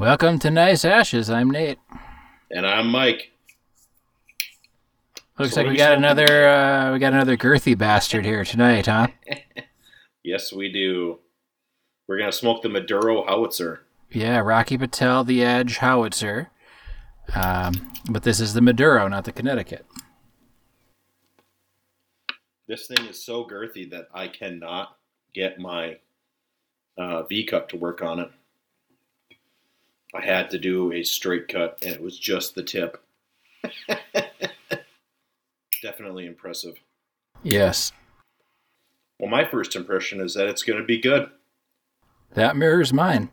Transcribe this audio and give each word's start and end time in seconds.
Welcome 0.00 0.38
to 0.38 0.50
Nice 0.50 0.86
Ashes. 0.86 1.28
I'm 1.28 1.50
Nate. 1.50 1.78
And 2.50 2.66
I'm 2.66 2.86
Mike. 2.90 3.32
Looks 5.38 5.52
So 5.52 5.60
like 5.60 5.70
we 5.70 5.76
got 5.76 5.92
another 5.92 6.48
uh, 6.48 6.92
we 6.94 6.98
got 6.98 7.12
another 7.12 7.36
girthy 7.36 7.76
bastard 7.76 8.24
here 8.24 8.42
tonight, 8.42 8.86
huh? 8.86 9.08
Yes, 10.24 10.54
we 10.54 10.72
do. 10.72 11.18
We're 12.08 12.16
gonna 12.16 12.32
smoke 12.32 12.62
the 12.62 12.70
Maduro 12.70 13.26
howitzer. 13.26 13.82
Yeah, 14.10 14.38
Rocky 14.38 14.78
Patel, 14.78 15.22
the 15.22 15.44
Edge 15.44 15.76
Howitzer. 15.76 16.48
Um, 17.34 17.92
but 18.08 18.22
this 18.22 18.40
is 18.40 18.54
the 18.54 18.62
Maduro, 18.62 19.06
not 19.06 19.26
the 19.26 19.32
Connecticut. 19.32 19.84
This 22.66 22.86
thing 22.86 23.04
is 23.04 23.22
so 23.22 23.44
girthy 23.44 23.90
that 23.90 24.08
I 24.14 24.28
cannot 24.28 24.96
get 25.34 25.58
my 25.58 25.98
uh, 26.96 27.24
V 27.24 27.44
cut 27.44 27.68
to 27.68 27.76
work 27.76 28.00
on 28.00 28.18
it. 28.20 28.30
I 30.14 30.24
had 30.24 30.50
to 30.50 30.58
do 30.58 30.92
a 30.92 31.02
straight 31.02 31.48
cut, 31.48 31.78
and 31.82 31.92
it 31.94 32.00
was 32.02 32.18
just 32.18 32.54
the 32.54 32.62
tip. 32.62 33.02
Definitely 35.82 36.26
impressive. 36.26 36.76
Yes, 37.42 37.92
Well, 39.18 39.30
my 39.30 39.44
first 39.46 39.76
impression 39.76 40.20
is 40.20 40.34
that 40.34 40.46
it's 40.46 40.62
going 40.62 40.78
to 40.78 40.84
be 40.84 41.00
good. 41.00 41.30
that 42.34 42.54
mirrors 42.56 42.92
mine. 42.92 43.30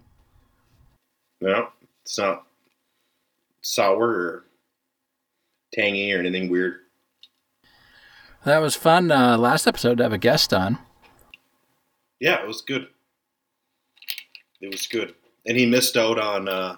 No, 1.42 1.70
it's 2.04 2.18
not 2.18 2.46
sour 3.62 4.08
or 4.10 4.46
tangy 5.74 6.14
or 6.14 6.20
anything 6.20 6.50
weird. 6.50 6.80
That 8.46 8.60
was 8.60 8.76
fun. 8.76 9.12
Uh, 9.12 9.38
last 9.38 9.68
episode 9.68 9.98
to 9.98 10.04
have 10.04 10.14
a 10.14 10.18
guest 10.18 10.54
on. 10.54 10.78
Yeah, 12.22 12.42
it 12.42 12.48
was 12.48 12.62
good. 12.62 12.88
It 14.62 14.72
was 14.72 14.88
good, 14.88 15.14
and 15.48 15.58
he 15.58 15.66
missed 15.66 15.98
out 15.98 16.20
on 16.20 16.48
uh, 16.48 16.76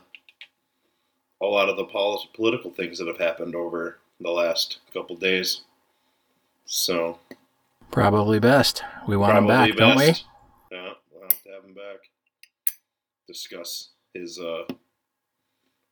a 1.42 1.46
lot 1.46 1.70
of 1.70 1.78
the 1.78 1.86
pol- 1.86 2.30
political 2.34 2.72
things 2.72 3.00
that 3.00 3.08
have 3.08 3.18
happened 3.18 3.56
over 3.56 3.98
the 4.22 4.30
last 4.30 4.80
couple 4.94 5.16
days. 5.16 5.62
So 6.66 7.20
Probably 7.92 8.40
best. 8.40 8.84
We 9.08 9.18
want 9.18 9.38
him 9.38 9.48
back, 9.48 9.76
don't 9.76 9.98
we? 9.98 10.14
Yeah, 10.72 10.94
we'll 11.12 11.24
have 11.24 11.44
to 11.44 11.50
have 11.50 11.64
him 11.64 11.74
back. 11.74 11.98
Discuss 13.28 13.90
his 14.14 14.40
uh, 14.40 14.66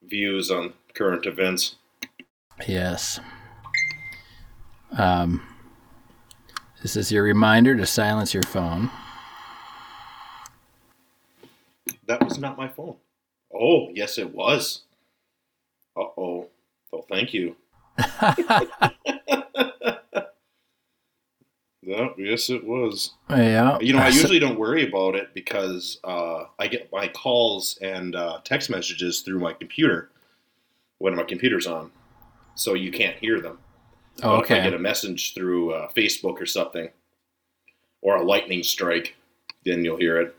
views 0.04 0.52
on 0.52 0.74
current 0.94 1.26
events. 1.26 1.76
Yes. 2.68 3.20
Um, 4.96 5.42
this 6.82 6.96
is 6.96 7.12
your 7.12 7.24
reminder 7.24 7.76
to 7.76 7.86
silence 7.86 8.34
your 8.34 8.44
phone. 8.44 8.92
That 12.08 12.24
was 12.24 12.38
not 12.40 12.58
my 12.58 12.68
phone. 12.68 12.96
Oh, 13.54 13.90
yes, 13.94 14.18
it 14.18 14.34
was. 14.34 14.84
Uh 15.96 16.06
oh. 16.18 16.48
Well, 16.92 17.06
thank 17.10 17.34
you. 17.34 17.56
Yeah, 21.88 22.10
yes, 22.18 22.50
it 22.50 22.66
was. 22.66 23.14
yeah. 23.30 23.80
You 23.80 23.94
know, 23.94 24.00
I 24.00 24.10
usually 24.10 24.40
don't 24.40 24.60
worry 24.60 24.86
about 24.86 25.16
it 25.16 25.34
because 25.34 26.02
uh, 26.04 26.44
I 26.60 26.68
get 26.68 26.92
my 26.92 27.08
calls 27.08 27.78
and 27.82 28.14
uh, 28.14 28.42
text 28.44 28.70
messages 28.70 29.22
through 29.22 29.40
my 29.40 29.54
computer 29.54 30.10
when 30.98 31.16
my 31.16 31.24
computer's 31.24 31.66
on, 31.66 31.92
so 32.56 32.74
you 32.74 32.92
can't 32.92 33.16
hear 33.16 33.40
them. 33.40 33.60
But 34.22 34.44
if 34.44 34.52
I 34.52 34.64
get 34.66 34.74
a 34.74 34.80
message 34.80 35.34
through 35.34 35.72
uh, 35.76 35.90
Facebook 35.96 36.42
or 36.42 36.46
something, 36.46 36.90
or 38.02 38.18
a 38.18 38.24
lightning 38.24 38.64
strike, 38.64 39.16
then 39.64 39.86
you'll 39.86 39.96
hear 39.98 40.20
it. 40.20 40.36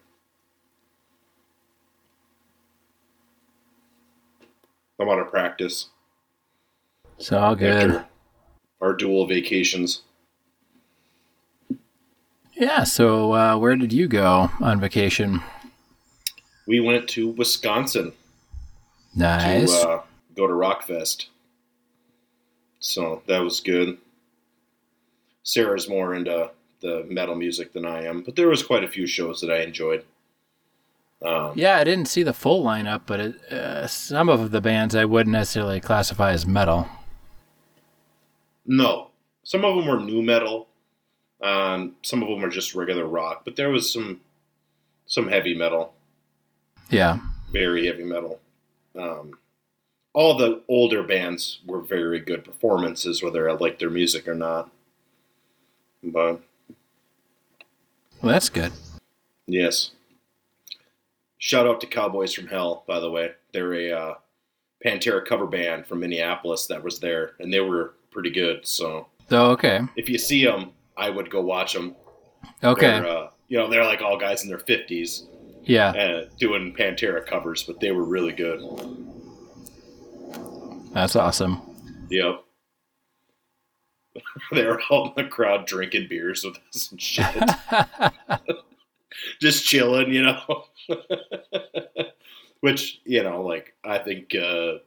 I'm 5.01 5.09
out 5.09 5.19
of 5.21 5.31
practice 5.31 5.87
It's 7.19 7.33
all 7.33 7.55
good. 7.55 8.05
our 8.81 8.93
dual 8.95 9.27
vacations. 9.27 10.03
Yeah. 12.55 12.85
So, 12.85 13.33
uh, 13.35 13.57
where 13.57 13.77
did 13.77 13.93
you 13.93 14.09
go 14.09 14.51
on 14.61 14.81
vacation? 14.81 15.41
We 16.67 16.81
went 16.81 17.09
to 17.11 17.29
Wisconsin 17.29 18.13
Nice. 19.15 19.81
to 19.83 19.89
uh, 19.89 20.03
go 20.37 20.47
to 20.47 20.53
Rockfest. 20.53 21.27
So 22.81 23.23
that 23.27 23.39
was 23.39 23.61
good. 23.61 23.99
Sarah's 25.45 25.89
more 25.89 26.15
into 26.15 26.51
the 26.81 27.05
metal 27.09 27.35
music 27.35 27.73
than 27.73 27.85
I 27.87 28.05
am, 28.05 28.23
but 28.23 28.37
there 28.37 28.49
was 28.49 28.63
quite 28.63 28.85
a 28.85 28.89
few 28.89 29.07
shows 29.07 29.41
that 29.41 29.51
I 29.51 29.63
enjoyed. 29.63 30.05
Um, 31.25 31.53
yeah, 31.57 31.79
I 31.79 31.85
didn't 31.85 32.07
see 32.07 32.23
the 32.23 32.33
full 32.33 32.65
lineup, 32.65 33.03
but 33.07 33.19
it, 33.21 33.53
uh, 33.53 33.87
some 33.89 34.29
of 34.29 34.51
the 34.53 34.61
bands 34.61 34.95
I 34.95 35.05
wouldn't 35.05 35.33
necessarily 35.33 35.81
classify 35.81 36.31
as 36.31 36.47
metal. 36.47 36.87
No, 38.67 39.11
some 39.43 39.65
of 39.65 39.75
them 39.77 39.87
were 39.87 39.99
new 39.99 40.23
metal. 40.23 40.69
Um, 41.43 41.97
some 42.03 42.23
of 42.23 42.29
them 42.29 42.45
are 42.45 42.49
just 42.51 42.75
regular 42.75 43.07
rock, 43.07 43.43
but 43.45 43.57
there 43.57 43.71
was 43.71 43.93
some 43.93 44.21
some 45.07 45.27
heavy 45.29 45.55
metal, 45.55 45.95
Yeah. 46.91 47.19
very 47.51 47.87
heavy 47.87 48.05
metal. 48.05 48.41
Um, 48.95 49.39
all 50.13 50.37
the 50.37 50.61
older 50.69 51.03
bands 51.03 51.61
were 51.65 51.81
very 51.81 52.21
good 52.21 52.45
performances, 52.45 53.23
whether 53.23 53.49
I 53.49 53.55
liked 53.55 53.79
their 53.79 53.89
music 53.91 54.29
or 54.29 54.35
not. 54.35 54.71
But 56.03 56.43
Well, 58.21 58.33
that's 58.33 58.51
good. 58.51 58.73
Yes. 59.47 59.93
Shout 61.39 61.67
out 61.67 61.81
to 61.81 61.87
Cowboys 61.87 62.35
from 62.35 62.47
Hell, 62.49 62.85
by 62.87 62.99
the 63.01 63.11
way. 63.11 63.31
They're 63.53 63.73
a 63.75 63.91
uh, 63.93 64.15
Pantera 64.85 65.25
cover 65.25 65.47
band 65.47 65.87
from 65.87 66.01
Minneapolis 66.01 66.67
that 66.67 66.83
was 66.83 66.99
there, 66.99 67.33
and 67.39 67.53
they 67.53 67.61
were 67.61 67.95
pretty 68.11 68.31
good. 68.31 68.67
So 68.67 69.07
Oh, 69.31 69.51
okay. 69.53 69.81
if 69.97 70.09
you 70.09 70.19
see 70.19 70.45
them, 70.45 70.73
I 70.97 71.11
would 71.11 71.31
go 71.31 71.41
watch 71.41 71.75
them. 71.75 71.95
Okay. 72.65 72.95
Uh, 72.99 73.29
you 73.49 73.57
know, 73.59 73.69
they're 73.69 73.85
like 73.85 74.01
all 74.03 74.19
guys 74.19 74.43
in 74.43 74.49
their 74.49 74.59
fifties 74.59 75.27
Yeah. 75.65 75.91
uh, 75.91 76.25
doing 76.39 76.75
Pantera 76.75 77.25
covers, 77.25 77.63
but 77.63 77.79
they 77.81 77.93
were 77.93 78.05
really 78.05 78.33
good. 78.33 78.61
That's 80.93 81.15
awesome. 81.17 81.61
Yep. 82.11 82.43
they 84.53 84.65
were 84.67 84.81
all 84.91 85.13
in 85.17 85.25
the 85.25 85.31
crowd 85.31 85.67
drinking 85.67 86.09
beers 86.09 86.43
with 86.45 86.59
us 86.75 86.91
and 86.91 87.01
shit. 87.01 87.27
just 89.41 89.65
chilling, 89.65 90.13
you 90.13 90.23
know. 90.23 90.65
Which 92.61 93.01
you 93.05 93.23
know, 93.23 93.43
like 93.43 93.75
I 93.85 93.99
think 93.99 94.35
uh, 94.35 94.79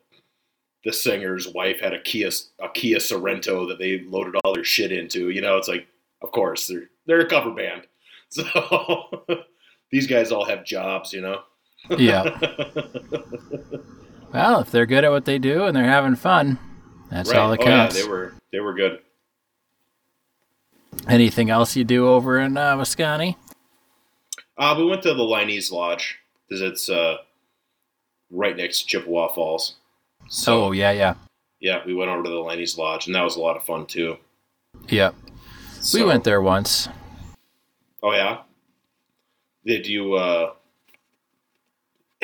the 0.84 0.92
singer's 0.92 1.48
wife 1.48 1.80
had 1.80 1.94
a 1.94 2.02
Kia 2.02 2.30
a 2.60 2.68
Kia 2.70 2.98
Sorento 2.98 3.68
that 3.70 3.80
they 3.80 4.00
loaded 4.02 4.36
all 4.44 4.54
their 4.54 4.64
shit 4.66 4.92
into. 4.92 5.30
You 5.30 5.42
know, 5.42 5.56
it's 5.58 5.70
like, 5.70 5.88
of 6.22 6.32
course 6.32 6.68
they're 6.68 6.90
they're 7.06 7.22
a 7.22 7.30
cover 7.30 7.52
band, 7.52 7.88
so 8.30 8.44
these 9.92 10.06
guys 10.08 10.32
all 10.32 10.46
have 10.46 10.66
jobs, 10.66 11.14
you 11.14 11.22
know. 11.22 11.44
yeah. 11.98 12.24
Well, 14.34 14.60
if 14.62 14.72
they're 14.72 14.86
good 14.86 15.04
at 15.04 15.12
what 15.12 15.26
they 15.26 15.40
do 15.40 15.66
and 15.66 15.76
they're 15.76 15.84
having 15.84 16.16
fun, 16.16 16.58
that's 17.10 17.32
all 17.32 17.50
that 17.52 17.60
Oh 17.62 17.64
yeah, 17.64 17.78
counts. 17.88 18.02
they 18.02 18.08
were 18.08 18.34
they 18.52 18.60
were 18.60 18.74
good. 18.74 19.00
Anything 21.08 21.50
else 21.50 21.76
you 21.76 21.84
do 21.84 22.08
over 22.08 22.40
in 22.40 22.58
uh, 22.58 22.78
Wisconsin? 22.78 23.36
Uh, 24.62 24.76
we 24.78 24.86
went 24.86 25.02
to 25.02 25.12
the 25.16 25.24
Leinie's 25.24 25.72
Lodge 25.72 26.20
because 26.48 26.62
it's 26.62 26.88
uh, 26.88 27.18
right 28.30 28.56
next 28.56 28.82
to 28.82 28.86
Chippewa 28.86 29.34
Falls. 29.34 29.78
So 30.30 30.66
oh, 30.66 30.72
yeah, 30.72 30.92
yeah. 30.92 31.16
yeah, 31.60 31.82
we 31.84 31.96
went 31.96 32.12
over 32.12 32.22
to 32.22 32.30
the 32.30 32.36
Leinie's 32.36 32.78
Lodge, 32.78 33.08
and 33.08 33.16
that 33.16 33.24
was 33.24 33.36
a 33.38 33.40
lot 33.40 33.58
of 33.58 33.64
fun 33.66 33.88
too. 33.88 34.18
Yep. 34.88 35.16
We 35.96 36.04
went 36.04 36.24
there 36.26 36.44
once. 36.44 36.88
Oh 38.04 38.14
yeah. 38.14 38.42
Did 39.66 39.88
you 39.88 40.14
uh, 40.14 40.54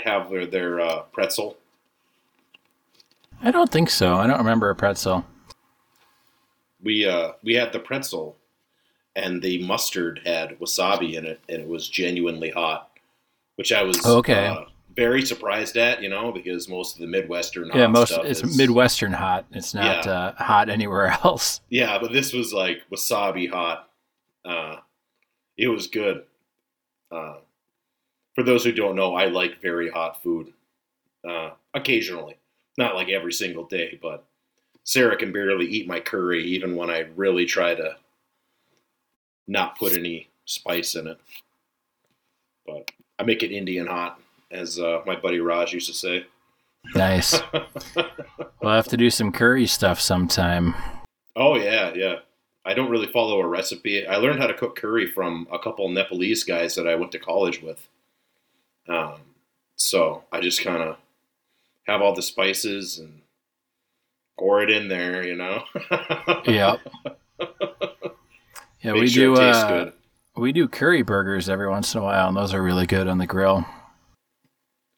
have 0.03 0.29
their 0.29 0.45
their 0.45 0.79
uh, 0.79 0.99
pretzel? 1.11 1.57
I 3.41 3.49
don't 3.49 3.71
think 3.71 3.89
so. 3.89 4.13
I 4.13 4.27
don't 4.27 4.37
remember 4.37 4.69
a 4.69 4.75
pretzel. 4.75 5.25
We 6.83 7.07
uh, 7.07 7.31
we 7.43 7.55
had 7.55 7.73
the 7.73 7.79
pretzel, 7.79 8.37
and 9.17 9.41
the 9.41 9.61
mustard 9.65 10.21
had 10.25 10.57
wasabi 10.59 11.15
in 11.15 11.25
it, 11.25 11.41
and 11.49 11.61
it 11.61 11.67
was 11.67 11.89
genuinely 11.89 12.51
hot, 12.51 12.91
which 13.55 13.73
I 13.73 13.83
was 13.83 14.05
Okay. 14.05 14.45
uh, 14.47 14.65
very 14.95 15.23
surprised 15.25 15.75
at. 15.75 16.01
You 16.01 16.09
know, 16.09 16.31
because 16.31 16.69
most 16.69 16.95
of 16.95 17.01
the 17.01 17.07
Midwestern 17.07 17.69
yeah, 17.73 17.87
most 17.87 18.11
it's 18.11 18.41
is- 18.43 18.55
Midwestern 18.57 19.11
hot. 19.11 19.45
It's 19.51 19.73
not 19.73 20.05
Yeah. 20.05 20.11
uh, 20.11 20.43
hot 20.43 20.69
anywhere 20.69 21.07
else. 21.23 21.59
Yeah, 21.69 21.97
but 21.99 22.13
this 22.13 22.31
was 22.31 22.53
like 22.53 22.83
wasabi 22.91 23.49
hot. 23.49 23.89
Uh, 24.45 24.77
it 25.57 25.67
was 25.67 25.87
good. 25.87 26.23
Uh, 27.11 27.37
for 28.35 28.43
those 28.43 28.63
who 28.63 28.71
don't 28.71 28.95
know, 28.95 29.15
I 29.15 29.25
like 29.25 29.59
very 29.61 29.89
hot 29.89 30.21
food. 30.21 30.53
Uh, 31.27 31.49
occasionally, 31.73 32.37
not 32.77 32.93
like 32.95 33.09
every 33.09 33.33
single 33.33 33.65
day, 33.65 33.97
but 34.01 34.23
Sarah 34.83 35.17
can 35.17 35.31
barely 35.33 35.65
eat 35.65 35.87
my 35.87 35.99
curry, 35.99 36.43
even 36.45 36.75
when 36.75 36.89
I 36.91 36.99
really 37.15 37.45
try 37.45 37.73
to 37.75 37.97
not 39.47 39.77
put 39.77 39.93
any 39.93 40.29
spice 40.45 40.95
in 40.95 41.07
it. 41.07 41.17
But 42.65 42.91
I 43.19 43.23
make 43.23 43.43
it 43.43 43.51
Indian 43.51 43.87
hot, 43.87 44.19
as 44.51 44.79
uh, 44.79 45.01
my 45.05 45.15
buddy 45.15 45.39
Raj 45.39 45.73
used 45.73 45.87
to 45.87 45.93
say. 45.93 46.25
Nice. 46.95 47.39
we'll 48.61 48.73
have 48.73 48.87
to 48.87 48.97
do 48.97 49.09
some 49.09 49.31
curry 49.31 49.67
stuff 49.67 49.99
sometime. 49.99 50.75
Oh 51.35 51.55
yeah, 51.55 51.93
yeah. 51.93 52.15
I 52.65 52.73
don't 52.73 52.89
really 52.89 53.07
follow 53.07 53.39
a 53.39 53.47
recipe. 53.47 54.05
I 54.05 54.17
learned 54.17 54.39
how 54.39 54.47
to 54.47 54.53
cook 54.53 54.75
curry 54.75 55.07
from 55.07 55.47
a 55.51 55.59
couple 55.59 55.87
Nepalese 55.87 56.43
guys 56.43 56.75
that 56.75 56.87
I 56.87 56.95
went 56.95 57.13
to 57.13 57.19
college 57.19 57.61
with. 57.61 57.87
Um, 58.89 59.15
so 59.77 60.23
I 60.31 60.41
just 60.41 60.61
kind 60.61 60.81
of 60.83 60.97
have 61.83 62.01
all 62.01 62.13
the 62.13 62.21
spices 62.21 62.99
and 62.99 63.21
pour 64.37 64.61
it 64.61 64.69
in 64.69 64.87
there, 64.87 65.25
you 65.25 65.35
know. 65.35 65.63
Yep. 66.45 66.79
Yeah, 68.81 68.93
Make 68.93 69.01
we 69.01 69.07
sure 69.09 69.35
do. 69.35 69.41
Uh, 69.41 69.67
good. 69.85 69.93
we 70.35 70.51
do 70.51 70.67
curry 70.67 71.01
burgers 71.01 71.49
every 71.49 71.67
once 71.69 71.93
in 71.93 72.01
a 72.01 72.03
while, 72.03 72.27
and 72.27 72.37
those 72.37 72.53
are 72.53 72.61
really 72.61 72.85
good 72.85 73.07
on 73.07 73.17
the 73.17 73.25
grill. 73.27 73.65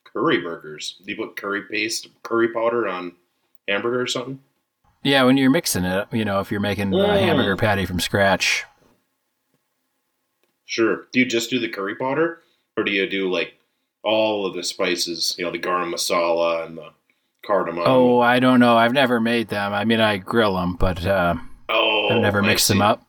Curry 0.05 0.41
burgers. 0.41 0.95
Do 1.05 1.11
you 1.11 1.17
put 1.17 1.35
curry 1.37 1.63
paste, 1.69 2.07
curry 2.23 2.49
powder 2.49 2.87
on 2.87 3.13
hamburger 3.67 4.01
or 4.01 4.07
something? 4.07 4.39
Yeah, 5.03 5.23
when 5.23 5.37
you're 5.37 5.49
mixing 5.49 5.85
it, 5.85 6.07
you 6.11 6.25
know, 6.25 6.39
if 6.41 6.51
you're 6.51 6.59
making 6.59 6.93
a 6.93 6.97
Mm. 6.97 7.19
hamburger 7.21 7.55
patty 7.55 7.85
from 7.85 7.99
scratch. 8.01 8.65
Sure. 10.65 11.07
Do 11.13 11.19
you 11.19 11.25
just 11.25 11.49
do 11.49 11.59
the 11.59 11.69
curry 11.69 11.95
powder, 11.95 12.41
or 12.77 12.83
do 12.83 12.91
you 12.91 13.09
do 13.09 13.31
like 13.31 13.53
all 14.03 14.45
of 14.45 14.53
the 14.55 14.63
spices? 14.63 15.35
You 15.37 15.45
know, 15.45 15.51
the 15.51 15.59
garam 15.59 15.93
masala 15.93 16.65
and 16.65 16.77
the 16.77 16.89
cardamom. 17.45 17.83
Oh, 17.87 18.19
I 18.19 18.39
don't 18.39 18.59
know. 18.59 18.77
I've 18.77 18.93
never 18.93 19.19
made 19.19 19.47
them. 19.47 19.73
I 19.73 19.85
mean, 19.85 20.01
I 20.01 20.17
grill 20.17 20.55
them, 20.55 20.75
but 20.75 21.05
uh, 21.05 21.35
Oh, 21.69 22.09
I've 22.11 22.21
never 22.21 22.41
mixed 22.41 22.67
them 22.67 22.81
up. 22.81 23.03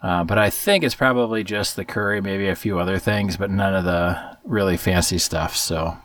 Uh, 0.00 0.22
but 0.24 0.38
I 0.38 0.48
think 0.50 0.84
it's 0.84 0.94
probably 0.94 1.42
just 1.42 1.74
the 1.76 1.84
curry, 1.84 2.20
maybe 2.20 2.46
a 2.48 2.54
few 2.54 2.78
other 2.78 2.98
things, 2.98 3.36
but 3.36 3.50
none 3.50 3.74
of 3.74 3.84
the 3.84 4.38
really 4.44 4.76
fancy 4.76 5.18
stuff. 5.18 5.56
So, 5.56 5.96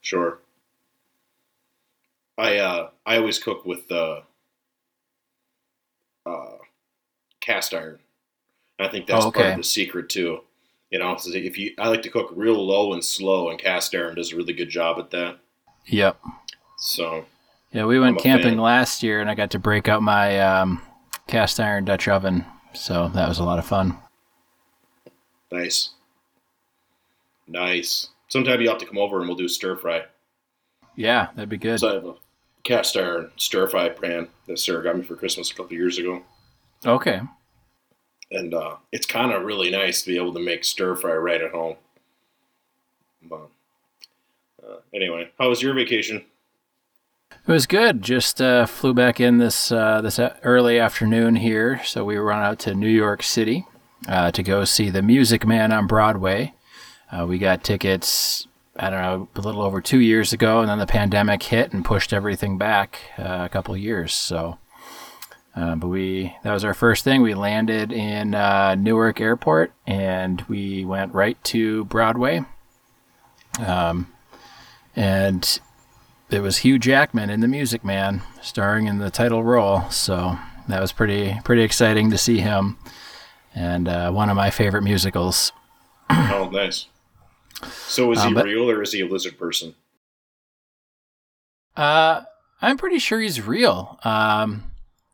Sure. 0.00 0.38
I 2.38 2.58
uh 2.58 2.90
I 3.04 3.16
always 3.16 3.38
cook 3.38 3.64
with 3.64 3.88
the 3.88 4.22
uh, 6.26 6.56
cast 7.40 7.72
iron. 7.74 7.98
I 8.78 8.88
think 8.88 9.06
that's 9.06 9.24
Oh, 9.24 9.30
part 9.30 9.46
of 9.50 9.56
the 9.56 9.64
secret 9.64 10.08
too. 10.08 10.40
You 10.90 10.98
know, 11.00 11.16
if 11.24 11.58
you 11.58 11.74
I 11.78 11.88
like 11.88 12.02
to 12.02 12.10
cook 12.10 12.30
real 12.34 12.64
low 12.64 12.92
and 12.92 13.04
slow, 13.04 13.48
and 13.50 13.58
cast 13.58 13.94
iron 13.94 14.14
does 14.16 14.32
a 14.32 14.36
really 14.36 14.52
good 14.52 14.68
job 14.70 14.98
at 14.98 15.10
that. 15.10 15.38
yep. 15.86 16.20
So 16.78 17.24
Yeah, 17.72 17.84
we 17.84 17.98
went 18.00 18.18
camping 18.18 18.52
fan. 18.54 18.58
last 18.58 19.02
year, 19.02 19.20
and 19.20 19.28
I 19.28 19.34
got 19.34 19.50
to 19.50 19.58
break 19.58 19.88
out 19.88 20.02
my 20.02 20.40
um, 20.40 20.80
cast 21.26 21.60
iron 21.60 21.84
Dutch 21.84 22.08
oven. 22.08 22.44
So 22.72 23.08
that 23.14 23.28
was 23.28 23.38
a 23.38 23.44
lot 23.44 23.58
of 23.58 23.66
fun. 23.66 23.96
nice, 25.52 25.90
nice. 27.46 28.08
Sometime 28.28 28.60
you 28.60 28.68
have 28.68 28.78
to 28.78 28.86
come 28.86 28.98
over 28.98 29.18
and 29.18 29.28
we'll 29.28 29.36
do 29.36 29.48
stir 29.48 29.76
fry. 29.76 30.04
Yeah, 30.96 31.28
that'd 31.34 31.48
be 31.48 31.58
good. 31.58 31.80
So 31.80 31.90
I 31.90 31.94
have 31.94 32.04
a 32.04 32.14
cast 32.64 32.96
iron 32.96 33.30
stir 33.36 33.68
fry 33.68 33.88
pan 33.90 34.28
that 34.46 34.58
Sarah 34.58 34.82
got 34.82 34.96
me 34.96 35.02
for 35.02 35.16
Christmas 35.16 35.50
a 35.50 35.54
couple 35.54 35.74
years 35.74 35.98
ago. 35.98 36.22
Okay. 36.84 37.20
and 38.30 38.52
uh, 38.54 38.76
it's 38.92 39.06
kind 39.06 39.32
of 39.32 39.44
really 39.44 39.70
nice 39.70 40.02
to 40.02 40.08
be 40.10 40.16
able 40.16 40.32
to 40.34 40.40
make 40.40 40.64
stir 40.64 40.94
fry 40.96 41.14
right 41.14 41.40
at 41.40 41.50
home. 41.52 41.76
But 43.22 43.48
uh, 44.66 44.76
anyway, 44.94 45.30
how 45.38 45.48
was 45.48 45.62
your 45.62 45.74
vacation? 45.74 46.24
It 47.46 47.52
was 47.52 47.68
good. 47.68 48.02
Just 48.02 48.42
uh, 48.42 48.66
flew 48.66 48.92
back 48.92 49.20
in 49.20 49.38
this 49.38 49.70
uh, 49.70 50.00
this 50.00 50.18
early 50.42 50.80
afternoon 50.80 51.36
here, 51.36 51.80
so 51.84 52.04
we 52.04 52.18
on 52.18 52.42
out 52.42 52.58
to 52.60 52.74
New 52.74 52.88
York 52.88 53.22
City 53.22 53.64
uh, 54.08 54.32
to 54.32 54.42
go 54.42 54.64
see 54.64 54.90
the 54.90 55.00
Music 55.00 55.46
Man 55.46 55.70
on 55.70 55.86
Broadway. 55.86 56.54
Uh, 57.12 57.24
we 57.24 57.38
got 57.38 57.62
tickets, 57.62 58.48
I 58.74 58.90
don't 58.90 59.00
know, 59.00 59.28
a 59.36 59.40
little 59.40 59.62
over 59.62 59.80
two 59.80 60.00
years 60.00 60.32
ago, 60.32 60.58
and 60.58 60.68
then 60.68 60.80
the 60.80 60.88
pandemic 60.88 61.40
hit 61.44 61.72
and 61.72 61.84
pushed 61.84 62.12
everything 62.12 62.58
back 62.58 62.98
uh, 63.16 63.42
a 63.44 63.48
couple 63.48 63.76
years. 63.76 64.12
So, 64.12 64.58
uh, 65.54 65.76
but 65.76 65.86
we 65.86 66.34
that 66.42 66.52
was 66.52 66.64
our 66.64 66.74
first 66.74 67.04
thing. 67.04 67.22
We 67.22 67.34
landed 67.34 67.92
in 67.92 68.34
uh, 68.34 68.74
Newark 68.74 69.20
Airport 69.20 69.72
and 69.86 70.42
we 70.48 70.84
went 70.84 71.14
right 71.14 71.42
to 71.44 71.84
Broadway. 71.84 72.40
Um, 73.64 74.12
and 74.96 75.60
it 76.30 76.40
was 76.40 76.58
Hugh 76.58 76.78
Jackman 76.78 77.30
in 77.30 77.40
The 77.40 77.48
Music 77.48 77.84
Man, 77.84 78.22
starring 78.42 78.86
in 78.86 78.98
the 78.98 79.10
title 79.10 79.42
role. 79.44 79.88
So 79.90 80.38
that 80.68 80.80
was 80.80 80.92
pretty 80.92 81.38
pretty 81.44 81.62
exciting 81.62 82.10
to 82.10 82.18
see 82.18 82.40
him, 82.40 82.78
and 83.54 83.88
uh, 83.88 84.10
one 84.10 84.28
of 84.30 84.36
my 84.36 84.50
favorite 84.50 84.82
musicals. 84.82 85.52
oh, 86.10 86.48
nice. 86.52 86.86
So 87.70 88.12
is 88.12 88.18
Uh, 88.18 88.28
he 88.28 88.34
but- 88.34 88.44
real 88.44 88.70
or 88.70 88.82
is 88.82 88.92
he 88.92 89.00
a 89.00 89.06
lizard 89.06 89.38
person? 89.38 89.74
Uh, 91.76 92.22
I'm 92.62 92.78
pretty 92.78 92.98
sure 92.98 93.20
he's 93.20 93.40
real. 93.46 93.98
Um, 94.02 94.64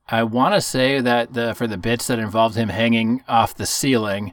I 0.08 0.22
want 0.22 0.54
to 0.54 0.60
say 0.60 1.00
that 1.00 1.34
the 1.34 1.54
for 1.54 1.66
the 1.66 1.76
bits 1.76 2.06
that 2.06 2.18
involved 2.18 2.56
him 2.56 2.68
hanging 2.68 3.24
off 3.28 3.56
the 3.56 3.66
ceiling, 3.66 4.32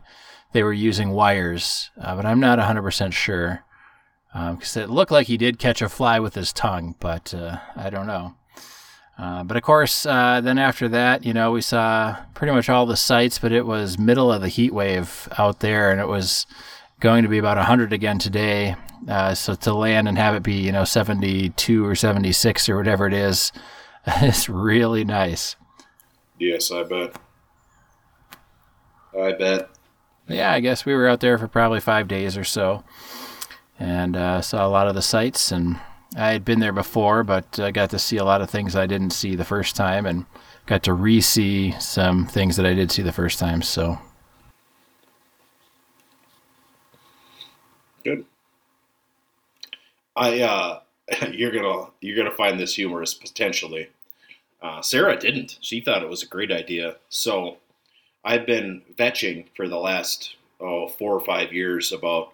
they 0.53 0.61
were 0.63 0.73
using 0.73 1.09
wires, 1.11 1.89
uh, 1.99 2.15
but 2.15 2.25
I'm 2.25 2.39
not 2.39 2.59
100% 2.59 3.13
sure 3.13 3.63
because 4.31 4.77
it 4.77 4.89
looked 4.89 5.11
like 5.11 5.27
he 5.27 5.37
did 5.37 5.59
catch 5.59 5.81
a 5.81 5.89
fly 5.89 6.19
with 6.19 6.35
his 6.35 6.53
tongue, 6.53 6.95
but 6.99 7.33
uh, 7.33 7.57
I 7.75 7.89
don't 7.89 8.07
know. 8.07 8.35
Uh, 9.17 9.43
but 9.43 9.57
of 9.57 9.63
course, 9.63 10.05
uh, 10.05 10.39
then 10.39 10.57
after 10.57 10.87
that, 10.87 11.25
you 11.25 11.33
know, 11.33 11.51
we 11.51 11.61
saw 11.61 12.15
pretty 12.33 12.53
much 12.53 12.69
all 12.69 12.85
the 12.85 12.95
sights, 12.95 13.37
but 13.37 13.51
it 13.51 13.65
was 13.65 13.99
middle 13.99 14.31
of 14.31 14.41
the 14.41 14.47
heat 14.47 14.73
wave 14.73 15.27
out 15.37 15.59
there, 15.59 15.91
and 15.91 15.99
it 15.99 16.07
was 16.07 16.45
going 17.01 17.23
to 17.23 17.29
be 17.29 17.37
about 17.37 17.57
100 17.57 17.91
again 17.91 18.17
today. 18.17 18.75
Uh, 19.07 19.33
so 19.33 19.55
to 19.55 19.73
land 19.73 20.07
and 20.07 20.17
have 20.17 20.35
it 20.35 20.43
be, 20.43 20.53
you 20.53 20.71
know, 20.71 20.85
72 20.85 21.85
or 21.85 21.95
76 21.95 22.69
or 22.69 22.77
whatever 22.77 23.07
it 23.07 23.13
is, 23.13 23.51
it's 24.07 24.47
really 24.47 25.03
nice. 25.03 25.57
Yes, 26.37 26.71
I 26.71 26.83
bet. 26.83 27.15
I 29.19 29.33
bet. 29.33 29.69
yeah, 30.27 30.51
I 30.51 30.61
guess 30.61 30.85
we 30.85 30.93
were 30.93 31.07
out 31.07 31.19
there 31.19 31.37
for 31.37 31.47
probably 31.47 31.79
five 31.81 32.07
days 32.07 32.37
or 32.37 32.43
so, 32.45 32.85
and 33.79 34.15
uh, 34.15 34.41
saw 34.41 34.67
a 34.67 34.69
lot 34.69 34.87
of 34.87 34.95
the 34.95 35.01
sights. 35.01 35.51
And 35.51 35.79
I 36.15 36.31
had 36.31 36.45
been 36.45 36.59
there 36.59 36.73
before, 36.73 37.23
but 37.23 37.59
I 37.59 37.71
got 37.71 37.89
to 37.91 37.99
see 37.99 38.17
a 38.17 38.25
lot 38.25 38.41
of 38.41 38.49
things 38.49 38.75
I 38.75 38.85
didn't 38.85 39.11
see 39.11 39.35
the 39.35 39.45
first 39.45 39.75
time, 39.75 40.05
and 40.05 40.25
got 40.65 40.83
to 40.83 40.93
re-see 40.93 41.71
some 41.79 42.25
things 42.25 42.55
that 42.57 42.65
I 42.65 42.73
did 42.73 42.91
see 42.91 43.01
the 43.01 43.11
first 43.11 43.39
time. 43.39 43.61
So 43.61 43.97
Good. 48.03 48.25
I 50.15 50.41
uh, 50.41 50.79
you're 51.31 51.51
gonna 51.51 51.87
you're 52.01 52.17
gonna 52.17 52.35
find 52.35 52.59
this 52.59 52.75
humorous 52.75 53.13
potentially. 53.13 53.89
Uh, 54.61 54.81
Sarah 54.81 55.17
didn't. 55.17 55.57
She 55.61 55.81
thought 55.81 56.03
it 56.03 56.09
was 56.09 56.23
a 56.23 56.27
great 56.27 56.51
idea. 56.51 56.97
So 57.09 57.57
I've 58.25 58.45
been 58.45 58.81
vetching 58.97 59.45
for 59.55 59.67
the 59.67 59.77
last 59.77 60.35
oh 60.59 60.87
four 60.89 61.13
or 61.13 61.21
five 61.21 61.53
years 61.53 61.91
about 61.91 62.33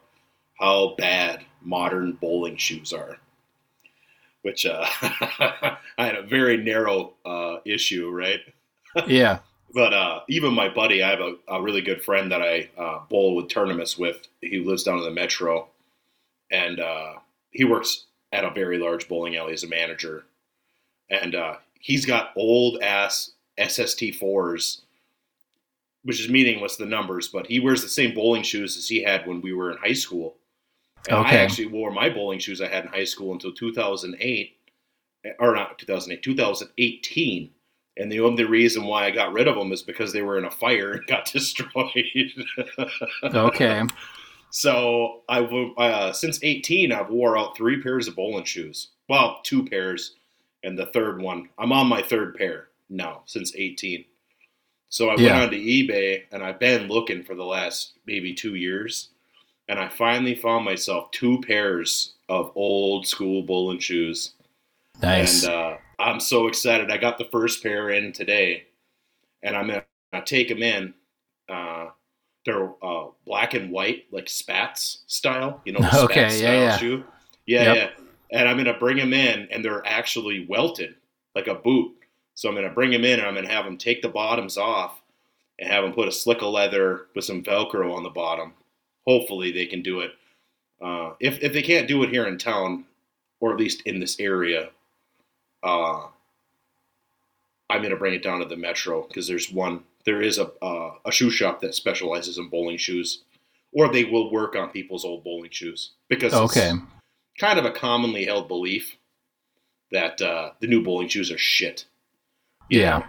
how 0.60 0.96
bad 0.98 1.46
modern 1.62 2.14
bowling 2.14 2.58
shoes 2.58 2.94
are. 2.94 3.18
Which 4.42 4.66
uh, 4.66 4.86
I 5.02 5.78
had 5.98 6.16
a 6.16 6.24
very 6.24 6.58
narrow 6.58 7.14
uh, 7.26 7.58
issue, 7.66 8.10
right? 8.12 8.42
yeah, 9.08 9.40
But 9.74 9.94
uh, 9.94 10.22
even 10.30 10.54
my 10.54 10.70
buddy, 10.70 11.04
I 11.04 11.10
have 11.10 11.20
a, 11.20 11.36
a 11.50 11.62
really 11.62 11.82
good 11.82 12.04
friend 12.04 12.32
that 12.32 12.42
I 12.42 12.70
uh, 12.78 13.00
bowl 13.10 13.36
with 13.36 13.50
tournaments 13.50 13.98
with. 13.98 14.28
He 14.42 14.60
lives 14.60 14.84
down 14.84 15.00
in 15.00 15.04
the 15.04 15.12
metro, 15.12 15.68
and 16.52 16.80
uh, 16.80 17.16
he 17.52 17.66
works 17.66 18.06
at 18.32 18.46
a 18.46 18.52
very 18.52 18.78
large 18.78 19.08
bowling 19.10 19.36
alley 19.36 19.54
as 19.54 19.64
a 19.64 19.68
manager. 19.68 20.26
And 21.10 21.36
uh, 21.36 21.56
he's 21.80 22.06
got 22.06 22.32
old 22.38 22.82
ass 22.82 23.32
SST 23.60 24.16
fours, 24.20 24.82
which 26.04 26.22
is 26.22 26.30
meaningless 26.30 26.76
the 26.78 26.86
numbers, 26.86 27.28
but 27.28 27.48
he 27.48 27.60
wears 27.60 27.82
the 27.82 27.90
same 27.90 28.14
bowling 28.14 28.44
shoes 28.44 28.78
as 28.78 28.88
he 28.88 29.04
had 29.04 29.28
when 29.28 29.42
we 29.42 29.54
were 29.54 29.72
in 29.72 29.78
high 29.78 29.94
school. 29.94 30.36
And 31.08 31.18
I 31.18 31.34
actually 31.36 31.68
wore 31.68 31.92
my 31.92 32.10
bowling 32.10 32.40
shoes 32.40 32.62
I 32.62 32.68
had 32.68 32.86
in 32.86 32.92
high 32.92 33.04
school 33.04 33.32
until 33.34 33.54
2008, 33.54 34.58
or 35.40 35.56
not 35.56 35.78
2008, 35.80 36.24
2018. 36.24 37.52
And 37.98 38.12
the 38.12 38.20
only 38.20 38.44
reason 38.44 38.84
why 38.86 39.06
I 39.06 39.12
got 39.12 39.32
rid 39.34 39.48
of 39.48 39.56
them 39.56 39.72
is 39.72 39.82
because 39.82 40.12
they 40.12 40.22
were 40.22 40.38
in 40.38 40.46
a 40.46 40.52
fire 40.52 40.94
and 40.94 41.06
got 41.08 41.26
destroyed. 41.32 42.32
okay, 43.24 43.84
so 44.50 45.22
I 45.30 45.40
uh, 45.42 46.12
since 46.12 46.40
18, 46.44 46.92
I've 46.92 47.10
wore 47.10 47.38
out 47.38 47.56
three 47.56 47.82
pairs 47.82 48.08
of 48.08 48.16
bowling 48.16 48.44
shoes. 48.44 48.90
Well, 49.08 49.40
two 49.44 49.66
pairs, 49.66 50.16
and 50.64 50.78
the 50.78 50.88
third 50.88 51.22
one. 51.22 51.50
I'm 51.58 51.72
on 51.72 51.88
my 51.88 52.02
third 52.02 52.36
pair 52.36 52.68
now 52.90 53.22
since 53.26 53.56
18. 53.56 54.04
So 54.90 55.10
I 55.10 55.16
Yeah. 55.18 55.40
went 55.40 55.54
onto 55.54 55.58
eBay 55.58 56.24
and 56.32 56.44
I've 56.44 56.60
been 56.60 56.88
looking 56.88 57.24
for 57.24 57.36
the 57.36 57.44
last 57.46 57.94
maybe 58.06 58.34
two 58.34 58.56
years, 58.56 59.10
and 59.68 59.80
I 59.80 59.90
finally 59.90 60.36
found 60.36 60.66
myself 60.66 61.12
two 61.12 61.42
pairs 61.42 62.14
of 62.30 62.52
old 62.56 63.08
school 63.08 63.44
bowling 63.44 63.80
shoes. 63.80 64.34
nice. 65.02 65.44
And 65.44 65.54
uh, 65.54 65.78
I'm 66.00 66.20
so 66.20 66.48
excited. 66.48 66.92
I 66.92 66.98
got 66.98 67.18
the 67.18 67.26
first 67.32 67.64
pair 67.64 67.90
in 67.90 68.12
today, 68.12 68.66
and 69.44 69.56
I'm 69.56 69.68
gonna 69.68 69.84
take 70.26 70.50
them 70.50 70.64
in 70.64 70.94
uh, 71.50 71.88
they're 72.46 72.72
uh, 72.84 73.08
black 73.26 73.54
and 73.56 73.72
white, 73.72 74.06
like 74.12 74.30
spats 74.30 75.04
style. 75.08 75.62
You 75.66 75.74
know, 75.74 75.80
the 75.80 76.00
Okay, 76.04 76.30
spats 76.30 76.42
yeah, 76.42 76.48
style 76.48 76.62
yeah. 76.62 76.78
shoe. 76.78 77.04
Yeah, 77.46 77.74
Yep. 77.74 77.76
yeah. 77.76 77.90
And 78.40 78.50
I'm 78.50 78.58
gonna 78.58 78.78
bring 78.78 78.98
them 78.98 79.14
in, 79.14 79.48
and 79.52 79.64
they're 79.64 79.86
actually 79.86 80.46
welted 80.48 80.96
like 81.36 81.48
a 81.48 81.56
boot. 81.56 81.94
So 82.36 82.50
I'm 82.50 82.56
gonna 82.56 82.70
bring 82.70 82.92
them 82.92 83.06
in, 83.06 83.20
and 83.20 83.28
I'm 83.28 83.36
gonna 83.36 83.52
have 83.52 83.66
them 83.66 83.78
take 83.78 84.02
the 84.02 84.10
bottoms 84.10 84.58
off, 84.58 85.02
and 85.60 85.70
have 85.72 85.84
them 85.84 85.94
put 85.94 86.08
a 86.08 86.12
slick 86.12 86.42
of 86.42 86.50
leather 86.54 87.08
with 87.16 87.26
some 87.26 87.44
Velcro 87.44 87.94
on 87.96 88.04
the 88.04 88.10
bottom. 88.10 88.54
Hopefully, 89.08 89.52
they 89.52 89.66
can 89.66 89.82
do 89.82 90.00
it. 90.02 90.12
Uh, 90.82 91.14
if 91.20 91.42
if 91.42 91.54
they 91.54 91.62
can't 91.62 91.88
do 91.88 92.04
it 92.04 92.10
here 92.10 92.28
in 92.28 92.38
town, 92.38 92.86
or 93.40 93.52
at 93.54 93.60
least 93.60 93.82
in 93.86 94.00
this 94.00 94.20
area, 94.20 94.70
uh, 95.64 96.08
I'm 97.70 97.82
gonna 97.82 97.96
bring 97.96 98.14
it 98.14 98.24
down 98.24 98.40
to 98.40 98.46
the 98.46 98.58
metro 98.58 99.04
because 99.08 99.28
there's 99.28 99.52
one. 99.52 99.84
There 100.06 100.22
is 100.22 100.38
a 100.38 100.52
uh, 100.64 100.96
a 101.06 101.12
shoe 101.12 101.30
shop 101.32 101.62
that 101.62 101.76
specializes 101.76 102.38
in 102.38 102.50
bowling 102.50 102.78
shoes, 102.78 103.24
or 103.74 103.92
they 103.92 104.04
will 104.06 104.32
work 104.32 104.56
on 104.56 104.70
people's 104.70 105.06
old 105.06 105.24
bowling 105.24 105.52
shoes 105.52 105.92
because 106.10 106.34
it's 106.34 106.58
Okay. 106.58 106.72
kind 107.40 107.58
of 107.60 107.66
a 107.66 107.72
commonly 107.72 108.26
held 108.26 108.48
belief 108.48 108.96
that 109.92 110.22
uh, 110.22 110.52
the 110.60 110.68
new 110.68 110.84
bowling 110.84 111.08
shoes 111.08 111.32
are 111.32 111.38
shit. 111.38 111.86
Yeah. 112.70 113.00
know? 113.00 113.06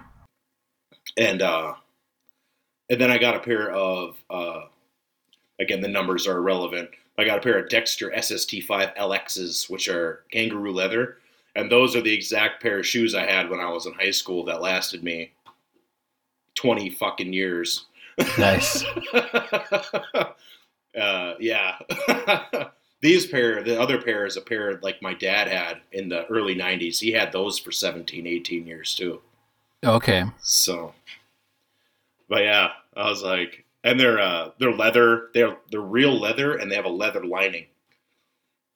and 1.17 1.43
uh, 1.43 1.75
and 2.91 3.01
then 3.01 3.11
I 3.11 3.19
got 3.19 3.35
a 3.37 3.41
pair 3.41 3.71
of 3.71 4.17
uh, 4.31 4.63
again 5.61 5.81
the 5.81 5.89
numbers 5.89 6.27
are 6.27 6.39
irrelevant. 6.39 6.91
I 7.19 7.25
got 7.25 7.39
a 7.39 7.43
pair 7.43 7.59
of 7.59 7.71
Dexter 7.71 8.11
SST5 8.11 8.97
LXs, 8.97 9.71
which 9.71 9.89
are 9.89 10.25
kangaroo 10.31 10.73
leather, 10.73 11.19
and 11.55 11.71
those 11.71 11.97
are 11.97 12.03
the 12.03 12.13
exact 12.13 12.63
pair 12.63 12.81
of 12.81 12.87
shoes 12.87 13.15
I 13.15 13.25
had 13.25 13.49
when 13.49 13.61
I 13.61 13.71
was 13.71 13.87
in 13.87 13.95
high 13.95 14.11
school 14.11 14.45
that 14.45 14.61
lasted 14.61 15.03
me 15.03 15.33
twenty 16.55 16.91
fucking 16.91 17.33
years. 17.33 17.87
Nice. 18.39 18.85
uh, 20.99 21.35
yeah. 21.39 21.79
These 23.03 23.27
pair, 23.27 23.63
the 23.63 23.81
other 23.81 24.01
pair 24.01 24.25
is 24.25 24.37
a 24.37 24.41
pair 24.41 24.81
like 24.83 25.03
my 25.03 25.13
dad 25.13 25.49
had 25.49 25.81
in 25.93 26.09
the 26.09 26.27
early 26.27 26.55
90s. 26.55 26.99
He 26.99 27.13
had 27.13 27.31
those 27.31 27.59
for 27.59 27.71
17, 27.71 28.27
18 28.27 28.67
years 28.67 28.95
too. 28.95 29.21
Okay. 29.85 30.25
So, 30.41 30.95
but 32.29 32.43
yeah, 32.43 32.71
I 32.97 33.09
was 33.09 33.23
like, 33.23 33.66
and 33.87 33.99
they're 33.99 34.21
uh, 34.21 34.51
they're 34.59 34.73
leather. 34.75 35.29
They're 35.33 35.57
they're 35.71 35.81
real 35.81 36.19
leather, 36.21 36.57
and 36.57 36.71
they 36.71 36.77
have 36.77 36.85
a 36.85 36.91
leather 36.91 37.25
lining. 37.25 37.67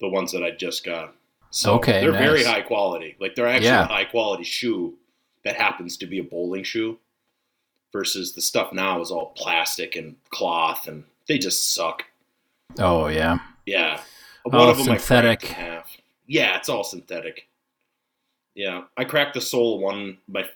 The 0.01 0.09
ones 0.09 0.33
that 0.33 0.43
I 0.43 0.53
just 0.53 0.85
got. 0.85 1.15
So 1.51 1.75
Okay, 1.75 2.01
they're 2.01 2.13
very 2.13 2.43
high 2.45 2.63
quality. 2.63 3.17
Like 3.21 3.35
they're 3.35 3.47
actually 3.49 3.67
Yeah. 3.67 3.83
a 3.85 3.89
high 3.89 4.05
quality 4.05 4.45
shoe 4.45 4.95
that 5.45 5.57
happens 5.57 5.97
to 5.99 6.07
be 6.07 6.19
a 6.21 6.25
bowling 6.25 6.63
shoe. 6.65 6.99
Versus 7.93 8.35
the 8.35 8.41
stuff 8.41 8.73
now 8.73 9.01
is 9.01 9.11
all 9.11 9.33
plastic 9.37 9.97
and 9.97 10.15
cloth, 10.31 10.87
and 10.87 11.03
they 11.27 11.39
just 11.39 11.75
suck. 11.75 12.05
Oh 12.79 13.09
yeah. 13.09 13.41
Yeah, 13.67 14.01
All 14.45 14.71
I 14.71 14.73
cracked 14.75 14.85
synthetic. 15.01 15.43
in 15.45 15.49
half. 15.51 15.97
Yeah, 16.27 16.57
it's 16.57 16.69
all 16.69 16.85
synthetic. 16.85 17.49
Yeah, 18.55 18.85
I 18.97 19.05
cracked 19.05 19.35
the 19.35 19.41
sole 19.41 19.75
of 19.77 19.81
one. 19.81 20.19
My, 20.29 20.49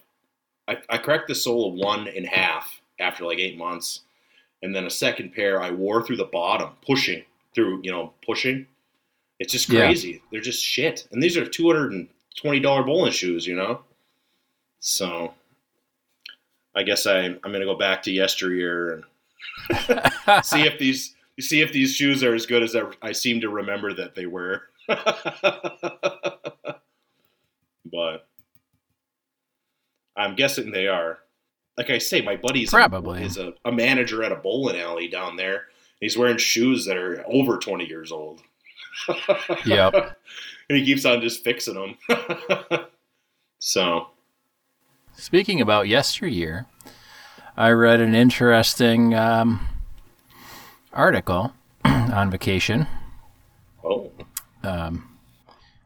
I, 0.69 0.79
I 0.89 0.99
cracked 0.99 1.27
the 1.29 1.35
sole 1.35 1.69
of 1.69 1.75
one 1.75 2.07
in 2.09 2.25
half 2.25 2.81
after 3.01 3.25
like 3.25 3.39
eight 3.39 3.59
months, 3.59 4.01
and 4.65 4.75
then 4.75 4.87
a 4.87 4.91
second 4.91 5.33
pair 5.35 5.63
I 5.63 5.71
wore 5.71 6.03
through 6.03 6.17
the 6.17 6.25
bottom, 6.25 6.71
pushing 6.85 7.23
through. 7.55 7.81
You 7.85 7.93
know, 7.93 8.13
pushing. 8.27 8.67
It's 9.39 9.53
just 9.53 9.69
Yeah. 9.69 9.81
crazy. 9.87 10.21
They're 10.33 10.41
just 10.41 10.65
shit, 10.65 11.07
and 11.13 11.23
these 11.23 11.37
are 11.37 11.47
two 11.47 11.67
hundred 11.69 11.93
and 11.93 12.09
twenty 12.37 12.59
dollar 12.61 12.83
bowling 12.83 13.13
shoes. 13.13 13.47
You 13.47 13.55
know, 13.57 13.83
so 14.81 15.35
I 16.75 16.83
guess 16.83 17.07
I 17.07 17.19
I'm 17.27 17.39
gonna 17.43 17.65
go 17.67 17.77
back 17.77 18.03
to 18.05 18.11
yesteryear 18.13 18.93
and 18.95 19.05
see 20.45 20.63
if 20.63 20.79
these 20.79 21.15
see 21.41 21.61
if 21.61 21.73
these 21.73 21.95
shoes 21.95 22.25
are 22.25 22.35
as 22.35 22.47
good 22.47 22.63
as 22.63 22.75
I, 22.75 22.85
I 23.03 23.13
seem 23.13 23.41
to 23.43 23.51
remember 23.51 23.93
that 23.95 24.15
they 24.15 24.25
were. 24.27 24.63
but 24.89 24.97
I'm 30.17 30.35
guessing 30.37 30.71
they 30.71 30.87
are. 30.89 31.19
Like 31.77 31.91
I 31.91 31.99
say, 31.99 32.21
my 32.21 32.37
buddy's 32.37 32.71
Probably. 32.71 33.23
is 33.25 33.37
a, 33.37 33.53
a 33.65 33.73
manager 33.73 34.23
at 34.23 34.33
a 34.33 34.37
bowling 34.37 34.79
alley 34.81 35.09
down 35.09 35.37
there. 35.37 35.65
He's 36.01 36.17
wearing 36.17 36.39
shoes 36.39 36.85
that 36.87 36.97
are 36.97 37.25
over 37.27 37.59
20 37.59 37.87
years 37.87 38.13
old. 38.13 38.43
Yep. 39.67 39.95
and 40.69 40.79
he 40.79 40.85
keeps 40.85 41.05
on 41.05 41.21
just 41.21 41.43
fixing 41.43 41.75
them. 41.75 41.97
so, 43.59 44.09
Speaking 45.17 45.61
about 45.61 45.89
yesteryear, 45.89 46.67
I 47.57 47.71
read 47.71 48.01
an 48.01 48.15
interesting 48.15 49.15
um, 49.15 49.67
article 50.93 51.53
on 51.85 52.31
vacation. 52.31 52.87
oh, 53.85 54.11
Um, 54.63 55.09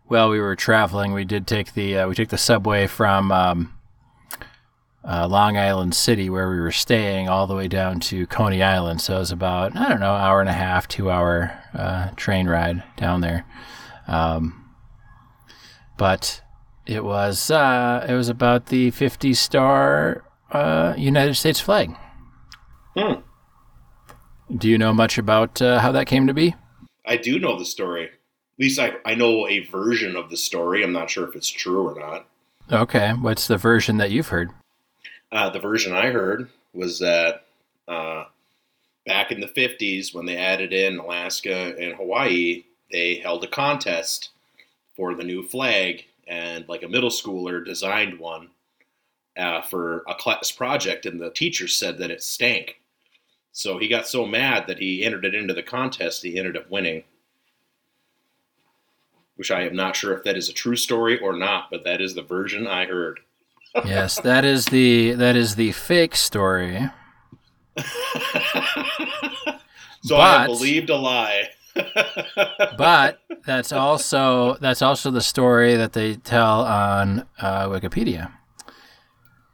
well, 0.09 0.31
we 0.31 0.41
were 0.41 0.57
traveling. 0.57 1.13
We 1.13 1.25
did 1.25 1.47
take 1.47 1.75
the 1.75 1.99
uh, 1.99 2.09
we 2.09 2.15
took 2.15 2.29
the 2.29 2.39
subway 2.39 2.87
from 2.87 3.31
um, 3.33 3.75
uh, 5.09 5.27
Long 5.27 5.57
Island 5.57 5.95
City, 5.95 6.29
where 6.29 6.51
we 6.51 6.61
were 6.61 6.71
staying, 6.71 7.29
all 7.29 7.47
the 7.47 7.55
way 7.55 7.67
down 7.67 7.99
to 8.01 8.27
Coney 8.27 8.63
Island. 8.63 9.01
So 9.01 9.17
it 9.17 9.21
was 9.21 9.33
about 9.33 9.77
I 9.77 9.89
don't 9.89 10.01
know, 10.01 10.13
hour 10.13 10.41
and 10.41 10.51
a 10.51 10.55
half, 10.55 10.87
two 10.87 11.11
hour 11.11 11.59
uh, 11.75 12.11
train 12.17 12.47
ride 12.47 12.83
down 12.97 13.23
there. 13.23 13.47
Um, 14.07 14.75
but 15.97 16.43
it 16.87 17.05
was 17.05 17.51
uh, 17.51 18.07
it 18.09 18.15
was 18.15 18.29
about 18.29 18.67
the 18.67 18.91
50 18.91 19.35
star 19.35 20.25
uh, 20.53 20.95
United 20.97 21.35
States 21.35 21.61
flag. 21.61 21.97
Hmm. 22.97 23.21
Do 24.55 24.69
you 24.69 24.79
know 24.79 24.93
much 24.93 25.19
about 25.19 25.61
uh, 25.61 25.79
how 25.81 25.93
that 25.93 26.07
came 26.07 26.27
to 26.27 26.35
be? 26.35 26.55
I 27.07 27.17
do 27.17 27.39
know 27.39 27.59
the 27.59 27.65
story. 27.65 28.05
At 28.05 28.11
least 28.59 28.79
I, 28.79 28.95
I 29.05 29.15
know 29.15 29.47
a 29.47 29.61
version 29.67 30.17
of 30.17 30.31
the 30.31 30.37
story. 30.37 30.83
I'm 30.83 30.93
not 30.93 31.11
sure 31.11 31.29
if 31.29 31.37
it's 31.37 31.49
true 31.49 31.89
or 31.89 31.99
not. 31.99 32.27
Okay, 32.71 33.13
what's 33.13 33.47
the 33.47 33.57
version 33.57 33.99
that 33.99 34.11
you've 34.11 34.29
heard? 34.29 34.51
Uh, 35.31 35.51
the 35.51 35.59
version 35.59 35.93
I 35.93 36.07
heard 36.07 36.49
was 36.73 36.99
that 37.01 37.45
uh, 37.87 38.25
back 39.07 39.31
in 39.31 39.41
the 39.41 39.49
50s, 39.49 40.15
when 40.15 40.27
they 40.27 40.37
added 40.37 40.73
in 40.73 40.99
Alaska 40.99 41.75
and 41.79 41.95
Hawaii, 41.95 42.65
they 42.91 43.17
held 43.17 43.45
a 43.45 43.49
contest 43.49 44.31
for 44.97 45.15
the 45.15 45.25
new 45.25 45.43
flag, 45.43 46.05
and 46.27 46.69
like 46.69 46.83
a 46.83 46.89
middle 46.89 47.11
schooler 47.11 47.65
designed 47.65 48.19
one 48.19 48.49
uh, 49.37 49.63
for 49.63 50.03
a 50.09 50.15
class 50.15 50.51
project, 50.51 51.07
and 51.07 51.21
the 51.21 51.31
teacher 51.31 51.69
said 51.69 51.99
that 51.99 52.11
it 52.11 52.23
stank. 52.23 52.81
So 53.53 53.79
he 53.79 53.89
got 53.89 54.07
so 54.07 54.27
mad 54.27 54.67
that 54.67 54.79
he 54.79 55.05
entered 55.05 55.25
it 55.25 55.35
into 55.35 55.55
the 55.55 55.63
contest. 55.63 56.23
He 56.23 56.39
ended 56.39 56.57
up 56.57 56.71
winning, 56.71 57.05
which 59.37 59.51
I 59.51 59.63
am 59.63 59.77
not 59.77 59.97
sure 59.97 60.17
if 60.17 60.25
that 60.25 60.37
is 60.37 60.49
a 60.49 60.55
true 60.55 60.77
story 60.77 61.19
or 61.19 61.33
not, 61.33 61.71
but 61.71 61.85
that 61.85 62.01
is 62.01 62.15
the 62.15 62.23
version 62.23 62.67
I 62.67 62.87
heard. 62.87 63.21
Yes, 63.85 64.21
that 64.21 64.45
is 64.45 64.67
the 64.67 65.13
that 65.13 65.37
is 65.37 65.55
the 65.57 65.73
fake 65.73 66.17
story. 66.17 66.91
so 70.03 70.17
I 70.17 70.39
have 70.41 70.47
believed 70.47 70.91
a 70.91 70.97
lie. 70.97 71.49
But 72.77 73.21
that's 73.47 73.71
also 73.73 74.57
that's 74.61 74.83
also 74.83 75.11
the 75.11 75.21
story 75.21 75.77
that 75.77 75.93
they 75.93 76.15
tell 76.17 76.63
on 76.65 77.27
uh, 77.39 77.69
Wikipedia. 77.69 78.33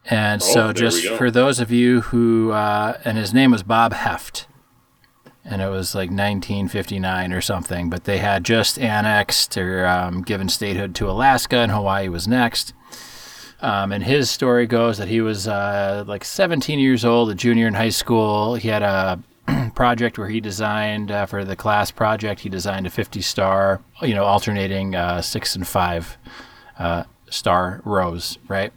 And 0.07 0.41
Oh, 0.41 0.45
so, 0.45 0.73
just 0.73 1.07
for 1.07 1.29
those 1.31 1.59
of 1.59 1.71
you 1.71 2.01
who, 2.01 2.51
uh, 2.51 2.99
and 3.03 3.17
his 3.17 3.33
name 3.33 3.49
was 3.51 3.63
Bob 3.63 3.91
Heft, 3.93 4.47
and 5.43 5.61
it 5.63 5.67
was 5.69 5.95
like 5.95 6.09
1959 6.09 7.33
or 7.33 7.41
something. 7.41 7.89
But 7.89 8.03
they 8.03 8.19
had 8.19 8.43
just 8.43 8.77
annexed 8.79 9.57
or 9.57 9.85
um, 9.87 10.21
given 10.21 10.47
statehood 10.49 10.93
to 10.95 11.09
Alaska, 11.09 11.57
and 11.57 11.71
Hawaii 11.71 12.07
was 12.07 12.27
next. 12.27 12.73
Um, 13.61 13.91
and 13.91 14.03
his 14.03 14.29
story 14.29 14.67
goes 14.67 14.97
that 14.97 15.07
he 15.07 15.21
was 15.21 15.47
uh, 15.47 16.03
like 16.07 16.23
17 16.23 16.77
years 16.77 17.05
old, 17.05 17.29
a 17.29 17.35
junior 17.35 17.67
in 17.67 17.73
high 17.73 17.89
school. 17.89 18.55
He 18.55 18.67
had 18.67 18.83
a 18.83 19.19
project 19.75 20.17
where 20.17 20.29
he 20.29 20.39
designed 20.39 21.11
uh, 21.11 21.25
for 21.25 21.45
the 21.45 21.55
class 21.55 21.91
project. 21.91 22.41
He 22.41 22.49
designed 22.49 22.85
a 22.85 22.89
50 22.89 23.21
star, 23.21 23.81
you 24.01 24.13
know, 24.13 24.23
alternating 24.23 24.95
uh, 24.95 25.21
six 25.21 25.55
and 25.55 25.67
five 25.67 26.17
uh, 26.77 27.03
star 27.29 27.81
rows, 27.85 28.37
right? 28.47 28.73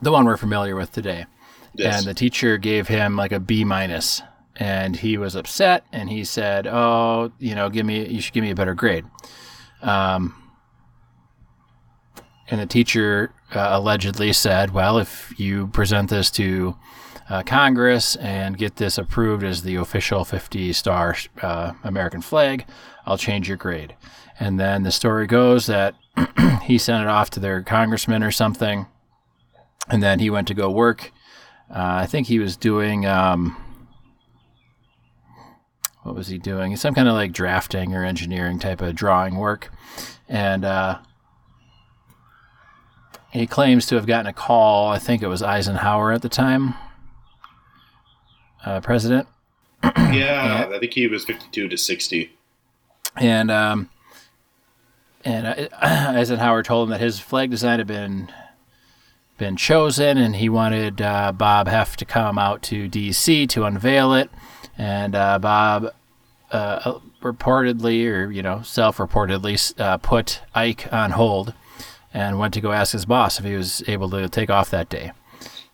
The 0.00 0.12
one 0.12 0.24
we're 0.24 0.36
familiar 0.36 0.74
with 0.74 0.92
today. 0.92 1.26
Yes. 1.74 1.98
And 1.98 2.06
the 2.06 2.14
teacher 2.14 2.58
gave 2.58 2.88
him 2.88 3.16
like 3.16 3.32
a 3.32 3.40
B 3.40 3.64
minus, 3.64 4.22
and 4.56 4.96
he 4.96 5.16
was 5.16 5.34
upset. 5.34 5.84
And 5.92 6.10
he 6.10 6.24
said, 6.24 6.66
"Oh, 6.66 7.32
you 7.38 7.54
know, 7.54 7.70
give 7.70 7.86
me, 7.86 8.06
you 8.06 8.20
should 8.20 8.34
give 8.34 8.42
me 8.42 8.50
a 8.50 8.54
better 8.54 8.74
grade." 8.74 9.06
Um, 9.80 10.34
and 12.50 12.60
the 12.60 12.66
teacher 12.66 13.32
uh, 13.54 13.68
allegedly 13.72 14.32
said, 14.32 14.72
"Well, 14.72 14.98
if 14.98 15.32
you 15.38 15.68
present 15.68 16.10
this 16.10 16.30
to 16.32 16.76
uh, 17.28 17.42
Congress 17.42 18.16
and 18.16 18.58
get 18.58 18.76
this 18.76 18.98
approved 18.98 19.44
as 19.44 19.62
the 19.62 19.76
official 19.76 20.24
50 20.24 20.72
star 20.72 21.16
uh, 21.40 21.72
American 21.84 22.20
flag, 22.20 22.66
I'll 23.06 23.18
change 23.18 23.48
your 23.48 23.56
grade." 23.56 23.94
And 24.40 24.58
then 24.58 24.82
the 24.82 24.90
story 24.90 25.26
goes 25.26 25.66
that 25.66 25.94
he 26.62 26.78
sent 26.78 27.02
it 27.02 27.08
off 27.08 27.30
to 27.30 27.40
their 27.40 27.62
congressman 27.62 28.22
or 28.22 28.32
something, 28.32 28.86
and 29.88 30.02
then 30.02 30.18
he 30.18 30.30
went 30.30 30.48
to 30.48 30.54
go 30.54 30.70
work. 30.70 31.12
Uh, 31.70 32.02
I 32.02 32.06
think 32.06 32.26
he 32.26 32.38
was 32.38 32.56
doing. 32.56 33.06
Um, 33.06 33.56
what 36.02 36.16
was 36.16 36.28
he 36.28 36.38
doing? 36.38 36.76
Some 36.76 36.94
kind 36.94 37.08
of 37.08 37.14
like 37.14 37.32
drafting 37.32 37.94
or 37.94 38.04
engineering 38.04 38.58
type 38.58 38.82
of 38.82 38.94
drawing 38.94 39.36
work, 39.36 39.70
and 40.28 40.64
uh, 40.64 40.98
he 43.32 43.46
claims 43.46 43.86
to 43.86 43.94
have 43.94 44.06
gotten 44.06 44.26
a 44.26 44.32
call. 44.32 44.88
I 44.88 44.98
think 44.98 45.22
it 45.22 45.26
was 45.26 45.42
Eisenhower 45.42 46.12
at 46.12 46.22
the 46.22 46.28
time, 46.28 46.74
uh, 48.64 48.80
president. 48.80 49.26
yeah, 49.82 50.68
I 50.72 50.78
think 50.78 50.92
he 50.92 51.08
was 51.08 51.24
fifty-two 51.24 51.68
to 51.68 51.76
sixty, 51.76 52.32
and 53.16 53.50
um, 53.50 53.88
and 55.24 55.46
uh, 55.46 55.68
Eisenhower 55.82 56.62
told 56.62 56.88
him 56.88 56.90
that 56.90 57.00
his 57.00 57.18
flag 57.18 57.50
design 57.50 57.78
had 57.78 57.86
been 57.86 58.30
been 59.38 59.56
chosen, 59.56 60.18
and 60.18 60.36
he 60.36 60.48
wanted 60.48 61.00
uh, 61.00 61.32
Bob 61.32 61.68
Heft 61.68 61.98
to 62.00 62.04
come 62.04 62.38
out 62.38 62.62
to 62.64 62.86
D.C. 62.86 63.46
to 63.48 63.64
unveil 63.64 64.12
it. 64.14 64.30
And 64.78 65.14
uh, 65.14 65.38
Bob 65.38 65.92
uh, 66.50 66.98
reportedly, 67.22 68.06
or 68.08 68.30
you 68.30 68.42
know, 68.42 68.62
self-reportedly, 68.62 69.80
uh, 69.80 69.96
put 69.98 70.42
Ike 70.54 70.92
on 70.92 71.12
hold 71.12 71.54
and 72.14 72.38
went 72.38 72.54
to 72.54 72.60
go 72.60 72.72
ask 72.72 72.92
his 72.92 73.06
boss 73.06 73.38
if 73.38 73.44
he 73.44 73.54
was 73.54 73.82
able 73.88 74.10
to 74.10 74.28
take 74.28 74.50
off 74.50 74.70
that 74.70 74.88
day. 74.88 75.12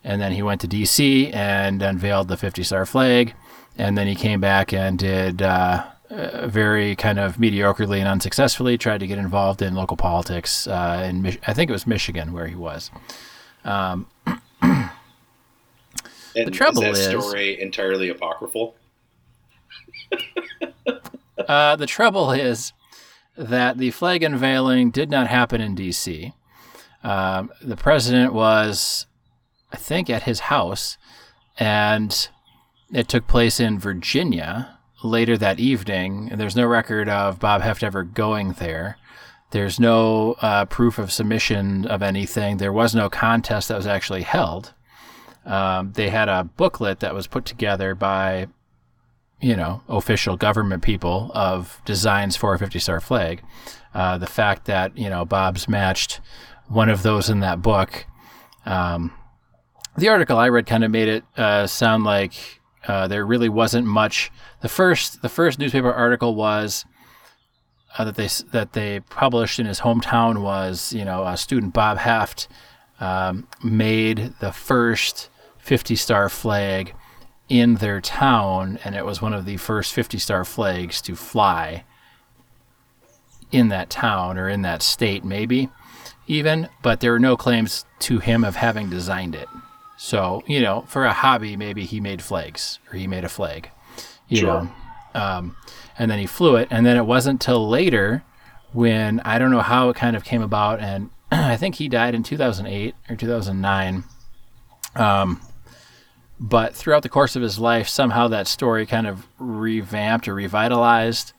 And 0.05 0.21
then 0.21 0.33
he 0.33 0.43
went 0.43 0.61
to 0.63 0.69
D.C. 0.69 1.33
and 1.33 1.83
unveiled 1.83 2.29
the 2.29 2.37
50-star 2.37 2.87
flag. 2.87 3.35
And 3.77 3.99
then 3.99 4.07
he 4.07 4.15
came 4.15 4.41
back 4.41 4.73
and 4.73 4.99
did 4.99 5.43
uh, 5.43 5.87
uh, 6.11 6.47
very 6.47 6.97
kind 6.97 7.19
of 7.19 7.37
mediocrely 7.37 7.99
and 7.99 8.09
unsuccessfully 8.09 8.79
tried 8.79 8.99
to 8.99 9.07
get 9.07 9.19
involved 9.19 9.61
in 9.61 9.75
local 9.75 9.97
politics 9.97 10.67
uh, 10.67 11.05
in 11.09 11.23
Mich- 11.23 11.39
I 11.47 11.53
think 11.53 11.69
it 11.69 11.73
was 11.73 11.87
Michigan 11.87 12.33
where 12.33 12.47
he 12.47 12.55
was. 12.55 12.91
Um, 13.65 14.07
the 16.35 16.51
trouble 16.51 16.83
is 16.83 17.07
that 17.07 17.15
is, 17.15 17.25
story 17.25 17.61
entirely 17.61 18.09
apocryphal. 18.09 18.75
uh, 21.47 21.77
the 21.77 21.87
trouble 21.87 22.31
is 22.31 22.73
that 23.39 23.79
the 23.79 23.91
flag 23.93 24.23
unveiling 24.23 24.91
did 24.91 25.11
not 25.11 25.29
happen 25.29 25.61
in 25.61 25.75
D.C. 25.75 26.33
Um, 27.05 27.51
the 27.63 27.77
president 27.77 28.33
was, 28.35 29.07
I 29.73 29.77
think, 29.77 30.11
at 30.11 30.25
his 30.25 30.41
house, 30.41 30.99
and 31.59 32.29
it 32.93 33.09
took 33.09 33.27
place 33.27 33.61
in 33.61 33.79
Virginia 33.79 34.79
later 35.05 35.37
that 35.39 35.61
evening. 35.61 36.33
There's 36.35 36.57
no 36.57 36.67
record 36.67 37.09
of 37.09 37.39
Bob 37.39 37.63
Heft 37.63 37.83
ever 37.83 38.03
going 38.03 38.53
there. 38.55 38.99
There's 39.51 39.81
no 39.81 40.33
uh, 40.41 40.67
proof 40.67 40.99
of 40.99 41.13
submission 41.13 41.87
of 41.87 42.03
anything. 42.03 42.57
There 42.57 42.73
was 42.73 42.95
no 42.95 43.09
contest 43.09 43.69
that 43.69 43.77
was 43.77 43.87
actually 43.87 44.23
held. 44.23 44.75
Um, 45.47 45.93
they 45.93 46.11
had 46.11 46.29
a 46.29 46.45
booklet 46.45 47.01
that 47.01 47.15
was 47.15 47.27
put 47.27 47.47
together 47.47 47.95
by, 47.95 48.49
you 49.41 49.55
know, 49.55 49.83
official 49.89 50.37
government 50.37 50.83
people 50.83 51.31
of 51.35 51.81
designs 51.85 52.37
for 52.37 52.55
a 52.55 52.59
50 52.59 52.79
star 52.79 53.01
flag. 53.01 53.43
Uh, 53.95 54.19
the 54.19 54.27
fact 54.27 54.67
that, 54.67 54.97
you 54.97 55.09
know, 55.09 55.25
Bob's 55.25 55.69
matched 55.69 56.21
one 56.69 56.89
of 56.89 57.03
those 57.03 57.31
in 57.31 57.41
that 57.41 57.63
book. 57.63 58.07
Um, 58.67 59.13
the 59.97 60.09
article 60.09 60.39
I 60.39 60.49
read 60.49 60.67
kind 60.67 60.85
of 60.85 60.91
made 60.91 61.09
it 61.09 61.25
uh, 61.37 61.67
sound 61.67 62.05
like 62.05 62.61
uh, 62.87 63.09
there 63.09 63.25
really 63.25 63.49
wasn't 63.49 63.87
much. 63.87 64.31
The 64.61 64.69
first, 64.69 65.23
the 65.23 65.29
first 65.29 65.59
newspaper 65.59 65.93
article 65.93 66.35
was 66.35 66.85
uh, 67.97 68.05
that 68.05 68.17
they 68.17 68.29
that 68.53 68.75
they 68.75 69.01
published 69.01 69.59
in 69.59 69.67
his 69.67 69.81
hometown 69.81 70.43
was 70.43 70.93
you 70.93 71.05
know 71.05 71.27
a 71.27 71.37
student 71.37 71.73
Bob 71.73 71.99
Heft 71.99 72.49
um, 73.01 73.49
made 73.63 74.35
the 74.41 74.53
first 74.53 75.31
50 75.59 75.97
star 75.97 76.29
flag 76.29 76.95
in 77.49 77.77
their 77.77 78.01
town, 78.01 78.79
and 78.85 78.95
it 78.95 79.05
was 79.05 79.23
one 79.23 79.33
of 79.33 79.45
the 79.45 79.57
first 79.57 79.93
50 79.93 80.19
star 80.19 80.45
flags 80.45 81.01
to 81.03 81.17
fly 81.17 81.85
in 83.51 83.69
that 83.69 83.89
town 83.89 84.37
or 84.37 84.49
in 84.49 84.63
that 84.63 84.83
state, 84.83 85.25
maybe 85.25 85.69
even. 86.27 86.69
But 86.83 87.01
there 87.01 87.13
were 87.13 87.19
no 87.19 87.37
claims 87.37 87.85
to 88.01 88.19
him 88.19 88.45
of 88.45 88.57
having 88.57 88.91
designed 88.91 89.35
it. 89.35 89.49
So 89.97 90.43
you 90.47 90.61
know, 90.61 90.83
for 90.89 91.05
a 91.05 91.13
hobby, 91.13 91.57
maybe 91.57 91.85
he 91.85 92.01
made 92.01 92.23
flags 92.23 92.79
or 92.91 92.99
he 92.99 93.07
made 93.07 93.25
a 93.25 93.29
flag. 93.29 93.71
You 94.29 94.39
sure. 94.39 94.47
know. 94.47 94.71
Um, 95.15 95.57
and 95.99 96.11
then 96.11 96.19
he 96.19 96.27
flew 96.27 96.57
it. 96.57 96.69
And 96.71 96.87
then 96.87 96.97
it 96.97 97.07
wasn't 97.07 97.41
till 97.41 97.69
later 97.69 98.23
when 98.73 99.21
I 99.21 99.39
don't 99.39 99.51
know 99.51 99.61
how 99.61 99.89
it 99.89 99.97
kind 99.97 100.15
of 100.15 100.25
came 100.25 100.43
about, 100.43 100.81
and 100.81 101.11
I 101.31 101.57
think 101.57 101.77
he 101.77 101.89
died 101.89 102.15
in 102.15 102.23
2008 102.23 102.95
or 103.09 103.17
2009. 103.17 104.05
Um, 104.95 105.41
but 106.41 106.75
throughout 106.75 107.03
the 107.03 107.09
course 107.09 107.37
of 107.37 107.43
his 107.43 107.59
life, 107.59 107.89
somehow 107.89 108.29
that 108.29 108.47
story 108.47 108.87
kind 108.87 109.07
of 109.07 109.27
revamped 109.39 110.29
or 110.29 110.35
revitalized, 110.35 111.33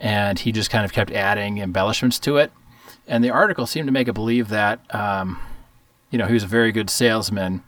and 0.00 0.38
he 0.38 0.52
just 0.52 0.70
kind 0.70 0.84
of 0.84 0.92
kept 0.92 1.10
adding 1.10 1.58
embellishments 1.58 2.18
to 2.20 2.36
it. 2.36 2.52
And 3.06 3.22
the 3.22 3.30
article 3.30 3.66
seemed 3.66 3.86
to 3.86 3.92
make 3.92 4.08
it 4.08 4.12
believe 4.12 4.48
that, 4.48 4.80
um, 4.94 5.40
you 6.10 6.18
know, 6.18 6.26
he 6.26 6.34
was 6.34 6.42
a 6.42 6.48
very 6.48 6.72
good 6.72 6.90
salesman, 6.90 7.62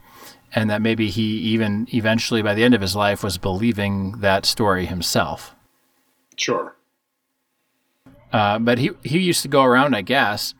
and 0.55 0.69
that 0.71 0.83
maybe 0.83 1.09
he 1.09 1.23
even 1.23 1.89
eventually, 1.93 2.43
by 2.43 2.55
the 2.55 2.65
end 2.65 2.75
of 2.75 2.81
his 2.81 2.97
life, 2.97 3.23
was 3.23 3.39
believing 3.39 4.13
that 4.21 4.45
story 4.45 4.87
himself. 4.87 5.55
Sure. 6.37 6.77
Uh, 8.33 8.59
but 8.59 8.79
he 8.79 8.91
he 9.05 9.19
used 9.19 9.43
to 9.43 9.49
go 9.49 9.63
around, 9.63 9.95
I 9.95 10.03
guess, 10.03 10.55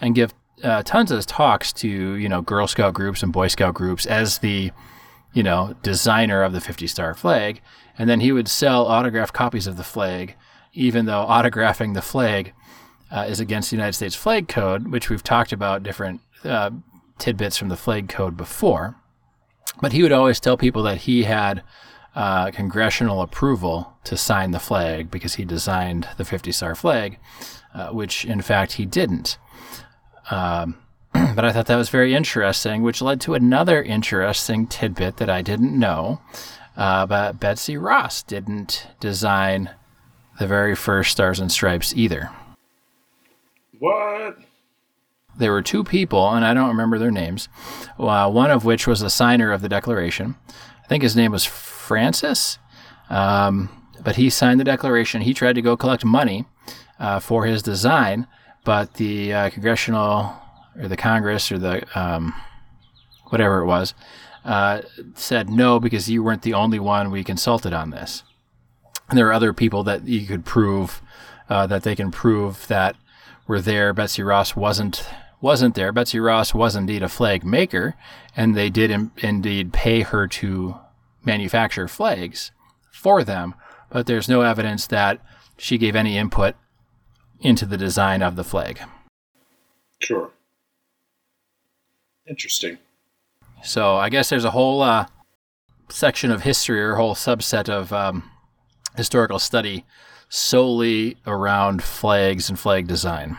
and 0.00 0.14
give 0.14 0.34
uh, 0.62 0.82
tons 0.82 1.10
of 1.10 1.24
talks 1.26 1.72
to 1.74 1.88
you 1.88 2.28
know 2.28 2.42
Girl 2.42 2.66
Scout 2.66 2.94
groups 2.94 3.22
and 3.22 3.32
Boy 3.32 3.48
Scout 3.48 3.74
groups 3.74 4.06
as 4.06 4.38
the 4.38 4.72
you 5.32 5.42
know 5.42 5.74
designer 5.82 6.42
of 6.42 6.52
the 6.52 6.60
50 6.60 6.86
star 6.86 7.14
flag, 7.14 7.60
and 7.98 8.08
then 8.08 8.20
he 8.20 8.32
would 8.32 8.48
sell 8.48 8.86
autographed 8.86 9.34
copies 9.34 9.66
of 9.66 9.76
the 9.76 9.84
flag, 9.84 10.34
even 10.72 11.06
though 11.06 11.26
autographing 11.28 11.94
the 11.94 12.02
flag 12.02 12.52
uh, 13.10 13.26
is 13.28 13.40
against 13.40 13.70
the 13.70 13.76
United 13.76 13.94
States 13.94 14.14
Flag 14.14 14.48
Code, 14.48 14.88
which 14.88 15.10
we've 15.10 15.22
talked 15.22 15.52
about 15.52 15.82
different 15.82 16.20
uh, 16.44 16.70
tidbits 17.18 17.56
from 17.56 17.68
the 17.68 17.76
flag 17.76 18.08
code 18.08 18.36
before. 18.36 18.96
But 19.80 19.92
he 19.92 20.02
would 20.02 20.12
always 20.12 20.40
tell 20.40 20.56
people 20.56 20.82
that 20.84 20.98
he 20.98 21.24
had 21.24 21.62
uh, 22.14 22.50
congressional 22.50 23.22
approval 23.22 23.94
to 24.04 24.16
sign 24.16 24.50
the 24.50 24.58
flag 24.58 25.10
because 25.10 25.34
he 25.34 25.44
designed 25.44 26.08
the 26.16 26.24
50 26.24 26.52
star 26.52 26.74
flag, 26.74 27.18
uh, 27.74 27.90
which 27.90 28.24
in 28.24 28.42
fact 28.42 28.72
he 28.72 28.86
didn't. 28.86 29.38
Um, 30.30 30.78
but 31.38 31.44
I 31.44 31.52
thought 31.52 31.66
that 31.66 31.76
was 31.76 31.88
very 31.88 32.16
interesting, 32.16 32.82
which 32.82 33.00
led 33.00 33.20
to 33.20 33.34
another 33.34 33.80
interesting 33.80 34.66
tidbit 34.66 35.18
that 35.18 35.30
I 35.30 35.40
didn't 35.40 35.78
know. 35.78 36.20
Uh, 36.76 37.06
but 37.06 37.38
Betsy 37.38 37.76
Ross 37.76 38.24
didn't 38.24 38.88
design 38.98 39.70
the 40.40 40.48
very 40.48 40.74
first 40.74 41.12
Stars 41.12 41.38
and 41.38 41.52
Stripes 41.52 41.94
either. 41.94 42.30
What? 43.78 44.38
There 45.38 45.52
were 45.52 45.62
two 45.62 45.84
people, 45.84 46.28
and 46.28 46.44
I 46.44 46.54
don't 46.54 46.70
remember 46.70 46.98
their 46.98 47.12
names, 47.12 47.48
uh, 48.00 48.28
one 48.28 48.50
of 48.50 48.64
which 48.64 48.88
was 48.88 48.98
the 48.98 49.08
signer 49.08 49.52
of 49.52 49.62
the 49.62 49.68
Declaration. 49.68 50.34
I 50.82 50.88
think 50.88 51.04
his 51.04 51.14
name 51.14 51.30
was 51.30 51.44
Francis. 51.44 52.58
Um, 53.08 53.68
but 54.02 54.16
he 54.16 54.28
signed 54.28 54.58
the 54.58 54.64
declaration. 54.64 55.22
He 55.22 55.34
tried 55.34 55.54
to 55.54 55.62
go 55.62 55.76
collect 55.76 56.04
money 56.04 56.46
uh, 56.98 57.20
for 57.20 57.44
his 57.44 57.62
design, 57.62 58.26
but 58.64 58.94
the 58.94 59.32
uh, 59.32 59.50
congressional 59.50 60.34
or 60.78 60.88
the 60.88 60.96
Congress 60.96 61.50
or 61.50 61.58
the 61.58 61.84
um, 61.98 62.34
whatever 63.30 63.60
it 63.60 63.66
was 63.66 63.94
uh, 64.44 64.82
said 65.14 65.50
no 65.50 65.78
because 65.78 66.08
you 66.08 66.22
weren't 66.22 66.42
the 66.42 66.54
only 66.54 66.78
one 66.78 67.10
we 67.10 67.22
consulted 67.22 67.72
on 67.72 67.90
this. 67.90 68.22
And 69.08 69.18
there 69.18 69.28
are 69.28 69.32
other 69.32 69.52
people 69.52 69.82
that 69.84 70.06
you 70.06 70.26
could 70.26 70.44
prove 70.44 71.02
uh, 71.48 71.66
that 71.66 71.82
they 71.82 71.94
can 71.94 72.10
prove 72.10 72.66
that 72.68 72.96
were 73.46 73.60
there. 73.60 73.92
Betsy 73.92 74.22
Ross 74.22 74.56
wasn't 74.56 75.06
wasn't 75.40 75.74
there. 75.74 75.92
Betsy 75.92 76.18
Ross 76.18 76.52
was 76.52 76.74
indeed 76.74 77.02
a 77.02 77.08
flag 77.08 77.44
maker, 77.44 77.94
and 78.36 78.56
they 78.56 78.70
did 78.70 78.90
Im- 78.90 79.12
indeed 79.18 79.72
pay 79.72 80.00
her 80.00 80.26
to 80.26 80.76
manufacture 81.24 81.86
flags 81.86 82.50
for 82.90 83.22
them, 83.22 83.54
but 83.90 84.06
there's 84.06 84.28
no 84.28 84.40
evidence 84.40 84.86
that 84.88 85.20
she 85.56 85.78
gave 85.78 85.94
any 85.94 86.18
input 86.18 86.56
into 87.40 87.64
the 87.64 87.76
design 87.76 88.20
of 88.22 88.34
the 88.34 88.44
flag. 88.44 88.80
Sure. 90.00 90.30
Interesting. 92.28 92.78
So 93.62 93.96
I 93.96 94.08
guess 94.08 94.28
there's 94.28 94.44
a 94.44 94.50
whole 94.50 94.82
uh, 94.82 95.06
section 95.88 96.30
of 96.30 96.42
history 96.42 96.80
or 96.80 96.92
a 96.92 96.96
whole 96.96 97.14
subset 97.14 97.68
of 97.68 97.92
um, 97.92 98.30
historical 98.96 99.38
study 99.38 99.84
solely 100.28 101.16
around 101.26 101.82
flags 101.82 102.48
and 102.48 102.58
flag 102.58 102.86
design. 102.86 103.36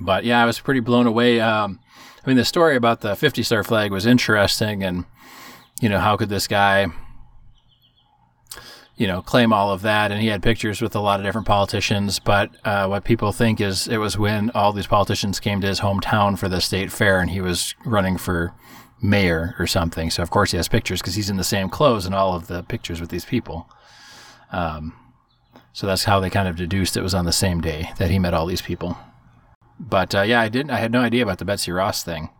But 0.00 0.24
yeah, 0.24 0.42
I 0.42 0.46
was 0.46 0.58
pretty 0.58 0.80
blown 0.80 1.06
away. 1.06 1.40
Um, 1.40 1.78
I 2.24 2.28
mean, 2.28 2.36
the 2.36 2.44
story 2.44 2.76
about 2.76 3.00
the 3.00 3.14
50 3.14 3.42
star 3.42 3.62
flag 3.62 3.92
was 3.92 4.06
interesting, 4.06 4.82
and 4.82 5.04
you 5.80 5.88
know, 5.88 5.98
how 5.98 6.16
could 6.16 6.28
this 6.28 6.46
guy, 6.46 6.86
you 9.02 9.08
know, 9.08 9.20
claim 9.20 9.52
all 9.52 9.72
of 9.72 9.82
that? 9.82 10.12
And 10.12 10.20
he 10.20 10.28
had 10.28 10.44
pictures 10.44 10.80
with 10.80 10.94
a 10.94 11.00
lot 11.00 11.18
of 11.18 11.26
different 11.26 11.48
politicians. 11.48 12.20
But 12.20 12.50
uh, 12.64 12.86
what 12.86 13.02
people 13.02 13.32
think 13.32 13.60
is 13.60 13.88
it 13.88 13.96
was 13.96 14.16
when 14.16 14.50
all 14.50 14.72
these 14.72 14.86
politicians 14.86 15.40
came 15.40 15.60
to 15.60 15.66
his 15.66 15.80
hometown 15.80 16.38
for 16.38 16.48
the 16.48 16.60
state 16.60 16.92
fair 16.92 17.18
and 17.18 17.28
he 17.28 17.40
was 17.40 17.74
running 17.84 18.16
for 18.16 18.54
mayor 19.02 19.56
or 19.58 19.66
something. 19.66 20.08
So, 20.08 20.22
of 20.22 20.30
course, 20.30 20.52
he 20.52 20.56
has 20.56 20.68
pictures 20.68 21.00
because 21.00 21.16
he's 21.16 21.28
in 21.28 21.36
the 21.36 21.42
same 21.42 21.68
clothes 21.68 22.06
in 22.06 22.14
all 22.14 22.36
of 22.36 22.46
the 22.46 22.62
pictures 22.62 23.00
with 23.00 23.10
these 23.10 23.24
people. 23.24 23.68
Um, 24.52 24.94
so 25.72 25.88
that's 25.88 26.04
how 26.04 26.20
they 26.20 26.30
kind 26.30 26.46
of 26.46 26.54
deduced 26.54 26.96
it 26.96 27.02
was 27.02 27.14
on 27.14 27.24
the 27.24 27.32
same 27.32 27.60
day 27.60 27.90
that 27.98 28.12
he 28.12 28.20
met 28.20 28.34
all 28.34 28.46
these 28.46 28.62
people. 28.62 28.96
But 29.80 30.14
uh, 30.14 30.22
yeah, 30.22 30.40
I 30.40 30.48
didn't. 30.48 30.70
I 30.70 30.76
had 30.76 30.92
no 30.92 31.00
idea 31.00 31.24
about 31.24 31.38
the 31.38 31.44
Betsy 31.44 31.72
Ross 31.72 32.04
thing. 32.04 32.30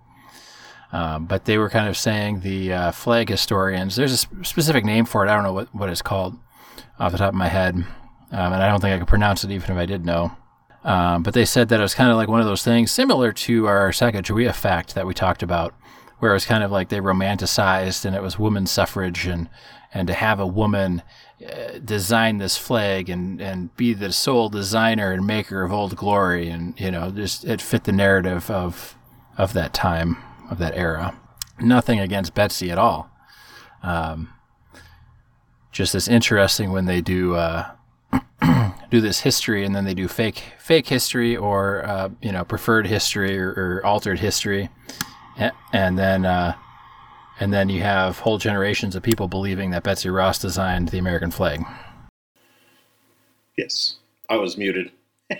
Um, 0.92 1.24
but 1.24 1.46
they 1.46 1.58
were 1.58 1.70
kind 1.70 1.88
of 1.88 1.96
saying 1.96 2.40
the 2.40 2.72
uh, 2.72 2.92
flag 2.92 3.30
historians. 3.30 3.96
There's 3.96 4.12
a 4.12 4.18
sp- 4.22 4.44
specific 4.44 4.84
name 4.84 5.06
for 5.06 5.26
it. 5.26 5.30
I 5.30 5.34
don't 5.34 5.42
know 5.42 5.52
what, 5.54 5.74
what 5.74 5.88
it's 5.88 6.02
called 6.02 6.38
off 6.98 7.12
the 7.12 7.18
top 7.18 7.30
of 7.30 7.34
my 7.34 7.48
head, 7.48 7.74
um, 7.74 8.52
and 8.52 8.62
I 8.62 8.68
don't 8.68 8.80
think 8.80 8.94
I 8.94 8.98
could 8.98 9.08
pronounce 9.08 9.44
it 9.44 9.50
even 9.50 9.70
if 9.70 9.76
I 9.76 9.86
did 9.86 10.04
know. 10.04 10.36
Um, 10.84 11.22
but 11.22 11.34
they 11.34 11.44
said 11.44 11.68
that 11.68 11.78
it 11.78 11.82
was 11.82 11.94
kind 11.94 12.10
of 12.10 12.16
like 12.16 12.28
one 12.28 12.40
of 12.40 12.46
those 12.46 12.64
things 12.64 12.90
similar 12.90 13.32
to 13.32 13.66
our 13.66 13.90
Sacagawea 13.90 14.52
fact 14.54 14.94
that 14.94 15.06
we 15.06 15.14
talked 15.14 15.42
about, 15.42 15.74
where 16.18 16.32
it 16.32 16.34
was 16.34 16.44
kind 16.44 16.64
of 16.64 16.70
like 16.70 16.88
they 16.88 17.00
romanticized 17.00 18.04
and 18.04 18.16
it 18.16 18.22
was 18.22 18.38
women's 18.38 18.70
suffrage 18.70 19.26
and 19.26 19.48
and 19.94 20.08
to 20.08 20.14
have 20.14 20.40
a 20.40 20.46
woman 20.46 21.02
uh, 21.46 21.78
design 21.84 22.38
this 22.38 22.56
flag 22.56 23.08
and 23.08 23.40
and 23.40 23.74
be 23.76 23.92
the 23.92 24.12
sole 24.12 24.48
designer 24.48 25.12
and 25.12 25.26
maker 25.26 25.62
of 25.62 25.72
Old 25.72 25.96
Glory 25.96 26.48
and 26.48 26.78
you 26.80 26.90
know 26.90 27.10
just 27.10 27.44
it 27.44 27.60
fit 27.60 27.84
the 27.84 27.92
narrative 27.92 28.50
of 28.50 28.96
of 29.38 29.52
that 29.52 29.72
time 29.72 30.16
of 30.50 30.58
that 30.58 30.76
era. 30.76 31.16
Nothing 31.60 32.00
against 32.00 32.34
Betsy 32.34 32.70
at 32.70 32.78
all. 32.78 33.10
Um, 33.82 34.32
just 35.72 35.94
as 35.94 36.06
interesting 36.06 36.70
when 36.70 36.84
they 36.84 37.00
do 37.00 37.34
uh, 37.34 37.70
do 38.90 39.00
this 39.00 39.20
history 39.20 39.64
and 39.64 39.74
then 39.74 39.84
they 39.84 39.94
do 39.94 40.06
fake 40.06 40.42
fake 40.58 40.86
history 40.86 41.36
or 41.36 41.84
uh, 41.86 42.10
you 42.20 42.30
know 42.30 42.44
preferred 42.44 42.86
history 42.86 43.38
or, 43.38 43.50
or 43.50 43.82
altered 43.84 44.20
history, 44.20 44.68
and, 45.72 45.98
then 45.98 46.24
uh, 46.24 46.54
and 47.40 47.52
then 47.52 47.68
you 47.68 47.80
have 47.80 48.20
whole 48.20 48.38
generations 48.38 48.94
of 48.94 49.02
people 49.02 49.26
believing 49.26 49.70
that 49.70 49.82
Betsy 49.82 50.10
Ross 50.10 50.38
designed 50.38 50.90
the 50.90 50.98
American 50.98 51.30
flag. 51.30 51.64
Yes, 53.56 53.96
I 54.28 54.36
was 54.36 54.56
muted. 54.56 54.92
I 55.30 55.38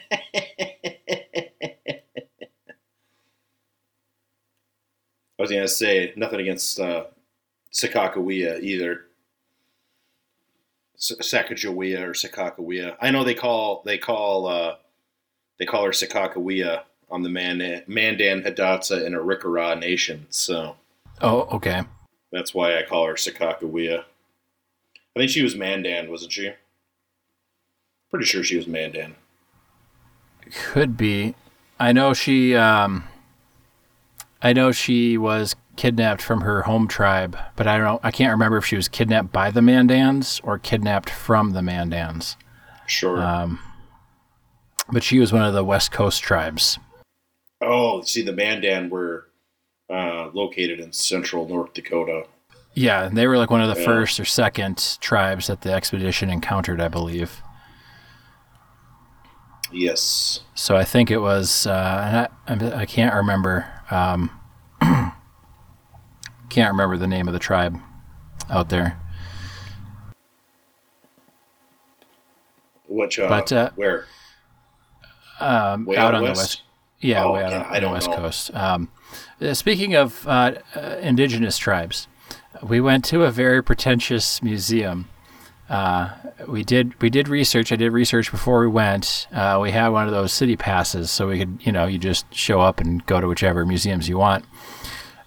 was 5.39 5.51
going 5.51 5.63
to 5.63 5.69
say 5.69 6.13
nothing 6.17 6.41
against 6.41 6.79
uh, 6.79 7.07
Sakakawea 7.73 8.63
either. 8.63 9.07
Sacagawea 11.03 12.01
or 12.03 12.13
Sakakawea. 12.13 12.97
I 13.01 13.11
know 13.11 13.25
they 13.25 13.35
call 13.35 13.83
they 13.85 13.99
call 13.99 14.47
uh, 14.47 14.77
they 15.59 15.67
call 15.67 15.85
her 15.85 15.91
Sakakawea 15.91 16.83
on 17.11 17.23
the 17.23 17.29
Mandan, 17.29 17.83
Mandan 17.89 18.43
Hidatsa 18.43 19.05
and 19.05 19.15
Arikara 19.15 19.79
Nation. 19.79 20.27
So 20.31 20.77
Oh, 21.21 21.43
okay. 21.53 21.83
that's 22.31 22.55
why 22.55 22.79
I 22.79 22.85
call 22.85 23.07
her 23.07 23.15
Sakakawea. 23.15 24.05
I 25.15 25.19
think 25.19 25.31
she 25.31 25.43
was 25.43 25.55
Mandan, 25.57 26.11
wasn't 26.11 26.33
she? 26.33 26.53
Pretty 28.11 28.25
sure 28.27 28.43
she 28.45 28.57
was 28.57 28.67
Mandan. 28.67 29.17
Could 30.55 30.97
be. 30.97 31.35
I 31.79 31.93
know 31.93 32.15
she. 32.15 32.55
Um, 32.55 33.05
I 34.41 34.53
know 34.53 34.73
she 34.73 35.19
was 35.19 35.55
kidnapped 35.77 36.23
from 36.23 36.43
her 36.43 36.63
home 36.63 36.87
tribe, 36.89 37.37
but 37.57 37.67
I 37.67 37.79
don't. 37.79 38.01
I 38.05 38.11
can't 38.11 38.33
remember 38.33 38.57
if 38.59 38.65
she 38.67 38.77
was 38.77 38.89
kidnapped 38.89 39.33
by 39.33 39.51
the 39.51 39.61
Mandans 39.61 40.41
or 40.45 40.59
kidnapped 40.59 41.11
from 41.11 41.51
the 41.53 41.61
Mandans. 41.61 42.37
Sure. 42.87 43.21
Um, 43.23 43.59
but 44.91 45.03
she 45.03 45.19
was 45.19 45.33
one 45.33 45.45
of 45.45 45.55
the 45.55 45.65
West 45.65 45.93
Coast 45.93 46.23
tribes. 46.23 46.79
Oh, 47.61 48.03
see, 48.03 48.23
the 48.23 48.33
Mandan 48.33 48.91
were 48.91 49.29
uh, 49.89 50.31
located 50.33 50.81
in 50.81 50.93
central 50.93 51.49
North 51.49 51.73
Dakota. 51.75 52.25
Yeah, 52.75 53.05
and 53.05 53.17
they 53.17 53.27
were 53.27 53.39
like 53.39 53.51
one 53.51 53.61
of 53.61 53.75
the 53.75 53.81
Yeah. 53.81 53.87
first 53.87 54.19
or 54.19 54.25
second 54.25 54.99
tribes 55.01 55.47
that 55.47 55.61
the 55.61 55.73
expedition 55.73 56.31
encountered, 56.31 56.81
I 56.81 56.89
believe. 56.89 57.41
Yes. 59.71 60.41
So 60.55 60.77
I 60.77 60.85
think 60.85 61.11
it 61.11 61.19
was, 61.19 61.67
uh, 61.67 62.29
I, 62.47 62.55
I 62.75 62.87
can't 62.87 63.15
remember. 63.15 63.67
Um, 63.91 64.31
can't 66.53 66.71
remember 66.73 66.97
the 66.97 67.07
name 67.07 67.27
of 67.29 67.33
the 67.35 67.41
tribe 67.41 67.79
out 68.51 68.69
there. 68.69 68.99
Which, 72.89 73.19
uh, 73.19 73.29
But, 73.29 73.53
uh, 73.53 73.71
where? 73.75 74.05
Um, 75.41 75.87
Way 75.87 75.97
out 75.97 76.09
out 76.09 76.15
on 76.17 76.23
west? 76.23 76.35
the 76.35 76.41
west. 76.43 76.63
Yeah, 77.01 77.25
Oh, 77.25 77.33
way 77.33 77.43
out 77.43 77.51
yeah, 77.51 77.63
on, 77.77 77.83
the 77.83 77.91
west 77.91 78.11
know. 78.11 78.17
coast. 78.17 78.55
Um, 78.55 78.89
uh, 79.41 79.55
speaking 79.55 79.95
of 79.95 80.27
uh, 80.29 80.53
uh, 80.77 80.81
indigenous 81.01 81.59
tribes, 81.59 82.07
we 82.63 82.81
went 82.81 83.05
to 83.07 83.25
a 83.25 83.31
very 83.31 83.63
pretentious 83.63 84.43
museum. 84.43 85.09
Uh, 85.69 86.11
we 86.47 86.63
did 86.63 87.01
we 87.01 87.09
did 87.09 87.29
research. 87.29 87.73
I 87.73 87.77
did 87.77 87.93
research 87.93 88.31
before 88.31 88.61
we 88.61 88.69
went. 88.69 89.27
Uh, 89.33 89.59
we 89.61 89.71
had 89.71 89.89
one 89.89 90.07
of 90.07 90.13
those 90.13 90.33
city 90.33 90.55
passes, 90.57 91.11
so 91.11 91.29
we 91.29 91.39
could 91.39 91.59
you 91.65 91.73
know 91.73 91.87
you 91.87 91.99
just 91.99 92.33
show 92.33 92.61
up 92.61 92.79
and 92.79 93.05
go 93.07 93.21
to 93.21 93.27
whichever 93.27 93.65
museums 93.65 94.09
you 94.09 94.19
want. 94.19 94.45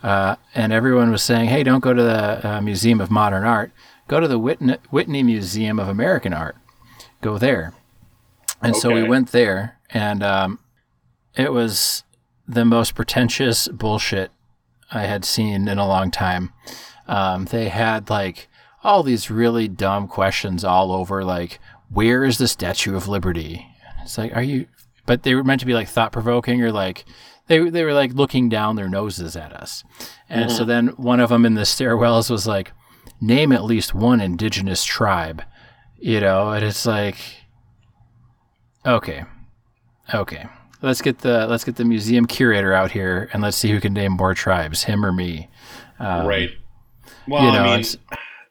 Uh, 0.06 0.36
and 0.54 0.72
everyone 0.72 1.10
was 1.10 1.24
saying, 1.24 1.50
"Hey, 1.50 1.64
don't 1.64 1.80
go 1.80 1.92
to 1.92 2.04
the 2.04 2.48
uh, 2.48 2.62
Museum 2.62 3.02
of 3.02 3.10
Modern 3.10 3.44
Art. 3.44 3.72
Go 4.08 4.20
to 4.20 4.28
the 4.28 4.38
Whitney, 4.38 4.78
Whitney 4.92 5.24
Museum 5.24 5.80
of 5.80 5.88
American 5.88 6.32
Art. 6.32 6.56
Go 7.22 7.40
there." 7.40 7.74
And 8.62 8.76
so 8.76 8.94
we 8.94 9.02
went 9.02 9.32
there, 9.32 9.80
and 9.90 10.22
um, 10.22 10.60
it 11.36 11.52
was 11.52 12.04
the 12.48 12.66
most 12.66 12.94
pretentious 12.94 13.68
bullshit 13.68 14.30
I 14.92 15.06
had 15.06 15.26
seen 15.26 15.68
in 15.68 15.80
a 15.80 15.88
long 15.88 16.12
time. 16.12 16.54
Um, 17.08 17.46
they 17.46 17.70
had 17.70 18.08
like 18.08 18.48
all 18.84 19.02
these 19.02 19.32
really 19.32 19.68
dumb 19.68 20.08
questions 20.08 20.64
all 20.64 20.92
over, 20.92 21.24
like, 21.24 21.60
where 21.90 22.24
is 22.24 22.38
the 22.38 22.48
Statue 22.48 22.96
of 22.96 23.08
Liberty? 23.08 23.66
It's 24.04 24.20
like, 24.20 24.36
are 24.36 24.44
you? 24.44 24.68
But 25.08 25.24
they 25.24 25.34
were 25.34 25.44
meant 25.44 25.62
to 25.62 25.66
be 25.66 25.74
like 25.74 25.88
thought 25.88 26.12
provoking 26.12 26.62
or 26.62 26.72
like 26.72 27.06
they 27.48 27.70
they 27.70 27.84
were 27.84 27.94
like 27.94 28.14
looking 28.14 28.50
down 28.50 28.76
their 28.76 28.90
noses 28.90 29.36
at 29.36 29.54
us. 29.54 29.84
And 30.30 30.52
so 30.52 30.66
then 30.66 30.88
one 30.98 31.20
of 31.20 31.30
them 31.30 31.46
in 31.46 31.54
the 31.54 31.62
stairwells 31.62 32.30
was 32.30 32.48
like, 32.48 32.72
name 33.22 33.52
at 33.52 33.64
least 33.64 33.94
one 33.94 34.22
indigenous 34.22 34.84
tribe, 34.84 35.44
you 35.98 36.20
know, 36.20 36.52
and 36.52 36.66
it's 36.66 36.86
like, 36.86 37.18
okay, 38.86 39.24
okay, 40.14 40.48
let's 40.82 41.02
get 41.02 41.20
the 41.20 41.48
let's 41.48 41.64
get 41.64 41.76
the 41.76 41.86
museum 41.86 42.26
curator 42.26 42.74
out 42.74 42.92
here 42.92 43.30
and 43.34 43.42
let's 43.42 43.58
see 43.58 43.70
who 43.70 43.80
can 43.80 43.94
name 43.94 44.14
more 44.14 44.34
tribes, 44.34 44.84
him 44.84 45.06
or 45.06 45.12
me. 45.12 45.50
Um, 46.00 46.26
right. 46.26 46.52
Well, 47.28 47.46
you 47.46 47.52
know, 47.52 47.64
I 47.64 47.78
mean, 47.78 47.86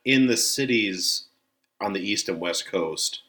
in 0.03 0.27
the 0.27 0.37
cities 0.37 1.25
on 1.81 1.93
the 1.93 2.01
east 2.01 2.29
and 2.29 2.39
west 2.39 2.67
coast, 2.67 3.21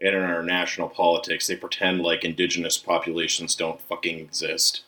and 0.00 0.14
in 0.14 0.22
our 0.22 0.42
national 0.42 0.88
politics, 0.88 1.46
they 1.46 1.56
pretend 1.56 2.02
like 2.02 2.24
indigenous 2.24 2.76
populations 2.76 3.54
don't 3.54 3.80
fucking 3.80 4.18
exist. 4.18 4.82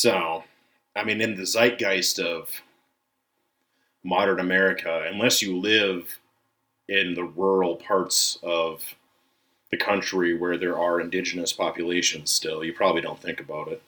So, 0.00 0.44
I 0.94 1.02
mean, 1.02 1.20
in 1.20 1.34
the 1.34 1.42
zeitgeist 1.44 2.20
of 2.20 2.48
modern 4.04 4.38
America, 4.38 5.04
unless 5.12 5.42
you 5.42 5.58
live 5.58 6.16
in 6.88 7.14
the 7.14 7.24
rural 7.24 7.74
parts 7.74 8.38
of 8.44 8.94
the 9.72 9.76
country 9.76 10.38
where 10.38 10.56
there 10.56 10.78
are 10.78 11.00
indigenous 11.00 11.52
populations 11.52 12.30
still, 12.30 12.62
you 12.62 12.72
probably 12.72 13.02
don't 13.02 13.20
think 13.20 13.40
about 13.40 13.66
it. 13.66 13.82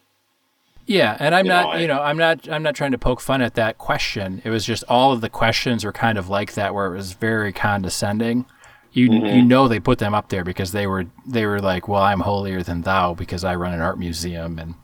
Yeah, 0.85 1.15
and 1.21 1.33
I'm 1.33 1.45
You 1.45 1.49
know, 1.51 1.61
not, 1.63 1.75
I- 1.75 1.79
you 1.79 1.87
know, 1.87 2.01
I'm 2.01 2.17
not, 2.17 2.49
I'm 2.49 2.63
not 2.63 2.75
trying 2.75 2.91
to 2.91 2.97
poke 2.97 3.21
fun 3.21 3.41
at 3.41 3.55
that 3.55 3.77
question. 3.77 4.41
It 4.43 4.49
was 4.49 4.65
just 4.65 4.83
all 4.89 5.13
of 5.13 5.21
the 5.21 5.29
questions 5.29 5.85
were 5.85 5.93
kind 5.93 6.17
of 6.17 6.27
like 6.27 6.53
that, 6.55 6.73
where 6.73 6.87
it 6.87 6.97
was 6.97 7.13
very 7.13 7.53
condescending. 7.53 8.45
You, 8.91 9.09
Mhm. 9.09 9.35
you 9.37 9.41
know, 9.41 9.69
they 9.69 9.79
put 9.79 9.99
them 9.99 10.13
up 10.13 10.27
there 10.27 10.43
because 10.43 10.73
they 10.73 10.85
were, 10.85 11.05
they 11.25 11.45
were 11.45 11.61
like, 11.61 11.87
well, 11.87 12.03
I'm 12.03 12.19
holier 12.19 12.61
than 12.61 12.81
thou 12.81 13.13
because 13.13 13.45
I 13.45 13.55
run 13.55 13.73
an 13.73 13.79
art 13.79 13.97
museum 13.97 14.59
and, 14.59 14.75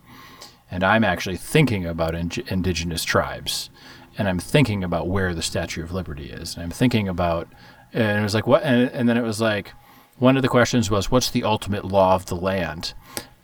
and 0.70 0.84
I'm 0.84 1.04
actually 1.04 1.36
thinking 1.36 1.84
about 1.86 2.14
in- 2.14 2.30
indigenous 2.48 3.04
tribes, 3.04 3.70
and 4.18 4.28
I'm 4.28 4.38
thinking 4.38 4.84
about 4.84 5.08
where 5.08 5.34
the 5.34 5.42
Statue 5.42 5.82
of 5.82 5.92
Liberty 5.92 6.30
is, 6.30 6.54
and 6.54 6.62
I'm 6.62 6.70
thinking 6.70 7.08
about, 7.08 7.48
and 7.92 8.18
it 8.18 8.22
was 8.22 8.34
like 8.34 8.46
what, 8.46 8.62
and, 8.62 8.90
and 8.90 9.08
then 9.08 9.16
it 9.16 9.22
was 9.22 9.40
like, 9.40 9.72
one 10.18 10.36
of 10.36 10.42
the 10.42 10.48
questions 10.48 10.90
was, 10.90 11.10
what's 11.10 11.30
the 11.30 11.44
ultimate 11.44 11.84
law 11.84 12.14
of 12.14 12.26
the 12.26 12.36
land? 12.36 12.92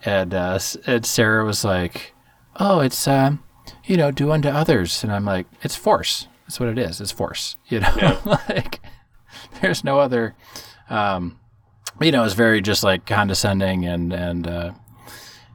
And, 0.05 0.33
uh, 0.33 0.59
and 0.85 1.05
Sarah 1.05 1.43
was 1.43 1.65
like, 1.65 2.13
oh, 2.57 2.79
it's 2.81 3.07
um, 3.07 3.43
you 3.85 3.97
know, 3.97 4.11
do 4.11 4.31
unto 4.31 4.49
others, 4.49 5.03
and 5.03 5.11
I'm 5.11 5.25
like, 5.25 5.47
it's 5.63 5.75
force. 5.75 6.27
That's 6.45 6.59
what 6.59 6.69
it 6.69 6.77
is. 6.77 7.01
It's 7.01 7.11
force. 7.11 7.55
You 7.67 7.81
know, 7.81 7.93
Yeah. 7.97 8.19
like 8.49 8.79
there's 9.61 9.83
no 9.83 9.99
other. 9.99 10.35
Um, 10.89 11.39
you 11.99 12.11
know, 12.11 12.23
it's 12.23 12.33
very 12.35 12.61
just 12.61 12.83
like 12.83 13.05
condescending 13.05 13.85
and 13.85 14.13
and 14.13 14.47
uh, 14.47 14.71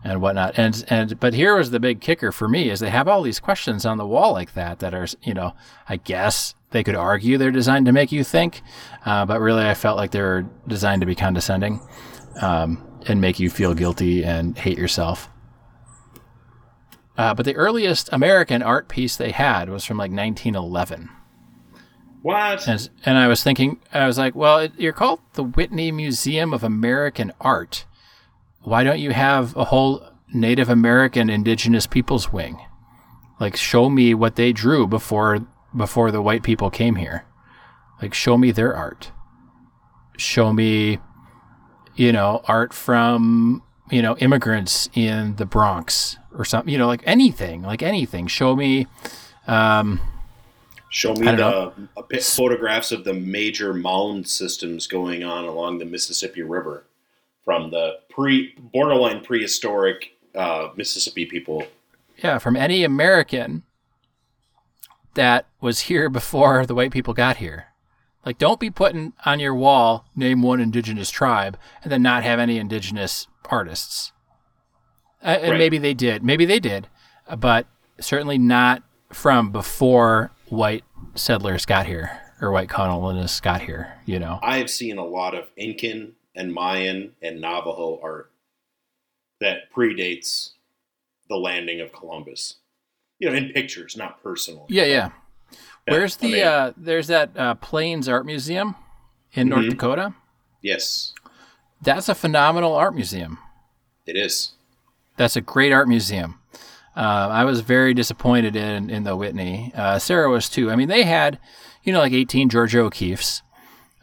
and 0.04 0.20
whatnot. 0.20 0.58
And 0.58 0.84
and 0.88 1.18
but 1.20 1.34
here 1.34 1.56
was 1.56 1.70
the 1.70 1.80
big 1.80 2.00
kicker 2.00 2.32
for 2.32 2.48
me 2.48 2.70
is 2.70 2.80
they 2.80 2.90
have 2.90 3.08
all 3.08 3.22
these 3.22 3.40
questions 3.40 3.86
on 3.86 3.98
the 3.98 4.06
wall 4.06 4.32
like 4.32 4.54
that 4.54 4.80
that 4.80 4.94
are 4.94 5.06
you 5.22 5.34
know, 5.34 5.54
I 5.88 5.96
guess 5.96 6.54
they 6.70 6.82
could 6.82 6.96
argue 6.96 7.38
they're 7.38 7.50
designed 7.50 7.86
to 7.86 7.92
make 7.92 8.12
you 8.12 8.24
think, 8.24 8.62
uh, 9.04 9.24
but 9.26 9.40
really 9.40 9.64
I 9.64 9.74
felt 9.74 9.96
like 9.96 10.10
they 10.10 10.22
were 10.22 10.46
designed 10.66 11.00
to 11.02 11.06
be 11.06 11.14
condescending 11.14 11.80
um, 12.40 12.82
and 13.06 13.20
make 13.20 13.38
you 13.38 13.50
feel 13.50 13.74
guilty 13.74 14.24
and 14.24 14.56
hate 14.56 14.78
yourself. 14.78 15.28
Uh, 17.16 17.34
but 17.34 17.44
the 17.44 17.54
earliest 17.54 18.08
American 18.12 18.62
art 18.62 18.88
piece 18.88 19.16
they 19.16 19.32
had 19.32 19.68
was 19.68 19.84
from 19.84 19.98
like 19.98 20.10
1911. 20.10 21.10
What? 22.22 22.66
And, 22.66 22.88
and 23.04 23.18
I 23.18 23.28
was 23.28 23.42
thinking, 23.42 23.80
I 23.92 24.06
was 24.06 24.16
like, 24.16 24.34
well, 24.34 24.58
it, 24.58 24.72
you're 24.78 24.92
called 24.92 25.20
the 25.34 25.42
Whitney 25.42 25.92
Museum 25.92 26.54
of 26.54 26.62
American 26.62 27.32
Art. 27.40 27.84
Why 28.62 28.84
don't 28.84 29.00
you 29.00 29.10
have 29.10 29.56
a 29.56 29.64
whole 29.64 30.06
Native 30.32 30.68
American 30.68 31.28
Indigenous 31.28 31.86
Peoples 31.86 32.32
wing? 32.32 32.58
Like, 33.40 33.56
show 33.56 33.90
me 33.90 34.14
what 34.14 34.36
they 34.36 34.52
drew 34.52 34.86
before 34.86 35.46
before 35.76 36.10
the 36.10 36.22
white 36.22 36.42
people 36.42 36.70
came 36.70 36.96
here. 36.96 37.24
Like, 38.00 38.14
show 38.14 38.36
me 38.36 38.52
their 38.52 38.74
art. 38.74 39.10
Show 40.16 40.52
me, 40.52 40.98
you 41.96 42.12
know, 42.12 42.42
art 42.46 42.72
from 42.72 43.62
you 43.90 44.00
know 44.00 44.16
immigrants 44.18 44.88
in 44.94 45.36
the 45.36 45.46
Bronx 45.46 46.18
or 46.32 46.44
something. 46.44 46.72
You 46.72 46.78
know, 46.78 46.86
like 46.86 47.02
anything, 47.04 47.62
like 47.62 47.82
anything. 47.82 48.28
Show 48.28 48.54
me. 48.54 48.86
Um, 49.48 50.00
Show 50.88 51.14
me 51.14 51.24
the 51.24 51.72
photographs 52.20 52.92
of 52.92 53.04
the 53.04 53.14
major 53.14 53.72
mound 53.72 54.28
systems 54.28 54.86
going 54.86 55.24
on 55.24 55.46
along 55.46 55.78
the 55.78 55.86
Mississippi 55.86 56.42
River 56.42 56.84
from 57.44 57.70
the 57.70 57.98
pre 58.10 58.54
borderline 58.72 59.22
prehistoric 59.22 60.12
uh, 60.34 60.68
Mississippi 60.76 61.26
people. 61.26 61.64
Yeah, 62.22 62.38
from 62.38 62.56
any 62.56 62.84
American 62.84 63.62
that 65.14 65.46
was 65.60 65.80
here 65.80 66.08
before 66.08 66.64
the 66.66 66.74
white 66.74 66.90
people 66.92 67.14
got 67.14 67.36
here. 67.38 67.66
Like, 68.24 68.38
don't 68.38 68.60
be 68.60 68.70
putting 68.70 69.12
on 69.26 69.40
your 69.40 69.54
wall, 69.54 70.06
name 70.14 70.42
one 70.42 70.60
indigenous 70.60 71.10
tribe, 71.10 71.58
and 71.82 71.90
then 71.90 72.02
not 72.02 72.22
have 72.22 72.38
any 72.38 72.58
indigenous 72.58 73.26
artists. 73.50 74.12
Uh, 75.22 75.38
and 75.40 75.52
Right. 75.52 75.58
maybe 75.58 75.78
they 75.78 75.94
did. 75.94 76.22
Maybe 76.22 76.44
they 76.44 76.60
did. 76.60 76.86
But 77.36 77.66
certainly 78.00 78.38
not 78.38 78.82
from 79.12 79.50
before 79.50 80.30
white 80.48 80.84
settlers 81.14 81.66
got 81.66 81.86
here 81.86 82.20
or 82.40 82.50
white 82.52 82.68
colonists 82.68 83.40
got 83.40 83.62
here, 83.62 83.94
you 84.06 84.18
know? 84.18 84.38
I 84.42 84.58
have 84.58 84.70
seen 84.70 84.98
a 84.98 85.04
lot 85.04 85.34
of 85.34 85.48
Incan 85.56 86.12
and 86.34 86.52
Mayan 86.52 87.12
and 87.22 87.40
Navajo 87.40 88.00
art 88.02 88.30
that 89.40 89.72
predates 89.74 90.50
the 91.28 91.36
landing 91.36 91.80
of 91.80 91.92
Columbus. 91.92 92.56
You 93.18 93.30
know, 93.30 93.36
in 93.36 93.50
pictures, 93.52 93.96
not 93.96 94.22
personally. 94.22 94.66
Yeah, 94.68 94.84
yeah. 94.84 95.10
Where's 95.86 96.16
I 96.18 96.20
the, 96.26 96.32
mean- 96.32 96.44
uh, 96.44 96.72
there's 96.76 97.06
that 97.08 97.36
uh, 97.36 97.54
Plains 97.56 98.08
Art 98.08 98.26
Museum 98.26 98.74
in 99.32 99.48
North 99.48 99.64
Mhm. 99.66 99.70
Dakota? 99.70 100.14
Yes, 100.60 101.12
That's 101.80 102.08
a 102.08 102.14
phenomenal 102.14 102.74
art 102.74 102.94
museum. 102.94 103.38
it 104.06 104.16
is. 104.16 104.52
That's 105.16 105.34
a 105.36 105.40
great 105.40 105.72
art 105.72 105.88
museum. 105.88 106.38
Uh, 106.96 107.28
I 107.30 107.44
was 107.44 107.60
very 107.60 107.94
disappointed 107.94 108.54
in 108.54 108.90
in 108.90 109.02
the 109.04 109.16
Whitney. 109.16 109.72
Uh, 109.74 109.98
Sarah 109.98 110.30
was 110.30 110.48
too. 110.48 110.70
I 110.70 110.76
mean, 110.76 110.88
they 110.88 111.02
had, 111.04 111.38
you 111.82 111.92
know, 111.92 111.98
like 112.00 112.12
18 112.12 112.48
Georgia 112.48 112.80
O'Keeffe's. 112.80 113.42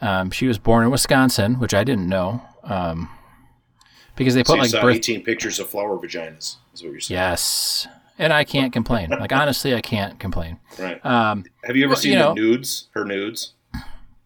Um, 0.01 0.31
she 0.31 0.47
was 0.47 0.57
born 0.57 0.83
in 0.85 0.91
Wisconsin, 0.91 1.55
which 1.59 1.73
I 1.73 1.83
didn't 1.83 2.07
know, 2.07 2.41
um, 2.63 3.09
because 4.15 4.33
they 4.35 4.43
So 4.43 4.53
put 4.55 4.65
you 4.65 4.71
like 4.73 4.81
birth. 4.81 4.95
18 4.95 5.23
pictures 5.23 5.59
of 5.59 5.69
flower 5.69 5.97
vaginas, 5.97 6.55
is 6.73 6.81
what 6.83 6.91
you're 6.91 6.99
saying. 7.01 7.19
Yes, 7.19 7.87
and 8.17 8.31
I 8.31 8.43
can't 8.45 8.71
complain. 8.71 9.09
Like 9.09 9.31
honestly, 9.33 9.75
I 9.75 9.81
can't 9.81 10.19
complain. 10.19 10.59
Right. 10.79 11.03
Um, 11.05 11.43
Have 11.65 11.75
you 11.75 11.83
ever 11.85 11.91
well, 11.91 11.97
seen 11.99 12.13
you 12.13 12.17
the 12.19 12.23
know- 12.25 12.33
nudes? 12.33 12.87
Her 12.93 13.03
nudes? 13.05 13.53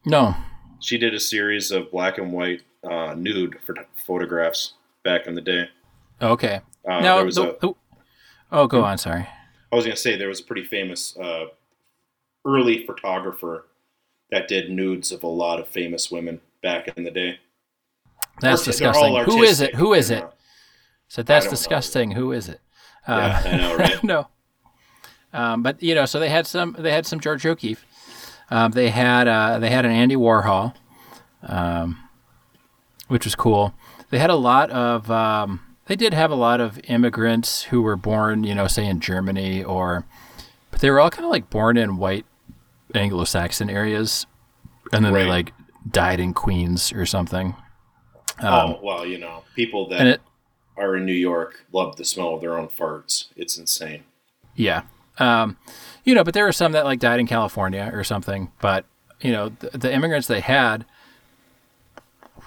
no, 0.05 0.36
She 0.79 0.97
did 0.97 1.13
a 1.13 1.19
series 1.19 1.71
of 1.71 1.89
black 1.91 2.17
and 2.17 2.31
white 2.33 2.62
uh, 2.83 3.13
nude 3.15 3.57
phot- 3.65 3.86
photographs 3.95 4.73
back 5.03 5.25
in 5.27 5.33
the 5.36 5.41
day. 5.41 5.69
okay. 6.21 6.62
Uh, 6.88 6.99
now, 6.99 7.23
the- 7.23 7.41
a, 7.55 7.59
the- 7.59 7.73
oh, 8.51 8.67
go 8.67 8.83
on. 8.83 8.97
Sorry. 8.97 9.25
I 9.71 9.75
was 9.75 9.86
going 9.86 9.95
to 9.95 10.01
say 10.01 10.17
there 10.17 10.27
was 10.27 10.41
a 10.41 10.43
pretty 10.43 10.65
famous 10.65 11.17
uh, 11.17 11.45
early 12.45 12.86
photographer 12.86 13.65
that 14.34 14.48
did 14.48 14.72
nudes 14.72 15.12
of 15.12 15.22
a 15.22 15.28
lot 15.28 15.60
of 15.60 15.67
famous 15.67 16.10
women 16.10 16.41
back 16.63 16.88
in 16.98 17.04
the 17.04 17.12
day. 17.12 17.38
That's 18.41 18.65
disgusting. 18.65 19.15
Who 19.26 19.43
is 19.43 19.62
it? 19.62 19.76
Who 19.76 19.93
is 19.93 20.10
it? 20.10 20.28
So 21.08 21.22
that's 21.22 21.46
don't 21.46 21.52
know. 21.52 21.56
disgusting. 21.56 22.12
Who 22.12 22.32
is 22.32 22.50
it? 22.50 22.60
Yeah, 23.08 23.41
I 23.46 23.58
know, 23.58 23.76
right? 23.78 24.04
no. 24.04 24.28
Um, 25.34 25.62
but 25.62 25.84
you 25.84 25.93
know, 25.93 26.08
so 26.08 26.19
they 26.19 26.30
had 26.30 26.48
some. 26.48 26.76
They 26.80 26.91
had 26.91 27.06
some 27.06 27.19
George 27.19 27.46
O'Keeffe. 27.46 27.86
Um, 28.50 28.72
they 28.72 28.89
had 28.89 29.28
uh, 29.28 29.60
they 29.60 29.69
had 29.69 29.86
an 29.86 29.91
Andy 29.91 30.15
Warhol, 30.15 30.74
um, 31.43 32.00
which 33.10 33.26
was 33.26 33.36
cool. 33.36 33.76
They 34.10 34.17
had 34.17 34.32
a 34.32 34.36
lot 34.36 34.72
of. 34.72 35.12
Um, 35.12 35.62
they 35.86 35.96
did 35.96 36.15
have 36.15 36.32
a 36.32 36.36
lot 36.36 36.60
of 36.60 36.80
immigrants 36.86 37.63
who 37.63 37.84
were 37.84 37.98
born, 37.98 38.46
you 38.46 38.56
know, 38.56 38.65
say 38.65 38.88
in 38.88 39.00
Germany 39.00 39.63
or, 39.63 40.06
but 40.72 40.80
they 40.80 40.89
were 40.89 41.00
all 41.00 41.10
kind 41.10 41.26
of 41.26 41.30
like 41.30 41.50
born 41.50 41.76
in 41.76 41.98
white 41.98 42.26
Anglo-Saxon 42.93 43.69
areas, 43.69 44.25
and 44.91 45.03
then 45.03 45.13
they 45.13 45.25
like 45.25 45.53
died 45.89 46.19
in 46.19 46.34
Queens 46.34 46.91
or 46.93 47.06
something. 47.06 47.56
Um, 48.39 48.47
oh, 48.71 48.79
well, 48.82 49.06
you 49.06 49.17
know, 49.17 49.43
people 49.56 49.88
that 49.89 50.08
it, 50.08 50.21
are 50.77 50.95
in 50.95 51.06
New 51.06 51.13
York 51.13 51.65
love 51.71 51.95
the 51.97 52.06
smell 52.06 52.36
of 52.36 52.41
their 52.41 52.58
own 52.58 52.67
farts. 52.67 53.25
It's 53.36 53.58
insane. 53.58 54.03
Yeah. 54.56 54.84
Um, 55.19 55.58
you 56.03 56.15
know, 56.15 56.23
but 56.23 56.34
there 56.34 56.45
were 56.45 56.51
some 56.51 56.71
that 56.71 56.86
like 56.86 56.99
died 56.99 57.19
in 57.19 57.27
California 57.27 57.91
or 57.93 58.03
something. 58.03 58.51
But 58.60 58.86
you 59.21 59.32
know, 59.32 59.49
the, 59.49 59.77
the 59.77 59.93
immigrants 59.93 60.27
they 60.27 60.41
had 60.41 60.86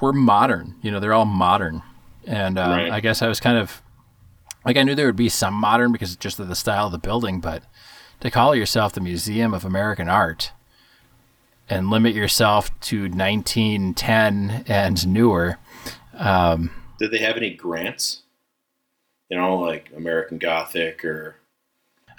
were 0.01 0.13
modern. 0.13 0.75
You 0.83 0.91
know, 0.91 1.01
they're 1.01 1.15
all 1.15 1.25
modern, 1.25 1.83
and 2.27 2.59
uh, 2.59 2.69
Right. 2.69 2.91
I 2.91 3.01
guess 3.01 3.23
I 3.23 3.29
was 3.29 3.41
kind 3.41 3.57
of 3.57 3.83
like 4.65 4.77
I 4.77 4.83
knew 4.83 4.95
there 4.95 5.07
would 5.07 5.17
be 5.17 5.29
some 5.29 5.55
modern 5.55 5.93
because 5.93 6.17
just 6.17 6.39
of 6.41 6.49
the 6.49 6.57
style 6.57 6.87
of 6.87 6.93
the 6.93 6.99
building, 6.99 7.41
but 7.41 7.63
to 8.21 8.31
call 8.31 8.55
yourself 8.55 8.93
the 8.93 9.01
Museum 9.01 9.53
of 9.55 9.65
American 9.65 10.09
Art 10.09 10.53
and 11.69 11.91
limit 11.91 12.15
yourself 12.15 12.69
to 12.81 13.03
1910 13.09 14.65
and 14.69 15.07
newer. 15.09 15.59
Um, 16.15 16.71
Did 16.99 17.11
they 17.11 17.19
have 17.19 17.37
any 17.37 17.51
grants? 17.55 18.23
You 19.29 19.37
know, 19.37 19.57
like 19.59 19.91
American 19.97 20.39
Gothic 20.39 21.05
or 21.05 21.37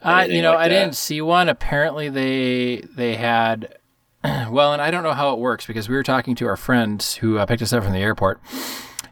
anything 0.04 0.36
you 0.36 0.42
know, 0.42 0.52
like 0.52 0.60
I 0.60 0.68
didn't 0.70 0.96
see 0.96 1.22
one. 1.22 1.48
Apparently, 1.50 2.10
they 2.10 2.82
they 2.96 3.16
had. 3.16 3.78
Well, 4.50 4.74
and 4.74 4.82
I 4.82 4.92
don't 4.92 5.04
know 5.04 5.14
how 5.14 5.32
it 5.34 5.40
works 5.40 5.66
because 5.66 5.88
we 5.88 5.96
were 5.96 6.04
talking 6.04 6.36
to 6.36 6.48
our 6.48 6.58
friends 6.58 7.16
who 7.16 7.38
uh, 7.38 7.46
picked 7.46 7.62
us 7.62 7.72
up 7.72 7.84
from 7.84 7.94
the 7.94 8.00
airport, 8.00 8.42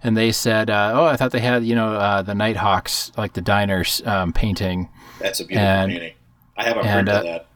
and 0.04 0.17
they 0.17 0.32
said, 0.34 0.69
uh, 0.69 0.91
"Oh, 0.93 1.06
I 1.06 1.15
thought 1.15 1.32
they 1.32 1.39
had, 1.39 1.63
you 1.65 1.74
know, 1.76 1.93
uh, 1.93 2.21
the 2.21 2.36
Nighthawks, 2.36 3.12
like 3.17 3.32
the 3.34 3.41
diners 3.41 4.02
um, 4.06 4.34
painting." 4.34 4.89
That's 5.19 5.39
a 5.39 5.45
beautiful 5.45 5.67
And- 5.69 5.91
painting. 5.91 6.13
I 6.58 6.63
have 6.63 6.78
a 6.78 6.82
and, 6.82 7.08
print 7.08 7.10
uh, 7.10 7.12
of 7.13 7.24
that. 7.24 7.48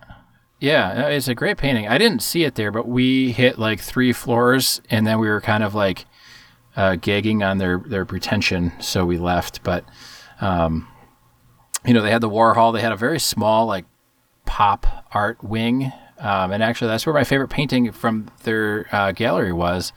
Yeah, 0.59 1.07
it's 1.07 1.29
a 1.29 1.35
great 1.35 1.57
painting. 1.57 1.87
I 1.87 1.97
didn't 1.97 2.21
see 2.21 2.43
it 2.43 2.55
there, 2.55 2.71
but 2.71 2.87
we 2.87 3.31
hit 3.31 3.57
like 3.57 3.79
three 3.79 4.11
floors, 4.11 4.81
and 4.89 5.07
then 5.07 5.19
we 5.19 5.29
were 5.29 5.39
kind 5.39 5.63
of 5.63 5.73
like 5.73 6.05
uh, 6.75 6.95
gagging 6.95 7.43
on 7.43 7.59
their 7.59 7.79
their 7.79 8.05
pretension, 8.05 8.73
so 8.81 9.05
we 9.05 9.17
left. 9.17 9.63
But 9.63 9.85
um, 10.41 10.87
you 11.85 11.93
know, 11.93 12.01
they 12.01 12.11
had 12.11 12.21
the 12.21 12.29
Warhol. 12.29 12.73
They 12.73 12.81
had 12.81 12.91
a 12.91 12.97
very 12.97 13.19
small 13.19 13.65
like 13.67 13.85
pop 14.45 15.07
art 15.13 15.41
wing, 15.41 15.93
um, 16.19 16.51
and 16.51 16.61
actually, 16.61 16.89
that's 16.89 17.05
where 17.05 17.15
my 17.15 17.23
favorite 17.23 17.47
painting 17.49 17.91
from 17.93 18.29
their 18.43 18.87
uh, 18.91 19.13
gallery 19.13 19.53
was, 19.53 19.93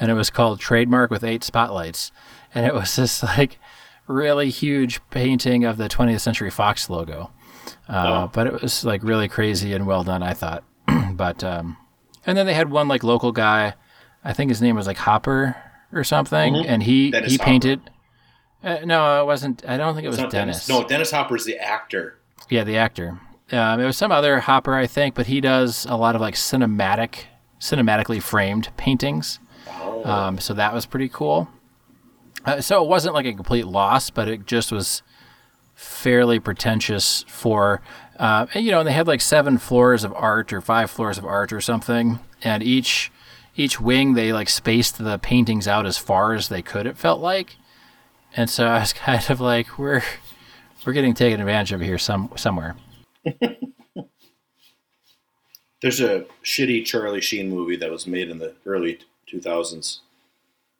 and 0.00 0.10
it 0.10 0.14
was 0.14 0.28
called 0.28 0.58
Trademark 0.58 1.10
with 1.10 1.22
Eight 1.22 1.44
Spotlights, 1.44 2.10
and 2.52 2.66
it 2.66 2.74
was 2.74 2.96
this 2.96 3.22
like 3.38 3.58
really 4.08 4.50
huge 4.50 5.00
painting 5.10 5.64
of 5.64 5.76
the 5.76 5.88
20th 5.88 6.20
Century 6.20 6.50
Fox 6.50 6.90
logo. 6.90 7.30
Uh, 7.90 8.24
Oh. 8.24 8.30
But 8.32 8.46
it 8.46 8.62
was 8.62 8.84
like 8.84 9.02
really 9.02 9.28
crazy 9.28 9.72
and 9.74 9.86
well 9.86 10.04
done, 10.04 10.22
I 10.22 10.32
thought. 10.32 10.62
but 11.12 11.42
um, 11.44 11.76
and 12.24 12.38
then 12.38 12.46
they 12.46 12.54
had 12.54 12.70
one 12.70 12.86
like 12.88 13.02
local 13.02 13.32
guy, 13.32 13.74
I 14.24 14.32
think 14.32 14.48
his 14.50 14.62
name 14.62 14.76
was 14.76 14.86
like 14.86 14.98
Hopper 14.98 15.56
or 15.92 16.04
something, 16.04 16.54
Mhm. 16.54 16.64
and 16.68 16.82
he 16.84 17.10
Dennis 17.10 17.32
he 17.32 17.36
Hopper. 17.38 17.44
painted. 17.50 17.90
Uh, 18.62 18.76
no, 18.84 19.20
it 19.20 19.26
wasn't. 19.26 19.64
I 19.66 19.76
don't 19.76 19.94
think 19.94 20.04
it 20.04 20.08
was 20.10 20.18
not 20.18 20.30
Dennis. 20.30 20.68
No, 20.68 20.84
Dennis 20.86 21.10
Hopper's 21.10 21.44
the 21.44 21.58
actor. 21.58 22.18
Yeah, 22.48 22.62
the 22.64 22.76
actor. 22.76 23.18
Um, 23.52 23.80
it 23.80 23.84
was 23.86 23.96
some 23.96 24.12
other 24.12 24.38
Hopper, 24.40 24.74
I 24.74 24.86
think, 24.86 25.14
but 25.16 25.26
he 25.26 25.40
does 25.40 25.84
a 25.86 25.96
lot 25.96 26.14
of 26.14 26.20
like 26.20 26.34
cinematic, 26.34 27.24
cinematically 27.58 28.22
framed 28.22 28.68
paintings. 28.76 29.40
Oh, 29.68 30.04
Um, 30.04 30.38
so 30.38 30.54
that 30.54 30.72
was 30.74 30.86
pretty 30.86 31.08
cool. 31.08 31.48
Uh, 32.44 32.60
so 32.60 32.82
it 32.82 32.88
wasn't 32.88 33.14
like 33.14 33.26
a 33.26 33.32
complete 33.32 33.66
loss, 33.66 34.10
but 34.10 34.28
it 34.28 34.46
just 34.46 34.70
was 34.70 35.02
fairly 35.82 36.38
pretentious 36.38 37.24
for, 37.26 37.80
uh, 38.18 38.46
and, 38.52 38.64
you 38.64 38.70
know, 38.70 38.80
and 38.80 38.86
they 38.88 38.92
had 38.92 39.06
like 39.06 39.20
seven 39.22 39.56
floors 39.56 40.04
of 40.04 40.12
art 40.14 40.52
or 40.52 40.60
five 40.60 40.90
floors 40.90 41.16
of 41.16 41.24
art 41.24 41.52
or 41.52 41.60
something, 41.60 42.18
and 42.42 42.62
each 42.62 43.10
each 43.56 43.80
wing 43.80 44.14
they 44.14 44.32
like 44.32 44.48
spaced 44.48 44.98
the 44.98 45.18
paintings 45.18 45.66
out 45.66 45.86
as 45.86 45.98
far 45.98 46.34
as 46.34 46.48
they 46.48 46.62
could. 46.62 46.86
It 46.86 46.96
felt 46.98 47.20
like, 47.20 47.56
and 48.36 48.48
so 48.50 48.66
I 48.66 48.80
was 48.80 48.92
kind 49.06 49.28
of 49.30 49.40
like, 49.40 49.78
we're 49.78 50.02
we're 50.84 50.92
getting 50.92 51.14
taken 51.14 51.40
advantage 51.40 51.72
of 51.72 51.80
here 51.80 51.98
some 51.98 52.30
somewhere. 52.36 52.76
There's 55.82 56.00
a 56.00 56.26
shitty 56.44 56.84
Charlie 56.84 57.22
Sheen 57.22 57.48
movie 57.48 57.76
that 57.76 57.90
was 57.90 58.06
made 58.06 58.28
in 58.28 58.38
the 58.38 58.54
early 58.66 58.98
2000s, 59.32 60.00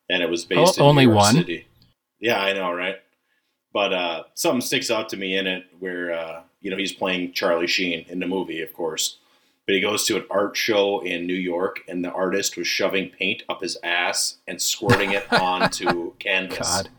and 0.09 0.21
it 0.21 0.29
was 0.29 0.45
based 0.45 0.79
Oh, 0.79 0.83
in 0.83 0.89
only 0.89 1.05
New 1.07 1.13
York 1.13 1.23
one? 1.23 1.35
City. 1.35 1.65
Yeah, 2.19 2.39
I 2.39 2.53
know, 2.53 2.71
right? 2.71 2.97
But 3.73 3.93
uh, 3.93 4.23
something 4.33 4.61
sticks 4.61 4.91
out 4.91 5.09
to 5.09 5.17
me 5.17 5.37
in 5.37 5.47
it 5.47 5.65
where 5.79 6.13
uh, 6.13 6.41
you 6.61 6.69
know 6.69 6.77
he's 6.77 6.93
playing 6.93 7.33
Charlie 7.33 7.67
Sheen 7.67 8.05
in 8.09 8.19
the 8.19 8.27
movie, 8.27 8.61
of 8.61 8.73
course, 8.73 9.17
but 9.65 9.75
he 9.75 9.81
goes 9.81 10.05
to 10.07 10.17
an 10.17 10.25
art 10.29 10.57
show 10.57 10.99
in 10.99 11.25
New 11.25 11.33
York, 11.33 11.81
and 11.87 12.03
the 12.03 12.11
artist 12.11 12.57
was 12.57 12.67
shoving 12.67 13.09
paint 13.09 13.43
up 13.47 13.61
his 13.61 13.77
ass 13.83 14.37
and 14.47 14.61
squirting 14.61 15.11
it 15.11 15.31
onto 15.41 16.13
canvas. 16.15 16.57
God. 16.57 16.89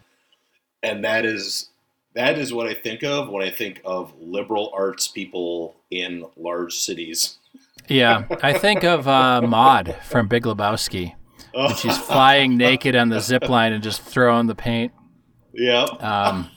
And 0.83 1.05
that 1.05 1.25
is 1.25 1.69
that 2.15 2.39
is 2.39 2.53
what 2.53 2.67
I 2.67 2.75
think 2.75 3.03
of 3.03 3.29
when 3.29 3.47
I 3.47 3.51
think 3.51 3.81
of 3.85 4.13
liberal 4.21 4.73
arts 4.75 5.09
people 5.09 5.77
in 5.91 6.25
large 6.37 6.75
cities. 6.75 7.39
Yeah, 7.89 8.27
I 8.43 8.53
think 8.53 8.85
of 8.85 9.09
uh, 9.09 9.43
Maude 9.43 9.97
from 10.05 10.29
Big 10.29 10.45
Lebowski. 10.45 11.15
When 11.53 11.75
she's 11.75 11.99
flying 12.07 12.57
naked 12.57 12.97
on 12.97 13.11
the 13.11 13.21
zip 13.21 13.49
line 13.49 13.73
and 13.73 13.83
just 13.83 14.01
throwing 14.01 14.47
the 14.47 14.55
paint. 14.55 14.93
Yep. 15.53 16.03
Um, 16.03 16.51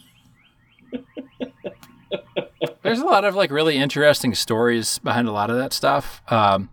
there's 2.83 2.99
a 2.99 3.05
lot 3.05 3.25
of 3.25 3.35
like 3.35 3.51
really 3.51 3.77
interesting 3.77 4.35
stories 4.35 4.99
behind 4.99 5.27
a 5.27 5.31
lot 5.31 5.49
of 5.49 5.57
that 5.57 5.73
stuff. 5.73 6.21
Um, 6.31 6.69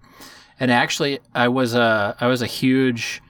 and 0.60 0.70
actually, 0.70 1.18
I 1.34 1.48
was 1.48 1.74
a 1.74 2.16
I 2.20 2.26
was 2.26 2.42
a 2.42 2.46
huge, 2.46 3.20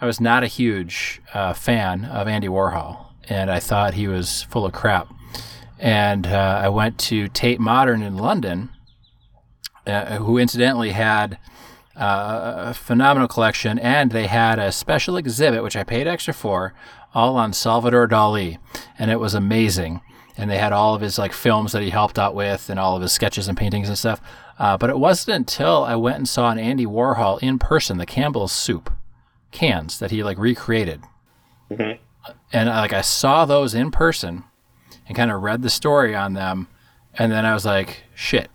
I 0.00 0.06
was 0.06 0.20
not 0.20 0.42
a 0.42 0.46
huge 0.46 1.20
uh, 1.34 1.52
fan 1.52 2.04
of 2.06 2.28
Andy 2.28 2.48
Warhol, 2.48 3.06
and 3.28 3.50
I 3.50 3.60
thought 3.60 3.94
he 3.94 4.08
was 4.08 4.44
full 4.44 4.64
of 4.64 4.72
crap. 4.72 5.08
And 5.78 6.26
uh, 6.26 6.60
I 6.64 6.68
went 6.70 6.98
to 6.98 7.28
Tate 7.28 7.60
Modern 7.60 8.02
in 8.02 8.16
London, 8.16 8.70
uh, 9.86 10.16
who 10.16 10.38
incidentally 10.38 10.90
had 10.90 11.38
uh, 11.94 12.68
a 12.68 12.74
phenomenal 12.74 13.28
collection, 13.28 13.78
and 13.78 14.10
they 14.10 14.26
had 14.26 14.58
a 14.58 14.72
special 14.72 15.16
exhibit 15.16 15.62
which 15.62 15.76
I 15.76 15.84
paid 15.84 16.06
extra 16.06 16.32
for, 16.32 16.74
all 17.14 17.36
on 17.36 17.52
Salvador 17.52 18.08
Dali, 18.08 18.58
and 18.98 19.10
it 19.10 19.20
was 19.20 19.34
amazing. 19.34 20.00
And 20.38 20.48
they 20.48 20.56
had 20.58 20.72
all 20.72 20.94
of 20.94 21.00
his 21.02 21.18
like 21.18 21.32
films 21.34 21.72
that 21.72 21.82
he 21.82 21.90
helped 21.90 22.18
out 22.18 22.34
with, 22.34 22.70
and 22.70 22.78
all 22.80 22.94
of 22.96 23.02
his 23.02 23.12
sketches 23.12 23.46
and 23.48 23.58
paintings 23.58 23.88
and 23.88 23.98
stuff. 23.98 24.20
Uh, 24.58 24.76
but 24.78 24.88
it 24.88 24.98
wasn't 24.98 25.36
until 25.36 25.84
I 25.84 25.96
went 25.96 26.16
and 26.16 26.28
saw 26.28 26.50
an 26.50 26.58
Andy 26.58 26.86
Warhol 26.86 27.42
in 27.42 27.58
person, 27.58 27.98
the 27.98 28.06
Campbell's 28.06 28.52
soup 28.52 28.90
cans 29.50 29.98
that 29.98 30.10
he 30.10 30.22
like 30.22 30.38
recreated, 30.38 31.02
Mhm. 31.70 31.98
and 32.52 32.68
like 32.68 32.92
I 32.92 33.00
saw 33.02 33.44
those 33.44 33.74
in 33.74 33.90
person, 33.90 34.44
and 35.06 35.16
kind 35.16 35.30
of 35.30 35.42
read 35.42 35.62
the 35.62 35.70
story 35.70 36.14
on 36.14 36.34
them, 36.34 36.68
and 37.14 37.32
then 37.32 37.44
I 37.46 37.52
was 37.54 37.64
like, 37.66 38.04
shit, 38.14 38.50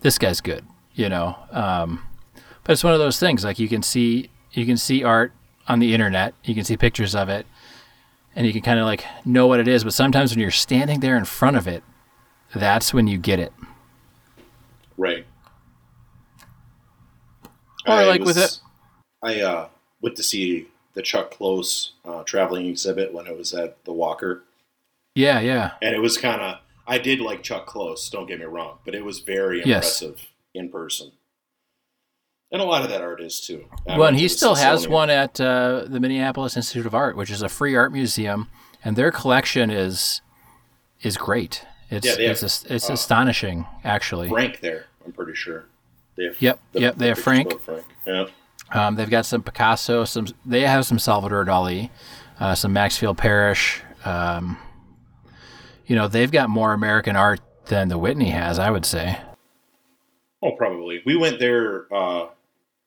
this 0.00 0.18
guy's 0.18 0.40
good, 0.40 0.64
you 0.94 1.08
know. 1.08 1.36
Um, 1.52 2.02
but 2.64 2.72
it's 2.72 2.84
one 2.84 2.92
of 2.94 2.98
those 2.98 3.18
things 3.20 3.44
like 3.44 3.58
you 3.58 3.68
can 3.68 3.82
see 3.82 4.30
you 4.52 4.66
can 4.66 4.76
see 4.76 5.04
art 5.04 5.32
on 5.68 5.78
the 5.78 5.94
internet, 5.94 6.34
you 6.44 6.54
can 6.54 6.64
see 6.64 6.76
pictures 6.76 7.14
of 7.14 7.28
it, 7.28 7.46
and 8.36 8.46
you 8.46 8.52
can 8.52 8.62
kind 8.62 8.78
of 8.78 8.86
like 8.86 9.04
know 9.24 9.46
what 9.46 9.60
it 9.60 9.68
is. 9.68 9.84
But 9.84 9.92
sometimes 9.92 10.32
when 10.32 10.40
you're 10.40 10.50
standing 10.50 11.00
there 11.00 11.16
in 11.16 11.24
front 11.24 11.56
of 11.56 11.66
it, 11.68 11.82
that's 12.54 12.92
when 12.94 13.06
you 13.06 13.18
get 13.18 13.38
it. 13.38 13.52
Right. 14.96 15.26
Or 17.86 17.94
I 17.94 18.04
like 18.06 18.20
with 18.24 18.36
was- 18.36 18.60
I 19.22 19.40
uh, 19.40 19.68
went 20.00 20.16
to 20.16 20.22
see 20.22 20.68
the 20.94 21.02
Chuck 21.02 21.30
Close 21.30 21.92
uh, 22.04 22.22
traveling 22.24 22.66
exhibit 22.66 23.12
when 23.12 23.26
it 23.26 23.36
was 23.36 23.52
at 23.54 23.82
the 23.84 23.92
Walker, 23.92 24.42
Yeah, 25.14 25.40
yeah. 25.40 25.72
and 25.82 25.94
it 25.94 26.00
was 26.00 26.16
kind 26.18 26.40
of. 26.40 26.58
I 26.86 26.98
did 26.98 27.20
like 27.20 27.42
Chuck 27.42 27.66
Close. 27.66 28.08
Don't 28.10 28.26
get 28.26 28.40
me 28.40 28.46
wrong, 28.46 28.78
but 28.84 28.94
it 28.94 29.04
was 29.04 29.20
very 29.20 29.58
Yes. 29.58 30.02
impressive 30.02 30.26
in 30.54 30.68
person, 30.70 31.12
and 32.52 32.60
a 32.60 32.64
lot 32.64 32.82
of 32.82 32.90
that 32.90 33.00
art 33.00 33.20
is 33.20 33.40
too. 33.40 33.64
I 33.88 33.98
Well, 33.98 34.08
and 34.08 34.18
he 34.18 34.28
still 34.28 34.54
has 34.54 34.88
one 34.88 35.10
at 35.10 35.40
uh, 35.40 35.84
the 35.86 36.00
Minneapolis 36.00 36.56
Institute 36.56 36.86
of 36.86 36.94
Art, 36.94 37.16
which 37.16 37.30
is 37.30 37.42
a 37.42 37.48
free 37.48 37.76
art 37.76 37.92
museum, 37.92 38.48
and 38.84 38.96
their 38.96 39.10
collection 39.10 39.70
is 39.70 40.20
is 41.02 41.16
great. 41.16 41.64
It's 41.90 42.06
Yeah, 42.06 42.16
they 42.16 42.26
it's 42.26 42.64
it's 42.64 42.90
uh, 42.90 42.92
astonishing, 42.92 43.66
actually. 43.84 44.28
Frank 44.28 44.60
there. 44.60 44.86
I'm 45.04 45.12
pretty 45.12 45.34
sure. 45.34 45.66
They 46.16 46.24
have 46.24 46.40
Yep, 46.40 46.60
yep, 46.72 46.96
they 46.96 47.08
have 47.08 47.18
Frank. 47.18 47.60
Frank. 47.62 47.84
Yeah. 48.06 48.26
Um, 48.72 48.94
they've 48.94 49.10
got 49.10 49.26
some 49.26 49.42
Picasso, 49.42 50.04
some 50.04 50.28
they 50.44 50.60
have 50.60 50.86
some 50.86 50.98
Salvador 50.98 51.44
Dali, 51.44 51.90
uh, 52.38 52.54
some 52.54 52.72
Maxfield 52.72 53.18
Parrish. 53.18 53.82
Um, 54.04 54.58
you 55.86 55.96
know, 55.96 56.06
they've 56.06 56.30
got 56.30 56.48
more 56.48 56.72
American 56.72 57.16
art 57.16 57.40
than 57.66 57.88
the 57.88 57.98
Whitney 57.98 58.30
has, 58.30 58.58
I 58.58 58.70
would 58.70 58.86
say. 58.86 59.20
Oh, 60.42 60.52
probably. 60.52 61.02
We 61.04 61.16
went 61.16 61.38
there 61.40 61.92
uh, 61.92 62.28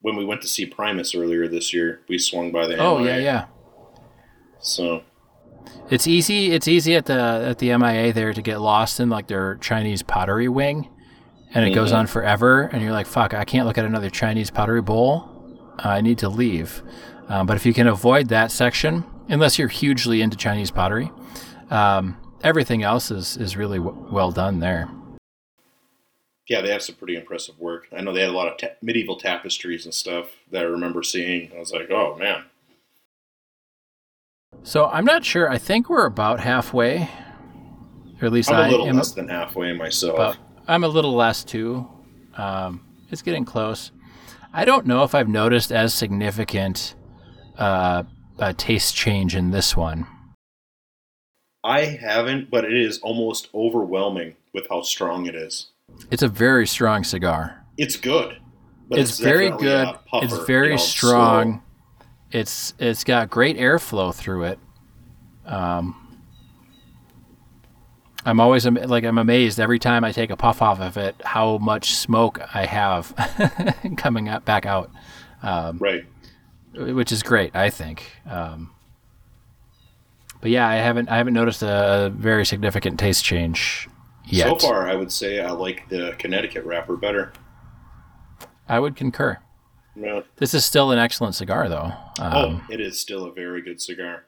when 0.04 0.16
we 0.16 0.24
went 0.24 0.42
to 0.44 0.48
see 0.48 0.66
Primus 0.68 1.16
earlier 1.16 1.48
this 1.48 1.74
year. 1.74 2.02
We 2.08 2.20
swung 2.20 2.52
by 2.52 2.68
the. 2.68 2.78
Oh 2.78 3.00
MIA. 3.00 3.16
yeah, 3.16 3.20
yeah. 3.24 3.46
So 4.60 5.02
It's 5.90 6.08
easy. 6.08 6.52
It's 6.52 6.68
easy 6.68 6.96
at 6.96 7.06
the 7.06 7.14
at 7.50 7.58
the 7.60 7.76
MIA 7.78 8.14
there 8.14 8.34
to 8.34 8.42
get 8.42 8.62
lost 8.62 9.00
in 9.00 9.10
like 9.10 9.28
their 9.28 9.56
Chinese 9.56 10.04
pottery 10.04 10.48
wing, 10.48 10.90
and 11.54 11.66
it 11.66 11.72
goes 11.72 11.92
Mhm. 11.92 11.98
on 12.00 12.08
forever. 12.08 12.64
And 12.72 12.82
you're 12.82 12.92
like, 12.92 13.08
"Fuck! 13.08 13.34
I 13.34 13.46
can't 13.46 13.66
look 13.68 13.78
at 13.78 13.86
another 13.86 14.10
Chinese 14.10 14.50
pottery 14.52 14.82
bowl. 14.82 15.30
I 15.80 16.02
need 16.02 16.18
to 16.20 16.30
leave." 16.30 16.84
Um, 17.30 17.48
but 17.48 17.56
if 17.56 17.66
you 17.66 17.74
can 17.74 17.88
avoid 17.88 18.28
that 18.30 18.52
section, 18.52 19.04
unless 19.30 19.58
you're 19.58 19.70
hugely 19.70 20.22
into 20.22 20.36
Chinese 20.38 20.72
pottery, 20.72 21.12
um, 21.72 22.18
everything 22.44 22.84
else 22.84 23.10
is 23.12 23.38
is 23.38 23.56
really 23.58 23.78
w- 23.80 24.08
well 24.12 24.32
done 24.32 24.60
there. 24.60 24.90
Yeah, 26.48 26.62
they 26.62 26.72
have 26.72 26.82
some 26.82 26.96
pretty 26.96 27.16
impressive 27.16 27.58
work. 27.60 27.88
I 27.96 28.02
know 28.02 28.14
they 28.14 28.22
had 28.22 28.30
a 28.30 28.34
lot 28.34 28.48
of 28.48 28.58
ta- 28.58 28.76
medieval 28.82 29.16
tapestries 29.16 29.86
and 29.86 29.94
stuff 29.94 30.28
that 30.52 30.64
I 30.64 30.66
remember 30.66 31.04
seeing. 31.04 31.52
I 31.56 31.60
was 31.60 31.72
like, 31.72 31.90
oh 31.90 32.16
man. 32.18 32.44
So 34.64 34.88
I'm 34.88 35.06
not 35.06 35.26
sure. 35.26 35.50
I 35.50 35.58
think 35.58 35.90
we're 35.90 36.06
about 36.06 36.40
halfway, 36.40 37.10
or 38.22 38.26
at 38.26 38.32
least 38.32 38.52
I'm 38.52 38.68
a 38.68 38.72
little 38.72 38.88
am. 38.88 38.98
less 38.98 39.12
than 39.12 39.30
halfway 39.30 39.74
myself. 39.74 40.18
But 40.18 40.38
I'm 40.68 40.84
a 40.84 40.88
little 40.88 41.14
less 41.14 41.44
too. 41.44 41.88
Um, 42.36 42.86
it's 43.10 43.22
getting 43.22 43.46
close. 43.46 43.92
I 44.54 44.66
don't 44.66 44.86
know 44.86 45.04
if 45.04 45.16
I've 45.16 45.28
noticed 45.28 45.72
as 45.72 45.94
significant 45.94 46.96
uh, 47.58 48.04
a 48.38 48.54
taste 48.54 48.96
change 48.96 49.36
in 49.36 49.52
this 49.52 49.76
one. 49.76 50.08
I 51.64 51.86
haven't, 51.86 52.52
but 52.52 52.66
it 52.66 52.74
is 52.74 53.00
almost 53.00 53.50
overwhelming 53.54 54.36
with 54.54 54.68
how 54.70 54.82
strong 54.82 55.26
it 55.26 55.36
is. 55.36 55.68
It's 56.12 56.24
a 56.24 56.28
very 56.28 56.68
strong 56.68 57.04
cigar. 57.04 57.64
It's 57.78 57.96
good. 57.96 58.38
But 58.90 59.00
it's, 59.00 59.20
very 59.20 59.50
good. 59.50 59.88
puffer, 60.06 60.26
it's 60.26 60.38
very 60.46 60.68
you 60.68 60.74
know, 60.74 60.78
strong. 60.78 61.52
slow. 61.54 61.62
It's 62.32 62.74
it's 62.80 63.04
got 63.04 63.30
great 63.30 63.58
airflow 63.58 64.14
through 64.14 64.44
it. 64.46 64.60
Um, 65.46 66.18
I'm 68.26 68.40
always 68.40 68.66
like 68.66 69.04
I'm 69.04 69.18
amazed 69.18 69.60
every 69.60 69.80
time 69.80 70.04
I 70.04 70.12
take 70.12 70.30
a 70.30 70.38
puff 70.38 70.62
off 70.62 70.80
of 70.80 70.98
it 70.98 71.16
how 71.24 71.58
much 71.58 71.96
smoke 71.96 72.40
I 72.54 72.66
have 72.66 73.14
coming 73.98 74.30
up 74.30 74.46
back 74.46 74.66
out. 74.66 74.92
Um, 75.42 75.78
Right. 75.78 76.06
which 76.74 77.12
is 77.12 77.22
great, 77.22 77.56
I 77.56 77.70
think. 77.70 78.04
Um, 78.26 78.72
but 80.42 80.52
yeah, 80.52 80.68
I 80.68 80.76
haven't 80.76 81.10
I 81.10 81.18
haven't 81.18 81.34
noticed 81.34 81.64
a, 81.64 82.12
very 82.16 82.46
significant 82.46 83.00
taste 83.00 83.24
change 83.24 83.90
yet. 84.26 84.62
So 84.62 84.68
far, 84.68 84.88
I 84.90 84.96
would 84.96 85.12
say 85.12 85.40
I 85.42 85.52
like 85.52 85.88
the 85.90 86.16
Connecticut 86.20 86.66
wrapper 86.66 86.96
better. 86.98 87.34
I 88.68 88.80
would 88.80 88.96
concur. 88.96 89.38
Yeah. 89.96 90.22
This 90.38 90.54
is 90.54 90.66
still 90.66 90.92
an 90.92 90.98
excellent 91.00 91.36
cigar, 91.36 91.70
though. 91.70 91.92
Um, 92.20 92.34
oh, 92.34 92.62
it 92.70 92.80
is 92.82 93.00
still 93.00 93.26
a 93.26 93.32
very 93.32 93.62
good 93.62 93.82
cigar. 93.82 94.26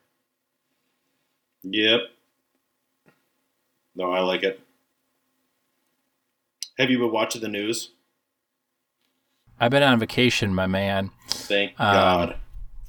Yep. 1.64 2.02
No, 3.96 4.12
I 4.12 4.20
like 4.20 4.44
it. 4.44 4.60
Have 6.78 6.90
you 6.90 7.00
been 7.00 7.12
watching 7.12 7.42
the 7.42 7.48
news? 7.48 7.92
I've 9.60 9.72
been 9.72 9.82
on 9.84 9.98
vacation, 10.00 10.54
my 10.54 10.68
man. 10.68 11.12
Thank 11.30 11.72
Um, 11.80 11.94
God. 11.96 12.36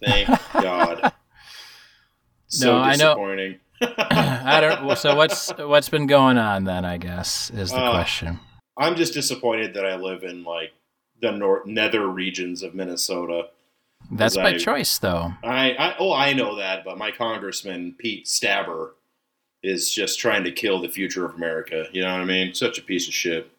Thank 0.04 0.28
God. 0.52 1.12
So 2.48 2.72
No, 2.72 2.78
I 2.78 2.90
know- 2.92 3.14
disappointing. 3.14 3.58
I 3.98 4.60
don't. 4.60 4.96
So 4.98 5.14
what's 5.16 5.50
what's 5.58 5.88
been 5.88 6.06
going 6.06 6.38
on 6.38 6.64
then? 6.64 6.84
I 6.84 6.96
guess 6.98 7.50
is 7.50 7.70
the 7.70 7.76
Uh, 7.78 7.90
question. 7.92 8.40
I'm 8.78 8.94
just 8.96 9.14
disappointed 9.14 9.74
that 9.74 9.84
I 9.86 9.96
live 9.96 10.22
in 10.22 10.44
like 10.44 10.72
the 11.22 11.32
north 11.32 11.66
nether 11.66 12.06
regions 12.08 12.62
of 12.62 12.74
Minnesota. 12.74 13.48
That's 14.10 14.36
I- 14.36 14.42
by 14.42 14.58
choice, 14.58 14.98
though. 14.98 15.32
I, 15.42 15.72
I 15.72 15.96
oh 15.98 16.12
I 16.12 16.32
know 16.32 16.56
that, 16.56 16.84
but 16.84 16.98
my 16.98 17.10
congressman 17.10 17.94
Pete 17.98 18.28
Stabber 18.28 18.94
is 19.62 19.90
just 19.90 20.18
trying 20.20 20.44
to 20.44 20.52
kill 20.52 20.80
the 20.80 20.88
future 20.88 21.24
of 21.24 21.34
America. 21.34 21.86
You 21.92 22.02
know 22.02 22.12
what 22.12 22.20
I 22.20 22.24
mean? 22.24 22.54
Such 22.54 22.78
a 22.78 22.82
piece 22.82 23.08
of 23.08 23.14
shit. 23.14 23.50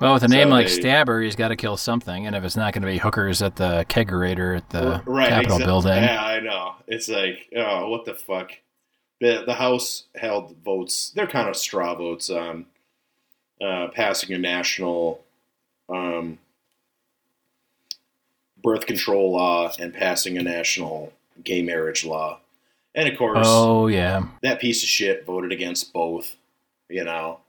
Well, 0.00 0.12
with 0.14 0.24
a 0.24 0.28
name 0.28 0.48
So 0.48 0.54
like 0.54 0.66
they- 0.66 0.72
Stabber, 0.80 1.22
he's 1.22 1.36
got 1.36 1.48
to 1.48 1.56
kill 1.56 1.76
something, 1.76 2.26
and 2.26 2.34
if 2.36 2.44
it's 2.44 2.56
not 2.56 2.72
going 2.74 2.82
to 2.82 2.88
be 2.88 2.98
hookers 2.98 3.40
at 3.42 3.56
the 3.56 3.86
kegerator 3.88 4.56
at 4.56 4.68
the 4.70 5.02
right, 5.06 5.28
Capitol 5.28 5.58
exa- 5.58 5.64
building, 5.64 6.02
Yeah, 6.02 6.22
I 6.22 6.40
know. 6.40 6.74
It's 6.86 7.08
like, 7.08 7.46
oh, 7.56 7.88
what 7.88 8.04
the 8.04 8.14
fuck? 8.14 8.50
The 9.20 9.44
the 9.46 9.54
House 9.54 10.04
held 10.16 10.54
votes. 10.64 11.10
They're 11.10 11.26
kind 11.26 11.48
of 11.48 11.56
straw 11.56 11.94
votes 11.94 12.28
on 12.30 12.66
uh, 13.60 13.88
passing 13.88 14.34
a 14.34 14.38
national 14.38 15.24
um, 15.88 16.38
birth 18.62 18.86
control 18.86 19.32
law 19.32 19.72
and 19.78 19.92
passing 19.94 20.36
a 20.38 20.42
national 20.42 21.12
gay 21.44 21.62
marriage 21.62 22.04
law. 22.04 22.40
And 22.94 23.08
of 23.08 23.16
course, 23.18 23.46
oh 23.48 23.86
yeah, 23.88 24.22
that 24.42 24.60
piece 24.60 24.82
of 24.82 24.88
shit 24.88 25.24
voted 25.26 25.52
against 25.52 25.92
both. 25.92 26.36
You 26.88 27.04
know, 27.04 27.40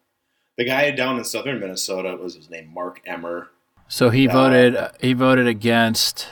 the 0.57 0.65
guy 0.65 0.89
down 0.91 1.17
in 1.17 1.23
southern 1.23 1.59
Minnesota 1.59 2.15
was 2.15 2.35
his 2.35 2.49
name 2.49 2.71
Mark 2.73 3.01
Emmer. 3.05 3.49
So 3.87 4.09
he 4.09 4.27
voted. 4.27 4.75
he 4.99 5.13
voted 5.13 5.47
against. 5.47 6.27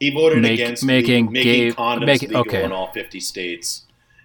He 0.00 0.10
voted 0.10 0.40
Make- 0.42 0.60
against 0.60 0.84
making 0.84 1.26
le- 1.26 1.32
making 1.32 1.52
gay- 1.52 1.72
condoms 1.72 2.06
make- 2.06 2.22
legal 2.22 2.40
okay. 2.42 2.62
in 2.64 2.72
all 2.72 2.92
fifty 2.92 3.20
states, 3.20 3.82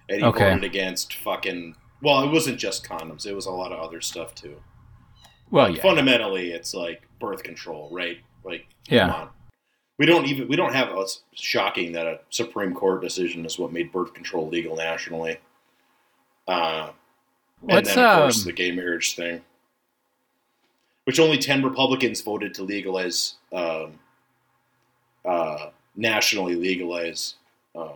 and 0.08 0.20
he 0.20 0.24
Okay. 0.26 0.50
voted 0.50 0.64
against 0.64 1.14
fucking. 1.14 1.76
Well, 2.02 2.22
it 2.22 2.30
wasn't 2.30 2.58
just 2.58 2.84
condoms; 2.84 3.26
it 3.26 3.34
was 3.34 3.46
a 3.46 3.50
lot 3.50 3.72
of 3.72 3.80
other 3.80 4.00
stuff 4.00 4.34
too. 4.34 4.62
Well, 5.50 5.70
yeah, 5.70 5.82
Fundamentally, 5.82 6.50
it's 6.52 6.74
like 6.74 7.02
birth 7.20 7.42
control, 7.42 7.88
right? 7.92 8.18
Like, 8.44 8.66
Yeah. 8.88 9.06
come 9.06 9.14
on. 9.14 9.30
We 9.98 10.06
don't 10.06 10.26
even 10.26 10.48
we 10.48 10.56
don't 10.56 10.74
have. 10.74 10.88
It's 10.96 11.22
shocking 11.34 11.92
that 11.92 12.06
a 12.06 12.20
Supreme 12.30 12.74
Court 12.74 13.00
decision 13.00 13.46
is 13.46 13.58
what 13.58 13.72
made 13.72 13.92
birth 13.92 14.12
control 14.12 14.48
legal 14.48 14.74
nationally. 14.76 15.38
Uh, 16.48 16.90
and 17.68 17.86
then 17.86 17.98
of 17.98 18.18
course 18.18 18.40
um, 18.40 18.46
the 18.46 18.52
gay 18.52 18.72
marriage 18.72 19.14
thing, 19.14 19.42
which 21.04 21.20
only 21.20 21.38
ten 21.38 21.62
Republicans 21.62 22.20
voted 22.20 22.52
to 22.54 22.64
legalize, 22.64 23.36
um, 23.52 23.98
uh, 25.24 25.70
nationally 25.94 26.56
legalize 26.56 27.36
uh, 27.76 27.94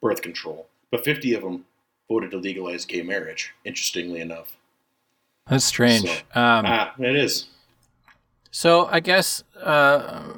birth 0.00 0.22
control, 0.22 0.68
but 0.94 1.04
fifty 1.04 1.34
of 1.34 1.42
them 1.42 1.64
voted 2.08 2.30
to 2.30 2.36
legalize 2.36 2.84
gay 2.84 3.02
marriage. 3.02 3.52
Interestingly 3.64 4.20
enough, 4.20 4.56
that's 5.48 5.64
strange. 5.64 6.02
So- 6.04 6.12
um, 6.40 6.64
ah, 6.66 6.94
it 7.00 7.16
is. 7.16 7.46
So 8.52 8.86
I 8.86 9.00
guess 9.00 9.42
uh, 9.60 10.34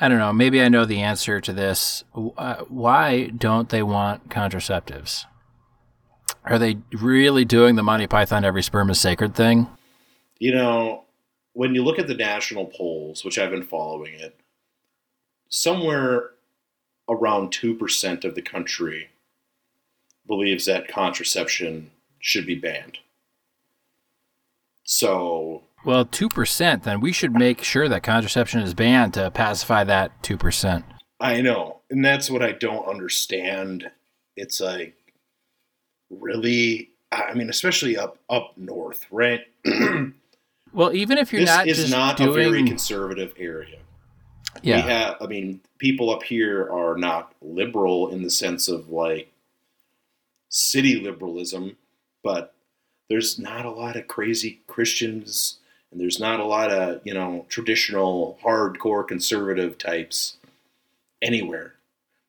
I 0.00 0.08
don't 0.08 0.16
know. 0.16 0.32
Maybe 0.32 0.62
I 0.62 0.70
know 0.70 0.86
the 0.86 1.02
answer 1.02 1.42
to 1.42 1.52
this. 1.52 2.04
Uh, 2.14 2.64
why 2.68 3.26
don't 3.26 3.68
they 3.68 3.82
want 3.82 4.30
contraceptives? 4.30 5.26
Are 6.42 6.58
they 6.58 6.78
really 6.92 7.44
doing 7.44 7.76
the 7.76 7.82
Monty 7.82 8.06
Python 8.06 8.46
"Every 8.46 8.62
sperm 8.62 8.88
is 8.88 8.98
sacred" 8.98 9.34
thing? 9.34 9.66
You 10.38 10.54
know, 10.54 11.04
when 11.52 11.74
you 11.74 11.84
look 11.84 11.98
at 11.98 12.06
the 12.06 12.14
national 12.14 12.64
polls, 12.64 13.26
which 13.26 13.38
I've 13.38 13.50
been 13.50 13.62
following 13.62 14.14
it, 14.14 14.40
somewhere 15.50 16.30
around 17.10 17.50
2% 17.50 18.24
of 18.24 18.34
the 18.34 18.42
country 18.42 19.08
believes 20.28 20.66
that 20.66 20.86
contraception 20.88 21.90
should 22.20 22.46
be 22.46 22.54
banned. 22.54 22.98
So, 24.84 25.62
Well, 25.84 26.04
two 26.04 26.28
percent. 26.28 26.84
Then 26.84 27.00
we 27.00 27.12
should 27.12 27.32
make 27.32 27.62
sure 27.62 27.88
that 27.88 28.02
contraception 28.02 28.60
is 28.60 28.74
banned 28.74 29.14
to 29.14 29.30
pacify 29.30 29.84
that 29.84 30.22
two 30.22 30.36
percent. 30.36 30.84
I 31.20 31.40
know. 31.40 31.80
And 31.90 32.04
that's 32.04 32.30
what 32.30 32.42
I 32.42 32.52
don't 32.52 32.86
understand. 32.86 33.90
It's 34.36 34.60
like, 34.60 34.94
really? 36.10 36.90
I 37.10 37.34
mean, 37.34 37.50
especially 37.50 37.96
up 37.96 38.18
up 38.30 38.52
north, 38.56 39.06
right? 39.10 39.40
Well, 40.72 40.94
even 40.94 41.18
if 41.18 41.32
you're 41.32 41.40
this 41.40 41.48
not 41.48 41.66
is 41.66 41.78
just 41.78 41.90
not 41.90 42.16
doing, 42.18 42.30
a 42.30 42.32
very 42.32 42.62
conservative 42.62 43.32
area. 43.38 43.78
yeah, 44.62 44.76
we 44.76 44.82
have 44.82 45.16
i 45.20 45.26
mean 45.26 45.60
people 45.78 46.10
up 46.10 46.22
here 46.22 46.68
are 46.70 46.96
not 46.96 47.32
liberal 47.40 48.10
in 48.10 48.22
the 48.22 48.30
sense 48.30 48.68
of 48.68 48.90
like 48.90 49.32
city 50.48 51.00
liberalism 51.00 51.76
but 52.22 52.54
there's 53.08 53.38
not 53.38 53.64
a 53.64 53.70
lot 53.70 53.96
of 53.96 54.08
crazy 54.08 54.60
christians 54.66 55.58
and 55.90 56.00
there's 56.00 56.20
not 56.20 56.40
a 56.40 56.44
lot 56.44 56.70
of 56.70 57.00
you 57.04 57.14
know 57.14 57.44
traditional 57.48 58.38
hardcore 58.42 59.06
conservative 59.06 59.78
types 59.78 60.36
anywhere 61.22 61.74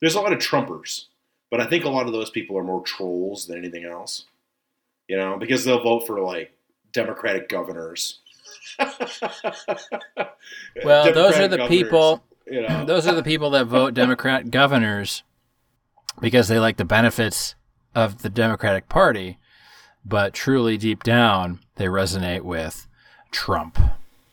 there's 0.01 0.15
a 0.15 0.21
lot 0.21 0.33
of 0.33 0.39
trumpers 0.39 1.05
but 1.51 1.61
i 1.61 1.65
think 1.65 1.85
a 1.85 1.89
lot 1.89 2.07
of 2.07 2.13
those 2.13 2.29
people 2.29 2.57
are 2.57 2.63
more 2.63 2.83
trolls 2.83 3.47
than 3.47 3.57
anything 3.57 3.85
else 3.85 4.25
you 5.07 5.17
know 5.17 5.37
because 5.37 5.63
they'll 5.63 5.83
vote 5.83 6.05
for 6.05 6.19
like 6.19 6.51
democratic 6.91 7.47
governors 7.49 8.19
well, 10.83 11.13
those 11.13 11.37
are 11.37 11.47
the 11.47 11.57
governors, 11.57 11.67
people. 11.67 12.23
you 12.49 12.61
know 12.61 12.85
Those 12.85 13.07
are 13.07 13.15
the 13.15 13.23
people 13.23 13.51
that 13.51 13.65
vote 13.65 13.93
Democrat 13.93 14.51
governors 14.51 15.23
because 16.21 16.47
they 16.47 16.59
like 16.59 16.77
the 16.77 16.85
benefits 16.85 17.55
of 17.95 18.21
the 18.21 18.29
Democratic 18.29 18.87
Party, 18.89 19.37
but 20.05 20.33
truly 20.33 20.77
deep 20.77 21.03
down 21.03 21.59
they 21.75 21.85
resonate 21.85 22.41
with 22.41 22.87
Trump 23.31 23.77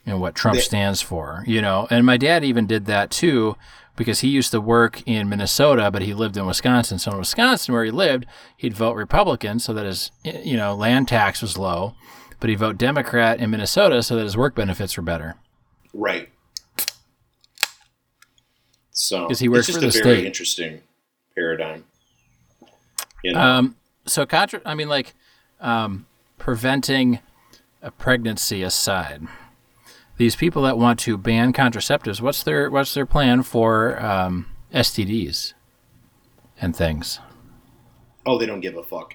and 0.05 0.21
what 0.21 0.35
Trump 0.35 0.57
They- 0.57 0.63
stands 0.63 1.01
for, 1.03 1.43
you 1.47 1.61
know. 1.61 1.87
And 1.91 2.07
my 2.07 2.17
dad 2.17 2.45
even 2.45 2.67
did 2.67 2.87
that 2.87 3.11
too 3.11 3.57
because 3.97 4.21
he 4.21 4.29
used 4.29 4.51
to 4.53 4.61
work 4.61 5.03
in 5.07 5.29
Minnesota, 5.29 5.91
but 5.91 6.03
he 6.03 6.13
lived 6.15 6.37
in 6.37 6.47
Wisconsin. 6.47 6.99
So 6.99 7.13
in 7.13 7.19
Wisconsin, 7.19 7.73
where 7.75 7.85
he 7.85 7.91
lived, 7.91 8.27
he'd 8.57 8.75
vote 8.75 8.93
Republican 8.95 9.59
so 9.59 9.73
that 9.73 9.87
his 9.87 10.11
you 10.23 10.57
know 10.57 10.75
land 10.75 11.09
tax 11.09 11.41
was 11.43 11.57
low, 11.59 11.95
but 12.39 12.51
he'd 12.51 12.59
vote 12.59 12.77
Democrat 12.79 13.41
in 13.41 13.51
Minnesota 13.51 14.03
so 14.03 14.17
that 14.17 14.23
his 14.25 14.37
work 14.37 14.55
benefits 14.55 14.97
were 14.97 15.03
better. 15.03 15.37
Right. 15.95 16.29
So 18.91 19.29
he 19.39 19.49
works 19.49 19.69
it's 19.69 19.79
just 19.79 19.81
for 19.81 19.85
a 19.87 19.91
the 19.91 20.03
very 20.05 20.17
state. 20.19 20.27
interesting 20.27 20.81
paradigm. 21.35 21.85
You 23.27 23.33
know, 23.33 23.41
Um, 23.41 23.77
so 24.07 24.25
contra- 24.25 24.61
I 24.65 24.75
mean, 24.77 24.89
like, 24.89 25.15
um, 25.61 26.07
preventing 26.39 27.19
a 27.83 27.91
pregnancy 27.91 28.63
aside, 28.63 29.23
these 30.17 30.37
people 30.37 30.63
that 30.63 30.79
want 30.79 31.01
to 31.01 31.19
ban 31.19 31.53
contraceptives, 31.53 32.21
what's 32.21 32.43
their 32.45 32.71
what's 32.71 32.95
their 32.95 33.05
plan 33.05 33.43
for 33.43 34.01
um, 34.01 34.47
STDs 34.73 35.55
and 36.61 36.75
things? 36.77 37.19
oh, 38.29 38.39
they 38.39 38.47
don't 38.47 38.61
give 38.61 38.77
a 38.77 38.83
fuck. 38.83 39.15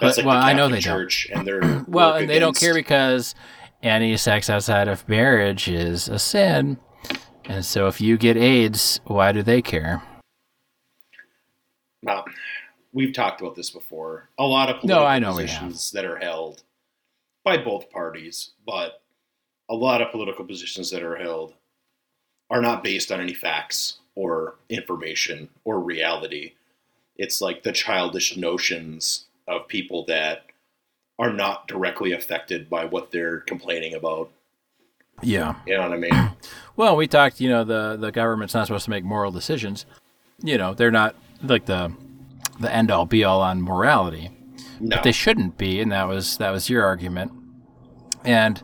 That's 0.00 0.16
like 0.18 0.26
well, 0.26 0.36
I 0.36 0.52
know 0.52 0.68
they 0.68 0.80
don't. 0.80 1.10
And 1.32 1.46
they're 1.46 1.84
Well, 1.88 2.14
and 2.14 2.28
they 2.28 2.38
don't 2.38 2.56
care 2.58 2.74
because 2.74 3.34
any 3.82 4.16
sex 4.16 4.48
outside 4.50 4.88
of 4.88 5.06
marriage 5.08 5.68
is 5.68 6.08
a 6.08 6.18
sin, 6.18 6.78
and 7.44 7.64
so 7.66 7.86
if 7.86 8.00
you 8.00 8.16
get 8.16 8.36
AIDS, 8.38 9.00
why 9.04 9.32
do 9.32 9.42
they 9.42 9.60
care? 9.62 10.02
Well, 12.02 12.24
we've 12.96 13.12
talked 13.12 13.42
about 13.42 13.54
this 13.54 13.68
before. 13.68 14.30
A 14.38 14.44
lot 14.44 14.70
of 14.70 14.76
No, 14.76 14.80
political 14.80 15.06
I 15.06 15.18
know 15.18 15.32
positions 15.32 15.90
that 15.90 16.06
are 16.06 16.16
held 16.16 16.62
by 17.44 17.58
both 17.58 17.90
parties, 17.90 18.52
but 18.66 19.02
a 19.68 19.74
lot 19.74 20.00
of 20.00 20.10
political 20.10 20.46
positions 20.46 20.90
that 20.90 21.02
are 21.02 21.16
held 21.16 21.52
are 22.48 22.62
not 22.62 22.82
based 22.82 23.12
on 23.12 23.20
any 23.20 23.34
facts 23.34 23.98
or 24.14 24.54
information 24.70 25.50
or 25.64 25.78
reality. 25.78 26.54
It's 27.16 27.42
like 27.42 27.62
the 27.62 27.72
childish 27.72 28.34
notions 28.36 29.26
of 29.46 29.68
people 29.68 30.06
that 30.06 30.46
are 31.18 31.32
not 31.32 31.68
directly 31.68 32.12
affected 32.12 32.70
by 32.70 32.86
what 32.86 33.10
they're 33.10 33.40
complaining 33.40 33.94
about. 33.94 34.30
Yeah. 35.22 35.56
You 35.66 35.76
know 35.76 35.82
what 35.82 35.92
I 35.92 35.96
mean? 35.98 36.30
Well, 36.76 36.94
we 36.94 37.06
talked. 37.06 37.40
You 37.40 37.48
know, 37.48 37.64
the 37.64 37.96
the 37.98 38.12
government's 38.12 38.52
not 38.52 38.66
supposed 38.66 38.84
to 38.84 38.90
make 38.90 39.02
moral 39.02 39.30
decisions. 39.30 39.86
You 40.42 40.58
know, 40.58 40.74
they're 40.74 40.90
not 40.90 41.14
like 41.42 41.64
the 41.64 41.90
the 42.60 42.72
end 42.72 42.90
all 42.90 43.06
be 43.06 43.24
all 43.24 43.40
on 43.40 43.62
morality. 43.62 44.30
No. 44.80 44.98
They 45.02 45.12
shouldn't 45.12 45.56
be, 45.56 45.80
and 45.80 45.90
that 45.92 46.06
was 46.08 46.36
that 46.38 46.50
was 46.50 46.68
your 46.68 46.84
argument. 46.84 47.32
And 48.24 48.62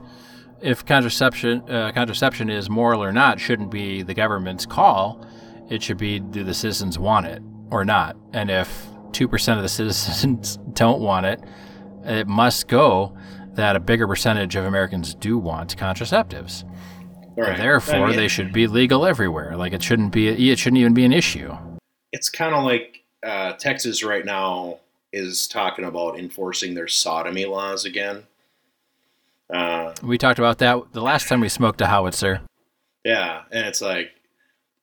if 0.61 0.85
contraception 0.85 1.63
uh, 1.71 1.93
contraception 1.93 2.51
is 2.51 2.69
moral 2.69 3.03
or 3.03 3.13
not, 3.13 3.41
shouldn't 3.41 3.71
be 3.71 4.03
the 4.03 4.15
government's 4.15 4.67
call. 4.67 5.27
It 5.71 5.83
should 5.83 5.99
be 5.99 6.21
do 6.21 6.45
the 6.45 6.55
citizens 6.55 6.99
want 6.99 7.27
it 7.27 7.43
or 7.71 7.85
not. 7.85 8.17
And 8.33 8.51
if 8.51 8.87
two 9.13 9.27
percent 9.29 9.59
of 9.59 9.63
the 9.63 9.69
citizens 9.71 10.59
don't 10.75 11.01
want 11.01 11.27
it, 11.27 11.41
it 12.05 12.29
must 12.29 12.69
go 12.69 13.17
that 13.55 13.77
a 13.77 13.81
bigger 13.81 14.07
percentage 14.07 14.57
of 14.57 14.65
Americans 14.65 15.15
do 15.15 15.39
want 15.39 15.77
contraceptives. 15.77 16.65
Right. 17.37 17.57
Therefore, 17.57 17.95
I 17.95 18.07
mean, 18.09 18.17
they 18.17 18.29
should 18.29 18.53
be 18.53 18.67
legal 18.67 19.07
everywhere. 19.07 19.57
Like 19.57 19.73
it 19.73 19.83
shouldn't 19.83 20.13
be. 20.13 20.51
It 20.51 20.59
shouldn't 20.59 20.81
even 20.81 20.93
be 20.93 21.05
an 21.05 21.13
issue. 21.13 21.57
it's 22.13 22.29
kind 22.29 22.55
of 22.55 22.65
like 22.65 23.02
uh, 23.23 23.53
Texas 23.55 24.03
right 24.03 24.25
now 24.25 24.79
is 25.13 25.47
talking 25.47 25.85
about 25.85 26.19
enforcing 26.19 26.75
their 26.75 26.89
sodomy 26.89 27.45
laws 27.45 27.85
again. 27.85 28.25
Uh, 29.53 29.93
We 30.03 30.17
talked 30.19 30.39
about 30.39 30.59
that 30.59 30.93
the 30.93 31.03
last 31.03 31.29
time 31.29 31.41
we 31.41 31.49
smoked 31.49 31.81
a 31.81 31.87
howitzer. 31.87 32.41
yeah, 33.05 33.43
and 33.51 33.67
it's 33.67 33.83
like 33.83 34.13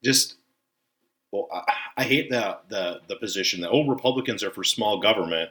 just 0.04 0.36
well, 1.32 1.48
I, 1.52 1.74
I 1.98 2.04
hate 2.04 2.30
the 2.30 2.58
the 2.70 3.02
the 3.08 3.16
position 3.16 3.62
that 3.62 3.70
oh 3.72 3.88
Republicans 3.88 4.44
are 4.44 4.52
for 4.52 4.64
small 4.64 5.00
government. 5.00 5.50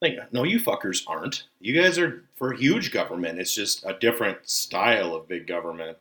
Like 0.00 0.32
no, 0.32 0.42
you 0.44 0.58
fuckers 0.60 1.02
aren't. 1.06 1.44
You 1.60 1.80
guys 1.80 1.98
are 1.98 2.24
for 2.34 2.54
huge 2.54 2.90
government. 2.92 3.38
It's 3.38 3.54
just 3.54 3.84
a 3.84 3.92
different 3.98 4.38
style 4.48 5.14
of 5.14 5.28
big 5.28 5.46
government. 5.46 5.98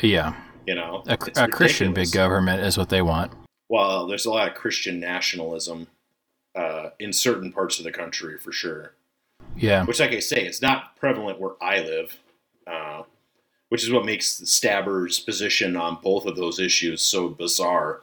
Yeah, 0.00 0.34
You 0.66 0.74
know, 0.74 1.02
a, 1.06 1.16
a 1.36 1.48
Christian 1.48 1.92
big 1.92 2.10
government 2.12 2.62
is 2.62 2.76
what 2.78 2.88
they 2.88 3.02
want. 3.02 3.32
Well, 3.72 4.06
there's 4.06 4.26
a 4.26 4.30
lot 4.30 4.48
of 4.48 4.54
Christian 4.54 5.00
nationalism 5.00 5.86
uh, 6.54 6.90
in 6.98 7.10
certain 7.10 7.50
parts 7.50 7.78
of 7.78 7.84
the 7.86 7.90
country 7.90 8.36
for 8.38 8.52
sure. 8.52 8.92
Yeah, 9.56 9.86
which, 9.86 9.98
like 9.98 10.10
I 10.12 10.18
say, 10.18 10.44
it's 10.44 10.60
not 10.60 10.94
prevalent 10.96 11.40
where 11.40 11.52
I 11.62 11.80
live, 11.80 12.18
uh, 12.66 13.04
which 13.70 13.82
is 13.82 13.90
what 13.90 14.04
makes 14.04 14.36
the 14.36 14.44
Stabber's 14.44 15.18
position 15.20 15.74
on 15.74 15.96
both 16.02 16.26
of 16.26 16.36
those 16.36 16.60
issues 16.60 17.00
so 17.00 17.30
bizarre. 17.30 18.02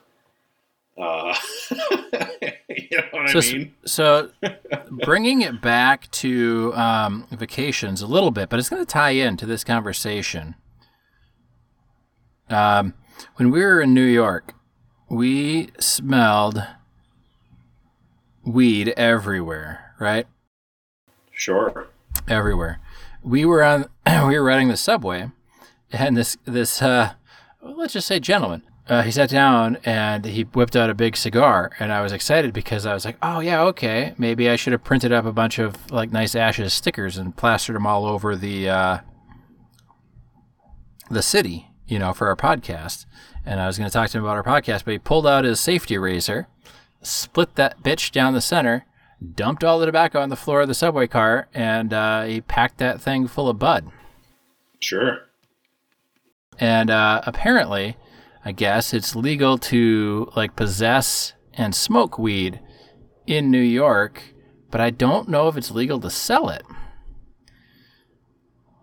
Uh, 0.98 1.36
you 1.70 2.98
know 2.98 3.04
what 3.12 3.30
So- 3.30 3.40
I 3.40 3.54
mean? 3.54 3.76
so 3.86 4.32
bringing 5.06 5.42
it 5.44 5.62
back 5.62 6.10
to 6.14 6.74
um, 6.74 7.28
vacations 7.30 8.02
a 8.02 8.08
little 8.08 8.32
bit, 8.32 8.50
but 8.50 8.58
it's 8.58 8.70
going 8.70 8.82
to 8.84 8.92
tie 8.92 9.12
into 9.12 9.46
this 9.46 9.64
conversation. 9.64 10.56
Um, 12.50 12.96
when 13.36 13.52
we 13.52 13.62
were 13.62 13.82
in 13.82 13.94
New 13.94 14.02
York, 14.04 14.56
we 15.10 15.70
smelled 15.80 16.64
weed 18.44 18.94
everywhere, 18.96 19.94
right? 20.00 20.28
Sure. 21.32 21.88
Everywhere. 22.28 22.80
We 23.24 23.46
were 23.46 23.64
on 23.64 23.90
we 24.28 24.38
were 24.38 24.44
riding 24.44 24.68
the 24.68 24.78
subway 24.78 25.32
and 25.92 26.16
this 26.16 26.38
this 26.46 26.82
uh 26.82 27.14
let's 27.62 27.94
just 27.94 28.08
say 28.08 28.20
gentleman 28.20 28.64
uh, 28.88 29.04
he 29.04 29.12
sat 29.12 29.30
down 29.30 29.78
and 29.86 30.26
he 30.26 30.42
whipped 30.44 30.76
out 30.76 30.90
a 30.90 30.94
big 30.94 31.16
cigar 31.16 31.72
and 31.80 31.92
i 31.92 32.02
was 32.02 32.12
excited 32.12 32.54
because 32.54 32.86
i 32.86 32.94
was 32.94 33.06
like 33.06 33.18
oh 33.22 33.40
yeah 33.40 33.62
okay 33.62 34.14
maybe 34.18 34.50
i 34.50 34.56
should 34.56 34.74
have 34.74 34.84
printed 34.84 35.12
up 35.12 35.26
a 35.26 35.32
bunch 35.32 35.60
of 35.60 35.92
like 35.92 36.12
nice 36.12 36.36
ashes 36.36 36.74
stickers 36.74 37.18
and 37.18 37.36
plastered 37.36 37.76
them 37.76 37.86
all 37.86 38.06
over 38.06 38.36
the 38.36 38.70
uh, 38.70 38.98
the 41.10 41.22
city 41.22 41.69
you 41.90 42.00
know 42.00 42.14
for 42.14 42.28
our 42.28 42.36
podcast 42.36 43.06
and 43.46 43.60
i 43.60 43.68
was 43.68 43.78
going 43.78 43.90
to 43.90 43.94
talk 43.94 44.10
to 44.10 44.18
him 44.18 44.24
about 44.24 44.38
our 44.38 44.44
podcast 44.62 44.86
but 44.86 44.92
he 44.92 45.00
pulled 45.00 45.28
out 45.28 45.44
his 45.44 45.60
safety 45.60 45.98
razor 45.98 46.48
split 47.02 47.56
that 47.56 47.82
bitch 47.84 48.12
down 48.12 48.34
the 48.34 48.42
center 48.42 48.86
dumped 49.36 49.64
all 49.64 49.80
the 49.80 49.86
tobacco 49.86 50.22
on 50.22 50.30
the 50.30 50.36
floor 50.38 50.62
of 50.62 50.68
the 50.68 50.74
subway 50.74 51.08
car 51.08 51.48
and 51.54 51.92
uh, 51.94 52.24
he 52.24 52.40
packed 52.42 52.78
that 52.78 53.02
thing 53.02 53.28
full 53.28 53.50
of 53.50 53.60
bud 53.60 53.90
Sure. 54.82 55.18
and 56.58 56.90
uh, 56.90 57.22
apparently, 57.26 57.98
I 58.46 58.54
guess 58.54 58.94
it's 58.94 59.14
legal 59.14 59.58
to 59.58 60.32
like 60.38 60.56
possess 60.56 61.34
and 61.54 61.76
smoke 61.76 62.18
weed 62.18 62.62
in 63.28 63.52
New 63.52 63.60
York, 63.60 64.24
but 64.72 64.80
I 64.80 64.90
don't 64.90 65.28
know 65.28 65.50
if 65.50 65.58
it's 65.58 65.70
legal 65.72 66.00
to 66.00 66.10
sell 66.10 66.48
it. 66.50 66.64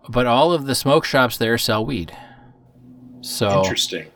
But 0.07 0.27
all 0.27 0.53
of 0.53 0.67
the 0.67 0.75
smoke 0.75 1.03
shops 1.03 1.37
there 1.37 1.57
sell 1.57 1.83
weed, 1.85 2.15
so 3.21 3.59
Interesting. 3.63 4.07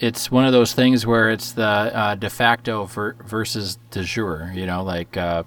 it's 0.00 0.30
one 0.30 0.44
of 0.44 0.52
those 0.52 0.72
things 0.72 1.06
where 1.06 1.30
it's 1.30 1.52
the 1.52 1.64
uh, 1.64 2.14
de 2.14 2.28
facto 2.30 2.84
ver- 2.86 3.16
versus 3.24 3.78
de 3.90 4.02
jure. 4.02 4.50
You 4.54 4.66
know, 4.66 4.82
like 4.82 5.16
uh, 5.16 5.44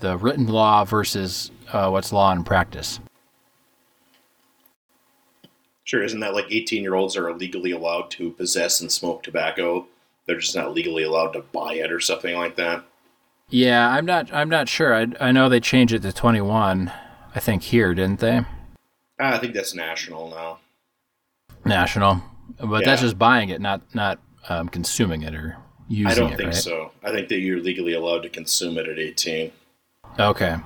the 0.00 0.16
written 0.16 0.46
law 0.46 0.84
versus 0.84 1.50
uh, 1.72 1.88
what's 1.90 2.12
law 2.12 2.32
in 2.32 2.44
practice. 2.44 3.00
Sure. 5.84 6.02
Isn't 6.04 6.20
that 6.20 6.34
like 6.34 6.46
18 6.50 6.82
year 6.82 6.94
olds 6.94 7.16
are 7.16 7.32
legally 7.34 7.72
allowed 7.72 8.10
to 8.12 8.30
possess 8.30 8.80
and 8.80 8.92
smoke 8.92 9.22
tobacco? 9.22 9.86
They're 10.26 10.38
just 10.38 10.54
not 10.54 10.72
legally 10.72 11.02
allowed 11.02 11.32
to 11.32 11.40
buy 11.40 11.74
it 11.74 11.90
or 11.90 11.98
something 11.98 12.36
like 12.36 12.54
that. 12.56 12.84
Yeah, 13.48 13.88
I'm 13.90 14.06
not. 14.06 14.32
I'm 14.32 14.48
not 14.48 14.68
sure. 14.68 14.94
I, 14.94 15.08
I 15.18 15.32
know 15.32 15.48
they 15.48 15.58
changed 15.58 15.92
it 15.92 16.02
to 16.02 16.12
21. 16.12 16.92
I 17.34 17.40
think 17.40 17.62
here, 17.64 17.92
didn't 17.94 18.20
they? 18.20 18.42
Ah, 19.18 19.34
I 19.34 19.38
think 19.38 19.54
that's 19.54 19.74
national 19.74 20.30
now. 20.30 20.58
National, 21.64 22.22
but 22.58 22.84
that's 22.84 23.00
just 23.00 23.18
buying 23.18 23.50
it, 23.50 23.60
not 23.60 23.82
not 23.94 24.18
um, 24.48 24.68
consuming 24.68 25.22
it 25.22 25.34
or 25.34 25.56
using 25.88 26.06
it. 26.06 26.12
I 26.12 26.14
don't 26.14 26.32
it. 26.32 26.36
think 26.36 26.46
right? 26.48 26.54
so. 26.54 26.92
I 27.02 27.12
think 27.12 27.28
that 27.28 27.38
you're 27.38 27.60
legally 27.60 27.92
allowed 27.92 28.22
to 28.22 28.28
consume 28.28 28.78
it 28.78 28.88
at 28.88 28.98
18. 28.98 29.52
Okay. 30.18 30.56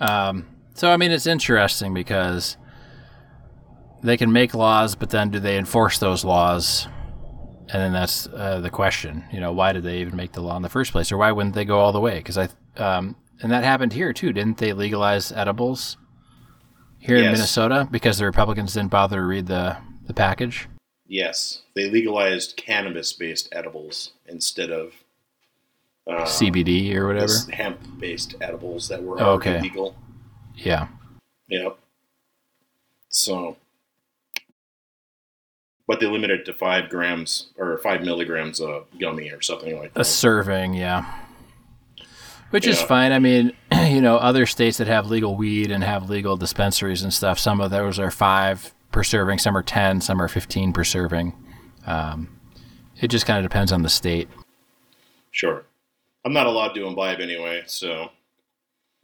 Um, 0.00 0.46
so 0.74 0.90
I 0.90 0.96
mean, 0.96 1.10
it's 1.10 1.26
interesting 1.26 1.94
because 1.94 2.56
they 4.02 4.16
can 4.16 4.32
make 4.32 4.54
laws, 4.54 4.94
but 4.94 5.10
then 5.10 5.30
do 5.30 5.40
they 5.40 5.58
enforce 5.58 5.98
those 5.98 6.24
laws? 6.24 6.86
And 7.72 7.80
then 7.80 7.92
that's 7.92 8.26
uh, 8.26 8.60
the 8.60 8.70
question. 8.70 9.24
You 9.32 9.40
know, 9.40 9.52
why 9.52 9.72
did 9.72 9.84
they 9.84 9.98
even 9.98 10.16
make 10.16 10.32
the 10.32 10.42
law 10.42 10.56
in 10.56 10.62
the 10.62 10.68
first 10.68 10.92
place, 10.92 11.10
or 11.10 11.16
why 11.16 11.32
wouldn't 11.32 11.54
they 11.54 11.64
go 11.64 11.78
all 11.78 11.92
the 11.92 12.00
way? 12.00 12.18
Because 12.18 12.36
I, 12.36 12.48
um, 12.76 13.16
and 13.40 13.50
that 13.50 13.64
happened 13.64 13.92
here 13.92 14.12
too, 14.12 14.32
didn't 14.32 14.58
they 14.58 14.72
legalize 14.72 15.32
edibles 15.32 15.96
here 16.98 17.16
in 17.16 17.24
Minnesota 17.24 17.86
because 17.90 18.18
the 18.18 18.24
Republicans 18.24 18.74
didn't 18.74 18.90
bother 18.90 19.16
to 19.16 19.22
read 19.22 19.46
the 19.46 19.76
the 20.06 20.14
package? 20.14 20.68
Yes, 21.06 21.62
they 21.74 21.90
legalized 21.90 22.56
cannabis-based 22.56 23.48
edibles 23.52 24.12
instead 24.26 24.70
of 24.70 24.92
uh, 26.06 26.22
CBD 26.24 26.94
or 26.94 27.06
whatever. 27.08 27.32
hemp-based 27.52 28.34
edibles 28.40 28.88
that 28.88 29.02
were 29.02 29.20
Oh, 29.20 29.32
okay. 29.32 29.60
legal. 29.60 29.96
Yeah. 30.54 30.88
Yep. 31.48 31.78
So, 33.08 33.56
but 35.86 36.00
they 36.00 36.06
limited 36.06 36.40
it 36.40 36.44
to 36.46 36.54
five 36.54 36.88
grams 36.88 37.48
or 37.56 37.76
five 37.78 38.02
milligrams 38.02 38.60
of 38.60 38.86
gummy 38.98 39.30
or 39.30 39.42
something 39.42 39.78
like 39.78 39.92
A 39.94 40.04
serving, 40.04 40.74
yeah. 40.74 41.04
Which 42.50 42.66
is 42.66 42.80
fine. 42.80 43.12
I 43.12 43.18
mean, 43.18 43.52
you 43.72 44.00
know, 44.00 44.16
other 44.16 44.46
states 44.46 44.78
that 44.78 44.86
have 44.86 45.08
legal 45.10 45.36
weed 45.36 45.70
and 45.70 45.82
have 45.84 46.08
legal 46.08 46.36
dispensaries 46.36 47.02
and 47.02 47.12
stuff, 47.12 47.38
some 47.38 47.60
of 47.60 47.70
those 47.70 47.98
are 47.98 48.10
five 48.10 48.72
per 48.94 49.02
serving, 49.02 49.38
some 49.40 49.56
are 49.56 49.62
10, 49.62 50.00
some 50.00 50.22
are 50.22 50.28
15 50.28 50.72
per 50.72 50.84
serving. 50.84 51.34
Um, 51.84 52.38
it 53.00 53.08
just 53.08 53.26
kind 53.26 53.44
of 53.44 53.50
depends 53.50 53.72
on 53.72 53.82
the 53.82 53.88
state. 53.88 54.28
Sure. 55.32 55.64
I'm 56.24 56.32
not 56.32 56.46
allowed 56.46 56.74
to 56.74 56.86
imbibe 56.86 57.18
anyway, 57.20 57.64
so 57.66 58.12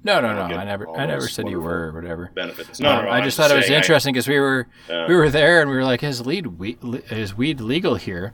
No, 0.04 0.20
no, 0.20 0.32
no. 0.32 0.56
I 0.56 0.64
never, 0.64 0.88
I 0.96 1.06
never 1.06 1.26
said 1.26 1.48
you 1.48 1.60
were 1.60 1.88
or 1.88 1.92
whatever. 1.92 2.30
benefits. 2.36 2.78
Um, 2.80 2.84
No, 2.84 2.96
no, 2.96 3.02
no, 3.06 3.10
I 3.10 3.20
just 3.20 3.36
thought 3.36 3.50
it 3.50 3.56
was 3.56 3.68
interesting 3.68 4.12
because 4.14 4.28
we 4.28 4.38
were 4.38 4.68
uh, 4.88 5.06
we 5.08 5.16
were 5.16 5.28
there 5.28 5.60
and 5.60 5.68
we 5.68 5.74
were 5.76 5.84
like, 5.84 6.04
is 6.04 6.24
lead 6.24 6.46
weed, 6.46 6.78
is 7.10 7.36
weed 7.36 7.60
legal 7.60 7.96
here? 7.96 8.32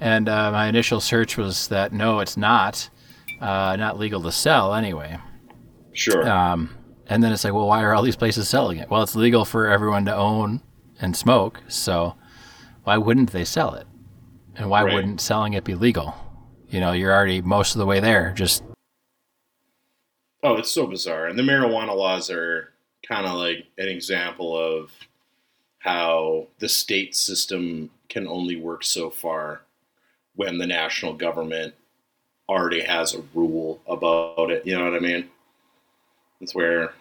And 0.00 0.28
uh, 0.28 0.52
my 0.52 0.68
initial 0.68 1.00
search 1.00 1.38
was 1.38 1.68
that 1.68 1.90
no, 1.90 2.20
it's 2.20 2.36
not, 2.36 2.90
uh, 3.40 3.76
not 3.76 3.98
legal 3.98 4.22
to 4.24 4.30
sell 4.30 4.74
anyway. 4.74 5.16
sure. 5.94 6.28
Um, 6.28 6.76
and 7.06 7.22
then 7.22 7.32
it's 7.32 7.44
like, 7.44 7.54
well, 7.54 7.66
why 7.66 7.82
are 7.82 7.94
all 7.94 8.02
these 8.02 8.14
places 8.14 8.46
selling 8.46 8.76
it? 8.76 8.90
Well, 8.90 9.02
it's 9.02 9.16
legal 9.16 9.46
for 9.46 9.66
everyone 9.68 10.04
to 10.04 10.14
own 10.14 10.60
and 11.00 11.16
smoke, 11.16 11.62
so 11.68 12.14
why 12.84 12.98
wouldn't 12.98 13.32
they 13.32 13.44
sell 13.44 13.74
it? 13.74 13.86
And 14.56 14.70
why 14.70 14.84
Right. 14.84 14.94
wouldn't 14.94 15.20
selling 15.20 15.54
it 15.54 15.64
be 15.64 15.74
legal? 15.74 16.14
You 16.70 16.80
know, 16.80 16.92
you're 16.92 17.14
already 17.14 17.42
most 17.42 17.74
of 17.74 17.78
the 17.78 17.86
way 17.86 18.00
there. 18.00 18.32
Just 18.36 18.64
Oh, 20.42 20.56
it's 20.56 20.70
so 20.70 20.86
bizarre. 20.86 21.26
And 21.26 21.38
the 21.38 21.42
marijuana 21.42 21.94
laws 21.96 22.30
are 22.30 22.72
kind 23.06 23.26
of 23.26 23.34
like 23.38 23.66
an 23.78 23.88
example 23.88 24.56
of 24.56 24.90
how 25.80 26.48
the 26.58 26.68
state 26.68 27.16
system 27.16 27.90
can 28.08 28.26
only 28.26 28.56
work 28.56 28.84
so 28.84 29.10
far 29.10 29.62
when 30.36 30.58
the 30.58 30.66
national 30.66 31.14
government 31.14 31.74
already 32.48 32.82
has 32.82 33.14
a 33.14 33.22
rule 33.34 33.80
about 33.88 34.50
it. 34.50 34.66
You 34.66 34.78
know 34.78 34.84
what 34.84 34.94
I 34.96 35.00
mean? 35.00 35.30
It's 36.40 36.54
where 36.54 36.92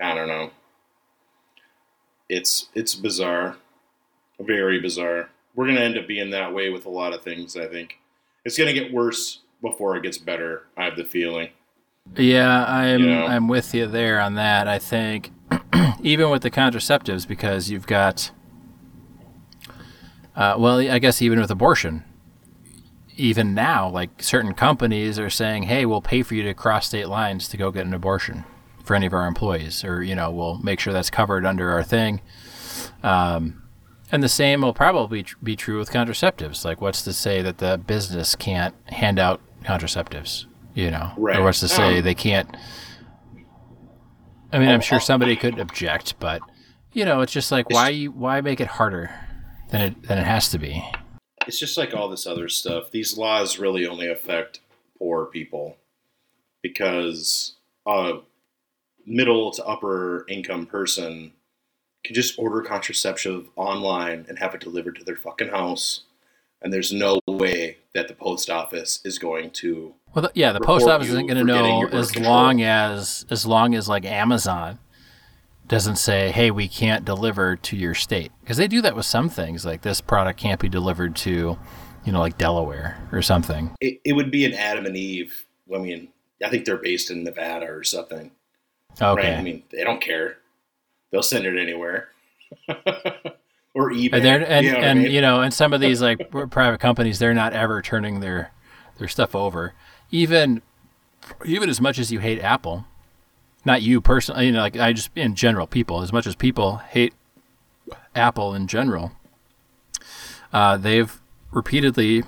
I 0.00 0.14
don't 0.14 0.28
know. 0.28 0.50
It's 2.28 2.68
it's 2.74 2.94
bizarre. 2.94 3.56
Very 4.40 4.80
bizarre. 4.80 5.30
We're 5.54 5.66
gonna 5.66 5.80
end 5.80 5.96
up 5.96 6.06
being 6.06 6.30
that 6.30 6.52
way 6.52 6.70
with 6.70 6.86
a 6.86 6.90
lot 6.90 7.12
of 7.12 7.22
things, 7.22 7.56
I 7.56 7.66
think. 7.66 7.98
It's 8.44 8.58
gonna 8.58 8.72
get 8.72 8.92
worse 8.92 9.40
before 9.62 9.96
it 9.96 10.02
gets 10.02 10.18
better, 10.18 10.64
I 10.76 10.84
have 10.84 10.96
the 10.96 11.04
feeling. 11.04 11.48
yeah, 12.16 12.64
I'm 12.66 13.00
You 13.00 13.06
know? 13.06 13.26
I'm 13.26 13.48
with 13.48 13.74
you 13.74 13.86
there 13.86 14.20
on 14.20 14.34
that. 14.34 14.68
I 14.68 14.78
think 14.78 15.32
even 16.02 16.30
with 16.30 16.42
the 16.42 16.50
contraceptives, 16.50 17.26
because 17.26 17.70
you've 17.70 17.86
got, 17.86 18.30
uh, 20.34 20.56
well, 20.58 20.78
I 20.78 20.98
guess 20.98 21.22
even 21.22 21.40
with 21.40 21.50
abortion, 21.50 22.04
even 23.16 23.54
now, 23.54 23.88
like 23.88 24.22
certain 24.22 24.52
companies 24.52 25.18
are 25.18 25.30
saying, 25.30 25.64
"Hey, 25.64 25.86
we'll 25.86 26.02
pay 26.02 26.22
for 26.22 26.34
you 26.34 26.42
to 26.42 26.54
cross 26.54 26.88
state 26.88 27.08
lines 27.08 27.48
to 27.48 27.56
go 27.56 27.70
get 27.70 27.86
an 27.86 27.94
abortion 27.94 28.44
for 28.86 28.94
any 28.94 29.06
of 29.06 29.12
our 29.12 29.26
employees, 29.26 29.84
or 29.84 30.02
you 30.02 30.14
know, 30.14 30.30
we'll 30.30 30.58
make 30.58 30.80
sure 30.80 30.92
that's 30.92 31.10
covered 31.10 31.44
under 31.44 31.70
our 31.70 31.82
thing." 31.82 32.20
Um, 33.02 33.62
and 34.12 34.22
the 34.22 34.28
same 34.28 34.62
will 34.62 34.72
probably 34.74 35.24
tr- 35.24 35.36
be 35.42 35.56
true 35.56 35.78
with 35.78 35.90
contraceptives. 35.90 36.64
Like, 36.64 36.80
what's 36.80 37.02
to 37.02 37.12
say 37.12 37.42
that 37.42 37.58
the 37.58 37.76
business 37.78 38.34
can't 38.36 38.74
hand 38.86 39.18
out 39.18 39.40
contraceptives? 39.64 40.46
You 40.74 40.90
know, 40.90 41.12
Right. 41.16 41.38
or 41.38 41.44
what's 41.44 41.60
to 41.60 41.68
say 41.68 41.98
Um, 41.98 42.04
they 42.04 42.14
can't? 42.14 42.54
I 44.52 44.58
mean, 44.58 44.68
I'm 44.68 44.80
sure 44.80 45.00
somebody 45.00 45.34
could 45.36 45.58
object, 45.58 46.14
but 46.20 46.40
you 46.92 47.04
know, 47.04 47.20
it's 47.20 47.32
just 47.32 47.50
like 47.50 47.68
why 47.70 48.04
why 48.04 48.40
make 48.40 48.60
it 48.60 48.68
harder 48.68 49.10
than 49.70 49.80
it 49.80 50.02
than 50.04 50.18
it 50.18 50.24
has 50.26 50.48
to 50.50 50.58
be? 50.58 50.82
it's 51.46 51.60
just 51.60 51.78
like 51.78 51.94
all 51.94 52.08
this 52.08 52.26
other 52.26 52.48
stuff. 52.48 52.90
These 52.90 53.16
laws 53.16 53.58
really 53.58 53.86
only 53.86 54.08
affect 54.10 54.58
poor 54.98 55.26
people 55.26 55.76
because 56.60 57.54
a 57.86 58.18
middle 59.06 59.50
to 59.52 59.64
upper 59.64 60.26
income 60.28 60.66
person 60.66 61.32
can 62.04 62.14
just 62.14 62.38
order 62.38 62.60
contraceptive 62.62 63.48
online 63.56 64.26
and 64.28 64.38
have 64.38 64.54
it 64.54 64.60
delivered 64.60 64.96
to 64.96 65.04
their 65.04 65.16
fucking 65.16 65.48
house. 65.48 66.02
And 66.62 66.72
there's 66.72 66.92
no 66.92 67.20
way 67.28 67.78
that 67.94 68.08
the 68.08 68.14
post 68.14 68.48
office 68.48 69.00
is 69.04 69.18
going 69.18 69.50
to. 69.52 69.94
Well, 70.14 70.24
th- 70.24 70.32
yeah, 70.34 70.52
the 70.52 70.60
post 70.60 70.88
office 70.88 71.08
isn't 71.08 71.26
going 71.26 71.38
to 71.38 71.44
know 71.44 71.86
as 71.88 72.10
control. 72.10 72.32
long 72.32 72.62
as 72.62 73.26
as 73.30 73.44
long 73.44 73.74
as 73.74 73.88
like 73.88 74.04
Amazon 74.04 74.78
doesn't 75.68 75.96
say, 75.96 76.30
"Hey, 76.30 76.50
we 76.50 76.66
can't 76.66 77.04
deliver 77.04 77.56
to 77.56 77.76
your 77.76 77.94
state," 77.94 78.32
because 78.40 78.56
they 78.56 78.68
do 78.68 78.80
that 78.80 78.96
with 78.96 79.04
some 79.04 79.28
things. 79.28 79.66
Like 79.66 79.82
this 79.82 80.00
product 80.00 80.40
can't 80.40 80.58
be 80.58 80.68
delivered 80.68 81.14
to, 81.16 81.58
you 82.04 82.12
know, 82.12 82.20
like 82.20 82.38
Delaware 82.38 83.06
or 83.12 83.20
something. 83.20 83.76
It, 83.80 84.00
it 84.04 84.12
would 84.14 84.30
be 84.30 84.46
an 84.46 84.54
Adam 84.54 84.86
and 84.86 84.96
Eve. 84.96 85.44
I 85.72 85.78
mean, 85.78 86.08
I 86.44 86.48
think 86.48 86.64
they're 86.64 86.78
based 86.78 87.10
in 87.10 87.22
Nevada 87.22 87.66
or 87.66 87.84
something. 87.84 88.30
Okay, 89.00 89.30
Right? 89.30 89.38
I 89.38 89.42
mean, 89.42 89.62
they 89.70 89.84
don't 89.84 90.00
care. 90.00 90.38
They'll 91.10 91.22
send 91.22 91.46
it 91.46 91.58
anywhere. 91.58 92.08
or 93.76 93.90
eBay. 93.90 94.14
And 94.14 94.24
and 94.42 94.64
you 94.64 94.72
know 94.72 94.78
what 94.78 94.84
I 94.84 94.88
and 94.88 95.02
mean? 95.02 95.12
you 95.12 95.20
know, 95.20 95.40
and 95.42 95.52
some 95.52 95.72
of 95.72 95.80
these 95.80 96.00
like 96.00 96.30
private 96.50 96.80
companies, 96.80 97.18
they're 97.18 97.34
not 97.34 97.52
ever 97.52 97.82
turning 97.82 98.20
their 98.20 98.52
their 98.98 99.08
stuff 99.08 99.34
over. 99.34 99.74
Even 100.10 100.62
even 101.44 101.68
as 101.68 101.80
much 101.80 101.98
as 101.98 102.10
you 102.10 102.20
hate 102.20 102.40
Apple, 102.40 102.86
not 103.64 103.82
you 103.82 104.00
personally, 104.00 104.46
you 104.46 104.52
know, 104.52 104.60
like 104.60 104.76
I 104.76 104.92
just 104.92 105.10
in 105.14 105.34
general, 105.34 105.66
people 105.66 106.00
as 106.00 106.12
much 106.12 106.26
as 106.26 106.34
people 106.34 106.76
hate 106.76 107.12
Apple 108.14 108.54
in 108.54 108.66
general, 108.66 109.12
uh, 110.52 110.76
they've 110.76 111.20
repeatedly 111.50 112.22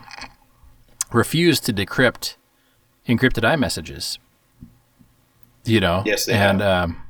refused 1.12 1.64
to 1.64 1.72
decrypt 1.72 2.36
encrypted 3.08 3.42
iMessages. 3.42 4.18
You 5.64 5.80
know, 5.80 6.02
Yes, 6.06 6.24
they 6.26 6.32
and 6.34 6.60
have. 6.60 6.84
um, 6.84 7.02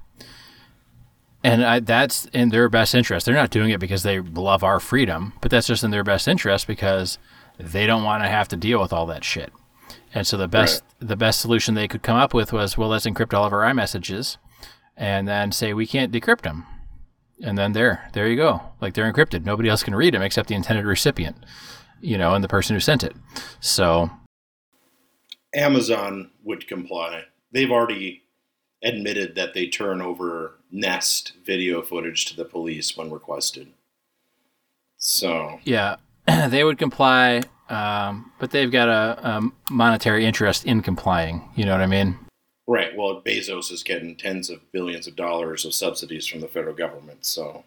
and 1.44 1.64
I, 1.64 1.80
that's 1.80 2.26
in 2.26 2.48
their 2.48 2.68
best 2.68 2.94
interest. 2.94 3.24
They're 3.26 3.34
not 3.34 3.50
doing 3.50 3.70
it 3.70 3.78
because 3.80 4.02
they 4.02 4.18
love 4.20 4.64
our 4.64 4.80
freedom, 4.80 5.32
but 5.40 5.50
that's 5.50 5.66
just 5.68 5.84
in 5.84 5.90
their 5.92 6.02
best 6.04 6.26
interest 6.26 6.66
because 6.66 7.18
they 7.58 7.86
don't 7.86 8.02
want 8.02 8.24
to 8.24 8.28
have 8.28 8.48
to 8.48 8.56
deal 8.56 8.80
with 8.80 8.92
all 8.92 9.06
that 9.06 9.22
shit. 9.24 9.52
And 10.12 10.26
so 10.26 10.36
the 10.36 10.48
best 10.48 10.82
the 10.98 11.16
best 11.16 11.40
solution 11.40 11.74
they 11.74 11.86
could 11.86 12.02
come 12.02 12.16
up 12.16 12.34
with 12.34 12.52
was, 12.52 12.76
well, 12.76 12.88
let's 12.88 13.06
encrypt 13.06 13.32
all 13.34 13.44
of 13.44 13.52
our 13.52 13.60
iMessages, 13.62 14.38
and 14.96 15.28
then 15.28 15.52
say 15.52 15.72
we 15.72 15.86
can't 15.86 16.12
decrypt 16.12 16.40
them, 16.42 16.64
and 17.40 17.56
then 17.56 17.72
there, 17.72 18.08
there 18.14 18.26
you 18.26 18.34
go, 18.36 18.62
like 18.80 18.94
they're 18.94 19.10
encrypted. 19.12 19.44
Nobody 19.44 19.68
else 19.68 19.82
can 19.84 19.94
read 19.94 20.14
them 20.14 20.22
except 20.22 20.48
the 20.48 20.54
intended 20.56 20.86
recipient, 20.86 21.36
you 22.00 22.18
know, 22.18 22.34
and 22.34 22.42
the 22.42 22.48
person 22.48 22.74
who 22.74 22.80
sent 22.80 23.04
it. 23.04 23.14
So 23.60 24.10
Amazon 25.54 26.30
would 26.42 26.66
comply. 26.66 27.22
They've 27.52 27.70
already 27.70 28.22
admitted 28.82 29.34
that 29.34 29.54
they 29.54 29.66
turn 29.66 30.00
over 30.00 30.54
Nest 30.70 31.32
video 31.44 31.82
footage 31.82 32.26
to 32.26 32.36
the 32.36 32.44
police 32.44 32.96
when 32.96 33.10
requested. 33.10 33.68
So, 34.98 35.60
yeah, 35.64 35.96
they 36.48 36.64
would 36.64 36.78
comply, 36.78 37.42
um, 37.68 38.32
but 38.38 38.50
they've 38.50 38.70
got 38.70 38.88
a, 38.88 39.28
a 39.28 39.50
monetary 39.70 40.24
interest 40.24 40.64
in 40.64 40.82
complying. 40.82 41.48
You 41.56 41.64
know 41.64 41.72
what 41.72 41.80
I 41.80 41.86
mean? 41.86 42.18
right. 42.68 42.94
Well, 42.96 43.20
Bezos 43.20 43.72
is 43.72 43.82
getting 43.82 44.14
tens 44.14 44.50
of 44.50 44.70
billions 44.70 45.06
of 45.08 45.16
dollars 45.16 45.64
of 45.64 45.74
subsidies 45.74 46.26
from 46.26 46.40
the 46.40 46.48
federal 46.48 46.74
government, 46.74 47.24
so 47.24 47.64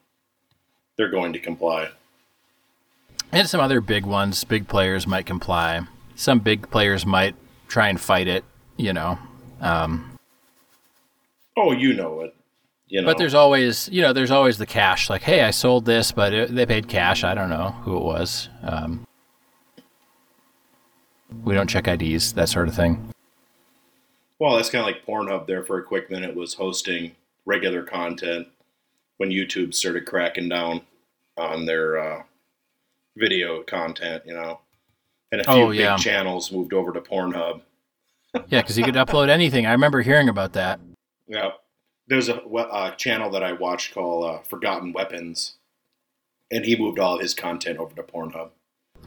they're 0.96 1.10
going 1.10 1.34
to 1.34 1.40
comply. 1.40 1.90
And 3.32 3.50
some 3.50 3.60
other 3.60 3.82
big 3.82 4.06
ones, 4.06 4.44
big 4.44 4.68
players 4.68 5.08
might 5.08 5.26
comply. 5.26 5.82
Some 6.16 6.40
big 6.40 6.70
players 6.70 7.06
might 7.06 7.36
try 7.68 7.88
and 7.90 8.00
fight 8.00 8.28
it, 8.28 8.44
you 8.78 8.94
know. 8.94 9.18
Um, 9.60 10.11
Oh, 11.64 11.72
you 11.72 11.94
know 11.94 12.22
it. 12.22 12.36
You 12.88 13.02
know. 13.02 13.06
but 13.06 13.18
there's 13.18 13.34
always, 13.36 13.88
you 13.90 14.02
know, 14.02 14.12
there's 14.14 14.32
always 14.32 14.58
the 14.58 14.66
cash. 14.66 15.10
Like, 15.10 15.22
hey, 15.22 15.44
I 15.44 15.52
sold 15.52 15.86
this, 15.86 16.12
but 16.12 16.34
it, 16.34 16.54
they 16.56 16.66
paid 16.66 16.88
cash. 16.90 17.24
I 17.24 17.34
don't 17.34 17.50
know 17.50 17.70
who 17.84 17.96
it 17.96 18.04
was. 18.04 18.50
Um, 18.64 19.08
we 21.44 21.54
don't 21.54 21.70
check 21.70 21.88
IDs, 21.88 22.34
that 22.34 22.50
sort 22.50 22.68
of 22.68 22.76
thing. 22.76 23.14
Well, 24.40 24.56
that's 24.56 24.70
kind 24.70 24.82
of 24.82 24.88
like 24.88 25.06
Pornhub 25.06 25.48
there 25.48 25.64
for 25.64 25.78
a 25.80 25.84
quick 25.84 26.10
minute 26.10 26.36
was 26.36 26.56
hosting 26.56 27.12
regular 27.46 27.84
content 27.84 28.48
when 29.18 29.30
YouTube 29.30 29.74
started 29.74 30.06
cracking 30.06 30.50
down 30.50 30.82
on 31.38 31.66
their 31.66 31.98
uh, 31.98 32.24
video 33.16 33.62
content, 33.64 34.24
you 34.26 34.34
know. 34.34 34.60
And 35.32 35.42
a 35.42 35.44
few 35.46 35.54
Oh, 35.54 35.70
big 35.70 35.80
yeah. 35.80 35.96
channels 35.96 36.52
moved 36.52 36.74
over 36.74 36.92
to 36.92 37.00
Pornhub. 37.00 37.62
Yeah, 38.50 38.62
because 38.62 38.78
you 38.78 38.84
could 38.84 38.96
upload 38.96 39.30
anything. 39.30 39.66
I 39.66 39.72
remember 39.72 40.02
hearing 40.02 40.28
about 40.28 40.54
that. 40.54 40.80
Yeah. 41.32 41.52
There's 42.08 42.28
a, 42.30 42.36
a 42.36 42.94
channel 42.98 43.30
that 43.32 43.44
I 43.44 43.54
watched 43.54 43.94
called 43.94 44.26
uh, 44.26 44.40
Forgotten 44.42 44.92
Weapons, 44.92 45.56
and 46.52 46.66
he 46.66 46.76
moved 46.78 47.00
all 47.00 47.16
of 47.16 47.22
his 47.22 47.34
content 47.34 47.80
over 47.80 47.96
to 47.96 48.04
Pornhub. 48.04 48.50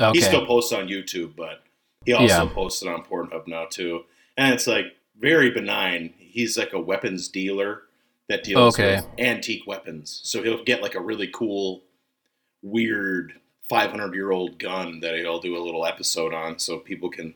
Okay. 0.01 0.19
He 0.19 0.21
still 0.25 0.47
posts 0.47 0.73
on 0.73 0.89
YouTube, 0.89 1.37
but 1.37 1.63
he 2.07 2.15
also 2.15 2.47
Yeah. 2.47 2.53
posted 2.55 2.89
on 2.89 3.05
Pornhub 3.05 3.47
now 3.47 3.67
too. 3.67 4.05
And 4.39 4.55
it's 4.55 4.67
like 4.67 4.87
very 5.19 5.51
benign. 5.51 6.15
He's 6.19 6.57
like 6.57 6.73
a 6.73 6.81
weapons 6.81 7.29
dealer 7.29 7.83
that 8.29 8.43
deals 8.43 8.75
Okay. 8.75 8.97
with 8.97 9.07
antique 9.19 9.67
weapons. 9.67 10.21
So 10.25 10.43
he'll 10.43 10.65
get 10.65 10.83
like 10.83 10.95
a 10.95 11.01
really 11.01 11.29
cool, 11.29 11.83
weird 12.63 13.35
500 13.69 14.15
year 14.15 14.31
old 14.33 14.59
gun 14.59 15.01
that 15.01 15.15
he'll 15.17 15.41
do 15.41 15.57
a 15.57 15.63
little 15.63 15.85
episode 15.85 16.33
on 16.33 16.59
so 16.59 16.79
people 16.79 17.11
can 17.11 17.35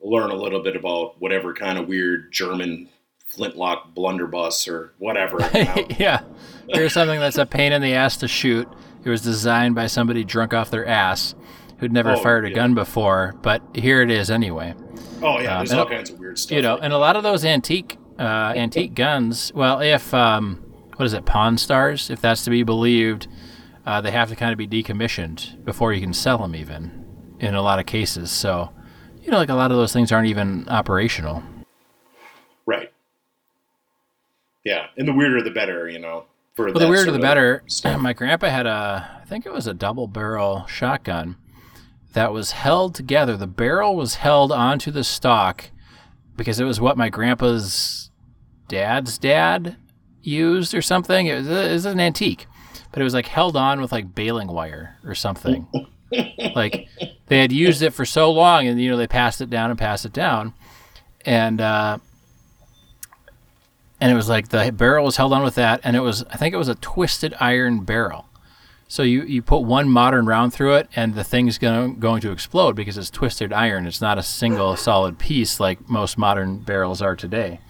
learn 0.00 0.30
a 0.30 0.34
little 0.36 0.60
bit 0.62 0.76
about 0.76 1.20
whatever 1.20 1.54
kind 1.54 1.78
of 1.78 1.88
weird 1.88 2.32
German 2.32 2.88
flintlock 3.34 3.94
blunderbuss 3.94 4.68
or 4.68 4.92
whatever. 4.98 5.38
you 5.54 5.64
know? 5.64 5.86
yeah. 5.98 6.20
Here's 6.68 6.92
something 6.92 7.18
that's 7.20 7.38
a 7.38 7.46
pain 7.46 7.72
in 7.72 7.82
the 7.82 7.94
ass 7.94 8.16
to 8.18 8.28
shoot. 8.28 8.68
It 9.04 9.08
was 9.10 9.22
designed 9.22 9.74
by 9.74 9.86
somebody 9.88 10.22
drunk 10.24 10.54
off 10.54 10.70
their 10.70 10.86
ass 10.86 11.34
who'd 11.78 11.92
never 11.92 12.12
Oh, 12.12 12.16
fired 12.22 12.44
a 12.44 12.48
yeah. 12.50 12.54
gun 12.54 12.74
before, 12.74 13.34
but 13.42 13.62
here 13.74 14.00
it 14.02 14.10
is 14.10 14.30
anyway. 14.30 14.74
oh, 15.22 15.40
yeah. 15.40 15.58
Um, 15.58 15.66
There's 15.66 15.72
all 15.78 15.86
kinds 15.88 16.10
of 16.10 16.18
weird 16.20 16.38
stuff. 16.38 16.54
you 16.54 16.62
know, 16.62 16.74
like 16.74 16.84
and 16.84 16.92
a 16.92 16.98
lot 16.98 17.16
of 17.16 17.22
those 17.22 17.44
antique 17.44 17.98
uh, 18.18 18.52
antique 18.54 18.94
guns. 18.94 19.50
Well, 19.54 19.80
if 19.80 20.12
um, 20.14 20.56
what 20.96 21.06
is 21.06 21.12
it, 21.14 21.24
Pawn 21.24 21.58
Stars? 21.58 22.10
If 22.10 22.20
that's 22.20 22.44
to 22.44 22.50
be 22.50 22.62
believed, 22.62 23.26
uh, 23.84 24.00
they 24.00 24.12
have 24.12 24.28
to 24.28 24.36
kind 24.36 24.52
of 24.52 24.58
be 24.58 24.68
decommissioned 24.68 25.64
before 25.64 25.92
you 25.92 26.00
can 26.00 26.12
sell 26.12 26.38
them, 26.38 26.54
even 26.54 27.04
in 27.40 27.54
a 27.56 27.62
lot 27.62 27.80
of 27.80 27.86
cases. 27.86 28.30
So, 28.30 28.70
you 29.22 29.30
know, 29.32 29.38
like 29.38 29.48
a 29.48 29.54
lot 29.54 29.72
of 29.72 29.76
those 29.76 29.92
things 29.92 30.12
aren't 30.12 30.28
even 30.28 30.68
operational. 30.68 31.42
Right. 32.66 32.91
Yeah, 34.64 34.86
and 34.96 35.06
the 35.08 35.12
weirder 35.12 35.42
the 35.42 35.50
better, 35.50 35.88
you 35.88 35.98
know. 35.98 36.24
For 36.54 36.66
Well, 36.66 36.74
the 36.74 36.88
weirder 36.88 37.10
the 37.12 37.18
better. 37.18 37.62
stuff. 37.66 38.00
My 38.00 38.12
grandpa 38.12 38.48
had 38.48 38.66
a, 38.66 39.20
I 39.22 39.24
think 39.26 39.46
it 39.46 39.52
was 39.52 39.66
a 39.66 39.74
double 39.74 40.06
barrel 40.06 40.66
shotgun 40.66 41.36
that 42.12 42.32
was 42.32 42.52
held 42.52 42.94
together. 42.94 43.36
The 43.36 43.46
barrel 43.46 43.96
was 43.96 44.16
held 44.16 44.52
onto 44.52 44.90
the 44.90 45.02
stock 45.04 45.70
because 46.36 46.60
it 46.60 46.64
was 46.64 46.80
what 46.80 46.96
my 46.98 47.08
grandpa's 47.08 48.10
dad's 48.68 49.16
dad 49.18 49.76
used 50.22 50.74
or 50.74 50.82
something. 50.82 51.26
It 51.26 51.36
was, 51.38 51.48
it 51.48 51.72
was 51.72 51.86
an 51.86 52.00
antique, 52.00 52.46
but 52.92 53.00
it 53.00 53.04
was 53.04 53.14
like 53.14 53.28
held 53.28 53.56
on 53.56 53.80
with 53.80 53.90
like 53.92 54.14
baling 54.14 54.48
wire 54.48 54.98
or 55.04 55.14
something. 55.14 55.66
like 56.54 56.86
they 57.28 57.38
had 57.40 57.50
used 57.50 57.80
it 57.80 57.94
for 57.94 58.04
so 58.04 58.30
long, 58.30 58.66
and 58.66 58.78
you 58.80 58.90
know 58.90 58.98
they 58.98 59.06
passed 59.06 59.40
it 59.40 59.48
down 59.48 59.70
and 59.70 59.78
passed 59.78 60.04
it 60.04 60.12
down, 60.12 60.52
and 61.24 61.60
uh, 61.62 61.96
and 64.02 64.10
it 64.10 64.16
was 64.16 64.28
like 64.28 64.48
the 64.48 64.72
barrel 64.72 65.04
was 65.04 65.16
held 65.16 65.32
on 65.32 65.44
with 65.44 65.54
that, 65.54 65.80
and 65.84 65.94
it 65.94 66.00
was 66.00 66.24
I 66.24 66.36
think 66.36 66.52
it 66.52 66.58
was 66.58 66.66
a 66.66 66.74
twisted 66.74 67.34
iron 67.38 67.84
barrel. 67.84 68.26
So 68.88 69.04
you, 69.04 69.22
you 69.22 69.42
put 69.42 69.60
one 69.60 69.88
modern 69.88 70.26
round 70.26 70.52
through 70.52 70.74
it, 70.74 70.88
and 70.96 71.14
the 71.14 71.22
thing's 71.22 71.56
going 71.56 72.00
going 72.00 72.20
to 72.22 72.32
explode 72.32 72.74
because 72.74 72.98
it's 72.98 73.10
twisted 73.10 73.52
iron. 73.52 73.86
It's 73.86 74.00
not 74.00 74.18
a 74.18 74.22
single 74.24 74.76
solid 74.76 75.20
piece 75.20 75.60
like 75.60 75.88
most 75.88 76.18
modern 76.18 76.58
barrels 76.58 77.00
are 77.00 77.14
today. 77.14 77.60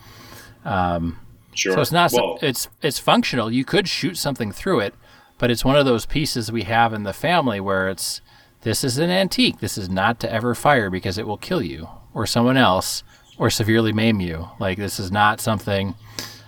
Um, 0.64 1.20
sure. 1.52 1.74
So 1.74 1.82
it's 1.82 1.92
not. 1.92 2.12
Well, 2.14 2.38
it's 2.40 2.70
it's 2.80 2.98
functional. 2.98 3.52
You 3.52 3.66
could 3.66 3.86
shoot 3.86 4.16
something 4.16 4.52
through 4.52 4.80
it, 4.80 4.94
but 5.36 5.50
it's 5.50 5.66
one 5.66 5.76
of 5.76 5.84
those 5.84 6.06
pieces 6.06 6.50
we 6.50 6.62
have 6.62 6.94
in 6.94 7.02
the 7.02 7.12
family 7.12 7.60
where 7.60 7.90
it's 7.90 8.22
this 8.62 8.82
is 8.82 8.96
an 8.96 9.10
antique. 9.10 9.60
This 9.60 9.76
is 9.76 9.90
not 9.90 10.18
to 10.20 10.32
ever 10.32 10.54
fire 10.54 10.88
because 10.88 11.18
it 11.18 11.26
will 11.26 11.36
kill 11.36 11.60
you 11.60 11.90
or 12.14 12.26
someone 12.26 12.56
else 12.56 13.04
or 13.42 13.50
severely 13.50 13.92
maim 13.92 14.20
you. 14.20 14.48
Like 14.60 14.78
this 14.78 15.00
is 15.00 15.10
not 15.10 15.40
something. 15.40 15.96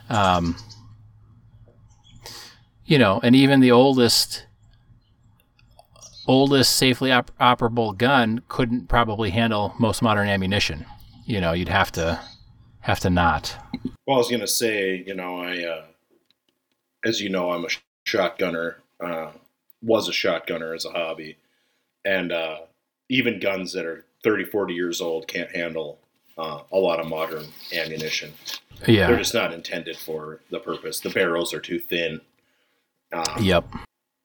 Um, 0.08 0.54
you 2.86 2.98
know, 2.98 3.18
and 3.20 3.34
even 3.34 3.58
the 3.58 3.72
oldest 3.72 4.46
oldest 6.28 6.76
safely 6.76 7.10
op- 7.10 7.36
operable 7.40 7.98
gun 7.98 8.42
couldn't 8.46 8.86
probably 8.86 9.30
handle 9.30 9.74
most 9.80 10.02
modern 10.02 10.28
ammunition. 10.28 10.86
You 11.26 11.40
know, 11.40 11.52
you'd 11.52 11.68
have 11.68 11.90
to 11.92 12.20
have 12.78 13.00
to 13.00 13.10
not. 13.10 13.58
well, 14.06 14.14
I 14.14 14.18
was 14.18 14.30
gonna 14.30 14.46
say, 14.46 15.02
you 15.04 15.16
know, 15.16 15.40
I, 15.40 15.64
uh, 15.64 15.84
as 17.04 17.20
you 17.20 17.28
know, 17.28 17.50
I'm 17.50 17.64
a 17.64 17.70
sh- 17.70 17.80
shotgunner. 18.06 18.76
Uh, 19.00 19.32
was 19.82 20.08
a 20.08 20.12
shotgunner 20.12 20.76
as 20.76 20.84
a 20.84 20.90
hobby, 20.90 21.38
and 22.04 22.30
uh, 22.30 22.58
even 23.08 23.40
guns 23.40 23.72
that 23.72 23.84
are 23.84 24.04
30, 24.22 24.44
40 24.44 24.74
years 24.74 25.00
old 25.00 25.26
can't 25.26 25.50
handle 25.50 25.98
uh, 26.38 26.60
a 26.72 26.76
lot 26.78 27.00
of 27.00 27.06
modern 27.06 27.46
ammunition. 27.72 28.32
Yeah. 28.86 29.06
They're 29.08 29.18
just 29.18 29.34
not 29.34 29.52
intended 29.52 29.96
for 29.96 30.40
the 30.50 30.58
purpose. 30.58 31.00
The 31.00 31.10
barrels 31.10 31.54
are 31.54 31.60
too 31.60 31.78
thin. 31.78 32.20
Uh, 33.12 33.38
Yep. 33.40 33.64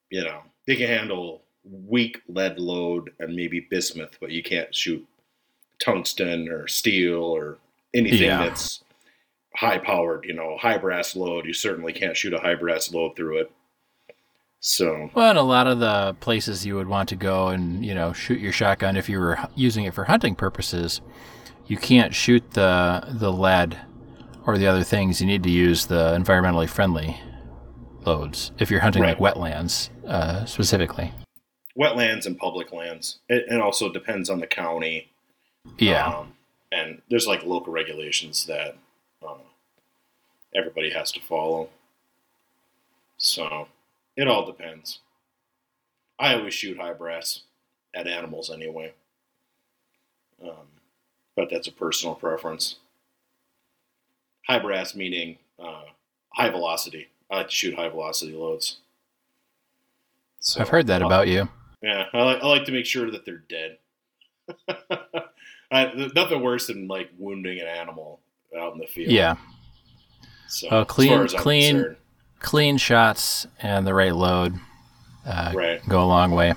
you 0.10 0.24
know, 0.24 0.41
they 0.66 0.76
can 0.76 0.88
handle 0.88 1.43
weak 1.64 2.22
lead 2.28 2.57
load 2.60 3.12
and 3.20 3.36
maybe 3.36 3.60
bismuth, 3.70 4.18
but 4.20 4.32
you 4.32 4.41
can't 4.41 4.74
shoot 4.74 5.05
tungsten 5.80 6.49
or 6.49 6.68
steel 6.68 7.22
or 7.24 7.57
anything 7.93 8.24
Yeah. 8.24 8.43
that's 8.43 8.84
high 9.55 9.78
powered, 9.78 10.26
you 10.26 10.34
know, 10.34 10.57
high 10.57 10.78
brass 10.78 11.16
load. 11.16 11.45
You 11.45 11.53
certainly 11.53 11.93
can't 11.93 12.18
shoot 12.18 12.34
a 12.34 12.39
high 12.39 12.55
brass 12.55 12.91
load 12.91 13.16
through 13.16 13.39
it. 13.39 13.51
So, 14.62 15.10
Well, 15.14 15.30
and 15.30 15.38
a 15.38 15.43
lot 15.43 15.68
of 15.68 15.80
the 15.80 16.16
places 16.20 16.66
you 16.66 16.76
would 16.76 16.88
want 16.88 17.07
to 17.10 17.16
go 17.16 17.47
and 17.47 17.86
you 17.86 17.93
know 17.95 18.12
shoot 18.12 18.39
your 18.41 18.51
shotgun 18.51 18.97
if 18.97 19.07
you 19.07 19.18
were 19.20 19.39
using 19.55 19.86
it 19.86 19.93
for 19.93 20.03
hunting 20.05 20.36
purposes, 20.36 20.99
you 21.70 21.78
can't 21.78 22.13
shoot 22.13 22.43
the 22.51 23.03
the 23.07 23.32
lead 23.32 23.78
or 24.45 24.57
the 24.57 24.67
other 24.67 24.84
things. 24.84 25.22
You 25.22 25.28
need 25.28 25.43
to 25.43 25.49
use 25.49 25.86
the 25.86 26.17
environmentally 26.17 26.67
friendly 26.67 27.20
loads 28.05 28.51
if 28.59 28.70
you're 28.72 28.80
hunting 28.82 29.01
Right. 29.03 29.20
like 29.20 29.36
wetlands 29.36 29.89
uh, 30.07 30.45
specifically. 30.45 31.13
Wetlands 31.78 32.26
and 32.26 32.38
public 32.38 32.74
lands. 32.74 33.20
It, 33.30 33.45
it 33.49 33.61
also 33.61 33.89
depends 33.91 34.30
on 34.30 34.39
the 34.39 34.47
county. 34.47 35.09
Yeah. 35.78 36.07
Um, 36.07 36.34
and 36.72 37.01
there's 37.09 37.28
like 37.28 37.43
local 37.45 37.72
regulations 37.72 38.45
that 38.47 38.76
uh, 39.26 39.36
everybody 40.55 40.89
has 40.91 41.11
to 41.13 41.22
follow. 41.22 41.70
So 43.17 43.67
it 44.17 44.28
all 44.28 44.45
depends. 44.45 44.99
I 46.17 46.34
always 46.36 46.53
shoot 46.53 46.78
high 46.78 46.93
brass 46.93 47.41
at 47.93 48.07
animals 48.07 48.49
anyway. 48.49 48.93
Um, 50.43 50.67
but 51.40 51.50
that's 51.50 51.68
a 51.68 51.72
personal 51.72 52.16
preference. 52.16 52.76
High 54.46 54.60
brass 54.60 54.94
meaning 54.94 55.38
uh, 55.58 55.84
high 56.34 56.50
velocity. 56.50 57.08
I 57.32 57.38
like 57.38 57.48
to 57.48 57.56
shoot 57.56 57.76
high 57.76 57.88
velocity 57.88 58.34
loads. 58.34 58.80
So, 60.42 60.60
I've 60.60 60.68
heard 60.68 60.88
that 60.88 61.02
uh, 61.02 61.06
about 61.06 61.30
you. 61.30 61.48
yeah, 61.82 62.06
I 62.14 62.24
like, 62.24 62.44
I 62.44 62.48
like 62.48 62.66
to 62.66 62.74
make 62.74 62.86
sure 62.86 63.10
that 63.12 63.26
they're 63.26 63.44
dead. 63.50 63.78
I, 65.72 66.10
nothing 66.14 66.42
worse 66.42 66.68
than 66.68 66.88
like 66.90 67.10
wounding 67.18 67.60
an 67.60 67.68
animal 67.68 68.20
out 68.58 68.74
in 68.74 68.80
the 68.80 68.88
field. 68.88 69.12
Yeah. 69.12 69.36
So, 70.50 70.68
as 70.68 70.88
clean- 70.88 71.28
clean- 71.28 71.76
concerned. 71.76 71.96
Clean 72.40 72.78
shots 72.78 73.48
and 73.62 73.86
the 73.86 73.94
right 73.94 74.16
load 74.16 74.56
uh, 75.26 75.52
right? 75.54 75.88
go 75.90 76.02
a 76.02 76.08
long 76.08 76.32
way. 76.32 76.54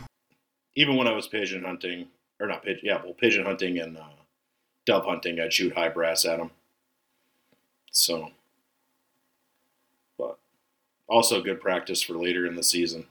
Even 0.76 0.96
when 0.96 1.08
I 1.08 1.12
was 1.12 1.26
pigeon 1.26 1.64
hunting, 1.64 2.06
or 2.38 2.46
not 2.46 2.62
pigeon, 2.62 2.82
yeah, 2.84 3.00
well, 3.02 3.14
pigeon 3.14 3.44
hunting 3.44 3.80
and 3.80 3.96
uh, 3.98 4.02
dove 4.86 5.04
hunting, 5.04 5.38
I'd 5.40 5.52
shoot 5.52 5.74
high 5.74 5.88
brass 5.88 6.24
at 6.24 6.38
them. 6.38 6.50
So, 7.90 8.30
but 10.18 10.38
also 11.08 11.42
good 11.42 11.60
practice 11.60 12.02
for 12.02 12.14
later 12.14 12.46
in 12.46 12.54
the 12.56 12.62
season, 12.62 13.06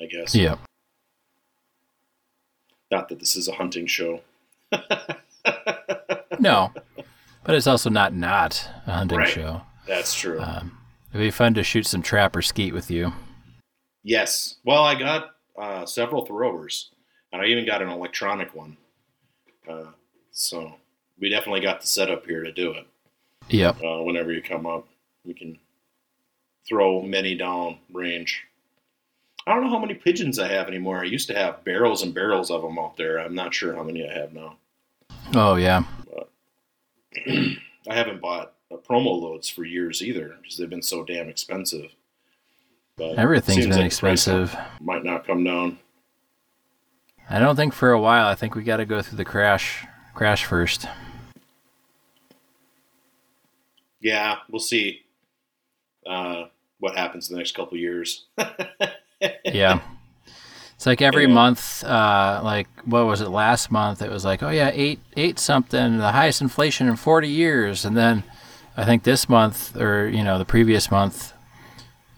I 0.00 0.06
guess. 0.06 0.34
Yeah. 0.34 0.56
Not 2.90 3.08
that 3.08 3.18
this 3.18 3.36
is 3.36 3.48
a 3.48 3.52
hunting 3.52 3.86
show. 3.86 4.20
No. 6.38 6.72
But 7.44 7.54
it's 7.54 7.66
also 7.68 7.88
not 7.90 8.14
not 8.14 8.68
a 8.86 8.92
hunting 8.92 9.18
Right. 9.18 9.28
show. 9.28 9.62
That's 9.86 10.12
true. 10.14 10.40
Um, 10.40 10.78
it'd 11.10 11.20
be 11.24 11.30
fun 11.30 11.54
to 11.54 11.62
shoot 11.62 11.86
some 11.86 12.02
trap 12.02 12.34
or 12.34 12.42
skeet 12.42 12.72
with 12.74 12.90
you. 12.90 13.12
Yes. 14.02 14.56
Well, 14.64 14.82
I 14.82 14.96
got 14.96 15.30
uh, 15.56 15.86
several 15.86 16.26
throwers, 16.26 16.90
and 17.32 17.40
I 17.42 17.46
even 17.46 17.64
got 17.66 17.80
an 17.82 17.88
electronic 17.90 18.54
one. 18.56 18.76
Uh, 19.68 19.92
so 20.32 20.74
we 21.22 21.30
definitely 21.30 21.60
got 21.60 21.80
the 21.80 21.86
setup 21.86 22.26
here 22.26 22.42
to 22.42 22.52
do 22.52 22.72
it. 22.72 22.86
Yep. 23.48 23.76
Uh, 23.82 24.02
whenever 24.02 24.32
you 24.32 24.42
come 24.42 24.66
up, 24.66 24.88
we 25.24 25.32
can 25.32 25.56
throw 26.68 27.00
many 27.00 27.36
down 27.36 27.78
range. 27.92 28.44
I 29.46 29.54
don't 29.54 29.62
know 29.64 29.70
how 29.70 29.78
many 29.78 29.94
pigeons 29.94 30.40
I 30.40 30.48
have 30.48 30.66
anymore. 30.66 31.00
I 31.00 31.04
used 31.04 31.28
to 31.28 31.34
have 31.34 31.64
barrels 31.64 32.02
and 32.02 32.12
barrels 32.12 32.50
of 32.50 32.62
them 32.62 32.78
out 32.78 32.96
there. 32.96 33.18
I'm 33.18 33.36
not 33.36 33.54
sure 33.54 33.74
how 33.74 33.84
many 33.84 34.06
I 34.06 34.12
have 34.12 34.32
now. 34.32 34.56
Oh 35.34 35.54
yeah. 35.54 35.84
I 37.26 37.94
haven't 37.94 38.20
bought 38.20 38.54
uh, 38.70 38.76
promo 38.76 39.20
loads 39.20 39.48
for 39.48 39.64
years 39.64 40.02
either 40.02 40.36
because 40.40 40.56
they've 40.56 40.68
been 40.68 40.82
so 40.82 41.04
damn 41.04 41.28
expensive. 41.28 41.92
But 42.96 43.16
Everything's 43.16 43.66
been 43.66 43.76
like 43.76 43.86
expensive. 43.86 44.56
Might 44.80 45.04
not 45.04 45.26
come 45.26 45.44
down. 45.44 45.78
I 47.30 47.38
don't 47.38 47.56
think 47.56 47.74
for 47.74 47.92
a 47.92 48.00
while. 48.00 48.26
I 48.26 48.34
think 48.34 48.56
we 48.56 48.64
got 48.64 48.78
to 48.78 48.84
go 48.84 49.02
through 49.02 49.18
the 49.18 49.24
crash 49.24 49.86
crash 50.14 50.44
first. 50.44 50.86
Yeah, 54.02 54.38
we'll 54.50 54.60
see 54.60 55.02
uh, 56.06 56.44
what 56.80 56.96
happens 56.96 57.30
in 57.30 57.34
the 57.34 57.38
next 57.38 57.54
couple 57.54 57.74
of 57.74 57.80
years. 57.80 58.26
Yeah. 59.44 59.80
It's 60.74 60.86
like 60.86 61.00
every 61.00 61.28
month, 61.28 61.84
uh, 61.84 62.40
like 62.42 62.66
what 62.84 63.06
was 63.06 63.20
it 63.20 63.28
last 63.28 63.70
month? 63.70 64.02
It 64.02 64.10
was 64.10 64.24
like, 64.24 64.42
oh 64.42 64.48
yeah, 64.48 64.72
eight 64.74 64.98
eight 65.16 65.38
something, 65.38 65.98
the 65.98 66.10
highest 66.10 66.40
inflation 66.40 66.88
in 66.88 66.96
forty 66.96 67.28
years, 67.28 67.84
and 67.84 67.96
then 67.96 68.24
I 68.76 68.84
think 68.84 69.04
this 69.04 69.28
month 69.28 69.76
or 69.76 70.08
you 70.08 70.24
know 70.24 70.38
the 70.38 70.44
previous 70.44 70.90
month 70.90 71.34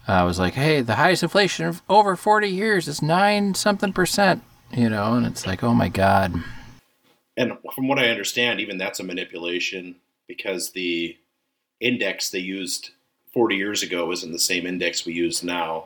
uh, 0.07 0.23
was 0.25 0.39
like, 0.39 0.55
hey, 0.55 0.81
the 0.81 0.95
highest 0.95 1.21
inflation 1.21 1.67
of 1.67 1.83
over 1.87 2.15
forty 2.15 2.49
years 2.49 2.87
is 2.87 3.03
nine 3.03 3.53
something 3.53 3.93
percent, 3.93 4.41
you 4.71 4.89
know, 4.89 5.13
and 5.13 5.27
it's 5.27 5.45
like, 5.45 5.63
oh 5.63 5.75
my 5.75 5.89
god, 5.89 6.33
and 7.37 7.53
from 7.75 7.87
what 7.87 7.99
I 7.99 8.09
understand, 8.09 8.59
even 8.59 8.79
that's 8.79 8.99
a 8.99 9.03
manipulation 9.03 9.97
because 10.27 10.71
the 10.71 11.15
index 11.79 12.29
they 12.29 12.39
used 12.39 12.91
40 13.33 13.55
years 13.55 13.83
ago 13.83 14.11
isn't 14.11 14.31
the 14.31 14.39
same 14.39 14.65
index 14.65 15.05
we 15.05 15.13
use 15.13 15.43
now. 15.43 15.85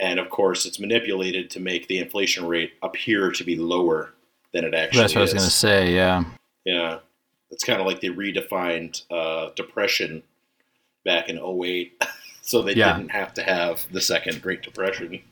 And 0.00 0.18
of 0.18 0.28
course, 0.28 0.66
it's 0.66 0.80
manipulated 0.80 1.50
to 1.50 1.60
make 1.60 1.86
the 1.88 1.98
inflation 1.98 2.46
rate 2.46 2.72
appear 2.82 3.30
to 3.30 3.44
be 3.44 3.56
lower 3.56 4.12
than 4.52 4.64
it 4.64 4.74
actually 4.74 5.04
is. 5.04 5.12
that's 5.12 5.14
what 5.14 5.20
I 5.20 5.22
was 5.22 5.34
gonna 5.34 5.50
say. 5.50 5.94
Yeah, 5.94 6.24
Yeah. 6.64 6.98
It's 7.50 7.62
kind 7.62 7.80
of 7.80 7.86
like 7.86 8.00
they 8.00 8.08
redefined 8.08 9.02
uh, 9.12 9.50
depression 9.54 10.22
back 11.04 11.28
in 11.28 11.38
08. 11.38 12.02
so 12.42 12.62
they 12.62 12.74
Yeah. 12.74 12.96
didn't 12.96 13.12
have 13.12 13.32
to 13.34 13.42
have 13.44 13.86
the 13.92 14.00
second 14.00 14.42
Great 14.42 14.62
Depression. 14.62 15.20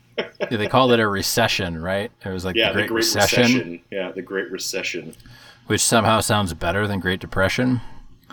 Yeah, 0.51 0.57
they 0.57 0.67
called 0.67 0.91
it 0.91 0.99
a 0.99 1.07
recession, 1.07 1.81
right? 1.81 2.11
It 2.23 2.29
was 2.29 2.45
like 2.45 2.55
yeah, 2.55 2.69
the 2.71 2.81
Great, 2.81 2.91
recession, 2.91 3.41
Recession. 3.41 3.81
Yeah, 3.89 4.11
the 4.11 4.21
Great 4.21 4.51
Recession. 4.51 5.15
which 5.65 5.81
somehow 5.81 6.19
sounds 6.19 6.53
better 6.53 6.85
than 6.85 6.99
Great 6.99 7.19
Depression. 7.19 7.81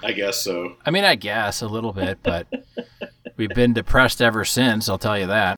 I 0.03 0.13
guess 0.13 0.43
so. 0.43 0.77
I 0.85 0.91
mean, 0.91 1.05
I 1.05 1.15
guess 1.15 1.63
a 1.63 1.69
little 1.69 1.93
bit, 1.93 2.19
but 2.23 2.47
we've 3.37 3.51
been 3.51 3.73
depressed 3.73 4.23
ever 4.23 4.45
since. 4.45 4.89
I'll 4.89 4.99
tell 4.99 5.19
you 5.19 5.27
that. 5.27 5.57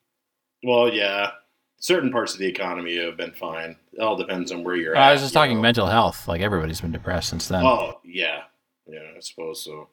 Well, 0.63 0.93
yeah. 0.93 1.31
Certain 1.79 2.13
parts 2.13 2.33
of 2.33 2.39
the 2.39 2.47
economy 2.47 2.97
have 3.05 3.17
been 3.17 3.33
fine. 3.33 3.77
It 3.93 4.01
all 4.01 4.17
depends 4.17 4.53
on 4.53 4.63
where 4.63 4.77
you're 4.77 4.95
at. 4.95 5.03
I 5.03 5.13
was 5.13 5.21
just 5.21 5.35
talking 5.35 5.57
know. 5.57 5.63
mental 5.63 5.87
health. 5.87 6.29
Like 6.29 6.41
everybody's 6.41 6.81
been 6.81 6.93
depressed 6.93 7.31
since 7.31 7.49
then. 7.49 7.65
Oh, 7.65 8.01
yeah. 8.05 8.43
Yeah, 8.87 9.01
I 9.17 9.21
suppose 9.21 9.65
so. 9.65 9.89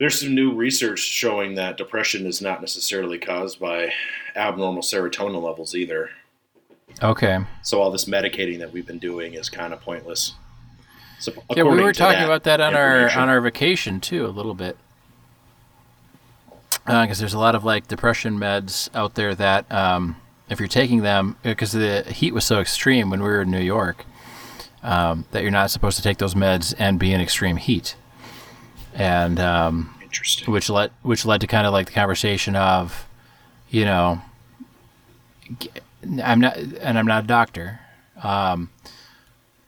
There's 0.00 0.18
some 0.18 0.34
new 0.34 0.52
research 0.52 0.98
showing 0.98 1.54
that 1.54 1.76
depression 1.76 2.26
is 2.26 2.42
not 2.42 2.60
necessarily 2.60 3.18
caused 3.18 3.60
by 3.60 3.92
abnormal 4.34 4.82
serotonin 4.82 5.42
levels 5.42 5.74
either. 5.74 6.10
Okay. 7.02 7.38
So 7.62 7.80
all 7.80 7.90
this 7.90 8.06
medicating 8.06 8.58
that 8.58 8.72
we've 8.72 8.86
been 8.86 8.98
doing 8.98 9.34
is 9.34 9.48
kind 9.48 9.72
of 9.72 9.80
pointless. 9.80 10.34
So 11.24 11.32
Yeah, 11.56 11.62
we 11.62 11.80
were 11.82 11.94
talking 11.94 12.22
about 12.22 12.44
that 12.44 12.60
on 12.60 12.74
our 12.74 13.10
on 13.16 13.28
our 13.30 13.40
vacation 13.40 14.00
too, 14.00 14.26
a 14.26 14.28
little 14.28 14.54
bit. 14.54 14.76
Because 16.84 17.18
there's 17.18 17.32
a 17.32 17.38
lot 17.38 17.54
of 17.54 17.64
like 17.64 17.88
depression 17.88 18.38
meds 18.38 18.90
out 18.94 19.14
there 19.14 19.34
that, 19.34 19.70
um, 19.72 20.16
if 20.50 20.58
you're 20.58 20.68
taking 20.68 21.00
them, 21.00 21.36
because 21.42 21.72
the 21.72 22.02
heat 22.02 22.34
was 22.34 22.44
so 22.44 22.60
extreme 22.60 23.08
when 23.08 23.22
we 23.22 23.28
were 23.28 23.40
in 23.40 23.50
New 23.50 23.62
York, 23.62 24.04
um, 24.82 25.24
that 25.30 25.40
you're 25.40 25.50
not 25.50 25.70
supposed 25.70 25.96
to 25.96 26.02
take 26.02 26.18
those 26.18 26.34
meds 26.34 26.74
and 26.78 26.98
be 26.98 27.10
in 27.14 27.22
extreme 27.22 27.56
heat, 27.56 27.96
and 28.92 29.40
um, 29.40 29.94
Interesting. 30.02 30.52
which 30.52 30.68
led 30.68 30.90
which 31.00 31.24
led 31.24 31.40
to 31.40 31.46
kind 31.46 31.66
of 31.66 31.72
like 31.72 31.86
the 31.86 31.92
conversation 31.92 32.54
of, 32.54 33.08
you 33.70 33.86
know, 33.86 34.20
I'm 36.22 36.40
not 36.40 36.58
and 36.58 36.98
I'm 36.98 37.06
not 37.06 37.24
a 37.24 37.26
doctor, 37.26 37.80
um, 38.22 38.68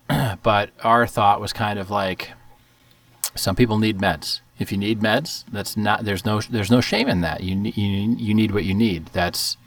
but 0.42 0.70
our 0.82 1.06
thought 1.06 1.40
was 1.40 1.52
kind 1.52 1.78
of 1.78 1.90
like, 1.90 2.30
some 3.34 3.56
people 3.56 3.78
need 3.78 3.98
meds. 3.98 4.40
If 4.58 4.72
you 4.72 4.78
need 4.78 5.00
meds, 5.00 5.44
that's 5.52 5.76
not 5.76 6.04
there's 6.04 6.24
no 6.24 6.40
there's 6.40 6.70
no 6.70 6.80
shame 6.80 7.08
in 7.08 7.20
that. 7.20 7.42
You 7.42 7.54
you 7.74 8.16
you 8.16 8.34
need 8.34 8.52
what 8.52 8.64
you 8.64 8.74
need. 8.74 9.06
That's 9.12 9.58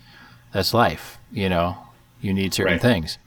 that's 0.51 0.73
life. 0.73 1.19
You 1.31 1.47
know, 1.49 1.77
you 2.21 2.33
need 2.33 2.53
certain 2.55 2.73
Right. 2.73 2.81
things. 2.81 3.19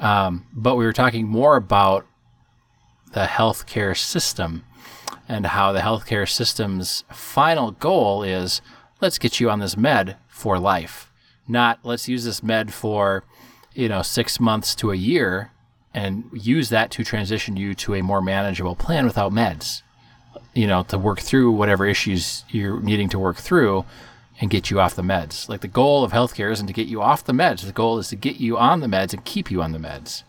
Um, 0.00 0.46
but 0.52 0.74
we 0.74 0.84
were 0.84 0.92
talking 0.92 1.28
more 1.28 1.54
about 1.56 2.06
the 3.12 3.26
healthcare 3.26 3.96
system 3.96 4.64
and 5.28 5.46
how 5.46 5.72
the 5.72 5.80
healthcare 5.80 6.28
system's 6.28 7.04
final 7.12 7.70
goal 7.70 8.22
is 8.24 8.60
let's 9.00 9.18
get 9.18 9.38
you 9.40 9.48
on 9.48 9.60
this 9.60 9.76
med 9.76 10.16
for 10.28 10.58
life, 10.58 11.12
not 11.46 11.78
let's 11.84 12.08
use 12.08 12.24
this 12.24 12.42
med 12.42 12.74
for, 12.74 13.22
you 13.74 13.88
know, 13.88 14.02
six 14.02 14.40
months 14.40 14.74
to 14.74 14.90
a 14.90 14.96
year 14.96 15.52
and 15.96 16.24
use 16.34 16.68
that 16.68 16.90
to 16.90 17.02
transition 17.02 17.56
you 17.56 17.74
to 17.74 17.94
a 17.94 18.02
more 18.02 18.20
manageable 18.20 18.76
plan 18.76 19.06
without 19.06 19.32
meds, 19.32 19.80
you 20.54 20.66
know, 20.66 20.82
to 20.84 20.98
work 20.98 21.20
through 21.20 21.50
whatever 21.52 21.86
issues 21.86 22.44
you're 22.50 22.80
needing 22.82 23.08
to 23.08 23.18
work 23.18 23.36
through 23.38 23.84
and 24.38 24.50
get 24.50 24.70
you 24.70 24.78
off 24.78 24.94
the 24.94 25.00
meds. 25.02 25.48
Like 25.48 25.62
the 25.62 25.68
goal 25.68 26.04
of 26.04 26.12
healthcare 26.12 26.52
isn't 26.52 26.66
to 26.66 26.74
get 26.74 26.86
you 26.86 27.00
off 27.00 27.24
the 27.24 27.32
meds. 27.32 27.64
The 27.64 27.72
goal 27.72 27.98
is 27.98 28.08
to 28.08 28.16
get 28.16 28.36
you 28.36 28.58
on 28.58 28.80
the 28.80 28.86
meds 28.86 29.14
and 29.14 29.24
keep 29.24 29.50
you 29.50 29.62
on 29.62 29.72
the 29.72 29.78
meds. 29.78 30.22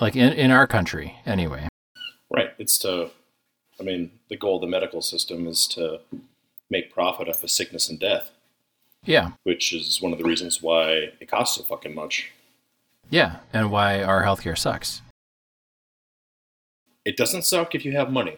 Like 0.00 0.16
in, 0.16 0.32
in 0.32 0.50
our 0.50 0.66
country, 0.66 1.18
anyway. 1.26 1.68
Right. 2.30 2.50
It's 2.58 2.78
to, 2.78 3.10
I 3.78 3.82
mean, 3.82 4.12
the 4.30 4.36
goal 4.38 4.56
of 4.56 4.62
the 4.62 4.66
medical 4.66 5.02
system 5.02 5.46
is 5.46 5.66
to 5.68 6.00
make 6.70 6.90
profit 6.90 7.28
off 7.28 7.44
of 7.44 7.50
sickness 7.50 7.90
and 7.90 8.00
death, 8.00 8.30
Yeah. 9.04 9.32
which 9.42 9.74
is 9.74 10.00
one 10.00 10.12
of 10.12 10.18
the 10.18 10.24
reasons 10.24 10.62
why 10.62 11.10
it 11.20 11.28
costs 11.28 11.58
so 11.58 11.64
fucking 11.64 11.94
much. 11.94 12.32
Yeah. 13.10 13.36
And 13.52 13.70
why 13.70 14.02
our 14.02 14.24
healthcare 14.24 14.58
sucks. 14.58 15.02
It 17.04 17.16
doesn't 17.16 17.42
suck 17.42 17.74
if 17.74 17.84
you 17.84 17.92
have 17.92 18.10
money. 18.10 18.36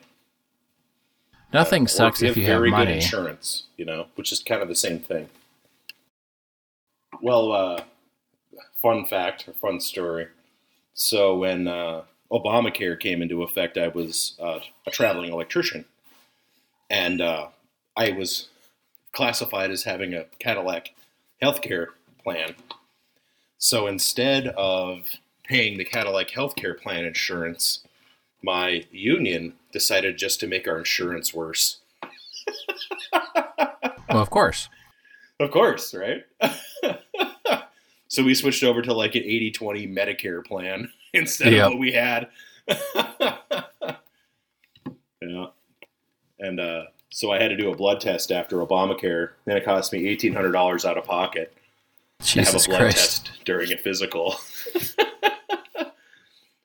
Nothing 1.53 1.85
or 1.85 1.89
sucks 1.89 2.23
if 2.23 2.37
you 2.37 2.45
have 2.45 2.61
money. 2.61 2.71
very 2.71 2.71
good 2.71 2.77
money. 2.77 2.95
insurance, 2.97 3.65
you 3.77 3.85
know, 3.85 4.07
which 4.17 4.33
is 4.33 4.43
kind 4.43 4.61
of 4.61 4.69
the 4.69 4.75
same 4.75 4.99
thing. 4.99 5.29
Well, 7.23 7.53
uh, 7.53 7.83
fun 8.83 9.07
fact 9.07 9.49
or 9.49 9.55
fun 9.55 9.81
story. 9.81 10.29
So 10.93 11.37
when 11.37 11.67
uh, 11.67 12.03
Obamacare 12.31 12.99
came 13.01 13.23
into 13.23 13.43
effect, 13.43 13.79
I 13.79 13.89
was 13.89 14.37
uh, 14.41 14.61
a 14.87 14.91
traveling 14.91 15.33
electrician, 15.33 15.87
and 16.91 17.21
uh, 17.21 17.49
I 17.97 18.13
was 18.13 18.49
classified 19.13 19.71
as 19.71 19.85
having 19.85 20.13
a 20.13 20.25
Cadillac 20.39 20.91
healthcare 21.43 21.87
plan. 22.23 22.55
So 23.59 23.87
instead 23.89 24.49
of 24.49 25.07
paying 25.45 25.79
the 25.79 25.85
Cadillac 25.85 26.29
healthcare 26.29 26.81
plan 26.81 27.05
insurance, 27.05 27.83
my 28.43 28.85
union 28.93 29.55
decided 29.73 30.17
just 30.17 30.41
to 30.41 30.47
make 30.47 30.67
our 30.69 30.79
insurance 30.79 31.35
worse. 31.35 31.79
Well, 34.11 34.23
of 34.23 34.31
course. 34.31 34.71
Of 35.39 35.51
course, 35.51 35.93
right? 35.95 36.25
so 38.09 38.25
we 38.25 38.35
switched 38.35 38.65
over 38.65 38.81
to 38.81 38.95
like 38.95 39.15
an 39.17 39.23
80 39.23 39.51
20 39.51 39.87
Medicare 39.87 40.43
plan 40.43 40.91
instead 41.13 41.53
Yep. 41.53 41.67
of 41.67 41.73
what 41.73 41.79
we 41.79 41.93
had. 41.93 42.29
yeah. 45.21 45.47
And 46.41 46.59
uh, 46.59 46.85
so 47.11 47.31
I 47.31 47.39
had 47.41 47.49
to 47.49 47.57
do 47.57 47.71
a 47.71 47.77
blood 47.77 48.01
test 48.01 48.33
after 48.33 48.57
Obamacare. 48.57 49.33
Then 49.45 49.59
it 49.59 49.65
cost 49.67 49.93
me 49.93 50.17
$1,800 50.17 50.85
out 50.87 50.97
of 50.97 51.05
pocket 51.05 51.55
to 52.21 52.39
have 52.41 52.47
Jesus 52.47 52.67
a 52.67 52.69
blood 52.69 52.81
Christ. 52.81 53.27
test 53.27 53.45
during 53.45 53.73
a 53.73 53.77
physical. 53.77 54.37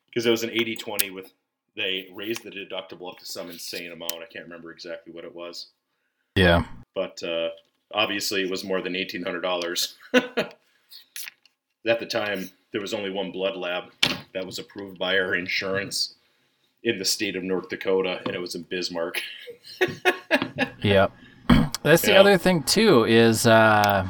Because 0.09 0.27
it 0.27 0.29
was 0.29 0.43
an 0.43 0.51
80 0.51 0.75
20 0.75 1.09
with, 1.09 1.33
they 1.75 2.07
raised 2.13 2.43
the 2.43 2.51
deductible 2.51 3.09
up 3.11 3.17
to 3.17 3.25
some 3.25 3.49
insane 3.49 3.91
amount. 3.91 4.13
I 4.21 4.27
can't 4.31 4.45
remember 4.45 4.69
exactly 4.71 5.11
what 5.11 5.23
it 5.23 5.33
was 5.33 5.69
Yeah. 6.35 6.65
but 6.93 7.23
uh, 7.23 7.49
obviously 7.91 8.43
it 8.43 8.49
was 8.51 8.63
more 8.63 8.79
than 8.79 8.95
eighteen 8.95 9.23
hundred 9.23 9.41
dollars. 9.41 9.95
At 10.13 11.99
the 11.99 12.05
time, 12.05 12.47
there 12.71 12.79
was 12.81 12.93
only 12.93 13.09
one 13.09 13.31
blood 13.31 13.55
lab 13.57 13.85
that 14.35 14.45
was 14.45 14.59
approved 14.59 14.99
by 14.99 15.17
our 15.17 15.33
insurance 15.33 16.13
in 16.83 16.99
the 16.99 17.05
state 17.05 17.35
of 17.35 17.41
North 17.43 17.69
Dakota, 17.69 18.21
and 18.27 18.35
it 18.35 18.39
was 18.39 18.53
in 18.53 18.61
Bismarck. 18.69 19.19
yeah. 20.83 21.07
That's 21.81 22.03
the 22.03 22.11
Yeah. 22.11 22.19
other 22.19 22.37
thing 22.37 22.61
too 22.61 23.05
is 23.05 23.47
uh, 23.47 24.07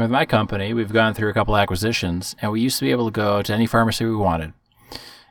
with 0.00 0.10
my 0.10 0.24
company, 0.24 0.72
we've 0.74 0.92
gone 0.92 1.14
through 1.14 1.30
a 1.30 1.34
couple 1.34 1.56
acquisitions, 1.56 2.36
and 2.40 2.52
we 2.52 2.60
used 2.60 2.78
to 2.78 2.84
be 2.84 2.90
able 2.90 3.06
to 3.06 3.12
go 3.12 3.42
to 3.42 3.52
any 3.52 3.66
pharmacy 3.66 4.04
we 4.04 4.16
wanted. 4.16 4.52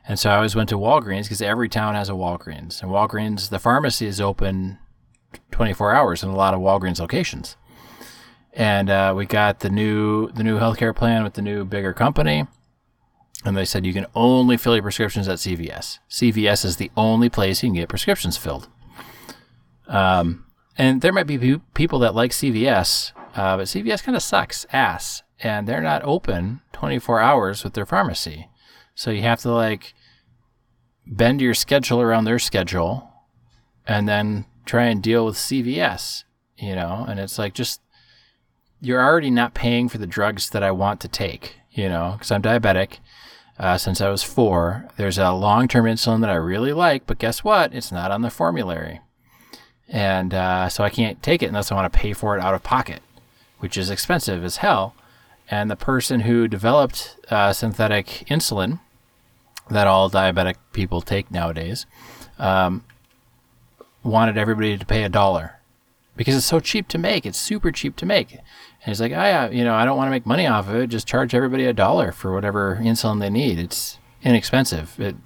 And 0.06 0.18
so 0.18 0.30
I 0.30 0.36
always 0.36 0.56
went 0.56 0.68
to 0.70 0.76
Walgreens 0.76 1.24
because 1.24 1.42
every 1.42 1.68
town 1.68 1.94
has 1.94 2.08
a 2.08 2.12
Walgreens, 2.12 2.82
and 2.82 2.90
Walgreens, 2.90 3.50
the 3.50 3.58
pharmacy 3.58 4.06
is 4.06 4.20
open 4.20 4.78
24 5.50 5.92
hours 5.92 6.22
in 6.22 6.30
a 6.30 6.36
lot 6.36 6.54
of 6.54 6.60
Walgreens 6.60 7.00
locations. 7.00 7.56
And 8.52 8.90
uh, 8.90 9.14
we 9.16 9.26
got 9.26 9.60
the 9.60 9.70
new 9.70 10.32
the 10.32 10.42
new 10.42 10.58
healthcare 10.58 10.94
plan 10.94 11.22
with 11.22 11.34
the 11.34 11.42
new 11.42 11.64
bigger 11.64 11.92
company, 11.92 12.46
and 13.44 13.56
they 13.56 13.64
said 13.64 13.86
you 13.86 13.92
can 13.92 14.06
only 14.14 14.56
fill 14.56 14.74
your 14.74 14.82
prescriptions 14.82 15.28
at 15.28 15.38
CVS. 15.38 16.00
CVS 16.10 16.64
is 16.64 16.76
the 16.76 16.90
only 16.96 17.28
place 17.28 17.62
you 17.62 17.68
can 17.68 17.76
get 17.76 17.88
prescriptions 17.88 18.36
filled. 18.36 18.68
Um, 19.86 20.46
and 20.76 21.00
there 21.00 21.12
might 21.12 21.26
be 21.26 21.58
people 21.74 22.00
that 22.00 22.14
like 22.14 22.32
CVS, 22.32 23.12
uh, 23.34 23.56
but 23.56 23.66
CVS 23.66 24.02
kind 24.02 24.16
of 24.16 24.22
sucks 24.22 24.66
ass, 24.72 25.22
and 25.40 25.66
they're 25.66 25.80
not 25.80 26.02
open 26.04 26.60
24 26.72 27.20
hours 27.20 27.64
with 27.64 27.74
their 27.74 27.86
pharmacy. 27.86 28.48
So 28.94 29.10
you 29.10 29.22
have 29.22 29.40
to 29.40 29.52
like 29.52 29.94
bend 31.06 31.40
your 31.40 31.54
schedule 31.54 32.00
around 32.00 32.24
their 32.24 32.38
schedule, 32.38 33.10
and 33.86 34.08
then 34.08 34.46
try 34.66 34.84
and 34.84 35.02
deal 35.02 35.24
with 35.26 35.36
CVS. 35.36 36.24
You 36.56 36.74
know, 36.74 37.06
and 37.08 37.18
it's 37.18 37.38
like 37.38 37.54
just 37.54 37.80
you're 38.80 39.02
already 39.02 39.30
not 39.30 39.54
paying 39.54 39.88
for 39.88 39.98
the 39.98 40.06
drugs 40.06 40.50
that 40.50 40.62
I 40.62 40.70
want 40.70 41.00
to 41.00 41.08
take. 41.08 41.56
You 41.70 41.88
know, 41.88 42.14
because 42.14 42.30
I'm 42.30 42.42
diabetic. 42.42 42.98
Uh, 43.58 43.76
since 43.76 44.00
I 44.00 44.08
was 44.08 44.22
four, 44.22 44.88
there's 44.96 45.18
a 45.18 45.32
long-term 45.32 45.84
insulin 45.84 46.22
that 46.22 46.30
I 46.30 46.34
really 46.34 46.72
like, 46.72 47.06
but 47.06 47.18
guess 47.18 47.44
what? 47.44 47.74
It's 47.74 47.92
not 47.92 48.10
on 48.10 48.22
the 48.22 48.30
formulary 48.30 49.00
and 49.90 50.32
uh, 50.32 50.68
so 50.68 50.84
I 50.84 50.90
can't 50.90 51.22
take 51.22 51.42
it 51.42 51.46
unless 51.46 51.70
I 51.70 51.74
want 51.74 51.92
to 51.92 51.98
pay 51.98 52.12
for 52.12 52.36
it 52.36 52.40
out 52.40 52.54
of 52.54 52.62
pocket, 52.62 53.02
which 53.60 53.76
is 53.78 53.90
expensive 53.90 54.44
as 54.44 54.58
hell. 54.58 54.94
And 55.50 55.70
the 55.70 55.76
person 55.76 56.20
who 56.20 56.46
developed 56.46 57.16
uh, 57.30 57.52
synthetic 57.52 58.24
insulin 58.28 58.80
that 59.68 59.86
all 59.86 60.10
diabetic 60.10 60.56
people 60.72 61.00
take 61.00 61.30
nowadays 61.30 61.86
um, 62.38 62.84
wanted 64.02 64.36
everybody 64.36 64.76
to 64.76 64.86
pay 64.86 65.04
a 65.04 65.08
dollar 65.08 65.60
because 66.16 66.36
it's 66.36 66.46
so 66.46 66.60
cheap 66.60 66.88
to 66.88 66.98
make. 66.98 67.24
It's 67.24 67.40
super 67.40 67.72
cheap 67.72 67.96
to 67.96 68.06
make. 68.06 68.32
And 68.32 68.42
he's 68.84 69.00
like, 69.00 69.12
oh, 69.12 69.14
yeah, 69.14 69.48
you 69.48 69.64
know, 69.64 69.74
I 69.74 69.84
don't 69.84 69.96
want 69.96 70.08
to 70.08 70.10
make 70.10 70.26
money 70.26 70.46
off 70.46 70.68
of 70.68 70.74
it. 70.74 70.88
Just 70.88 71.06
charge 71.06 71.34
everybody 71.34 71.64
a 71.64 71.72
dollar 71.72 72.12
for 72.12 72.32
whatever 72.32 72.78
insulin 72.80 73.20
they 73.20 73.30
need. 73.30 73.58
It's 73.58 73.98
inexpensive. 74.22 74.98
It 74.98 75.16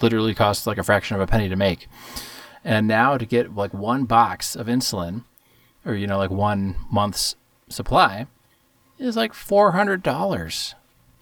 literally 0.00 0.34
costs 0.34 0.66
like 0.66 0.78
a 0.78 0.82
fraction 0.82 1.16
of 1.16 1.20
a 1.20 1.26
penny 1.26 1.48
to 1.48 1.56
make. 1.56 1.86
And 2.64 2.86
now 2.86 3.18
to 3.18 3.26
get 3.26 3.54
like 3.54 3.74
one 3.74 4.04
box 4.04 4.54
of 4.56 4.68
insulin, 4.68 5.24
or 5.84 5.94
you 5.94 6.06
know, 6.06 6.18
like 6.18 6.30
one 6.30 6.76
month's 6.90 7.36
supply, 7.72 8.26
is 8.98 9.16
like 9.16 9.34
four 9.34 9.72
hundred 9.72 10.02
dollars, 10.02 10.74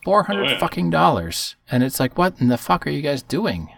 four 0.04 0.24
hundred 0.24 0.48
Oh, 0.48 0.50
yeah. 0.52 0.58
fucking 0.58 0.90
dollars. 0.90 1.56
And 1.70 1.82
it's 1.82 1.98
like, 2.00 2.18
what 2.18 2.40
in 2.40 2.48
the 2.48 2.58
fuck 2.58 2.86
are 2.86 2.90
you 2.90 3.02
guys 3.02 3.22
doing? 3.22 3.68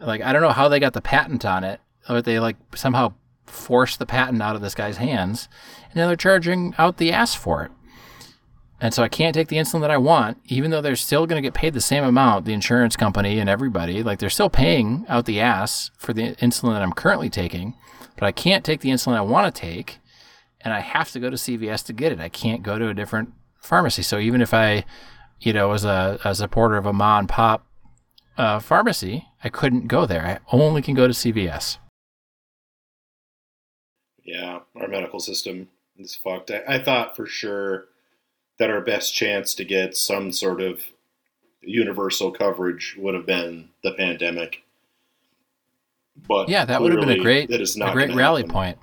Like, 0.00 0.20
I 0.22 0.32
don't 0.32 0.42
know 0.42 0.50
how 0.50 0.68
they 0.68 0.80
got 0.80 0.92
the 0.94 1.00
patent 1.00 1.44
on 1.44 1.64
it, 1.64 1.80
or 2.08 2.20
they 2.22 2.38
like 2.40 2.56
somehow 2.74 3.14
forced 3.46 3.98
the 3.98 4.06
patent 4.06 4.42
out 4.42 4.56
of 4.56 4.62
this 4.62 4.74
guy's 4.74 4.96
hands, 4.96 5.48
and 5.86 5.96
now 5.96 6.06
they're 6.06 6.16
charging 6.16 6.74
out 6.78 6.96
the 6.96 7.12
ass 7.12 7.34
for 7.34 7.62
it. 7.64 7.70
And 8.80 8.92
so 8.92 9.04
I 9.04 9.08
can't 9.08 9.32
take 9.32 9.46
the 9.46 9.58
insulin 9.58 9.80
that 9.82 9.92
I 9.92 9.96
want, 9.96 10.38
even 10.46 10.72
though 10.72 10.80
they're 10.80 10.96
still 10.96 11.24
going 11.24 11.40
to 11.40 11.46
get 11.46 11.54
paid 11.54 11.72
the 11.72 11.80
same 11.80 12.02
amount, 12.02 12.46
the 12.46 12.52
insurance 12.52 12.96
company 12.96 13.38
and 13.38 13.48
everybody. 13.48 14.02
Like 14.02 14.18
they're 14.18 14.28
still 14.28 14.50
paying 14.50 15.06
out 15.08 15.24
the 15.24 15.38
ass 15.40 15.92
for 15.96 16.12
the 16.12 16.34
insulin 16.36 16.72
that 16.72 16.82
I'm 16.82 16.92
currently 16.92 17.30
taking, 17.30 17.74
but 18.16 18.24
I 18.24 18.32
can't 18.32 18.64
take 18.64 18.80
the 18.80 18.88
insulin 18.90 19.14
I 19.14 19.20
want 19.20 19.54
to 19.54 19.60
take, 19.60 20.00
and 20.64 20.72
I 20.72 20.80
have 20.80 21.10
to 21.12 21.20
go 21.20 21.30
to 21.30 21.36
CVS 21.36 21.84
to 21.86 21.92
get 21.92 22.12
it. 22.12 22.20
I 22.20 22.28
can't 22.28 22.62
go 22.62 22.78
to 22.78 22.88
a 22.88 22.94
different 22.94 23.32
pharmacy. 23.58 24.02
So 24.02 24.18
even 24.18 24.40
if 24.40 24.54
I, 24.54 24.84
you 25.40 25.52
know, 25.52 25.68
was 25.68 25.84
a, 25.84 26.18
a 26.24 26.34
supporter 26.34 26.76
of 26.76 26.86
a 26.86 26.92
mom 26.92 27.20
and 27.20 27.28
pop 27.28 27.66
uh, 28.36 28.58
pharmacy, 28.58 29.28
I 29.42 29.48
couldn't 29.48 29.88
go 29.88 30.06
there. 30.06 30.24
I 30.24 30.38
only 30.54 30.82
can 30.82 30.94
go 30.94 31.06
to 31.06 31.12
CVS. 31.12 31.78
Yeah, 34.24 34.60
our 34.76 34.88
medical 34.88 35.20
system 35.20 35.68
is 35.98 36.14
fucked. 36.14 36.50
I, 36.50 36.62
I 36.68 36.82
thought 36.82 37.16
for 37.16 37.26
sure 37.26 37.86
that 38.58 38.70
our 38.70 38.80
best 38.80 39.14
chance 39.14 39.54
to 39.54 39.64
get 39.64 39.96
some 39.96 40.32
sort 40.32 40.60
of 40.60 40.82
universal 41.60 42.30
coverage 42.30 42.96
would 42.98 43.14
have 43.14 43.26
been 43.26 43.70
the 43.82 43.92
pandemic. 43.92 44.62
But 46.28 46.48
Yeah, 46.48 46.64
that 46.64 46.80
would 46.80 46.92
have 46.92 47.00
been 47.00 47.18
a 47.18 47.22
great, 47.22 47.48
that 47.48 47.60
is 47.60 47.76
not 47.76 47.90
a 47.90 47.92
great 47.92 48.14
rally 48.14 48.42
happen. 48.42 48.52
point. 48.52 48.78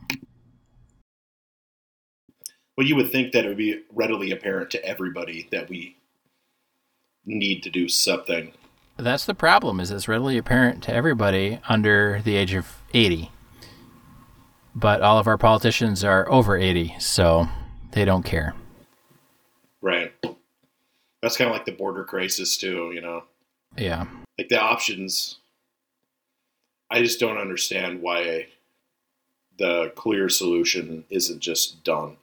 Well, 2.80 2.88
you 2.88 2.96
would 2.96 3.12
think 3.12 3.34
that 3.34 3.44
it 3.44 3.50
would 3.50 3.58
be 3.58 3.82
readily 3.94 4.32
apparent 4.32 4.72
to 4.72 4.86
everybody 4.86 5.50
that 5.52 5.68
we 5.68 5.98
need 7.26 7.62
to 7.64 7.70
do 7.70 7.90
something. 7.90 8.54
That's 8.96 9.26
the 9.26 9.34
problem. 9.34 9.82
Is 9.82 9.92
it's 9.92 10.08
readily 10.08 10.38
apparent 10.38 10.82
to 10.84 10.94
everybody 10.94 11.60
under 11.68 12.22
the 12.24 12.38
age 12.38 12.54
of 12.54 12.78
eighty, 12.94 13.32
but 14.74 15.02
all 15.02 15.18
of 15.18 15.28
our 15.28 15.38
politicians 15.38 16.06
are 16.06 16.32
over 16.32 16.56
eighty, 16.56 16.96
so 17.00 17.50
they 17.92 18.06
don't 18.06 18.24
care. 18.24 18.54
Right. 19.82 20.14
That's 21.22 21.36
kind 21.36 21.50
of 21.50 21.58
like 21.58 21.66
the 21.66 21.74
border 21.74 22.06
crisis 22.06 22.56
too, 22.56 22.94
you 22.94 23.02
know. 23.02 23.26
Yeah, 23.78 24.06
Like 24.38 24.48
the 24.48 24.62
options 24.62 25.40
I 26.90 27.02
just 27.02 27.20
don't 27.20 27.38
understand 27.38 28.02
why 28.02 28.48
the 29.58 29.92
clear 29.98 30.30
solution 30.30 31.04
isn't 31.10 31.42
just 31.42 31.84
done. 31.84 32.16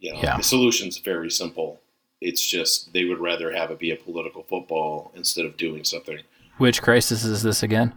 You 0.00 0.12
know, 0.14 0.20
Yeah. 0.22 0.36
the 0.36 0.42
solution's 0.42 0.98
very 0.98 1.30
simple. 1.30 1.80
It's 2.20 2.46
just 2.48 2.92
they 2.92 3.04
would 3.04 3.18
rather 3.18 3.52
have 3.52 3.70
it 3.70 3.78
be 3.78 3.90
a 3.90 3.96
political 3.96 4.42
football 4.44 5.12
instead 5.14 5.44
of 5.46 5.56
doing 5.56 5.84
something. 5.84 6.20
which 6.58 6.82
crisis 6.82 7.22
is 7.24 7.44
this 7.44 7.62
again? 7.62 7.92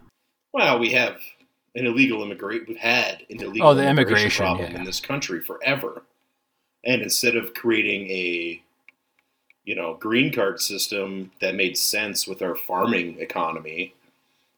Well, 0.53 0.77
we 0.77 0.91
have 0.91 1.19
an 1.73 1.87
illegal 1.87 2.21
immigrant. 2.21 2.67
We've 2.67 2.77
had 2.77 3.25
an 3.31 3.41
illegal 3.41 3.69
Oh, 3.69 3.73
the 3.73 3.81
immigration, 3.87 4.17
immigration, 4.25 4.45
problem 4.45 4.71
yeah. 4.71 4.77
in 4.77 4.83
this 4.83 4.99
country 4.99 5.41
forever. 5.41 6.03
And 6.83 7.01
instead 7.01 7.35
of 7.35 7.55
creating 7.55 8.07
a, 8.11 8.61
you 9.63 9.73
know, 9.75 9.95
green 9.95 10.31
card 10.31 10.59
system 10.61 11.31
that 11.41 11.55
made 11.55 11.75
sense 11.75 12.27
with 12.27 12.43
our 12.43 12.55
farming 12.55 13.19
economy 13.19 13.95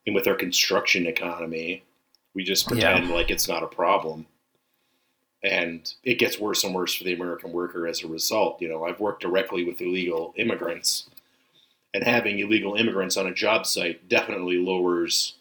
and 0.05 0.13
with 0.13 0.27
our 0.27 0.35
construction 0.35 1.07
economy, 1.07 1.83
we 2.33 2.43
just 2.43 2.65
Yeah. 2.65 2.69
pretend 2.93 3.09
like 3.11 3.31
it's 3.31 3.47
not 3.47 3.63
a 3.63 3.67
problem. 3.67 4.25
And 5.43 5.93
it 6.03 6.19
gets 6.19 6.39
worse 6.39 6.63
and 6.63 6.73
worse 6.73 6.95
for 6.95 7.03
the 7.03 7.13
American 7.13 7.51
worker 7.51 7.87
as 7.87 8.03
a 8.03 8.07
result. 8.07 8.61
You 8.61 8.69
know, 8.69 8.85
I've 8.85 8.99
worked 8.99 9.21
directly 9.21 9.65
with 9.65 9.81
illegal 9.81 10.33
immigrants, 10.37 11.09
and 11.93 12.03
having 12.03 12.39
illegal 12.39 12.75
immigrants 12.75 13.17
on 13.17 13.27
a 13.27 13.33
job 13.33 13.65
site 13.65 14.07
definitely 14.07 14.57
lowers 14.57 15.35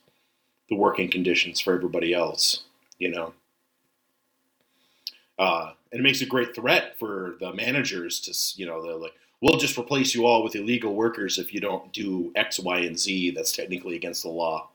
the 0.69 0.75
working 0.77 1.11
conditions 1.11 1.61
for 1.61 1.75
everybody 1.75 2.13
else. 2.13 2.65
You 2.99 3.11
know, 3.11 3.33
uh, 5.39 5.73
and 5.93 6.01
it 6.01 6.03
makes 6.03 6.21
a 6.21 6.27
great 6.27 6.55
threat 6.55 6.99
for 6.99 7.37
the 7.41 7.53
managers 7.53 8.21
to 8.21 8.61
you 8.61 8.67
know 8.67 8.83
they're 8.83 8.95
like 8.95 9.15
we'll 9.41 9.59
just 9.59 9.77
replace 9.79 10.15
you 10.15 10.25
all 10.27 10.43
with 10.43 10.57
illegal 10.57 10.95
workers 10.95 11.39
if 11.39 11.53
you 11.53 11.61
don't 11.61 11.93
do 11.93 12.33
X, 12.35 12.59
Y, 12.59 12.79
and 12.81 12.99
Z. 12.99 13.33
That's 13.33 13.53
technically 13.53 13.97
against 13.97 14.23
the 14.23 14.31
law, 14.31 14.71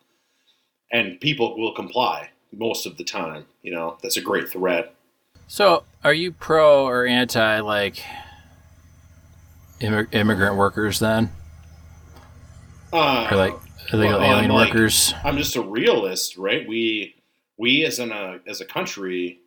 and 0.92 1.20
people 1.20 1.58
will 1.58 1.74
comply 1.74 2.30
most 2.52 2.86
of 2.86 2.98
the 2.98 3.04
time. 3.04 3.46
You 3.64 3.74
know, 3.74 3.98
that's 4.02 4.18
a 4.18 4.22
great 4.22 4.50
threat. 4.50 4.94
So, 5.48 5.84
are 6.04 6.14
you 6.14 6.32
pro 6.32 6.86
or 6.86 7.06
anti 7.06 7.60
like 7.62 8.04
immig- 9.80 10.14
immigrant 10.14 10.56
workers 10.58 11.00
then, 11.00 11.32
Uh, 12.92 13.28
or 13.32 13.38
like 13.38 13.54
illegal 13.92 14.20
well, 14.20 14.30
I'm 14.32 14.36
alien 14.46 14.52
like- 14.52 14.74
workers? 14.74 15.14
I'm 15.24 15.38
just 15.38 15.56
a 15.56 15.62
realist, 15.62 16.38
right? 16.38 16.68
We 16.68 17.16
we 17.58 17.86
as 17.86 18.00
an 18.00 18.12
uh, 18.12 18.40
as 18.48 18.62
a 18.62 18.66
country 18.66 19.40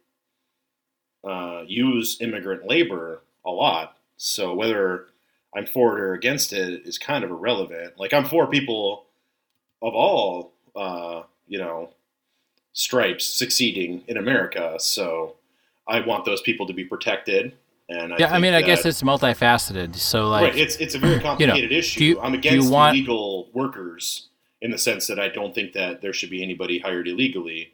uh, 1.23 1.65
use 1.67 2.19
immigrant 2.21 2.67
labor 2.67 3.21
a 3.45 3.51
lot. 3.51 3.97
So 4.17 4.55
whether 4.55 5.07
I'm 5.55 5.67
for 5.67 5.99
it 5.99 6.01
or 6.01 6.15
against 6.15 6.53
it 6.53 6.83
is 6.87 6.99
kind 6.99 7.25
of 7.25 7.31
irrelevant. 7.31 7.99
Like 7.99 8.15
I'm 8.15 8.25
for 8.25 8.47
people 8.47 9.05
of 9.83 9.95
all 9.95 10.53
uh, 10.75 11.23
you 11.47 11.59
know 11.59 11.91
stripes 12.73 13.25
succeeding 13.27 14.03
in 14.09 14.17
America. 14.17 14.77
So 14.79 15.37
I 15.91 16.01
want 16.07 16.25
those 16.25 16.41
people 16.43 16.67
to 16.67 16.73
be 16.73 16.85
protected. 16.85 17.53
And 17.89 18.15
I 18.15 18.19
yeah, 18.19 18.33
I 18.33 18.39
mean, 18.39 18.55
I 18.55 18.63
guess 18.63 18.85
it's 18.87 19.03
multifaceted. 19.03 19.97
So, 19.97 20.29
like, 20.29 20.43
right. 20.45 20.57
It's 20.57 20.77
it's 20.77 20.95
a 20.95 20.99
very 20.99 21.19
complicated 21.21 21.73
issue. 21.73 22.05
you- 22.05 22.21
I'm 22.21 22.35
against 22.35 22.71
want- 22.71 22.97
illegal 22.97 23.51
workers 23.53 24.29
in 24.63 24.71
the 24.71 24.79
sense 24.79 25.07
that 25.09 25.19
I 25.19 25.29
don't 25.29 25.55
think 25.55 25.73
that 25.73 26.01
there 26.03 26.13
should 26.13 26.31
be 26.31 26.43
anybody 26.43 26.79
hired 26.79 27.09
illegally. 27.09 27.73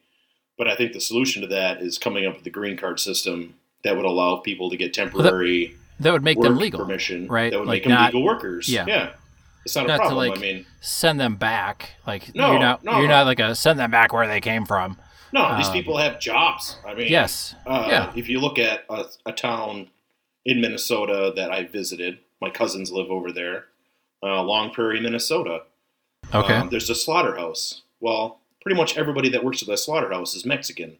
But 0.56 0.68
I 0.68 0.74
think 0.76 0.92
the 0.94 1.00
solution 1.00 1.42
to 1.42 1.48
that 1.48 1.82
is 1.82 1.98
coming 1.98 2.24
up 2.26 2.36
with 2.36 2.46
a 2.46 2.50
green 2.50 2.76
card 2.78 2.98
system 2.98 3.54
that 3.84 3.94
would 3.96 4.06
allow 4.06 4.36
people 4.36 4.70
to 4.70 4.76
get 4.76 4.94
temporary 4.94 5.74
that 6.00 6.12
would 6.12 6.22
make 6.24 6.40
them 6.40 6.56
legal, 6.56 6.80
permission. 6.80 7.26
right? 7.28 7.50
That 7.52 7.58
would 7.58 7.68
like 7.68 7.76
make 7.76 7.84
them 7.84 7.92
not 7.92 8.06
legal 8.14 8.22
workers. 8.24 8.68
yeah. 8.68 8.84
yeah. 8.88 9.10
It's 9.66 9.74
not 9.74 9.84
a 9.86 9.88
Not 9.88 9.94
to, 9.96 10.00
problem. 10.02 10.28
like, 10.30 10.38
I 10.38 10.40
mean, 10.40 10.66
send 10.80 11.18
them 11.20 11.34
back. 11.36 11.90
Like, 12.06 12.32
No, 12.36 12.52
you're 12.52 12.60
not 12.60 12.84
no. 12.84 13.00
you're 13.00 13.08
not 13.08 13.26
like 13.26 13.40
a 13.40 13.54
send 13.56 13.78
them 13.80 13.90
back 13.90 14.12
where 14.12 14.26
they 14.28 14.40
came 14.40 14.64
from. 14.64 14.96
No, 15.32 15.56
these 15.56 15.66
um, 15.68 15.72
people 15.72 15.96
have 15.96 16.20
jobs. 16.20 16.76
I 16.86 16.94
mean, 16.94 17.08
Yes, 17.10 17.54
Uh, 17.66 17.86
Yeah. 17.88 18.12
If 18.16 18.28
you 18.28 18.40
look 18.40 18.58
at 18.58 18.84
a, 18.88 19.06
a 19.26 19.32
town 19.32 19.88
in 20.44 20.60
Minnesota 20.60 21.32
that 21.36 21.50
I 21.50 21.64
visited, 21.64 22.18
my 22.40 22.50
cousins 22.50 22.92
live 22.92 23.10
over 23.10 23.32
there, 23.32 23.66
uh, 24.22 24.42
Long 24.42 24.70
Prairie, 24.70 25.00
Minnesota. 25.00 25.62
okay, 26.34 26.54
Um, 26.54 26.68
there's 26.70 26.90
a 26.90 26.94
slaughterhouse. 26.94 27.82
Well, 28.00 28.40
pretty 28.62 28.76
much 28.76 28.96
everybody 28.96 29.28
that 29.30 29.44
works 29.44 29.62
at 29.62 29.68
that 29.68 29.78
slaughterhouse 29.78 30.34
is 30.34 30.44
Mexican, 30.44 30.98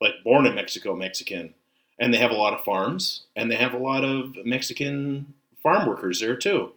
like 0.00 0.22
born 0.24 0.46
in 0.46 0.54
Mexico, 0.54 0.94
Mexican, 0.94 1.54
and 1.98 2.12
they 2.12 2.18
have 2.18 2.30
a 2.30 2.34
lot 2.34 2.54
of 2.54 2.64
farms, 2.64 3.22
and 3.34 3.50
they 3.50 3.56
have 3.56 3.74
a 3.74 3.78
lot 3.78 4.04
of 4.04 4.34
Mexican 4.44 5.34
farm 5.62 5.88
workers 5.88 6.20
there 6.20 6.36
too. 6.36 6.72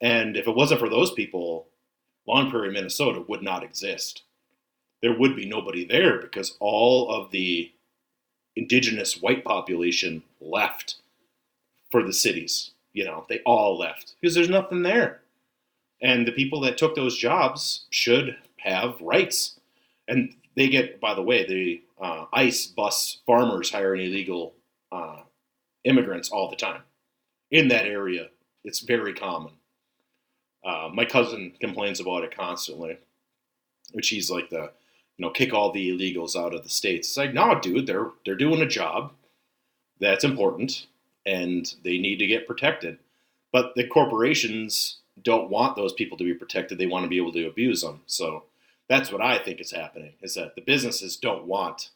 And 0.00 0.36
if 0.36 0.46
it 0.46 0.54
wasn't 0.54 0.80
for 0.80 0.88
those 0.88 1.12
people, 1.12 1.66
Long 2.26 2.50
Prairie, 2.50 2.72
Minnesota 2.72 3.24
would 3.28 3.42
not 3.42 3.62
exist. 3.62 4.22
There 5.06 5.16
would 5.16 5.36
be 5.36 5.46
nobody 5.46 5.84
there 5.84 6.18
because 6.18 6.56
all 6.58 7.08
of 7.08 7.30
the 7.30 7.70
indigenous 8.56 9.22
white 9.22 9.44
population 9.44 10.24
left 10.40 10.96
for 11.92 12.02
the 12.02 12.12
cities. 12.12 12.72
You 12.92 13.04
know, 13.04 13.24
they 13.28 13.38
all 13.46 13.78
left 13.78 14.16
because 14.20 14.34
there's 14.34 14.48
nothing 14.48 14.82
there. 14.82 15.20
And 16.02 16.26
the 16.26 16.32
people 16.32 16.60
that 16.62 16.76
took 16.76 16.96
those 16.96 17.16
jobs 17.16 17.84
should 17.90 18.36
have 18.56 19.00
rights. 19.00 19.60
And 20.08 20.34
they 20.56 20.66
get, 20.66 21.00
by 21.00 21.14
the 21.14 21.22
way, 21.22 21.46
the 21.46 21.82
uh, 22.04 22.24
ICE 22.32 22.66
bus 22.66 23.18
farmers 23.26 23.70
hiring 23.70 24.06
illegal 24.06 24.54
uh, 24.90 25.20
immigrants 25.84 26.30
all 26.30 26.50
the 26.50 26.56
time 26.56 26.82
in 27.52 27.68
that 27.68 27.86
area. 27.86 28.26
It's 28.64 28.80
very 28.80 29.14
common. 29.14 29.52
Uh, 30.64 30.90
my 30.92 31.04
cousin 31.04 31.52
complains 31.60 32.00
about 32.00 32.24
it 32.24 32.36
constantly, 32.36 32.98
which 33.92 34.08
he's 34.08 34.32
like 34.32 34.50
the, 34.50 34.72
you 35.16 35.24
know, 35.24 35.30
kick 35.30 35.52
all 35.52 35.72
the 35.72 35.90
illegals 35.90 36.36
out 36.36 36.54
of 36.54 36.62
the 36.62 36.68
states. 36.68 37.08
It's 37.08 37.16
like, 37.16 37.34
no, 37.34 37.58
dude, 37.60 37.86
they're 37.86 38.10
they're 38.24 38.34
doing 38.34 38.60
a 38.60 38.66
job 38.66 39.12
that's 40.00 40.24
important, 40.24 40.86
and 41.24 41.72
they 41.84 41.98
need 41.98 42.18
to 42.18 42.26
get 42.26 42.46
protected. 42.46 42.98
But 43.52 43.74
the 43.74 43.86
corporations 43.86 44.98
don't 45.22 45.50
want 45.50 45.76
those 45.76 45.94
people 45.94 46.18
to 46.18 46.24
be 46.24 46.34
protected. 46.34 46.78
They 46.78 46.86
want 46.86 47.04
to 47.04 47.08
be 47.08 47.16
able 47.16 47.32
to 47.32 47.46
abuse 47.46 47.80
them. 47.80 48.02
So 48.06 48.44
that's 48.88 49.10
what 49.10 49.22
I 49.22 49.38
think 49.38 49.60
is 49.60 49.70
happening. 49.72 50.12
Is 50.20 50.34
that 50.34 50.54
the 50.54 50.60
businesses 50.60 51.16
don't 51.16 51.46
want 51.46 51.90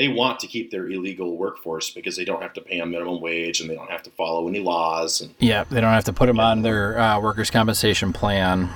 they 0.00 0.08
want 0.08 0.40
to 0.40 0.46
keep 0.46 0.70
their 0.70 0.88
illegal 0.88 1.36
workforce 1.36 1.90
because 1.90 2.16
they 2.16 2.24
don't 2.24 2.40
have 2.40 2.54
to 2.54 2.60
pay 2.62 2.78
a 2.78 2.86
minimum 2.86 3.20
wage 3.20 3.60
and 3.60 3.68
they 3.68 3.74
don't 3.74 3.90
have 3.90 4.02
to 4.02 4.10
follow 4.10 4.48
any 4.48 4.60
laws 4.60 5.20
and 5.20 5.34
yeah, 5.40 5.64
they 5.64 5.80
don't 5.80 5.92
have 5.92 6.04
to 6.04 6.12
put 6.12 6.26
them 6.26 6.40
on 6.40 6.62
their 6.62 6.98
uh, 6.98 7.20
workers' 7.20 7.50
compensation 7.50 8.10
plan. 8.12 8.70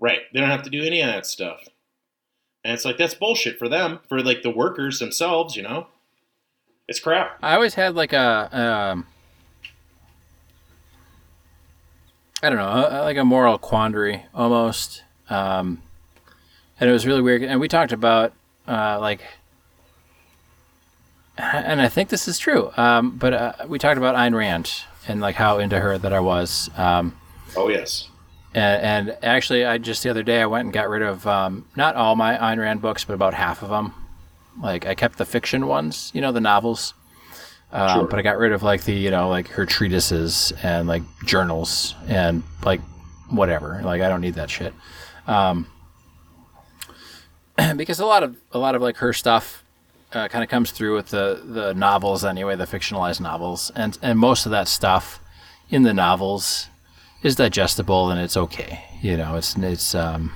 Right. 0.00 0.20
They 0.32 0.40
don't 0.40 0.50
have 0.50 0.64
to 0.64 0.70
do 0.70 0.82
any 0.82 1.02
of 1.02 1.06
that 1.06 1.24
stuff. 1.24 1.68
And 2.66 2.72
it's 2.74 2.84
like 2.84 2.98
that's 2.98 3.14
bullshit 3.14 3.60
for 3.60 3.68
them, 3.68 4.00
for 4.08 4.20
like 4.20 4.42
the 4.42 4.50
workers 4.50 4.98
themselves, 4.98 5.54
you 5.54 5.62
know? 5.62 5.86
It's 6.88 6.98
crap. 6.98 7.38
I 7.40 7.54
always 7.54 7.74
had 7.74 7.94
like 7.94 8.12
a, 8.12 8.48
um, 8.50 9.06
I 12.42 12.50
don't 12.50 12.58
know, 12.58 12.88
a, 12.90 13.02
like 13.04 13.18
a 13.18 13.24
moral 13.24 13.56
quandary 13.56 14.26
almost, 14.34 15.04
um, 15.30 15.80
and 16.80 16.90
it 16.90 16.92
was 16.92 17.06
really 17.06 17.22
weird. 17.22 17.44
And 17.44 17.60
we 17.60 17.68
talked 17.68 17.92
about 17.92 18.32
uh, 18.66 18.98
like, 19.00 19.20
and 21.38 21.80
I 21.80 21.86
think 21.86 22.08
this 22.08 22.26
is 22.26 22.36
true. 22.36 22.72
Um, 22.76 23.16
but 23.16 23.32
uh, 23.32 23.52
we 23.68 23.78
talked 23.78 23.96
about 23.96 24.16
Ayn 24.16 24.34
Rand 24.34 24.82
and 25.06 25.20
like 25.20 25.36
how 25.36 25.60
into 25.60 25.78
her 25.78 25.98
that 25.98 26.12
I 26.12 26.18
was. 26.18 26.68
Um, 26.76 27.16
Oh 27.56 27.68
yes. 27.68 28.08
And, 28.56 29.08
and 29.10 29.18
actually, 29.22 29.66
I 29.66 29.76
just 29.76 30.02
the 30.02 30.08
other 30.08 30.22
day 30.22 30.40
I 30.40 30.46
went 30.46 30.64
and 30.64 30.72
got 30.72 30.88
rid 30.88 31.02
of 31.02 31.26
um, 31.26 31.66
not 31.76 31.94
all 31.94 32.16
my 32.16 32.36
Ayn 32.38 32.58
Rand 32.58 32.80
books, 32.80 33.04
but 33.04 33.12
about 33.12 33.34
half 33.34 33.62
of 33.62 33.68
them. 33.68 33.92
Like 34.62 34.86
I 34.86 34.94
kept 34.94 35.18
the 35.18 35.26
fiction 35.26 35.66
ones, 35.66 36.10
you 36.14 36.22
know, 36.22 36.32
the 36.32 36.40
novels. 36.40 36.94
Um, 37.70 38.00
Sure. 38.00 38.06
But 38.08 38.18
I 38.18 38.22
got 38.22 38.38
rid 38.38 38.52
of 38.52 38.62
like 38.62 38.84
the 38.84 38.94
you 38.94 39.10
know 39.10 39.28
like 39.28 39.48
her 39.48 39.66
treatises 39.66 40.54
and 40.62 40.88
like 40.88 41.02
journals 41.26 41.94
and 42.08 42.42
like 42.64 42.80
whatever. 43.28 43.82
Like 43.84 44.00
I 44.00 44.08
don't 44.08 44.22
need 44.22 44.34
that 44.34 44.48
shit. 44.48 44.72
Um, 45.26 45.66
because 47.76 48.00
a 48.00 48.06
lot 48.06 48.22
of 48.22 48.36
a 48.52 48.58
lot 48.58 48.74
of 48.74 48.80
like 48.80 48.96
her 48.98 49.12
stuff 49.12 49.64
uh, 50.14 50.28
kind 50.28 50.42
of 50.42 50.48
comes 50.48 50.70
through 50.70 50.94
with 50.94 51.10
the 51.10 51.42
the 51.44 51.74
novels 51.74 52.24
anyway, 52.24 52.56
the 52.56 52.64
fictionalized 52.64 53.20
novels, 53.20 53.70
and 53.76 53.98
and 54.00 54.18
most 54.18 54.46
of 54.46 54.52
that 54.52 54.66
stuff 54.66 55.20
in 55.68 55.82
the 55.82 55.92
novels 55.92 56.68
is 57.22 57.36
digestible 57.36 58.10
and 58.10 58.20
it's 58.20 58.36
okay. 58.36 58.84
You 59.02 59.16
know, 59.16 59.36
it's 59.36 59.56
it's 59.56 59.94
um, 59.94 60.32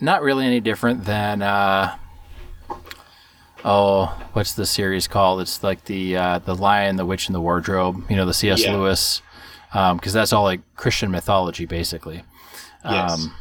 not 0.00 0.22
really 0.22 0.46
any 0.46 0.60
different 0.60 1.04
than 1.04 1.42
uh, 1.42 1.96
oh, 3.64 4.06
what's 4.32 4.52
the 4.54 4.66
series 4.66 5.08
called? 5.08 5.40
It's 5.40 5.62
like 5.62 5.84
the 5.84 6.16
uh, 6.16 6.38
the 6.40 6.54
Lion, 6.54 6.96
the 6.96 7.06
Witch, 7.06 7.28
and 7.28 7.34
the 7.34 7.40
Wardrobe. 7.40 8.04
You 8.08 8.16
know, 8.16 8.26
the 8.26 8.34
C.S. 8.34 8.62
Yeah. 8.64 8.74
Lewis, 8.76 9.22
because 9.72 10.12
that's 10.12 10.32
all 10.32 10.44
like 10.44 10.60
Christian 10.76 11.10
mythology, 11.10 11.66
basically 11.66 12.22
Yes. 12.84 13.12
um, 13.24 13.34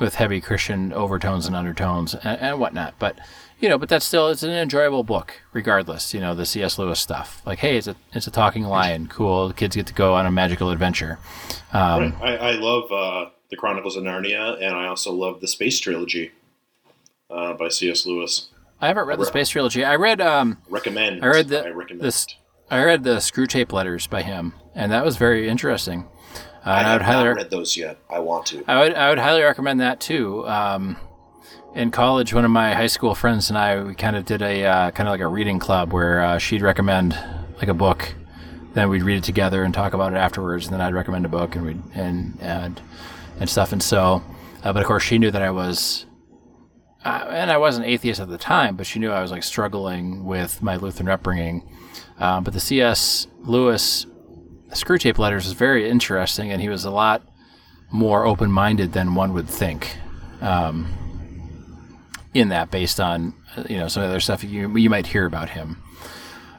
with 0.00 0.14
heavy 0.14 0.40
Christian 0.40 0.92
overtones 0.92 1.46
and 1.46 1.54
undertones 1.54 2.14
and, 2.14 2.40
and 2.40 2.60
whatnot. 2.60 2.94
But 2.98 3.18
you 3.60 3.68
know, 3.68 3.78
but 3.78 3.88
that's 3.88 4.04
still 4.06 4.28
it's 4.28 4.42
an 4.42 4.50
enjoyable 4.50 5.02
book, 5.04 5.40
regardless. 5.52 6.14
You 6.14 6.20
know, 6.20 6.34
the 6.34 6.46
C.S. 6.46 6.78
Lewis 6.78 7.00
stuff. 7.00 7.42
Like, 7.46 7.58
hey, 7.58 7.76
it's 7.76 7.86
a 7.86 7.96
it's 8.12 8.26
a 8.26 8.30
talking 8.30 8.64
lion. 8.64 9.06
Cool. 9.08 9.48
The 9.48 9.54
kids 9.54 9.76
get 9.76 9.86
to 9.88 9.94
go 9.94 10.14
on 10.14 10.26
a 10.26 10.30
magical 10.30 10.70
adventure. 10.70 11.18
Um, 11.72 12.14
right. 12.20 12.22
I, 12.22 12.36
I 12.36 12.52
love 12.52 12.90
uh, 12.92 13.30
the 13.50 13.56
Chronicles 13.56 13.96
of 13.96 14.04
Narnia, 14.04 14.56
and 14.62 14.74
I 14.74 14.86
also 14.86 15.12
love 15.12 15.40
the 15.40 15.48
Space 15.48 15.78
Trilogy 15.80 16.32
uh, 17.30 17.54
by 17.54 17.68
C.S. 17.68 18.06
Lewis. 18.06 18.48
I 18.80 18.86
haven't 18.86 19.06
read 19.06 19.18
the 19.18 19.26
space 19.26 19.48
trilogy. 19.48 19.84
I 19.84 19.96
read 19.96 20.20
um 20.20 20.58
Recommend. 20.68 21.24
I 21.24 21.26
read 21.26 21.48
the- 21.48 21.64
I 21.64 21.70
recommend. 21.70 22.00
this 22.00 22.28
I 22.70 22.84
read 22.84 23.02
the 23.02 23.16
Screwtape 23.16 23.72
Letters 23.72 24.06
by 24.06 24.22
him, 24.22 24.52
and 24.74 24.92
that 24.92 25.04
was 25.04 25.16
very 25.16 25.48
interesting. 25.48 26.06
Uh, 26.64 26.70
I 26.70 26.82
I 26.82 26.92
would 26.92 27.02
highly 27.02 27.28
read 27.28 27.50
those 27.50 27.76
yet. 27.76 27.98
I 28.08 28.20
want 28.20 28.46
to. 28.46 28.62
I 28.68 28.80
would 28.80 28.94
I 28.94 29.08
would 29.08 29.18
highly 29.18 29.42
recommend 29.42 29.80
that 29.80 29.98
too. 30.00 30.46
Um, 30.46 30.96
in 31.74 31.90
college, 31.90 32.32
one 32.32 32.44
of 32.44 32.50
my 32.50 32.74
high 32.74 32.86
school 32.86 33.14
friends 33.14 33.50
and 33.50 33.58
I 33.58 33.82
we 33.82 33.94
kind 33.94 34.16
of 34.16 34.24
did 34.24 34.42
a 34.42 34.64
uh, 34.64 34.90
kind 34.90 35.08
of 35.08 35.12
like 35.12 35.20
a 35.20 35.26
reading 35.26 35.58
club 35.58 35.92
where 35.92 36.22
uh, 36.22 36.38
she'd 36.38 36.62
recommend 36.62 37.18
like 37.58 37.68
a 37.68 37.74
book, 37.74 38.14
then 38.74 38.88
we'd 38.88 39.02
read 39.02 39.18
it 39.18 39.24
together 39.24 39.62
and 39.62 39.72
talk 39.72 39.92
about 39.94 40.12
it 40.12 40.16
afterwards. 40.16 40.66
And 40.66 40.74
then 40.74 40.80
I'd 40.80 40.94
recommend 40.94 41.24
a 41.24 41.28
book 41.28 41.54
and 41.54 41.64
we 41.64 41.76
and 41.94 42.38
and 42.40 42.80
and 43.38 43.48
stuff. 43.48 43.72
And 43.72 43.82
so, 43.82 44.22
uh, 44.64 44.72
but 44.72 44.80
of 44.80 44.86
course, 44.86 45.02
she 45.02 45.18
knew 45.18 45.30
that 45.30 45.42
I 45.42 45.50
was. 45.50 46.06
Uh, 47.04 47.26
and 47.30 47.50
I 47.50 47.58
wasn't 47.58 47.86
atheist 47.86 48.18
at 48.18 48.28
the 48.28 48.36
time, 48.36 48.76
but 48.76 48.84
she 48.84 48.98
knew 48.98 49.12
I 49.12 49.22
was 49.22 49.30
like 49.30 49.44
struggling 49.44 50.24
with 50.24 50.60
my 50.62 50.74
Lutheran 50.74 51.08
upbringing. 51.08 51.62
Um, 52.18 52.42
but 52.42 52.54
the 52.54 52.60
C.S. 52.60 53.28
Lewis 53.38 54.04
Screwtape 54.70 55.16
Letters 55.16 55.46
is 55.46 55.52
very 55.52 55.88
interesting, 55.88 56.50
and 56.50 56.60
he 56.60 56.68
was 56.68 56.84
a 56.84 56.90
lot 56.90 57.22
more 57.92 58.26
open 58.26 58.50
minded 58.50 58.92
than 58.92 59.14
one 59.14 59.32
would 59.32 59.48
think. 59.48 59.96
Um, 60.40 60.92
in 62.34 62.48
that 62.50 62.70
based 62.70 63.00
on 63.00 63.34
uh, 63.56 63.64
you 63.68 63.78
know 63.78 63.88
some 63.88 64.02
of 64.02 64.08
the 64.08 64.14
other 64.14 64.20
stuff 64.20 64.44
you 64.44 64.76
you 64.76 64.90
might 64.90 65.08
hear 65.08 65.26
about 65.26 65.50
him. 65.50 65.82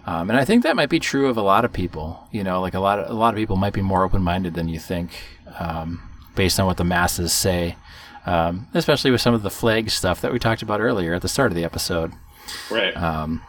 Um, 0.06 0.30
and 0.30 0.40
I 0.40 0.46
think 0.46 0.64
that 0.64 0.76
might 0.76 0.90
be 0.90 1.00
true 1.00 1.28
of 1.28 1.38
a 1.38 1.42
lot 1.42 1.66
of 1.66 1.72
people. 1.74 2.28
You 2.32 2.44
know, 2.44 2.62
like 2.62 2.74
a 2.74 2.80
lot 2.80 3.00
of 3.00 3.10
a 3.10 3.14
lot 3.14 3.34
of 3.34 3.38
people 3.38 3.56
might 3.56 3.74
be 3.74 3.82
more 3.82 4.04
open 4.04 4.22
minded 4.22 4.54
than 4.56 4.68
you 4.68 4.80
think, 4.80 5.12
um, 5.60 6.02
based 6.36 6.60
on 6.60 6.66
what 6.66 6.78
the 6.78 6.84
masses 6.84 7.32
say. 7.34 7.76
Um, 8.26 8.68
especially 8.74 9.12
with 9.12 9.22
some 9.22 9.34
of 9.34 9.44
the 9.44 9.50
flag 9.50 9.90
stuff 9.90 10.22
that 10.22 10.32
we 10.32 10.40
talked 10.40 10.62
about 10.62 10.82
earlier 10.82 11.14
at 11.14 11.22
the 11.22 11.28
start 11.28 11.52
of 11.52 11.56
the 11.56 11.64
episode. 11.64 12.12
Right. 12.70 12.96
Um, 12.96 13.42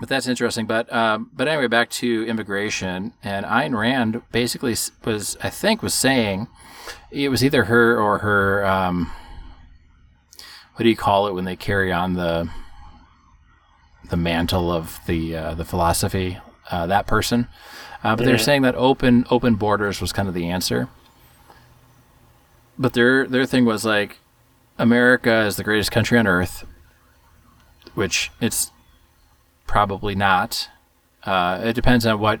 but 0.00 0.08
that's 0.08 0.26
interesting. 0.26 0.66
But 0.66 0.92
um, 0.92 1.30
but 1.32 1.48
anyway, 1.48 1.68
back 1.68 1.88
to 1.90 2.24
immigration, 2.26 3.12
and 3.22 3.46
Ayn 3.46 3.78
Rand 3.78 4.22
basically 4.32 4.74
was, 5.04 5.36
I 5.42 5.48
think, 5.48 5.82
was 5.82 5.94
saying 5.94 6.48
it 7.10 7.28
was 7.28 7.44
either 7.44 7.64
her 7.64 7.98
or 8.00 8.18
her. 8.18 8.66
What 10.74 10.84
do 10.84 10.88
you 10.88 10.96
call 10.96 11.26
it 11.26 11.34
when 11.34 11.44
they 11.44 11.56
carry 11.56 11.92
on 11.92 12.14
the 12.14 12.48
the 14.08 14.16
mantle 14.16 14.72
of 14.72 14.98
the 15.06 15.36
uh, 15.36 15.54
the 15.54 15.64
philosophy? 15.64 16.38
Uh, 16.70 16.86
that 16.86 17.06
person, 17.06 17.48
uh, 18.02 18.16
but 18.16 18.24
they're 18.24 18.38
saying 18.38 18.62
that 18.62 18.74
open 18.76 19.26
open 19.30 19.56
borders 19.56 20.00
was 20.00 20.12
kind 20.12 20.28
of 20.28 20.34
the 20.34 20.48
answer. 20.48 20.88
But 22.78 22.94
their 22.94 23.26
their 23.26 23.44
thing 23.44 23.64
was 23.64 23.84
like, 23.84 24.18
America 24.78 25.42
is 25.42 25.56
the 25.56 25.64
greatest 25.64 25.90
country 25.92 26.18
on 26.18 26.26
earth, 26.26 26.64
which 27.94 28.30
it's 28.40 28.70
probably 29.66 30.14
not. 30.14 30.68
Uh, 31.24 31.60
it 31.62 31.74
depends 31.74 32.06
on 32.06 32.18
what 32.18 32.40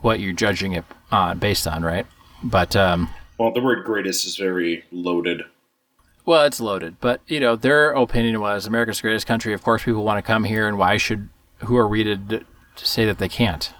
what 0.00 0.20
you're 0.20 0.32
judging 0.32 0.72
it 0.72 0.84
on 1.10 1.38
based 1.38 1.66
on, 1.66 1.82
right? 1.82 2.06
But 2.42 2.74
um, 2.74 3.10
well, 3.38 3.52
the 3.52 3.60
word 3.60 3.84
"greatest" 3.84 4.26
is 4.26 4.36
very 4.36 4.84
loaded. 4.90 5.42
Well, 6.28 6.44
it's 6.44 6.60
loaded, 6.60 7.00
but 7.00 7.22
you 7.26 7.40
know 7.40 7.56
their 7.56 7.92
opinion 7.92 8.38
was 8.38 8.66
America's 8.66 8.98
the 8.98 9.02
greatest 9.04 9.26
country. 9.26 9.54
Of 9.54 9.62
course, 9.62 9.84
people 9.84 10.04
want 10.04 10.18
to 10.18 10.22
come 10.22 10.44
here, 10.44 10.68
and 10.68 10.76
why 10.76 10.98
should 10.98 11.30
who 11.60 11.74
are 11.78 11.88
we 11.88 12.04
to, 12.04 12.18
to 12.18 12.44
say 12.86 13.06
that 13.06 13.16
they 13.16 13.30
can't? 13.30 13.72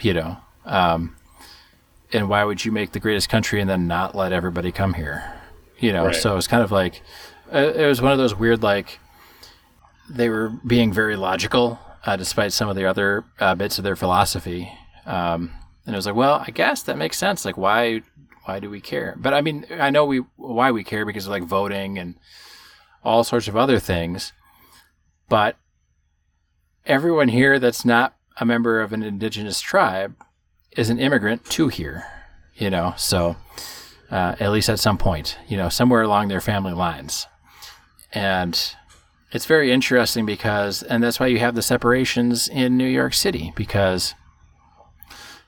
You 0.00 0.14
know, 0.14 0.36
um, 0.64 1.16
and 2.12 2.28
why 2.28 2.44
would 2.44 2.64
you 2.64 2.70
make 2.70 2.92
the 2.92 3.00
greatest 3.00 3.28
country 3.28 3.60
and 3.60 3.68
then 3.68 3.88
not 3.88 4.14
let 4.14 4.32
everybody 4.32 4.70
come 4.70 4.94
here? 4.94 5.24
You 5.80 5.92
know, 5.92 6.06
right. 6.06 6.14
so 6.14 6.36
it's 6.36 6.46
kind 6.46 6.62
of 6.62 6.70
like 6.70 7.02
uh, 7.52 7.72
it 7.74 7.88
was 7.88 8.00
one 8.00 8.12
of 8.12 8.18
those 8.18 8.36
weird 8.36 8.62
like 8.62 9.00
they 10.08 10.28
were 10.28 10.50
being 10.64 10.92
very 10.92 11.16
logical 11.16 11.80
uh, 12.04 12.14
despite 12.14 12.52
some 12.52 12.68
of 12.68 12.76
the 12.76 12.86
other 12.86 13.24
uh, 13.40 13.56
bits 13.56 13.76
of 13.76 13.82
their 13.82 13.96
philosophy. 13.96 14.70
Um, 15.04 15.50
and 15.84 15.96
it 15.96 15.98
was 15.98 16.06
like, 16.06 16.14
well, 16.14 16.44
I 16.46 16.52
guess 16.52 16.84
that 16.84 16.96
makes 16.96 17.18
sense. 17.18 17.44
Like, 17.44 17.56
why, 17.56 18.02
why 18.46 18.60
do 18.60 18.70
we 18.70 18.80
care? 18.80 19.16
But 19.18 19.34
I 19.34 19.40
mean, 19.40 19.66
I 19.70 19.90
know 19.90 20.06
we 20.06 20.18
why 20.36 20.70
we 20.70 20.84
care 20.84 21.04
because 21.04 21.26
of 21.26 21.32
like 21.32 21.42
voting 21.42 21.98
and 21.98 22.14
all 23.04 23.24
sorts 23.24 23.48
of 23.48 23.56
other 23.56 23.78
things. 23.78 24.32
But 25.28 25.56
everyone 26.86 27.28
here 27.28 27.58
that's 27.58 27.84
not 27.84 28.14
a 28.38 28.44
member 28.44 28.80
of 28.80 28.92
an 28.92 29.02
indigenous 29.02 29.60
tribe 29.60 30.14
is 30.76 30.90
an 30.90 31.00
immigrant 31.00 31.44
to 31.46 31.68
here. 31.68 32.04
You 32.54 32.70
know, 32.70 32.94
so 32.96 33.36
uh, 34.10 34.36
at 34.38 34.52
least 34.52 34.68
at 34.68 34.78
some 34.78 34.96
point, 34.96 35.36
you 35.48 35.56
know, 35.56 35.68
somewhere 35.68 36.02
along 36.02 36.28
their 36.28 36.40
family 36.40 36.72
lines, 36.72 37.26
and 38.12 38.74
it's 39.32 39.44
very 39.44 39.72
interesting 39.72 40.24
because, 40.24 40.82
and 40.84 41.02
that's 41.02 41.20
why 41.20 41.26
you 41.26 41.38
have 41.40 41.54
the 41.54 41.62
separations 41.62 42.48
in 42.48 42.78
New 42.78 42.86
York 42.86 43.12
City 43.12 43.52
because, 43.56 44.14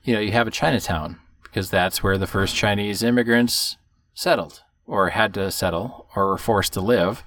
you 0.03 0.13
know, 0.13 0.21
you 0.21 0.33
have 0.33 0.49
a 0.49 0.51
Chinatown 0.51 1.19
because 1.51 1.71
that's 1.71 2.03
where 2.03 2.19
the 2.19 2.27
first 2.27 2.55
Chinese 2.55 3.03
immigrants 3.03 3.77
settled 4.15 4.63
or 4.87 5.11
had 5.11 5.35
to 5.35 5.51
settle 5.51 6.07
or 6.17 6.29
were 6.29 6.39
forced 6.39 6.73
to 6.73 6.81
live. 6.81 7.23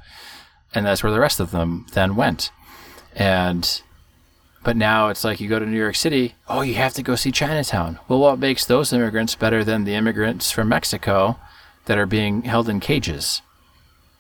And 0.74 0.86
that's 0.86 1.04
where 1.04 1.12
the 1.12 1.20
rest 1.20 1.40
of 1.40 1.52
them 1.52 1.86
then 1.94 2.16
went. 2.16 2.52
And, 3.16 3.82
but 4.64 4.78
now 4.78 5.10
it's 5.10 5.24
like 5.24 5.40
you 5.40 5.50
go 5.50 5.60
to 5.60 5.66
New 5.66 5.78
York 5.78 5.96
City, 5.96 6.36
oh, 6.48 6.62
you 6.62 6.76
have 6.76 6.94
to 6.94 7.04
go 7.04 7.16
see 7.16 7.32
Chinatown. 7.32 8.00
Well, 8.08 8.20
what 8.20 8.40
makes 8.40 8.66
those 8.66 8.94
immigrants 8.94 9.36
better 9.36 9.64
than 9.64 9.84
the 9.84 9.96
immigrants 9.96 10.52
from 10.52 10.70
Mexico 10.70 11.40
that 11.86 11.98
are 11.98 12.06
being 12.06 12.44
held 12.44 12.70
in 12.70 12.80
cages? 12.80 13.42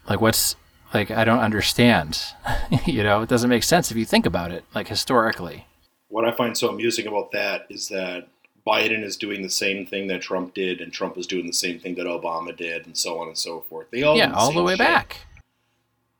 Like, 0.09 0.21
what's, 0.21 0.55
like 0.93 1.09
I 1.09 1.23
don't 1.23 1.39
understand. 1.39 2.21
you 2.85 3.03
know, 3.03 3.21
it 3.21 3.29
doesn't 3.29 3.49
make 3.49 3.63
sense 3.63 3.91
if 3.91 3.97
you 3.97 4.05
think 4.05 4.25
about 4.25 4.51
it, 4.51 4.65
like 4.75 4.87
historically. 4.87 5.67
What 6.09 6.25
I 6.25 6.35
find 6.35 6.57
so 6.57 6.67
amusing 6.67 7.07
about 7.07 7.31
that 7.31 7.65
is 7.69 7.87
that 7.87 8.27
Biden 8.65 9.03
is 9.03 9.17
doing 9.17 9.41
the 9.41 9.49
same 9.49 9.85
thing 9.85 10.07
that 10.07 10.21
Trump 10.21 10.53
did, 10.53 10.81
and 10.81 10.93
Trump 10.93 11.17
is 11.17 11.27
doing 11.27 11.47
the 11.47 11.53
same 11.53 11.79
thing 11.79 11.95
that 11.95 12.05
Obama 12.05 12.55
did, 12.55 12.85
and 12.85 12.97
so 12.97 13.19
on 13.19 13.27
and 13.27 13.37
so 13.37 13.61
forth. 13.61 13.87
They 13.91 14.03
all 14.03 14.17
yeah, 14.17 14.29
the 14.29 14.35
all 14.35 14.51
the 14.51 14.63
way 14.63 14.73
shit. 14.73 14.79
back. 14.79 15.21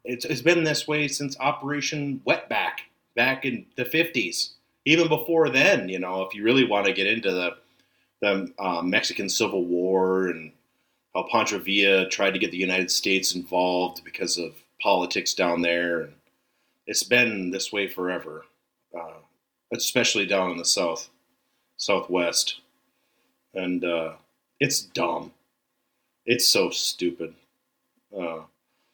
It's, 0.04 0.26
it's 0.26 0.42
been 0.42 0.64
this 0.64 0.88
way 0.88 1.08
since 1.08 1.39
Operation 1.39 2.22
Wetback 2.26 2.80
back 3.16 3.46
in 3.46 3.66
the 3.76 3.86
fifties. 3.86 4.54
Even 4.86 5.08
before 5.08 5.50
then, 5.50 5.89
you 5.89 6.00
know, 6.00 6.24
if 6.24 6.34
you 6.34 6.44
really 6.44 6.66
want 6.66 6.88
to 6.88 6.94
get 6.94 7.08
into 7.08 7.32
the 7.32 7.58
the 8.22 8.52
uh, 8.60 8.82
Mexican 8.82 9.30
Civil 9.30 9.66
War 9.66 10.28
and 10.28 10.52
how 11.14 11.28
Pancho 11.32 11.60
Villa 11.60 12.08
tried 12.08 12.32
to 12.32 12.39
get 12.39 12.52
the 12.52 12.58
United 12.58 12.89
States 12.89 13.36
involved 13.36 14.04
because 14.04 14.38
of 14.38 14.54
politics 14.82 15.34
down 15.34 15.62
there. 15.62 16.02
And 16.02 16.14
it's 16.88 17.04
been 17.04 17.52
this 17.52 17.72
way 17.72 17.88
forever, 17.88 18.46
uh, 18.98 19.20
especially 19.74 20.26
down 20.26 20.52
in 20.52 20.58
the 20.58 20.66
south, 20.66 21.10
southwest. 21.82 22.62
And 23.54 23.84
uh, 23.84 24.14
it's 24.60 24.82
dumb. 24.82 25.34
It's 26.26 26.48
so 26.48 26.70
stupid. 26.70 27.34
Uh, 28.16 28.42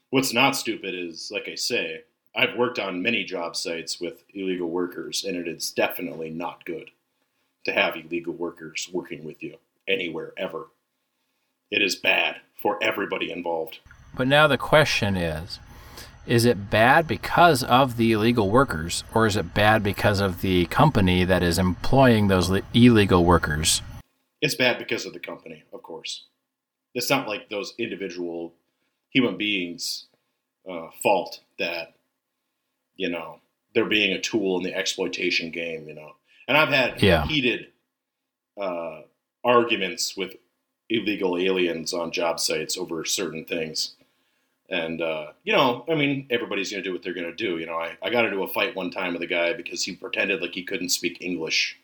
what's 0.09 0.33
not 0.33 0.55
stupid 0.55 0.95
is, 0.95 1.29
like 1.31 1.49
I 1.49 1.55
say, 1.55 2.03
I've 2.35 2.55
worked 2.55 2.79
on 2.79 3.01
many 3.01 3.23
job 3.23 3.55
sites 3.55 3.99
with 3.99 4.23
illegal 4.33 4.69
workers, 4.69 5.25
and 5.25 5.35
it 5.35 5.47
is 5.47 5.71
definitely 5.71 6.29
not 6.29 6.63
good 6.65 6.89
to 7.65 7.73
have 7.73 7.97
illegal 7.97 8.33
workers 8.33 8.89
working 8.93 9.25
with 9.25 9.43
you 9.43 9.57
anywhere 9.87 10.33
ever. 10.37 10.67
It 11.69 11.81
is 11.81 11.95
bad 11.95 12.37
for 12.61 12.81
everybody 12.81 13.31
involved. 13.31 13.79
But 14.15 14.27
now 14.27 14.47
the 14.47 14.57
question 14.57 15.17
is 15.17 15.59
is 16.27 16.45
it 16.45 16.69
bad 16.69 17.07
because 17.07 17.63
of 17.63 17.97
the 17.97 18.11
illegal 18.11 18.49
workers, 18.49 19.03
or 19.13 19.25
is 19.25 19.35
it 19.35 19.53
bad 19.53 19.81
because 19.81 20.19
of 20.19 20.41
the 20.41 20.65
company 20.65 21.23
that 21.23 21.41
is 21.41 21.57
employing 21.57 22.27
those 22.27 22.51
illegal 22.73 23.23
workers? 23.23 23.81
It's 24.41 24.55
bad 24.55 24.77
because 24.77 25.05
of 25.05 25.13
the 25.13 25.19
company, 25.19 25.63
of 25.73 25.81
course. 25.81 26.25
It's 26.93 27.09
not 27.09 27.27
like 27.27 27.49
those 27.49 27.73
individual 27.79 28.53
human 29.09 29.37
beings' 29.37 30.05
uh, 30.69 30.87
fault 31.01 31.39
that, 31.59 31.93
you 32.95 33.09
know, 33.09 33.39
they're 33.73 33.85
being 33.85 34.13
a 34.13 34.21
tool 34.21 34.57
in 34.57 34.63
the 34.63 34.75
exploitation 34.75 35.49
game, 35.49 35.87
you 35.87 35.95
know. 35.95 36.15
And 36.47 36.57
I've 36.57 36.69
had 36.69 37.01
yeah. 37.01 37.25
heated 37.25 37.67
uh, 38.59 39.01
arguments 39.43 40.17
with 40.17 40.35
illegal 40.89 41.37
aliens 41.37 41.93
on 41.93 42.11
job 42.11 42.39
sites 42.39 42.77
over 42.77 43.03
certain 43.05 43.45
things. 43.45 43.95
And, 44.69 45.01
uh, 45.01 45.27
you 45.43 45.53
know, 45.53 45.85
I 45.89 45.95
mean, 45.95 46.27
everybody's 46.29 46.71
going 46.71 46.83
to 46.83 46.89
do 46.89 46.93
what 46.93 47.01
they're 47.01 47.13
going 47.13 47.25
to 47.25 47.35
do. 47.35 47.57
You 47.57 47.65
know, 47.65 47.77
I, 47.77 47.97
I 48.01 48.09
got 48.09 48.25
into 48.25 48.43
a 48.43 48.47
fight 48.47 48.75
one 48.75 48.91
time 48.91 49.13
with 49.13 49.21
a 49.21 49.27
guy 49.27 49.53
because 49.53 49.83
he 49.83 49.95
pretended 49.95 50.41
like 50.41 50.53
he 50.53 50.63
couldn't 50.63 50.89
speak 50.89 51.21
English. 51.21 51.79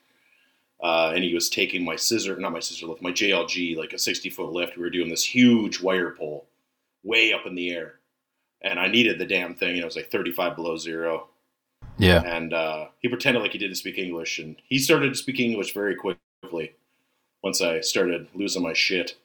Uh, 0.81 1.13
and 1.15 1.23
he 1.23 1.33
was 1.33 1.49
taking 1.49 1.85
my 1.85 1.95
scissor, 1.95 2.35
not 2.37 2.51
my 2.51 2.59
scissor 2.59 2.87
lift, 2.87 3.01
my 3.01 3.11
JLG, 3.11 3.77
like 3.77 3.93
a 3.93 3.99
60 3.99 4.29
foot 4.29 4.51
lift. 4.51 4.75
We 4.75 4.83
were 4.83 4.89
doing 4.89 5.09
this 5.09 5.23
huge 5.23 5.81
wire 5.81 6.11
pull 6.11 6.45
way 7.03 7.31
up 7.31 7.45
in 7.45 7.55
the 7.55 7.71
air. 7.71 7.95
And 8.61 8.77
I 8.77 8.87
needed 8.87 9.17
the 9.17 9.25
damn 9.25 9.55
thing, 9.55 9.71
and 9.71 9.79
it 9.79 9.85
was 9.85 9.95
like 9.95 10.11
35 10.11 10.55
below 10.55 10.75
zero. 10.77 11.27
Yeah. 11.97 12.21
And 12.21 12.53
uh, 12.53 12.87
he 12.99 13.07
pretended 13.07 13.41
like 13.41 13.51
he 13.51 13.57
didn't 13.57 13.75
speak 13.75 13.97
English, 13.97 14.39
and 14.39 14.57
he 14.67 14.77
started 14.77 15.09
to 15.09 15.15
speak 15.15 15.39
English 15.39 15.73
very 15.73 15.95
quickly 15.95 16.73
once 17.43 17.61
I 17.61 17.81
started 17.81 18.27
losing 18.33 18.63
my 18.63 18.73
shit. 18.73 19.15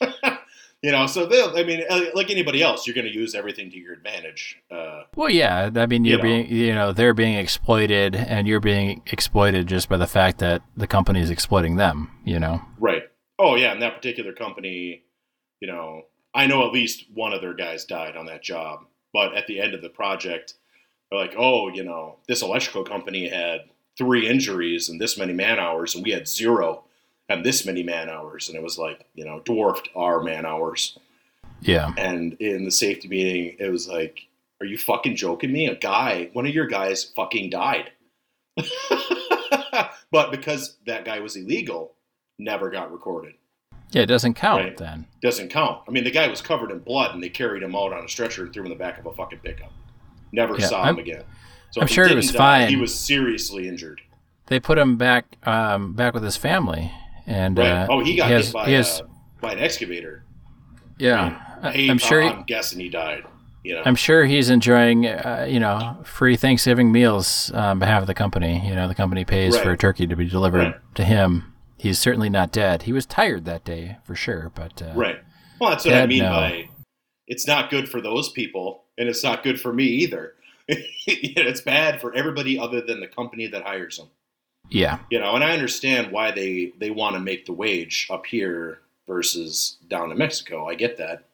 you 0.82 0.92
know, 0.92 1.06
so 1.06 1.26
they'll, 1.26 1.56
I 1.56 1.64
mean, 1.64 1.84
uh, 1.88 2.06
like 2.14 2.30
anybody 2.30 2.62
else, 2.62 2.86
you're 2.86 2.94
going 2.94 3.06
to 3.06 3.12
use 3.12 3.34
everything 3.34 3.70
to 3.70 3.78
your 3.78 3.92
advantage. 3.92 4.58
Uh, 4.70 5.04
well, 5.14 5.30
yeah, 5.30 5.70
I 5.74 5.86
mean, 5.86 6.04
you're 6.04 6.18
you 6.18 6.22
being, 6.22 6.48
you 6.48 6.74
know, 6.74 6.92
they're 6.92 7.14
being 7.14 7.34
exploited, 7.34 8.14
and 8.14 8.46
you're 8.46 8.60
being 8.60 9.02
exploited 9.06 9.66
just 9.66 9.88
by 9.88 9.96
the 9.96 10.06
fact 10.06 10.38
that 10.38 10.62
the 10.76 10.86
company 10.86 11.20
is 11.20 11.30
exploiting 11.30 11.76
them. 11.76 12.10
You 12.24 12.38
know, 12.38 12.62
right? 12.78 13.04
Oh 13.38 13.56
yeah, 13.56 13.72
and 13.72 13.82
that 13.82 13.96
particular 13.96 14.32
company, 14.32 15.04
you 15.60 15.68
know, 15.68 16.02
I 16.34 16.46
know 16.46 16.66
at 16.66 16.72
least 16.72 17.06
one 17.12 17.32
of 17.32 17.40
their 17.40 17.54
guys 17.54 17.84
died 17.84 18.16
on 18.16 18.26
that 18.26 18.42
job, 18.42 18.84
but 19.12 19.34
at 19.34 19.46
the 19.46 19.60
end 19.60 19.74
of 19.74 19.82
the 19.82 19.88
project, 19.88 20.54
they're 21.10 21.20
like, 21.20 21.34
oh, 21.38 21.68
you 21.68 21.84
know, 21.84 22.16
this 22.28 22.42
electrical 22.42 22.84
company 22.84 23.28
had 23.28 23.62
three 23.96 24.28
injuries 24.28 24.88
and 24.88 25.00
this 25.00 25.18
many 25.18 25.32
man 25.32 25.58
hours, 25.58 25.94
and 25.94 26.04
we 26.04 26.12
had 26.12 26.28
zero 26.28 26.84
have 27.28 27.42
this 27.44 27.66
many 27.66 27.82
man 27.82 28.08
hours, 28.08 28.48
and 28.48 28.56
it 28.56 28.62
was 28.62 28.78
like 28.78 29.06
you 29.14 29.24
know 29.24 29.40
dwarfed 29.44 29.88
our 29.96 30.22
man 30.22 30.44
hours. 30.46 30.98
Yeah. 31.60 31.92
And 31.96 32.34
in 32.34 32.64
the 32.64 32.70
safety 32.70 33.08
meeting, 33.08 33.56
it 33.58 33.70
was 33.70 33.88
like, 33.88 34.20
"Are 34.60 34.66
you 34.66 34.78
fucking 34.78 35.16
joking 35.16 35.52
me? 35.52 35.66
A 35.66 35.74
guy, 35.74 36.28
one 36.32 36.46
of 36.46 36.54
your 36.54 36.66
guys, 36.66 37.04
fucking 37.16 37.50
died." 37.50 37.92
but 40.10 40.30
because 40.30 40.76
that 40.86 41.04
guy 41.04 41.20
was 41.20 41.36
illegal, 41.36 41.92
never 42.38 42.70
got 42.70 42.92
recorded. 42.92 43.34
Yeah, 43.90 44.02
it 44.02 44.06
doesn't 44.06 44.34
count 44.34 44.62
Right. 44.64 44.76
then. 44.76 45.06
Doesn't 45.22 45.48
count. 45.48 45.82
I 45.86 45.90
mean, 45.92 46.04
the 46.04 46.10
guy 46.10 46.26
was 46.28 46.40
covered 46.42 46.70
in 46.70 46.80
blood, 46.80 47.14
and 47.14 47.22
they 47.22 47.28
carried 47.28 47.62
him 47.62 47.74
out 47.76 47.92
on 47.92 48.04
a 48.04 48.08
stretcher 48.08 48.44
and 48.44 48.52
threw 48.52 48.62
him 48.62 48.72
in 48.72 48.76
the 48.76 48.82
back 48.82 48.98
of 48.98 49.06
a 49.06 49.12
fucking 49.12 49.38
pickup. 49.40 49.72
Never 50.32 50.58
Yeah, 50.58 50.66
saw 50.66 50.82
I'm- 50.82 50.94
him 50.94 51.00
again. 51.00 51.22
So 51.70 51.80
I'm 51.80 51.86
sure 51.88 52.08
he 52.08 52.14
was 52.14 52.32
die, 52.32 52.38
fine. 52.62 52.68
He 52.68 52.76
was 52.76 52.94
seriously 52.94 53.68
injured. 53.68 54.00
They 54.46 54.60
put 54.60 54.78
him 54.78 54.96
back 54.96 55.36
um, 55.46 55.92
back 55.94 56.14
with 56.14 56.22
his 56.22 56.36
family, 56.36 56.90
and 57.26 57.58
Right. 57.58 57.68
uh, 57.68 57.86
oh, 57.90 58.04
he 58.04 58.16
got 58.16 58.30
has- 58.30 58.46
hit 58.46 58.54
by, 58.54 58.66
he 58.66 58.72
has- 58.74 59.00
uh, 59.00 59.06
by 59.40 59.52
an 59.52 59.58
excavator. 59.58 60.24
yeah. 60.98 61.42
I, 61.62 61.72
am 61.72 61.98
sure. 61.98 62.20
He, 62.20 62.28
I'm 62.28 62.42
guessing 62.44 62.80
he 62.80 62.88
died. 62.90 63.24
You 63.64 63.74
know. 63.74 63.82
I'm 63.84 63.96
sure 63.96 64.24
he's 64.26 64.50
enjoying, 64.50 65.06
uh, 65.06 65.46
you 65.48 65.58
know, 65.58 65.98
free 66.04 66.36
Thanksgiving 66.36 66.92
meals 66.92 67.50
on 67.50 67.78
behalf 67.80 68.02
of 68.02 68.06
the 68.06 68.14
company. 68.14 68.62
You 68.68 68.74
know, 68.76 68.86
the 68.86 68.94
company 68.94 69.24
pays 69.24 69.54
Right. 69.56 69.64
for 69.64 69.70
a 69.72 69.76
turkey 69.76 70.06
to 70.06 70.14
be 70.14 70.26
delivered 70.28 70.58
Right. 70.58 70.94
to 70.94 71.04
him. 71.04 71.52
He's 71.78 71.98
certainly 71.98 72.28
not 72.28 72.52
dead. 72.52 72.82
He 72.82 72.92
was 72.92 73.06
tired 73.06 73.44
that 73.46 73.64
day 73.64 73.96
for 74.04 74.14
sure, 74.14 74.52
but 74.54 74.80
uh, 74.82 74.92
Right. 74.94 75.18
Well, 75.60 75.70
that's 75.70 75.84
what 75.84 75.94
I 75.94 76.06
mean 76.06 76.20
no. 76.22 76.30
by 76.30 76.68
it's 77.26 77.46
not 77.46 77.70
good 77.70 77.88
for 77.88 78.00
those 78.00 78.28
people, 78.30 78.84
and 78.98 79.08
it's 79.08 79.24
not 79.24 79.42
good 79.42 79.60
for 79.60 79.72
me 79.72 79.84
either. 79.84 80.34
it's 80.68 81.60
bad 81.62 82.00
for 82.00 82.14
everybody 82.14 82.58
other 82.58 82.80
than 82.80 83.00
the 83.00 83.08
company 83.08 83.46
that 83.48 83.62
hires 83.64 83.96
them. 83.96 84.08
Yeah, 84.70 84.98
You 85.10 85.18
know, 85.20 85.34
and 85.34 85.44
I 85.44 85.52
understand 85.52 86.10
why 86.12 86.30
they 86.30 86.72
they 86.78 86.90
want 86.90 87.14
to 87.14 87.20
make 87.20 87.46
the 87.46 87.52
wage 87.52 88.06
up 88.10 88.26
here 88.26 88.80
versus 89.06 89.76
down 89.88 90.10
in 90.10 90.18
Mexico. 90.18 90.66
I 90.68 90.74
get 90.74 90.96
that, 90.98 91.24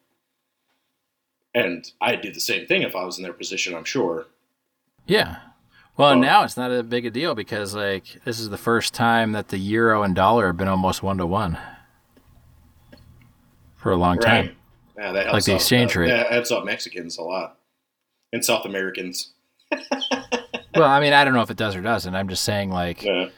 and 1.55 1.91
I'd 2.01 2.21
do 2.21 2.33
the 2.33 2.41
same 2.41 2.67
thing 2.67 2.83
if 2.83 2.95
I 2.97 3.05
was 3.05 3.17
in 3.19 3.23
their 3.25 3.33
position. 3.33 3.75
I'm 3.75 3.85
sure. 3.85 4.27
yeah. 5.07 5.39
Well, 5.97 6.11
Well- 6.13 6.19
now 6.21 6.43
it's 6.45 6.57
not 6.57 6.71
a 6.73 6.83
big 6.83 7.05
a 7.07 7.11
deal 7.11 7.35
because 7.35 7.75
like 7.75 8.23
this 8.25 8.41
is 8.41 8.49
the 8.51 8.57
first 8.59 8.95
time 8.95 9.33
that 9.33 9.49
the 9.49 9.59
euro 9.59 10.03
and 10.03 10.15
dollar 10.15 10.47
have 10.47 10.57
been 10.57 10.69
almost 10.69 11.03
one 11.03 11.19
to 11.19 11.27
one 11.27 11.59
for 13.77 13.93
a 13.93 13.97
long 13.97 14.19
time. 14.19 14.57
Yeah, 14.97 15.13
that 15.13 15.25
helps 15.27 15.35
Like 15.35 15.45
the 15.45 15.53
out- 15.53 15.57
exchange 15.57 15.97
uh, 15.97 16.01
rate. 16.01 16.09
That 16.09 16.33
helps 16.33 16.51
out 16.53 16.65
Mexicans 16.65 17.19
a 17.19 17.23
lot, 17.23 17.59
and 18.33 18.45
South 18.45 18.65
Americans. 18.65 19.33
Well, 20.75 20.89
I 20.89 21.01
mean, 21.01 21.13
I 21.13 21.25
don't 21.25 21.35
know 21.35 21.43
if 21.43 21.51
it 21.51 21.57
does 21.57 21.77
or 21.77 21.81
doesn't. 21.83 22.15
I'm 22.15 22.29
just 22.29 22.45
saying 22.45 22.71
like 22.71 23.03
Yeah. 23.03 23.29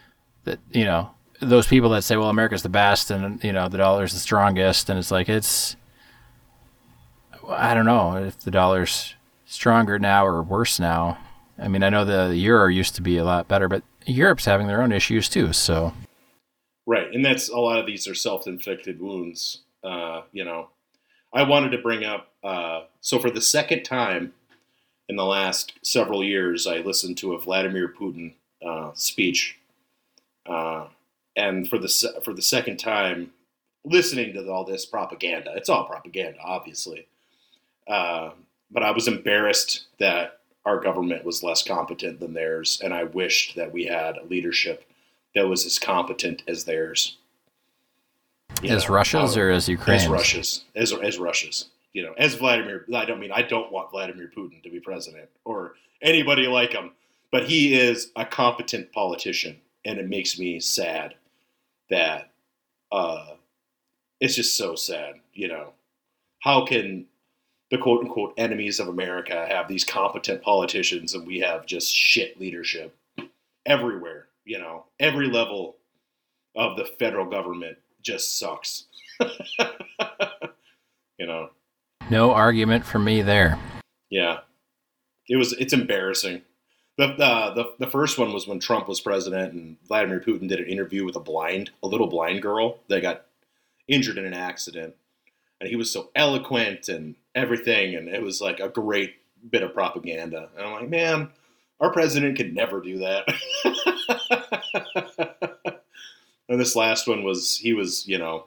that 0.44 0.58
you 0.72 0.84
know 0.84 1.10
those 1.40 1.66
people 1.66 1.90
that 1.90 2.02
say 2.02 2.16
well 2.16 2.30
america's 2.30 2.62
the 2.62 2.68
best 2.70 3.10
and 3.10 3.42
you 3.44 3.52
know 3.52 3.68
the 3.68 3.76
dollar's 3.76 4.12
the 4.14 4.18
strongest 4.20 4.88
and 4.88 4.98
it's 4.98 5.10
like 5.10 5.28
it's 5.28 5.76
i 7.50 7.74
don't 7.74 7.84
know 7.84 8.16
if 8.16 8.38
the 8.40 8.50
dollar's 8.50 9.14
stronger 9.44 9.98
now 9.98 10.24
or 10.24 10.42
worse 10.42 10.78
now 10.80 11.18
i 11.58 11.68
mean 11.68 11.82
i 11.82 11.90
know 11.90 12.04
the 12.04 12.34
euro 12.36 12.68
used 12.68 12.94
to 12.94 13.02
be 13.02 13.18
a 13.18 13.24
lot 13.24 13.46
better 13.48 13.68
but 13.68 13.82
europe's 14.06 14.44
having 14.46 14.66
their 14.68 14.80
own 14.80 14.92
issues 14.92 15.28
too 15.28 15.52
so 15.52 15.92
Right, 16.86 17.12
and 17.14 17.24
that's 17.24 17.48
a 17.48 17.56
lot 17.58 17.78
of 17.78 17.86
these 17.86 18.06
are 18.06 18.14
self-inflicted 18.14 19.00
wounds. 19.00 19.62
Uh, 19.82 20.20
you 20.32 20.44
know, 20.44 20.68
I 21.32 21.42
wanted 21.44 21.70
to 21.70 21.78
bring 21.78 22.04
up. 22.04 22.28
Uh, 22.44 22.82
so 23.00 23.18
for 23.18 23.30
the 23.30 23.40
second 23.40 23.84
time 23.84 24.34
in 25.08 25.16
the 25.16 25.24
last 25.24 25.74
several 25.82 26.24
years, 26.24 26.66
I 26.66 26.78
listened 26.78 27.18
to 27.18 27.34
a 27.34 27.40
Vladimir 27.40 27.88
Putin 27.88 28.32
uh, 28.64 28.90
speech, 28.94 29.58
uh, 30.46 30.86
and 31.36 31.68
for 31.68 31.78
the 31.78 31.88
se- 31.88 32.20
for 32.22 32.32
the 32.32 32.42
second 32.42 32.78
time, 32.78 33.32
listening 33.84 34.32
to 34.32 34.50
all 34.50 34.64
this 34.64 34.86
propaganda. 34.86 35.52
It's 35.56 35.68
all 35.68 35.84
propaganda, 35.84 36.38
obviously. 36.42 37.06
Uh, 37.86 38.30
but 38.70 38.82
I 38.82 38.90
was 38.90 39.08
embarrassed 39.08 39.84
that 39.98 40.40
our 40.64 40.80
government 40.80 41.24
was 41.24 41.42
less 41.42 41.62
competent 41.62 42.20
than 42.20 42.32
theirs, 42.32 42.80
and 42.82 42.94
I 42.94 43.04
wished 43.04 43.56
that 43.56 43.72
we 43.72 43.84
had 43.84 44.16
a 44.16 44.24
leadership 44.24 44.84
that 45.34 45.46
was 45.46 45.66
as 45.66 45.78
competent 45.78 46.42
as 46.48 46.64
theirs. 46.64 47.18
You 48.62 48.70
as 48.70 48.88
know, 48.88 48.94
russia's 48.94 49.36
or 49.36 49.50
as 49.50 49.68
ukraine's 49.68 50.04
as 50.04 50.08
Russia's, 50.08 50.64
as 50.74 50.92
as 50.92 51.18
Russia's. 51.18 51.66
You 51.94 52.02
know, 52.02 52.12
as 52.18 52.34
Vladimir. 52.34 52.84
I 52.94 53.04
don't 53.04 53.20
mean 53.20 53.32
I 53.32 53.42
don't 53.42 53.72
want 53.72 53.90
Vladimir 53.90 54.30
Putin 54.36 54.62
to 54.62 54.70
be 54.70 54.80
president 54.80 55.30
or 55.44 55.76
anybody 56.02 56.46
like 56.46 56.72
him, 56.72 56.90
but 57.30 57.48
he 57.48 57.74
is 57.74 58.10
a 58.16 58.26
competent 58.26 58.92
politician, 58.92 59.60
and 59.84 59.98
it 59.98 60.08
makes 60.08 60.38
me 60.38 60.60
sad 60.60 61.14
that 61.90 62.32
uh, 62.90 63.34
it's 64.20 64.34
just 64.34 64.56
so 64.56 64.74
sad. 64.74 65.14
You 65.32 65.48
know, 65.48 65.72
how 66.40 66.66
can 66.66 67.06
the 67.70 67.78
quote 67.78 68.00
unquote 68.00 68.34
enemies 68.36 68.80
of 68.80 68.88
America 68.88 69.46
have 69.48 69.68
these 69.68 69.84
competent 69.84 70.42
politicians, 70.42 71.14
and 71.14 71.26
we 71.26 71.40
have 71.40 71.64
just 71.64 71.94
shit 71.94 72.40
leadership 72.40 72.96
everywhere? 73.66 74.26
You 74.44 74.58
know, 74.58 74.84
every 74.98 75.28
level 75.28 75.76
of 76.56 76.76
the 76.76 76.84
federal 76.84 77.26
government 77.26 77.78
just 78.02 78.38
sucks. 78.38 78.84
you 81.18 81.26
know, 81.26 81.50
no 82.10 82.32
argument 82.32 82.84
for 82.84 82.98
me 82.98 83.22
there 83.22 83.58
yeah, 84.14 84.38
it 85.28 85.36
was. 85.36 85.52
It's 85.54 85.72
embarrassing. 85.72 86.42
The, 86.98 87.08
the 87.08 87.52
the 87.54 87.74
the 87.80 87.90
first 87.90 88.16
one 88.16 88.32
was 88.32 88.46
when 88.46 88.60
Trump 88.60 88.86
was 88.86 89.00
president 89.00 89.52
and 89.52 89.76
Vladimir 89.88 90.20
Putin 90.20 90.48
did 90.48 90.60
an 90.60 90.68
interview 90.68 91.04
with 91.04 91.16
a 91.16 91.20
blind, 91.20 91.72
a 91.82 91.88
little 91.88 92.06
blind 92.06 92.40
girl 92.40 92.78
that 92.88 93.02
got 93.02 93.26
injured 93.88 94.16
in 94.16 94.24
an 94.24 94.32
accident, 94.32 94.94
and 95.60 95.68
he 95.68 95.74
was 95.74 95.90
so 95.90 96.10
eloquent 96.14 96.88
and 96.88 97.16
everything, 97.34 97.96
and 97.96 98.08
it 98.08 98.22
was 98.22 98.40
like 98.40 98.60
a 98.60 98.68
great 98.68 99.16
bit 99.50 99.64
of 99.64 99.74
propaganda. 99.74 100.48
And 100.56 100.64
I'm 100.64 100.72
like, 100.74 100.88
man, 100.88 101.30
our 101.80 101.90
president 101.90 102.36
could 102.36 102.54
never 102.54 102.80
do 102.80 102.98
that. 102.98 103.26
and 106.48 106.60
this 106.60 106.76
last 106.76 107.08
one 107.08 107.24
was 107.24 107.58
he 107.58 107.72
was, 107.72 108.06
you 108.06 108.18
know, 108.18 108.44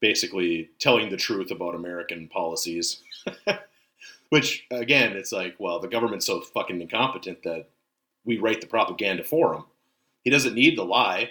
basically 0.00 0.70
telling 0.78 1.10
the 1.10 1.16
truth 1.16 1.50
about 1.50 1.74
American 1.74 2.28
policies. 2.28 3.02
Which 4.30 4.66
again, 4.70 5.12
it's 5.16 5.32
like, 5.32 5.56
well, 5.58 5.80
the 5.80 5.88
government's 5.88 6.26
so 6.26 6.40
fucking 6.40 6.80
incompetent 6.80 7.42
that 7.42 7.66
we 8.24 8.38
write 8.38 8.60
the 8.60 8.66
propaganda 8.66 9.24
for 9.24 9.54
him. 9.54 9.64
He 10.22 10.30
doesn't 10.30 10.54
need 10.54 10.76
the 10.78 10.84
lie 10.84 11.30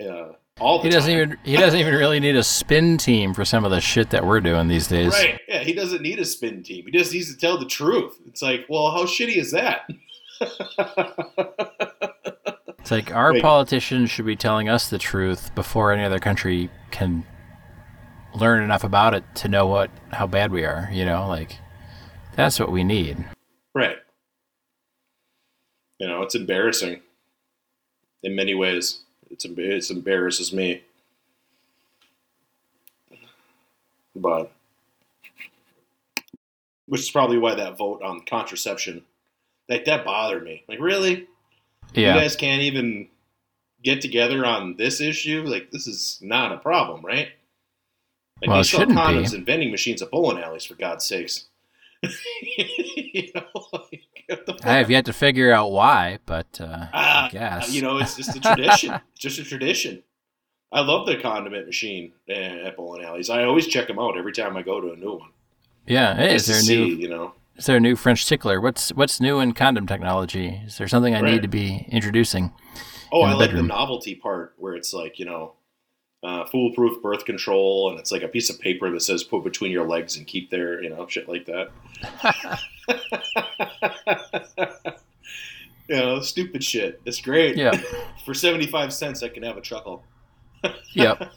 uh, 0.00 0.32
all 0.60 0.80
he 0.80 0.90
doesn't 0.90 1.10
time. 1.12 1.20
even 1.22 1.38
he 1.44 1.56
doesn't 1.56 1.78
even 1.80 1.94
really 1.94 2.20
need 2.20 2.36
a 2.36 2.42
spin 2.44 2.96
team 2.98 3.34
for 3.34 3.44
some 3.44 3.64
of 3.64 3.70
the 3.72 3.80
shit 3.80 4.10
that 4.10 4.24
we're 4.24 4.40
doing 4.40 4.68
these 4.68 4.86
days 4.86 5.12
Right? 5.12 5.40
Yeah, 5.48 5.60
he 5.64 5.72
doesn't 5.72 6.02
need 6.02 6.18
a 6.20 6.24
spin 6.24 6.62
team. 6.62 6.84
He 6.86 6.92
just 6.92 7.12
needs 7.12 7.32
to 7.32 7.38
tell 7.40 7.58
the 7.58 7.66
truth. 7.66 8.16
It's 8.28 8.42
like, 8.42 8.66
well, 8.68 8.90
how 8.92 9.04
shitty 9.04 9.36
is 9.36 9.50
that? 9.52 9.88
It's 12.78 12.90
like 12.92 13.12
our 13.14 13.32
Like- 13.34 13.42
politicians 13.42 14.10
should 14.10 14.26
be 14.26 14.36
telling 14.36 14.68
us 14.68 14.88
the 14.88 14.98
truth 14.98 15.54
before 15.54 15.92
any 15.92 16.04
other 16.04 16.18
country 16.20 16.70
can 16.90 17.26
learn 18.34 18.62
enough 18.62 18.84
about 18.84 19.14
it 19.14 19.24
to 19.36 19.48
know 19.48 19.66
what 19.66 19.90
how 20.12 20.26
bad 20.26 20.52
we 20.52 20.64
are. 20.64 20.88
You 20.92 21.04
know, 21.04 21.26
like 21.28 21.58
that's 22.36 22.58
what 22.60 22.70
we 22.70 22.84
need. 22.84 23.16
right. 23.74 23.96
You 25.98 26.06
know, 26.06 26.22
it's 26.22 26.36
embarrassing 26.36 27.00
in 28.22 28.36
many 28.36 28.54
ways. 28.54 29.00
It's 29.30 29.44
emb- 29.44 29.58
it 29.58 29.90
embarrasses 29.90 30.52
me, 30.52 30.82
but 34.14 34.52
which 36.86 37.00
is 37.02 37.10
probably 37.10 37.36
why 37.38 37.54
that 37.54 37.76
vote 37.76 38.00
on 38.02 38.20
contraception, 38.26 39.02
like 39.68 39.84
that 39.84 40.04
bothered 40.04 40.42
me. 40.44 40.64
Like, 40.68 40.80
really? 40.80 41.26
Yeah, 41.94 42.14
You 42.14 42.20
guys 42.20 42.36
can't 42.36 42.62
even 42.62 43.08
get 43.82 44.00
together 44.00 44.46
on 44.46 44.76
this 44.76 45.00
issue. 45.00 45.42
Like 45.46 45.70
this 45.70 45.86
is 45.86 46.18
not 46.22 46.52
a 46.52 46.58
problem, 46.58 47.04
right? 47.04 47.28
Like 48.40 48.48
Well, 48.50 48.60
it 48.60 48.64
sell 48.64 48.86
condoms 48.86 49.30
be. 49.32 49.36
and 49.38 49.46
vending 49.46 49.70
machines 49.70 50.00
at 50.02 50.10
bowling 50.10 50.38
alleys 50.42 50.64
for 50.64 50.74
God's 50.74 51.04
sakes. 51.04 51.46
you 52.02 53.28
know, 53.34 53.42
like, 53.72 54.02
what 54.28 54.46
the 54.46 54.52
fuck? 54.54 54.66
I 54.66 54.74
have 54.74 54.90
yet 54.90 55.04
to 55.06 55.12
figure 55.12 55.52
out 55.52 55.72
why, 55.72 56.18
but 56.26 56.60
uh, 56.60 56.86
I 56.92 57.28
guess 57.32 57.72
you 57.72 57.82
know, 57.82 57.98
it's 57.98 58.16
just 58.16 58.36
a 58.36 58.40
tradition. 58.54 58.94
It's 59.12 59.20
just 59.20 59.38
a 59.38 59.44
tradition. 59.44 60.02
I 60.70 60.80
love 60.82 61.06
the 61.06 61.16
condiment 61.16 61.66
machine 61.66 62.12
eh, 62.28 62.66
at 62.66 62.76
bowling 62.76 63.02
alleys. 63.04 63.30
I 63.30 63.44
always 63.44 63.66
check 63.66 63.88
them 63.88 63.98
out 63.98 64.16
every 64.18 64.32
time 64.32 64.56
I 64.56 64.62
go 64.62 64.80
to 64.80 64.92
a 64.92 64.96
new 64.96 65.12
one. 65.14 65.30
Yeah, 65.86 66.14
hey, 66.14 66.34
is 66.34 66.46
there 66.46 66.60
a 66.60 66.62
new 66.62 66.86
you 66.94 67.08
know? 67.08 67.32
is 67.56 67.66
there 67.66 67.76
a 67.78 67.80
new 67.80 67.96
French 67.96 68.26
tickler? 68.26 68.60
What's 68.60 68.90
what's 68.90 69.20
new 69.20 69.40
in 69.40 69.52
condom 69.54 69.86
technology? 69.86 70.60
Is 70.66 70.78
there 70.78 70.86
something 70.86 71.14
I 71.14 71.22
Right. 71.22 71.32
need 71.32 71.42
to 71.42 71.48
be 71.48 71.86
introducing? 71.90 72.52
Oh, 73.10 73.24
in 73.24 73.30
I 73.30 73.32
like 73.34 73.48
bedroom. 73.48 73.66
the 73.68 73.74
novelty 73.74 74.14
part 74.14 74.54
where 74.58 74.74
it's 74.74 74.92
like, 74.92 75.18
you 75.18 75.24
know, 75.24 75.54
uh, 76.22 76.44
foolproof 76.46 77.02
birth 77.02 77.24
control, 77.24 77.90
and 77.90 77.98
it's 77.98 78.10
like 78.10 78.22
a 78.22 78.28
piece 78.28 78.50
of 78.50 78.60
paper 78.60 78.90
that 78.90 79.00
says 79.00 79.22
put 79.22 79.44
between 79.44 79.70
your 79.70 79.86
legs 79.86 80.16
and 80.16 80.26
keep 80.26 80.50
there, 80.50 80.82
you 80.82 80.90
know, 80.90 81.06
shit 81.06 81.28
like 81.28 81.46
that. 81.46 81.70
you 85.88 85.96
know, 85.96 86.20
stupid 86.20 86.64
shit. 86.64 87.00
It's 87.04 87.20
great. 87.20 87.56
Yeah, 87.56 87.80
For 88.24 88.34
75 88.34 88.92
cents, 88.92 89.22
I 89.22 89.28
can 89.28 89.42
have 89.42 89.56
a 89.56 89.60
chuckle. 89.60 90.02
yep. 90.92 91.32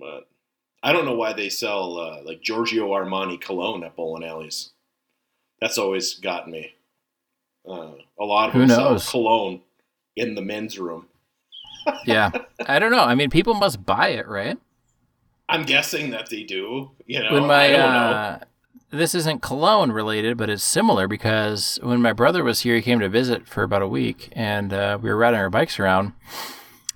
But 0.00 0.28
I 0.82 0.92
don't 0.92 1.04
know 1.04 1.14
why 1.14 1.32
they 1.32 1.48
sell 1.48 1.98
uh, 1.98 2.22
like 2.24 2.42
Giorgio 2.42 2.88
Armani 2.88 3.40
cologne 3.40 3.84
at 3.84 3.96
bowling 3.96 4.24
alleys. 4.24 4.70
That's 5.60 5.78
always 5.78 6.14
gotten 6.14 6.52
me. 6.52 6.74
Uh, 7.68 7.92
a 8.18 8.24
lot 8.24 8.48
of 8.48 8.54
Who 8.54 8.60
them 8.60 8.68
sell 8.68 8.90
knows? 8.92 9.08
cologne 9.08 9.60
in 10.16 10.34
the 10.34 10.42
men's 10.42 10.78
room. 10.78 11.06
Yeah. 12.04 12.30
I 12.66 12.78
don't 12.78 12.90
know. 12.90 13.04
I 13.04 13.14
mean, 13.14 13.30
people 13.30 13.54
must 13.54 13.84
buy 13.84 14.08
it, 14.08 14.26
right? 14.28 14.58
I'm 15.48 15.62
guessing 15.62 16.10
that 16.10 16.28
they 16.30 16.42
do. 16.42 16.90
You 17.06 17.22
know, 17.22 17.32
when 17.32 17.46
my 17.46 17.64
I 17.64 17.70
don't 17.70 17.78
know. 17.78 17.86
uh, 17.86 18.38
this 18.90 19.14
isn't 19.14 19.42
cologne 19.42 19.92
related, 19.92 20.36
but 20.36 20.50
it's 20.50 20.64
similar 20.64 21.08
because 21.08 21.78
when 21.82 22.00
my 22.00 22.12
brother 22.12 22.42
was 22.42 22.60
here, 22.60 22.76
he 22.76 22.82
came 22.82 23.00
to 23.00 23.08
visit 23.08 23.46
for 23.46 23.62
about 23.62 23.82
a 23.82 23.88
week, 23.88 24.28
and 24.32 24.72
uh, 24.72 24.98
we 25.00 25.08
were 25.10 25.16
riding 25.16 25.40
our 25.40 25.50
bikes 25.50 25.78
around. 25.78 26.12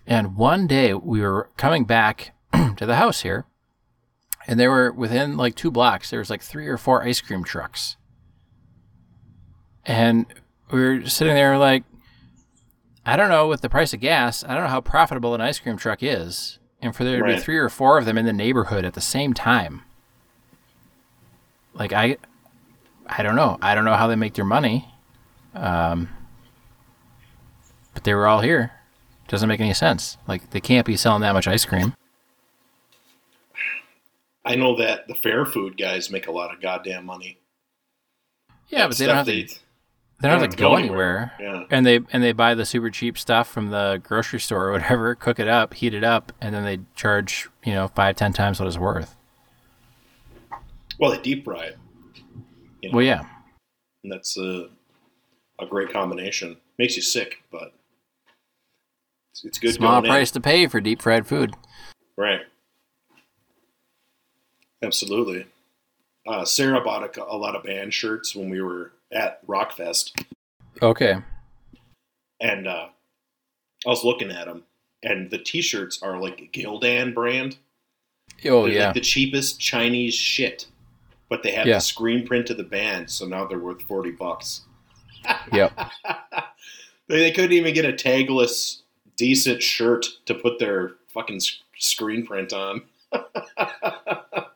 And 0.06 0.36
one 0.36 0.66
day 0.66 0.94
we 0.94 1.20
were 1.20 1.50
coming 1.56 1.84
back 1.84 2.34
to 2.76 2.86
the 2.86 2.96
house 2.96 3.22
here, 3.22 3.46
and 4.46 4.59
there 4.59 4.70
were 4.70 4.92
within 4.92 5.36
like 5.36 5.54
two 5.54 5.70
blocks. 5.70 6.10
There 6.10 6.18
was 6.18 6.30
like 6.30 6.42
three 6.42 6.66
or 6.66 6.76
four 6.76 7.02
ice 7.04 7.20
cream 7.20 7.44
trucks, 7.44 7.96
and 9.84 10.26
we 10.70 10.80
were 10.80 11.06
sitting 11.06 11.34
there 11.34 11.56
like, 11.59 11.84
I 13.04 13.16
don't 13.16 13.28
know 13.28 13.48
with 13.48 13.60
the 13.60 13.68
price 13.68 13.92
of 13.92 14.00
gas, 14.00 14.44
I 14.44 14.54
don't 14.54 14.64
know 14.64 14.70
how 14.70 14.80
profitable 14.80 15.34
an 15.34 15.40
ice 15.40 15.58
cream 15.58 15.76
truck 15.76 16.02
is, 16.02 16.58
and 16.80 16.94
for 16.94 17.04
there 17.04 17.18
to 17.18 17.24
be 17.24 17.38
three 17.38 17.58
or 17.58 17.68
four 17.68 17.98
of 17.98 18.04
them 18.04 18.16
in 18.16 18.26
the 18.26 18.32
neighborhood 18.32 18.84
at 18.84 18.94
the 18.94 19.00
same 19.00 19.34
time. 19.34 19.82
Like 21.74 21.92
I, 21.92 22.18
I 23.06 23.22
don't 23.22 23.36
know. 23.36 23.58
I 23.60 23.74
don't 23.74 23.84
know 23.84 23.94
how 23.94 24.06
they 24.06 24.16
make 24.16 24.34
their 24.34 24.44
money. 24.44 24.88
Um, 25.54 26.08
but 27.94 28.04
they 28.04 28.14
were 28.14 28.26
all 28.26 28.40
here. 28.40 28.72
Doesn't 29.28 29.48
make 29.48 29.60
any 29.60 29.74
sense. 29.74 30.18
Like 30.28 30.50
they 30.50 30.60
can't 30.60 30.86
be 30.86 30.96
selling 30.96 31.22
that 31.22 31.32
much 31.32 31.46
ice 31.46 31.64
cream. 31.64 31.94
I 34.44 34.56
know 34.56 34.76
that 34.76 35.06
the 35.08 35.14
fair 35.14 35.46
food 35.46 35.76
guys 35.76 36.10
make 36.10 36.26
a 36.26 36.32
lot 36.32 36.52
of 36.52 36.60
goddamn 36.60 37.06
money. 37.06 37.38
Yeah, 38.68 38.88
but 38.88 38.96
they 38.96 39.06
don't 39.06 39.16
have 39.16 39.26
to. 39.26 39.48
They 40.22 40.28
don't 40.28 40.40
have 40.40 40.50
to 40.50 40.56
go 40.56 40.76
anywhere. 40.76 41.32
Yeah. 41.40 41.64
And 41.68 41.84
they 41.84 41.98
and 42.12 42.22
they 42.22 42.30
buy 42.30 42.54
the 42.54 42.64
super 42.64 42.90
cheap 42.90 43.18
stuff 43.18 43.48
from 43.48 43.70
the 43.70 44.00
grocery 44.04 44.38
store 44.38 44.68
or 44.68 44.72
whatever, 44.72 45.14
cook 45.16 45.40
it 45.40 45.48
up, 45.48 45.74
heat 45.74 45.94
it 45.94 46.04
up, 46.04 46.30
and 46.40 46.54
then 46.54 46.62
they 46.62 46.78
charge 46.94 47.48
you 47.64 47.72
know 47.72 47.88
five 47.88 48.14
ten 48.14 48.32
times 48.32 48.60
what 48.60 48.68
it's 48.68 48.78
worth. 48.78 49.16
Well, 51.00 51.10
they 51.10 51.18
deep 51.18 51.44
fry 51.44 51.64
it. 51.64 51.78
You 52.82 52.90
know, 52.90 52.96
Well, 52.96 53.04
yeah, 53.04 53.24
and 54.04 54.12
that's 54.12 54.36
a, 54.36 54.68
a 55.58 55.66
great 55.66 55.92
combination. 55.92 56.56
Makes 56.78 56.94
you 56.94 57.02
sick, 57.02 57.42
but 57.50 57.74
it's, 59.32 59.44
it's 59.44 59.58
good. 59.58 59.74
small 59.74 59.90
going 59.94 60.04
in. 60.04 60.10
price 60.10 60.30
to 60.30 60.40
pay 60.40 60.68
for 60.68 60.80
deep 60.80 61.02
fried 61.02 61.26
food. 61.26 61.54
Right. 62.16 62.42
Absolutely. 64.82 65.46
Uh, 66.26 66.44
Sarah 66.44 66.80
bought 66.80 67.16
a, 67.16 67.24
a 67.24 67.36
lot 67.36 67.56
of 67.56 67.64
band 67.64 67.92
shirts 67.92 68.36
when 68.36 68.50
we 68.50 68.60
were 68.60 68.92
at 69.12 69.47
Rockfest, 69.47 70.12
Okay. 70.80 71.16
and 72.40 72.66
uh, 72.66 72.89
I 73.86 73.89
was 73.89 74.05
looking 74.05 74.30
at 74.30 74.47
them, 74.47 74.64
and 75.02 75.30
the 75.30 75.39
T-shirts 75.39 76.02
are 76.02 76.20
like 76.20 76.51
Gildan 76.52 77.14
brand. 77.14 77.59
Oh 78.47 78.62
They're 78.64 78.72
yeah. 78.72 78.84
like 78.86 78.94
the 78.94 79.01
cheapest 79.01 79.60
Chinese 79.60 80.14
shit, 80.14 80.66
but 81.28 81.43
they 81.43 81.52
have 81.52 81.66
Yeah. 81.66 81.74
the 81.76 81.80
screen 81.80 82.26
print 82.26 82.51
of 82.51 82.56
the 82.56 82.62
band, 82.64 83.10
so 83.10 83.26
now 83.26 83.44
they're 83.47 83.59
worth 83.59 83.82
forty 83.82 84.10
bucks. 84.10 84.62
yep. 85.52 85.78
they, 87.09 87.18
they 87.18 87.30
couldn't 87.32 87.52
even 87.52 87.74
get 87.74 87.84
a 87.84 87.93
tagless, 87.93 88.80
decent 89.16 89.62
shirt 89.62 90.06
to 90.26 90.34
put 90.34 90.59
their 90.59 90.93
fucking 91.14 91.40
screen 91.78 92.26
print 92.26 92.52
on. 92.52 92.82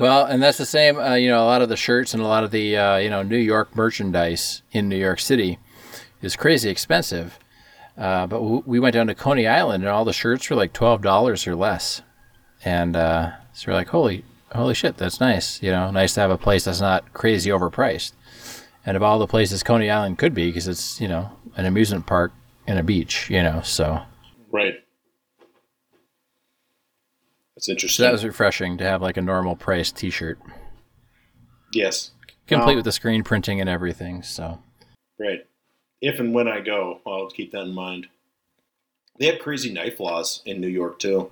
Well, 0.00 0.24
and 0.24 0.42
that's 0.42 0.58
the 0.58 0.66
same. 0.66 0.98
Uh, 0.98 1.14
you 1.14 1.28
know, 1.28 1.42
a 1.42 1.46
lot 1.46 1.62
of 1.62 1.68
the 1.68 1.76
shirts 1.76 2.14
and 2.14 2.22
a 2.22 2.26
lot 2.26 2.42
of 2.44 2.50
the 2.50 2.76
uh, 2.76 2.96
you 2.96 3.10
know 3.10 3.22
New 3.22 3.36
York 3.36 3.76
merchandise 3.76 4.62
in 4.72 4.88
New 4.88 4.96
York 4.96 5.20
City 5.20 5.58
is 6.20 6.34
crazy 6.36 6.68
expensive. 6.70 7.38
Uh, 7.96 8.26
but 8.26 8.38
w- 8.38 8.62
we 8.66 8.80
went 8.80 8.94
down 8.94 9.06
to 9.06 9.14
Coney 9.14 9.46
Island, 9.46 9.84
and 9.84 9.90
all 9.90 10.04
the 10.04 10.12
shirts 10.12 10.48
were 10.50 10.56
like 10.56 10.72
twelve 10.72 11.02
dollars 11.02 11.46
or 11.46 11.54
less. 11.54 12.02
And 12.64 12.96
uh, 12.96 13.32
so 13.52 13.70
we're 13.70 13.76
like, 13.76 13.88
holy, 13.88 14.24
holy 14.52 14.74
shit, 14.74 14.96
that's 14.96 15.20
nice. 15.20 15.62
You 15.62 15.70
know, 15.70 15.90
nice 15.90 16.14
to 16.14 16.20
have 16.20 16.30
a 16.30 16.38
place 16.38 16.64
that's 16.64 16.80
not 16.80 17.12
crazy 17.12 17.50
overpriced. 17.50 18.12
And 18.84 18.96
of 18.96 19.02
all 19.02 19.18
the 19.20 19.26
places 19.28 19.62
Coney 19.62 19.90
Island 19.90 20.18
could 20.18 20.34
be, 20.34 20.48
because 20.48 20.66
it's 20.66 21.00
you 21.00 21.06
know 21.08 21.30
an 21.56 21.66
amusement 21.66 22.06
park 22.06 22.32
and 22.66 22.78
a 22.78 22.82
beach, 22.82 23.28
you 23.30 23.42
know, 23.42 23.60
so 23.62 24.02
Right. 24.50 24.74
That's 27.62 27.66
so 27.66 27.72
interesting. 27.72 28.04
that 28.04 28.12
was 28.12 28.24
refreshing 28.24 28.76
to 28.78 28.84
have 28.84 29.02
like 29.02 29.16
a 29.16 29.22
normal 29.22 29.54
price 29.54 29.92
T-shirt, 29.92 30.38
yes. 31.72 32.10
complete 32.48 32.66
Well, 32.66 32.76
with 32.76 32.84
the 32.84 32.92
screen 32.92 33.22
printing 33.22 33.60
and 33.60 33.70
everything. 33.70 34.22
So. 34.22 34.60
Right. 35.18 35.46
If 36.00 36.18
and 36.18 36.34
when 36.34 36.48
I 36.48 36.60
go, 36.60 37.00
I'll 37.06 37.30
keep 37.30 37.52
that 37.52 37.62
in 37.62 37.72
mind. 37.74 38.08
They 39.18 39.26
have 39.26 39.38
crazy 39.38 39.72
knife 39.72 40.00
laws 40.00 40.42
in 40.44 40.60
New 40.60 40.66
York 40.66 40.98
too. 40.98 41.30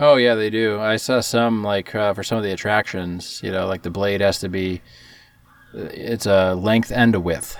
Oh 0.00 0.16
yeah, 0.16 0.34
they 0.34 0.48
do. 0.48 0.80
I 0.80 0.96
saw 0.96 1.20
some 1.20 1.62
like 1.62 1.94
uh, 1.94 2.14
for 2.14 2.22
some 2.22 2.38
of 2.38 2.44
the 2.44 2.52
attractions. 2.52 3.40
You 3.42 3.50
know, 3.50 3.66
like 3.66 3.82
the 3.82 3.90
blade 3.90 4.22
has 4.22 4.38
to 4.40 4.48
be. 4.48 4.80
It's 5.74 6.24
a 6.24 6.54
length 6.54 6.90
and 6.90 7.14
a 7.14 7.20
width 7.20 7.58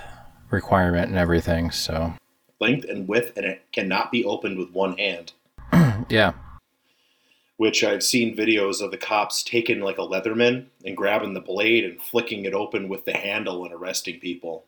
requirement 0.50 1.08
and 1.08 1.18
everything. 1.18 1.70
So 1.70 2.14
Length 2.60 2.86
and 2.88 3.06
width, 3.06 3.36
and 3.36 3.44
it 3.44 3.62
cannot 3.72 4.10
be 4.10 4.24
opened 4.24 4.56
with 4.56 4.70
one 4.70 4.96
hand. 4.96 5.32
yeah, 6.08 6.32
Which 7.58 7.82
I've 7.82 8.02
seen 8.02 8.36
videos 8.36 8.82
of 8.82 8.90
the 8.90 8.98
cops 8.98 9.42
taking 9.42 9.80
like 9.80 9.96
a 9.98 10.02
Leatherman 10.02 10.66
and 10.84 10.96
grabbing 10.96 11.32
the 11.32 11.40
blade 11.40 11.84
and 11.84 12.00
flicking 12.02 12.44
it 12.44 12.52
open 12.52 12.88
with 12.88 13.06
the 13.06 13.14
handle 13.14 13.64
and 13.64 13.72
arresting 13.72 14.20
people. 14.20 14.64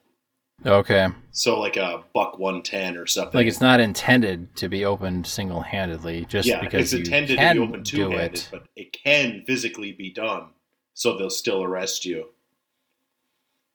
okay. 0.64 1.08
So 1.32 1.60
like 1.60 1.76
a 1.76 2.02
buck 2.14 2.38
one 2.38 2.62
ten 2.62 2.96
or 2.96 3.06
something. 3.06 3.36
Like 3.38 3.46
it's 3.46 3.60
not 3.60 3.80
intended 3.80 4.56
to 4.56 4.68
be 4.68 4.84
opened 4.84 5.26
single 5.26 5.60
handedly, 5.60 6.24
just 6.24 6.48
yeah, 6.48 6.60
because 6.60 6.92
it's 6.92 6.92
you 6.92 6.98
intended 7.00 7.38
to 7.38 7.54
be 7.54 7.60
open 7.60 7.82
do 7.82 7.96
two 7.96 8.10
handed, 8.10 8.34
it. 8.34 8.48
but 8.50 8.66
it 8.74 8.92
can 8.92 9.44
physically 9.46 9.92
be 9.92 10.10
done. 10.10 10.46
So 10.94 11.16
they'll 11.16 11.30
still 11.30 11.62
arrest 11.62 12.04
you. 12.04 12.28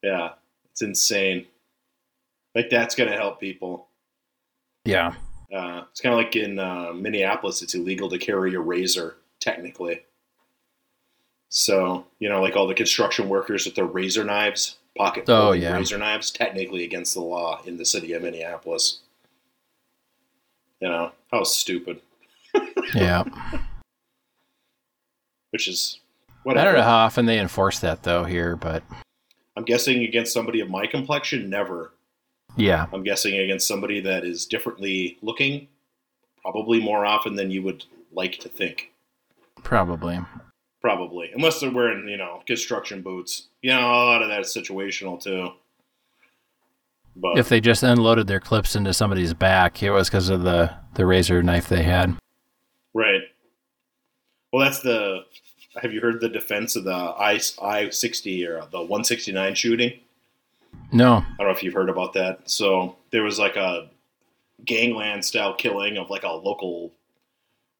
Yeah, 0.02 0.32
it's 0.72 0.82
insane. 0.82 1.46
Like 2.56 2.70
that's 2.70 2.96
gonna 2.96 3.16
help 3.16 3.40
people. 3.40 3.88
Yeah, 4.86 5.14
Uh, 5.54 5.84
it's 5.92 6.02
kind 6.02 6.14
of 6.14 6.18
like 6.18 6.36
in 6.36 6.58
uh, 6.58 6.92
Minneapolis, 6.94 7.62
it's 7.62 7.76
illegal 7.76 8.10
to 8.10 8.18
carry 8.18 8.54
a 8.56 8.60
razor 8.60 9.18
technically. 9.40 10.02
So 11.50 12.06
you 12.20 12.30
know, 12.30 12.42
like 12.42 12.56
all 12.56 12.66
the 12.68 12.74
construction 12.74 13.30
workers 13.30 13.66
with 13.66 13.76
their 13.76 13.86
razor 13.86 14.24
knives, 14.24 14.78
pocket 14.98 15.26
Oh, 15.28 15.52
yeah. 15.52 15.76
razor 15.76 15.98
knives, 16.00 16.32
technically 16.32 16.84
against 16.84 17.14
the 17.14 17.22
law 17.22 17.62
in 17.66 17.78
the 17.78 17.86
city 17.86 18.14
of 18.14 18.24
Minneapolis. 18.24 19.00
You 20.80 20.90
know 20.90 21.12
how 21.32 21.44
stupid, 21.44 22.02
yeah. 22.96 23.24
which 25.52 25.68
is 25.68 26.00
I 26.48 26.54
don't 26.56 26.74
know 26.76 26.82
how 26.82 26.98
often 26.98 27.26
they 27.26 27.40
enforce 27.40 27.80
that 27.80 28.04
though 28.04 28.24
here, 28.26 28.56
but 28.56 28.84
I'm 29.56 29.64
guessing 29.64 30.02
against 30.04 30.34
somebody 30.34 30.60
of 30.62 30.70
my 30.70 30.88
complexion, 30.88 31.50
never. 31.50 31.92
Yeah, 32.56 32.86
I'm 32.94 33.04
guessing 33.04 33.38
against 33.38 33.68
somebody 33.68 34.00
that 34.02 34.24
is 34.26 34.46
differently 34.46 35.18
looking, 35.22 35.68
probably 36.42 36.80
more 36.82 37.06
often 37.06 37.36
than 37.36 37.52
you 37.52 37.62
would 37.64 37.86
like 38.12 38.40
to 38.40 38.50
think. 38.50 38.92
probably. 39.64 40.20
Probably, 40.82 41.32
unless 41.34 41.62
they're 41.62 41.72
wearing, 41.72 42.10
you 42.10 42.18
know, 42.18 42.44
construction 42.46 43.02
boots. 43.02 43.48
You 43.62 43.72
know, 43.72 43.80
a 43.80 44.04
lot 44.06 44.22
of 44.22 44.28
that 44.28 44.42
is 44.42 44.48
situational 44.54 45.18
too. 45.22 45.52
But 47.16 47.38
If 47.38 47.48
they 47.48 47.62
just 47.62 47.84
unloaded 47.84 48.28
their 48.28 48.42
clips 48.42 48.76
into 48.76 48.94
somebody's 48.94 49.34
back, 49.34 49.82
it 49.82 49.92
was 49.92 50.10
because 50.10 50.28
of 50.30 50.44
the 50.44 50.74
the 50.96 51.06
razor 51.06 51.42
knife 51.42 51.70
they 51.70 51.84
had. 51.84 52.18
right, 52.94 53.22
well, 54.52 54.66
that's 54.66 54.80
the. 54.82 55.26
Have 55.82 55.94
you 55.94 56.02
heard 56.02 56.20
the 56.22 56.30
defense 56.30 56.76
of 56.76 56.84
the 56.84 56.92
I 56.92 57.40
I 57.62 57.90
sixty 57.90 58.46
or 58.46 58.68
the 58.72 58.82
one 58.82 59.04
sixty 59.06 59.32
nine 59.32 59.56
shooting? 59.56 60.00
No. 60.92 61.16
I 61.18 61.26
don't 61.38 61.48
know 61.48 61.54
if 61.54 61.64
you've 61.64 61.74
heard 61.74 61.90
about 61.90 62.14
that. 62.14 62.50
So 62.50 62.96
there 63.12 63.24
was 63.24 63.40
like 63.40 63.56
a 63.56 63.90
gangland 64.66 65.26
style 65.26 65.54
killing 65.56 65.98
of 65.98 66.10
like 66.10 66.24
a 66.24 66.30
local 66.32 66.92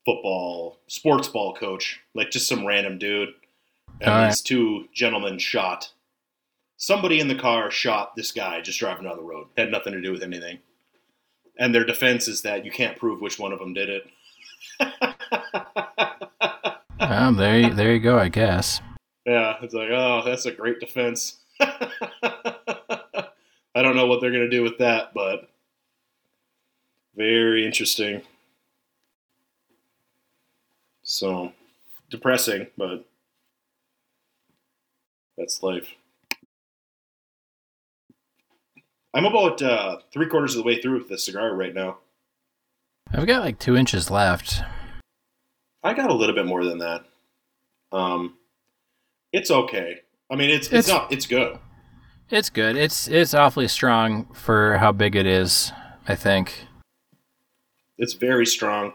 football 0.06 0.78
sports 0.88 1.28
ball 1.28 1.54
coach, 1.54 2.00
like 2.14 2.30
just 2.32 2.48
some 2.48 2.66
random 2.66 2.98
dude. 2.98 3.30
And 4.02 4.10
All 4.10 4.18
right. 4.18 4.28
these 4.30 4.42
two 4.42 4.88
gentlemen 4.94 5.38
shot. 5.38 5.92
Somebody 6.78 7.20
in 7.20 7.28
the 7.28 7.36
car 7.36 7.70
shot 7.72 8.16
this 8.16 8.32
guy 8.32 8.60
just 8.62 8.80
driving 8.80 9.06
down 9.06 9.16
the 9.18 9.24
road. 9.24 9.48
Had 9.56 9.72
nothing 9.72 9.94
to 9.94 10.02
do 10.02 10.12
with 10.12 10.24
anything. 10.24 10.60
And 11.58 11.74
their 11.74 11.86
defense 11.86 12.28
is 12.28 12.42
that 12.42 12.66
you 12.66 12.72
can't 12.72 12.98
prove 12.98 13.22
which 13.22 13.38
one 13.40 13.54
of 13.54 13.60
them 13.60 13.74
did 13.74 13.90
it. 13.90 14.04
Well, 17.00 17.34
there, 17.34 17.60
you- 17.60 17.74
there 17.74 17.94
you 17.94 18.00
go. 18.00 18.18
I 18.18 18.30
guess. 18.30 18.80
Yeah, 19.26 19.56
it's 19.62 19.74
like, 19.74 19.90
oh, 19.92 20.22
that's 20.26 20.46
a 20.46 20.52
great 20.52 20.80
defense. 20.80 21.40
I 23.76 23.82
don't 23.82 23.96
know 23.96 24.06
what 24.08 24.22
they're 24.22 24.32
going 24.32 24.44
to 24.44 24.50
do 24.50 24.64
with 24.64 24.78
that, 24.80 25.14
but 25.14 25.50
very 27.16 27.66
interesting. 27.66 28.22
So 31.04 31.52
depressing, 32.10 32.68
but 32.78 33.06
that's 35.38 35.62
life. 35.64 35.88
I'm 39.16 39.26
about 39.26 39.62
uh, 39.62 39.98
three 40.12 40.28
quarters 40.28 40.56
of 40.56 40.64
the 40.64 40.68
way 40.68 40.82
through 40.82 40.98
with 41.00 41.10
this 41.10 41.26
cigar 41.26 41.54
right 41.56 41.74
now. 41.74 41.98
I've 43.12 43.28
got 43.28 43.44
like 43.44 43.60
two 43.60 43.76
inches 43.76 44.10
left. 44.10 44.62
I 45.84 45.94
got 45.94 46.10
a 46.10 46.14
little 46.14 46.34
bit 46.34 46.46
more 46.48 46.64
than 46.64 46.80
that. 46.80 47.06
Um, 47.92 48.36
it's 49.32 49.52
okay. 49.52 50.00
I 50.32 50.36
mean, 50.36 50.50
it's 50.50 50.68
it's, 50.68 50.88
It's- 50.88 50.90
not 50.90 51.12
it's 51.12 51.28
good. 51.28 51.60
It's 52.34 52.50
good. 52.50 52.76
It's 52.76 53.08
it's 53.08 53.36
awfully 53.36 53.68
strong 53.68 54.26
for 54.34 54.80
how 54.80 54.92
big 54.92 55.16
it 55.16 55.28
is. 55.28 55.72
I 56.08 56.16
think. 56.16 56.66
It's 58.00 58.14
very 58.14 58.48
strong, 58.48 58.94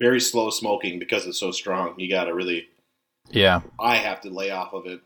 very 0.00 0.18
slow 0.18 0.50
smoking 0.50 0.98
because 0.98 1.24
it's 1.24 1.38
so 1.38 1.52
strong. 1.52 1.94
You 1.96 2.10
got 2.10 2.24
to 2.24 2.34
really. 2.34 2.68
Yeah. 3.30 3.60
I 3.78 3.96
have 3.98 4.20
to 4.22 4.30
lay 4.30 4.50
off 4.50 4.72
of 4.72 4.86
it. 4.86 5.00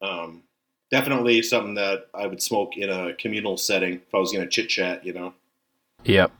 Um, 0.00 0.44
definitely 0.90 1.42
something 1.42 1.74
that 1.74 2.06
I 2.14 2.26
would 2.26 2.40
smoke 2.40 2.78
in 2.78 2.88
a 2.88 3.12
communal 3.12 3.58
setting 3.58 3.96
if 3.96 4.14
I 4.14 4.18
was 4.18 4.32
going 4.32 4.44
to 4.44 4.50
chit 4.50 4.70
chat. 4.70 5.04
You 5.04 5.12
know, 5.12 5.34
Yep. 6.04 6.32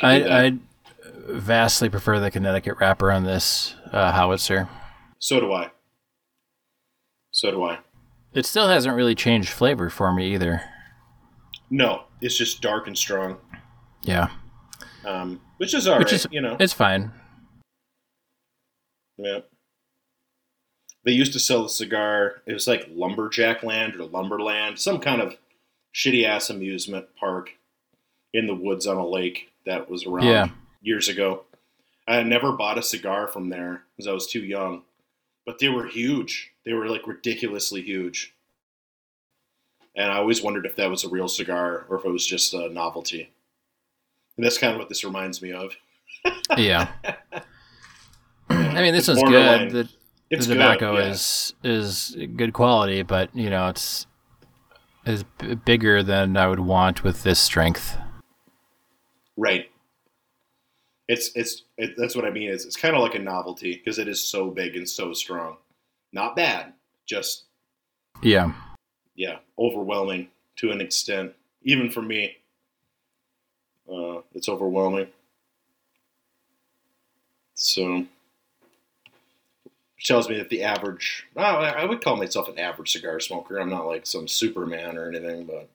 I 0.00 0.46
I 0.46 0.58
vastly 1.04 1.90
prefer 1.90 2.18
the 2.18 2.30
Connecticut 2.30 2.78
wrapper 2.80 3.12
on 3.12 3.24
this 3.24 3.74
uh, 3.92 4.10
howitzer. 4.12 4.70
so 5.18 5.38
do 5.38 5.52
I. 5.52 5.70
So 7.30 7.50
do 7.50 7.62
I. 7.64 7.80
It 8.34 8.46
still 8.46 8.68
hasn't 8.68 8.94
really 8.94 9.14
changed 9.14 9.48
flavor 9.48 9.90
for 9.90 10.12
me 10.12 10.32
either. 10.34 10.62
No, 11.70 12.04
it's 12.20 12.36
just 12.36 12.60
dark 12.60 12.86
and 12.86 12.96
strong, 12.96 13.38
Yeah. 14.02 14.30
um, 15.04 15.40
which 15.58 15.74
is 15.74 15.86
all 15.86 15.94
right. 15.94 15.98
Which 16.04 16.12
is- 16.12 16.26
you 16.30 16.40
know, 16.40 16.56
It's 16.60 16.72
fine. 16.72 17.12
Yeah. 19.16 19.40
They 21.04 21.12
used 21.12 21.32
to 21.32 21.40
sell 21.40 21.62
the 21.62 21.68
cigar. 21.68 22.42
It 22.46 22.52
was 22.52 22.66
like 22.66 22.86
Lumberjack 22.90 23.62
Land 23.62 23.94
or 23.96 24.04
Lumberland, 24.04 24.78
some 24.78 25.00
kind 25.00 25.20
of 25.20 25.36
shitty 25.94 26.24
ass 26.24 26.50
amusement 26.50 27.06
park 27.16 27.50
in 28.32 28.46
the 28.46 28.54
woods 28.54 28.86
on 28.86 28.96
a 28.96 29.06
lake 29.06 29.50
that 29.64 29.88
was 29.88 30.04
around 30.06 30.26
Yeah. 30.26 30.48
years 30.82 31.08
ago. 31.08 31.44
I 32.06 32.22
never 32.22 32.52
bought 32.52 32.78
a 32.78 32.82
cigar 32.82 33.26
from 33.26 33.48
there 33.48 33.84
because 33.96 34.06
I 34.06 34.12
was 34.12 34.26
too 34.26 34.44
young, 34.44 34.84
but 35.46 35.58
they 35.58 35.68
were 35.68 35.86
huge. 35.86 36.52
They 36.68 36.74
were 36.74 36.86
like 36.86 37.06
ridiculously 37.06 37.80
huge. 37.80 38.34
And 39.96 40.12
I 40.12 40.18
always 40.18 40.42
wondered 40.42 40.66
if 40.66 40.76
that 40.76 40.90
was 40.90 41.02
a 41.02 41.08
real 41.08 41.26
cigar 41.26 41.86
or 41.88 41.96
if 41.96 42.04
it 42.04 42.10
was 42.10 42.26
just 42.26 42.52
a 42.52 42.68
novelty. 42.68 43.32
And 44.36 44.44
that's 44.44 44.58
kind 44.58 44.74
of 44.74 44.78
what 44.78 44.90
this 44.90 45.02
reminds 45.02 45.40
me 45.40 45.52
of. 45.52 45.74
Yeah. 46.58 46.90
I 48.50 48.82
mean, 48.82 48.92
this 48.92 49.08
It's 49.08 49.22
one's 49.22 49.30
good. 49.30 49.70
The, 49.70 49.82
the 50.28 50.36
good, 50.36 50.42
tobacco 50.42 50.98
yeah. 50.98 51.10
is 51.10 51.54
is 51.62 52.16
good 52.36 52.52
quality, 52.52 53.02
but 53.02 53.34
you 53.34 53.48
know, 53.48 53.68
it's 53.68 54.06
is 55.06 55.24
b- 55.38 55.54
bigger 55.54 56.02
than 56.02 56.36
I 56.36 56.48
would 56.48 56.60
want 56.60 57.02
with 57.02 57.22
this 57.22 57.38
strength. 57.38 57.96
Right. 59.36 59.70
It's 61.06 61.30
it's 61.34 61.62
it, 61.78 61.94
that's 61.96 62.14
what 62.14 62.24
I 62.24 62.30
mean. 62.30 62.50
Is 62.50 62.66
it's 62.66 62.76
kind 62.76 62.94
of 62.94 63.02
like 63.02 63.14
a 63.14 63.20
novelty 63.20 63.76
because 63.76 63.98
it 63.98 64.08
is 64.08 64.22
so 64.22 64.50
big 64.50 64.76
and 64.76 64.88
so 64.88 65.12
strong. 65.14 65.56
Not 66.12 66.36
bad, 66.36 66.72
just 67.06 67.44
Yeah. 68.22 68.52
yeah, 69.14 69.38
overwhelming 69.58 70.30
to 70.56 70.70
an 70.70 70.80
extent. 70.80 71.34
Even 71.62 71.90
for 71.90 72.02
me, 72.02 72.38
uh, 73.90 74.22
it's 74.34 74.48
overwhelming. 74.48 75.08
So, 77.54 78.06
which 79.96 80.06
tells 80.06 80.28
me 80.28 80.36
that 80.36 80.48
the 80.48 80.62
average, 80.62 81.26
I 81.36 81.42
I 81.42 81.84
would 81.84 82.00
call 82.02 82.16
myself 82.16 82.48
an 82.48 82.58
average 82.58 82.92
cigar 82.92 83.18
smoker. 83.20 83.58
I'm 83.58 83.68
not 83.68 83.86
like 83.86 84.06
some 84.06 84.28
Superman 84.28 84.96
or 84.96 85.08
anything, 85.08 85.44
but 85.44 85.68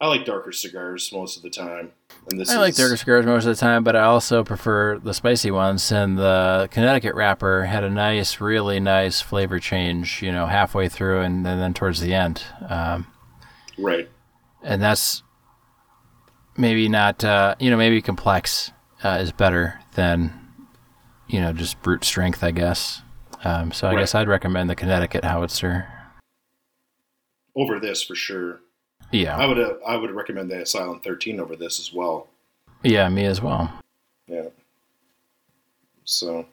I 0.00 0.06
like 0.08 0.24
darker 0.24 0.50
cigars 0.52 1.10
most 1.12 1.36
of 1.36 1.42
the 1.42 1.50
time. 1.50 1.92
And 2.30 2.40
this 2.40 2.50
I 2.50 2.56
like 2.58 2.74
darker 2.74 2.96
cigars 2.96 3.26
most 3.26 3.44
of 3.44 3.54
the 3.54 3.60
time, 3.60 3.84
but 3.84 3.94
I 3.96 4.04
also 4.04 4.42
prefer 4.44 4.98
the 4.98 5.12
spicy 5.12 5.50
ones. 5.50 5.92
And 5.92 6.16
the 6.18 6.68
Connecticut 6.70 7.14
wrapper 7.14 7.64
had 7.64 7.84
a 7.84 7.90
nice, 7.90 8.40
really 8.40 8.80
nice 8.80 9.20
flavor 9.20 9.58
change. 9.58 10.22
You 10.22 10.32
know, 10.32 10.46
halfway 10.46 10.88
through 10.88 11.20
and, 11.20 11.46
and 11.46 11.60
then 11.60 11.74
towards 11.74 12.00
the 12.00 12.14
end. 12.14 12.42
Um, 12.68 13.06
right. 13.78 14.08
and 14.62 14.80
that's 14.82 15.22
maybe 16.56 16.88
not. 16.88 17.22
Uh, 17.22 17.54
you 17.58 17.70
know, 17.70 17.76
maybe 17.76 18.00
complex 18.00 18.72
uh, 19.04 19.18
is 19.20 19.32
better 19.32 19.80
than 19.96 20.32
you 21.28 21.40
know 21.40 21.52
just 21.52 21.80
brute 21.82 22.04
strength. 22.04 22.42
I 22.42 22.52
guess. 22.52 23.02
Um, 23.44 23.70
so 23.72 23.86
I 23.86 23.92
Right. 23.92 24.00
guess 24.00 24.14
I'd 24.14 24.28
recommend 24.28 24.68
the 24.70 24.76
Connecticut 24.76 25.24
howitzer. 25.24 25.88
over 27.56 27.78
this 27.80 28.02
for 28.02 28.14
sure. 28.14 28.60
Yeah. 29.12 29.36
I 29.36 29.46
would 29.46 29.58
uh, 29.58 29.74
I 29.86 29.96
would 29.96 30.10
recommend 30.12 30.50
the 30.50 30.64
Silent 30.64 31.02
Thirteen 31.02 31.40
over 31.40 31.56
this 31.56 31.80
as 31.80 31.92
well. 31.92 32.28
Yeah, 32.82 33.08
me 33.08 33.24
as 33.24 33.42
well. 33.42 33.72
Yeah. 34.26 34.48
So 36.04 36.46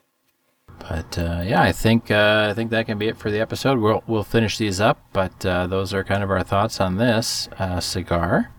But 0.79 1.17
uh, 1.17 1.41
yeah, 1.45 1.61
I 1.61 1.71
think 1.71 2.11
uh, 2.11 2.47
I 2.49 2.53
think 2.53 2.71
that 2.71 2.85
can 2.85 2.97
be 2.97 3.07
it 3.07 3.17
for 3.17 3.31
the 3.31 3.39
episode. 3.39 3.79
We'll 3.79 4.03
we'll 4.07 4.23
finish 4.23 4.57
these 4.57 4.79
up, 4.81 4.99
but 5.13 5.45
uh, 5.45 5.67
those 5.67 5.93
are 5.93 6.03
kind 6.03 6.23
of 6.23 6.31
our 6.31 6.43
thoughts 6.43 6.81
on 6.81 6.97
this 6.97 7.47
uh, 7.59 7.79
cigar. 7.79 8.51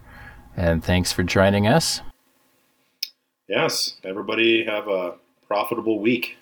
And 0.56 0.82
thanks 0.82 1.12
for 1.12 1.22
joining 1.22 1.66
us. 1.68 2.00
yes, 3.48 3.96
everybody 4.04 4.64
have 4.64 4.88
a 4.88 5.14
profitable 5.46 6.00
week. 6.00 6.36